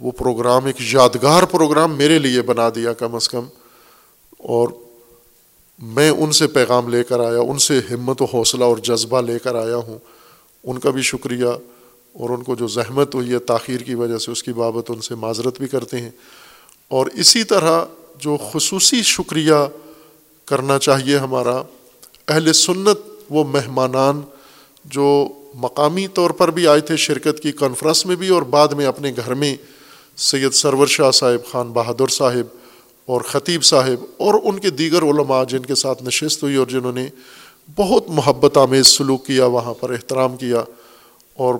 وہ 0.00 0.10
پروگرام 0.10 0.64
ایک 0.64 0.76
یادگار 0.80 1.42
پروگرام 1.42 1.96
میرے 1.96 2.18
لیے 2.18 2.42
بنا 2.42 2.68
دیا 2.74 2.92
کم 2.92 3.14
از 3.14 3.28
کم 3.28 3.44
اور 4.38 4.68
میں 5.82 6.10
ان 6.10 6.32
سے 6.32 6.46
پیغام 6.46 6.88
لے 6.88 7.04
کر 7.04 7.20
آیا، 7.20 7.40
ان 7.40 7.58
سے 7.58 7.80
ہمت 7.90 8.22
و 8.22 8.24
حوصلہ 8.24 8.64
اور 8.64 8.76
جذبہ 8.76 9.20
لے 9.20 9.38
کر 9.38 9.54
آیا 9.54 9.76
ہوں۔ 9.76 9.98
ان 10.64 10.78
کا 10.78 10.90
بھی 10.90 11.02
شکریہ 11.02 11.46
اور 12.12 12.30
ان 12.30 12.42
کو 12.42 12.54
جو 12.54 12.66
زحمت 12.66 13.14
ہوئی 13.14 13.32
ہے 13.32 13.38
تاخیر 13.38 13.80
کی 13.80 13.94
وجہ 13.94 14.18
سے، 14.18 14.30
اس 14.30 14.42
کی 14.42 14.52
بابت 14.52 14.90
ان 14.90 15.00
سے 15.00 15.14
معذرت 15.14 15.58
بھی 15.58 15.66
کرتے 15.66 16.00
ہیں۔ 16.00 16.10
اور 16.88 17.06
اسی 17.06 17.44
طرح 17.44 17.84
جو 18.18 18.36
خصوصی 18.52 19.02
شکریہ 19.02 19.54
کرنا 20.44 20.78
چاہیے 20.78 21.16
ہمارا، 21.16 21.62
اہل 22.28 22.52
سنت 22.52 22.98
وہ 23.30 23.44
مہمانان 23.44 24.20
جو 24.84 25.28
مقامی 25.54 26.06
طور 26.06 26.30
پر 26.30 26.50
بھی 26.50 26.66
آئے 26.66 26.80
تھے 26.80 26.96
شرکت 26.96 27.40
کی 27.40 27.52
کانفرنس 27.52 28.04
میں 28.06 28.16
بھی 28.16 28.28
اور 28.28 28.42
بعد 28.42 28.68
میں 28.68 28.86
اپنے 28.86 29.12
گھر 29.16 29.34
میں 29.34 29.54
سید 30.16 30.52
سرور 30.52 30.86
شاہ 30.86 31.10
صاحب، 31.10 31.46
خان 31.50 31.72
بہادر 31.72 32.08
صاحب 32.08 32.56
اور 33.08 33.20
خطیب 33.20 33.64
صاحب 33.64 34.04
اور 34.16 34.34
ان 34.42 34.58
کے 34.58 34.70
دیگر 34.70 35.02
علماء 35.02 35.42
جن 35.44 35.62
کے 35.62 35.74
ساتھ 35.74 36.02
نشست 36.02 36.42
ہوئی 36.42 36.56
اور 36.56 36.66
جنہوں 36.66 36.92
نے 36.92 37.08
بہت 37.76 38.10
محبت 38.10 38.56
آمیز 38.56 38.86
سلوک 38.86 39.26
کیا، 39.26 39.46
وہاں 39.46 39.74
پر 39.74 39.90
احترام 39.90 40.36
کیا 40.36 40.62
اور 41.38 41.54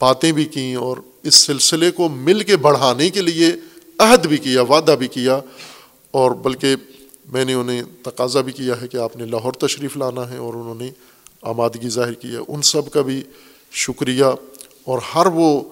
باتیں 0.00 0.30
بھی 0.32 0.44
کیں 0.44 0.74
اور 0.74 0.96
اس 1.22 1.34
سلسلے 1.34 1.90
کو 1.90 2.08
مل 2.08 2.42
کے 2.42 2.56
بڑھانے 2.56 3.10
کے 3.10 3.20
لیے 3.20 3.52
عہد 3.98 4.26
بھی 4.26 4.36
کیا، 4.36 4.62
وعدہ 4.62 4.94
بھی 4.98 5.08
کیا 5.08 5.40
اور 6.10 6.30
بلکہ 6.30 6.74
میں 7.32 7.44
نے 7.44 7.54
انہیں 7.54 7.82
تقاضا 8.02 8.40
بھی 8.40 8.52
کیا 8.52 8.80
ہے 8.80 8.88
کہ 8.88 8.96
آپ 8.96 9.16
نے 9.16 9.24
لاہور 9.24 9.52
تشریف 9.52 9.96
لانا 9.96 10.28
ہے 10.30 10.36
اور 10.36 10.54
انہوں 10.54 10.74
نے 10.74 10.90
آمادگی 11.42 11.88
ظاہر 11.88 12.12
کی 12.12 12.28
ہے۔ 12.28 12.38
ان 12.48 12.62
سب 12.62 12.90
کا 12.90 13.02
بھی 13.02 13.22
شکریہ۔ 13.72 14.24
اور 14.84 14.98
ہر 15.14 15.26
وہ 15.26 15.62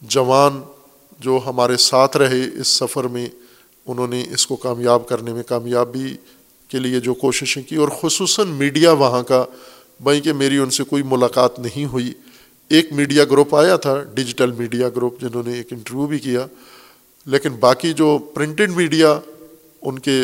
جوان 0.00 0.62
جو 1.20 1.40
ہمارے 1.46 1.76
ساتھ 1.76 2.16
رہے 2.16 2.60
اس 2.60 2.68
سفر 2.68 3.04
میں، 3.04 3.28
انہوں 3.86 4.08
نے 4.08 4.24
اس 4.34 4.46
کو 4.46 4.56
کامیاب 4.56 5.08
کرنے 5.08 5.32
میں 5.32 5.42
کامیابی 5.42 6.16
کے 6.68 6.78
لیے 6.78 7.00
جو 7.00 7.14
کوششیں 7.14 7.62
کی، 7.62 7.76
اور 7.76 7.88
خصوصاً 8.00 8.48
میڈیا 8.48 8.92
وہاں 8.92 9.22
کا۔ 9.22 9.44
بھائی 10.02 10.20
کہ 10.20 10.32
میری 10.32 10.58
ان 10.58 10.70
سے 10.70 10.84
کوئی 10.84 11.02
ملاقات 11.02 11.58
نہیں 11.58 11.84
ہوئی۔ 11.84 12.12
ایک 12.68 12.92
میڈیا 12.92 13.24
گروپ 13.24 13.54
آیا 13.54 13.76
تھا، 13.76 14.02
ڈیجیٹل 14.14 14.52
میڈیا 14.52 14.88
گروپ، 14.88 15.20
جنہوں 15.20 15.42
نے 15.46 15.52
ایک 15.52 15.72
انٹرویو 15.72 16.06
بھی 16.06 16.18
کیا۔ 16.18 16.46
لیکن 17.26 17.48
باقی 17.48 17.92
جو 17.92 18.18
پرنٹڈ 18.18 18.70
میڈیا، 18.70 19.20
ان 19.82 19.98
کے 19.98 20.22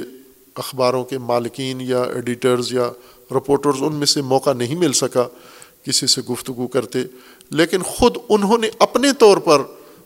اخباروں 0.55 1.05
کے 1.05 1.19
مالکین 1.19 1.81
یا 1.81 2.03
ایڈیٹرز 2.03 2.73
یا 2.73 2.91
رپورٹرز 3.37 3.77
ان 3.81 3.95
میں 3.95 4.07
سے 4.07 4.23
موقع 4.23 4.53
نہیں 4.53 4.75
مل 4.75 4.93
سکا، 4.93 5.29
کسی 5.85 6.07
سے 6.07 6.23
گفتگو 6.23 6.67
کرتے۔ 6.67 6.99
لیکن 7.51 7.83
خود 7.83 8.17
انہوں 8.29 8.59
نے 8.59 8.71
اپنے 8.79 9.09
طور 9.19 9.37
پر 9.37 9.63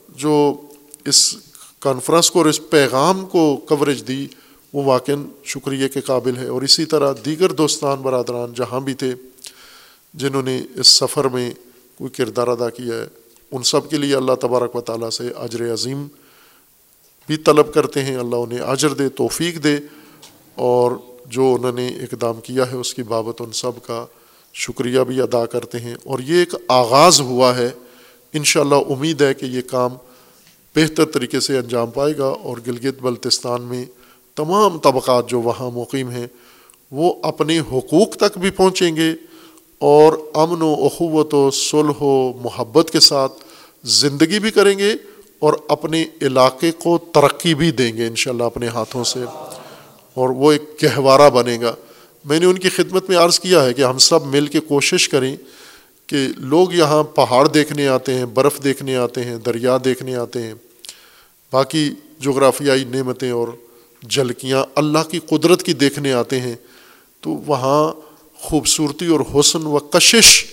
جو 0.09 0.61
اس 1.05 1.37
کانفرنس 1.79 2.31
کو 2.31 2.39
اور 2.39 2.47
اس 2.47 2.71
پیغام 2.71 3.27
کو 3.27 3.57
کوریج 3.69 4.09
دی، 4.09 4.27
وہ 4.73 4.85
واقع 4.85 5.13
شکریہ 5.45 5.89
کے 5.89 6.01
قابل 6.01 6.37
ہے۔ 6.37 6.47
اور 6.47 6.63
اسی 6.63 6.85
طرح 6.85 7.13
دیگر 7.25 7.53
دوستان، 7.53 7.99
برادران 7.99 8.53
جہاں 8.55 8.81
بھی 8.81 8.95
تھے، 8.95 9.15
جنہوں 10.15 10.43
نے 10.43 10.63
اس 10.77 10.89
سفر 10.89 11.25
میں 11.25 11.51
کوئی 11.99 12.11
کردار 12.11 12.47
ادا 12.47 12.71
کیا 12.71 12.95
ہے، 12.95 13.07
ان 13.53 13.63
سب 13.63 13.91
کے 13.91 13.97
لیے 13.97 14.17
اللہ 14.17 14.33
تبارک 14.33 14.77
و 14.77 14.81
تعالیٰ 14.81 15.11
سے 15.11 15.31
اجر 15.37 15.73
عظیم 15.73 16.07
بھی 17.27 17.37
طلب 17.37 17.75
کرتے 17.75 18.03
ہیں۔ 18.03 18.17
اللہ 18.17 18.37
انہیں 18.37 18.61
اجر 18.61 18.89
دے، 18.89 19.09
توفیق 19.09 19.65
دے۔ 19.65 19.79
اور 20.55 20.93
جو 21.27 21.57
انہوں 21.59 21.73
نے 21.73 21.89
اقدام 21.89 22.41
کیا 22.41 22.71
ہے، 22.71 22.77
اس 22.77 22.95
کی 22.95 23.03
بابت 23.03 23.41
ان 23.41 23.53
سب 23.53 23.87
کا 23.87 24.07
شکریہ 24.55 25.01
بھی 25.01 25.21
ادا 25.21 25.47
کرتے 25.47 25.79
ہیں۔ 25.79 25.95
اور 26.05 26.19
یہ 26.19 26.35
ایک 26.35 26.55
آغاز 26.69 27.21
ہوا 27.21 27.57
ہے۔ 27.57 27.71
انشاءاللہ 28.33 28.75
امید 28.75 29.23
ہے 29.23 29.35
کہ 29.35 29.47
یہ 29.47 29.63
کام 29.63 29.91
بہتر 30.77 31.05
طریقے 31.05 31.41
سے 31.41 31.59
انجام 31.59 31.91
پائے 31.91 32.19
گا 32.19 32.27
اور 32.27 32.57
گلگت 32.67 33.03
بلتستان 33.03 33.63
میں 33.63 33.85
تمام 34.35 34.79
طبقات 34.79 35.29
جو 35.29 35.41
وہاں 35.41 35.71
مقیم 35.71 36.11
ہیں، 36.11 36.27
وہ 36.91 37.15
اپنے 37.23 37.61
حقوق 37.61 38.17
تک 38.17 38.39
بھی 38.39 38.51
پہنچیں 38.51 38.97
گے 38.97 39.13
اور 39.79 40.13
امن 40.35 40.63
و 40.63 40.73
اخوت 40.73 41.35
و 41.35 41.51
صلح 41.51 42.03
و 42.03 42.33
محبت 42.43 42.91
کے 42.91 43.01
ساتھ 43.01 43.33
زندگی 43.85 44.39
بھی 44.39 44.51
کریں 44.51 44.79
گے 44.79 44.93
اور 45.39 45.53
اپنے 45.69 46.05
علاقے 46.23 46.73
کو 46.73 46.99
ترقی 46.99 47.55
بھی 47.55 47.71
دیں 47.71 47.97
گے 47.97 48.07
انشاءاللہ 48.07 48.45
اپنے 48.45 48.69
ہاتھوں 48.69 49.05
سے۔ 49.05 49.21
اور 50.15 50.29
وہ 50.29 50.53
ایک 50.53 50.63
گہوارہ 50.83 51.31
بنے 51.31 51.61
گا۔ 51.61 51.75
میں 52.25 52.41
نے 52.41 52.47
ان 52.47 52.59
کی 52.59 52.69
خدمت 52.69 53.09
میں 53.09 53.17
عرض 53.17 53.41
کیا 53.41 53.65
ہے 53.65 53.75
کہ 53.75 53.83
ہم 53.83 53.99
سب 53.99 54.27
مل 54.27 54.47
کے 54.47 54.61
کوشش 54.61 55.09
کریں 55.09 55.37
کہ 56.07 56.29
لوگ 56.37 56.73
یہاں 56.73 57.03
پہاڑ 57.03 57.49
دیکھنے 57.49 57.89
آتے 57.89 58.15
ہیں، 58.15 58.25
برف 58.25 58.65
دیکھنے 58.65 58.97
آتے 58.97 59.25
ہیں، 59.25 59.37
دریا 59.37 59.79
دیکھنے 59.85 60.17
آتے 60.17 60.43
ہیں۔ 60.43 60.55
باقی 61.53 61.91
جغرافیائی 62.21 62.85
نعمتیں 62.85 63.31
اور 63.31 63.49
جھلکیاں 64.11 64.65
اللہ 64.75 64.99
کی 65.11 65.19
قدرت 65.19 65.63
کی 65.63 65.73
دیکھنے 65.73 66.13
آتے 66.13 66.41
ہیں۔ 66.41 66.55
تو 67.21 67.31
وہاں 67.31 67.93
خوبصورتی 68.39 69.07
اور 69.07 69.41
حسن 69.41 69.67
و 69.67 69.79
کشش 69.79 70.45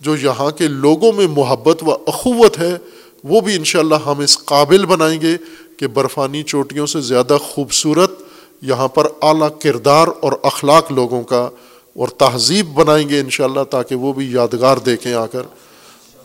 جو 0.00 0.16
یہاں 0.16 0.50
کے 0.50 0.66
لوگوں 0.66 1.12
میں 1.12 1.26
محبت 1.26 1.82
و 1.86 1.92
اخوت 1.92 2.58
ہے، 2.58 2.76
وہ 3.24 3.40
بھی 3.40 3.56
انشاءاللہ 3.56 3.94
ہم 4.06 4.18
اس 4.18 4.38
قابل 4.44 4.86
بنائیں 4.86 5.20
گے 5.20 5.36
کہ 5.76 5.86
برفانی 5.86 6.42
چوٹیوں 6.42 6.86
سے 6.86 7.00
زیادہ 7.00 7.38
خوبصورت 7.40 8.10
یہاں 8.62 8.88
پر 8.88 9.06
اعلیٰ 9.22 9.48
کردار 9.62 10.08
اور 10.20 10.32
اخلاق 10.42 10.92
لوگوں 10.92 11.22
کا 11.22 11.50
اور 11.94 12.08
تہذیب 12.08 12.66
بنائیں 12.74 13.08
گے 13.08 13.20
انشاءاللہ 13.20 13.64
تاکہ 13.70 13.94
وہ 13.94 14.12
بھی 14.12 14.32
یادگار 14.32 14.76
دیکھیں 14.76 15.14
آ 15.14 15.26
کر۔ 15.26 15.42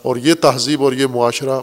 اور 0.01 0.15
یہ 0.15 0.33
تہذیب 0.33 0.83
اور 0.83 0.93
یہ 0.93 1.05
معاشرہ، 1.05 1.59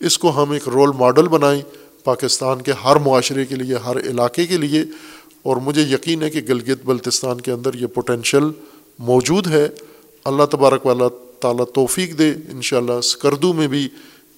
اس 0.00 0.18
کو 0.18 0.42
ہم 0.42 0.50
ایک 0.50 0.68
رول 0.68 0.90
ماڈل 0.98 1.28
بنائیں 1.28 1.62
پاکستان 2.04 2.62
کے 2.62 2.72
ہر 2.84 2.96
معاشرے 2.96 3.44
کے 3.44 3.54
لیے، 3.54 3.76
ہر 3.76 3.96
علاقے 3.96 4.46
کے 4.46 4.56
لیے۔ 4.56 4.84
اور 5.42 5.56
مجھے 5.56 5.82
یقین 5.82 6.22
ہے 6.22 6.30
کہ 6.30 6.40
گلگت 6.48 6.78
بلتستان 6.84 7.40
کے 7.40 7.52
اندر 7.52 7.74
یہ 7.74 7.86
پوٹینشیل 7.86 8.44
موجود 8.98 9.46
ہے۔ 9.46 9.68
اللہ 10.24 10.42
تبارک 10.50 10.86
والا 10.86 11.04
تعالیٰ 11.40 11.64
توفیق 11.74 12.18
دے، 12.18 12.30
انشاءاللہ 12.30 13.00
سکردو 13.00 13.52
میں 13.52 13.68
بھی 13.68 13.88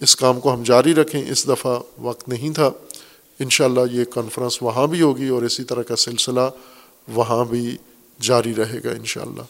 اس 0.01 0.17
کام 0.17 0.41
کو 0.41 0.55
ہم 0.55 0.63
جاری 0.63 0.95
رکھیں۔ 0.95 1.31
اس 1.31 1.49
دفعہ 1.49 1.79
وقت 1.99 2.29
نہیں 2.29 2.51
تھا۔ 2.51 2.71
انشاءاللہ 3.40 3.81
یہ 3.90 4.05
کانفرنس 4.05 4.62
وہاں 4.62 4.86
بھی 4.86 5.02
ہوگی 5.02 5.28
اور 5.28 5.43
اسی 5.43 5.65
طرح 5.65 5.82
کا 5.82 5.97
سلسلہ 5.97 6.51
وہاں 7.09 7.44
بھی 7.44 7.77
جاری 8.20 8.55
رہے 8.55 8.78
گا 8.85 8.90
انشاءاللہ۔ 8.90 9.43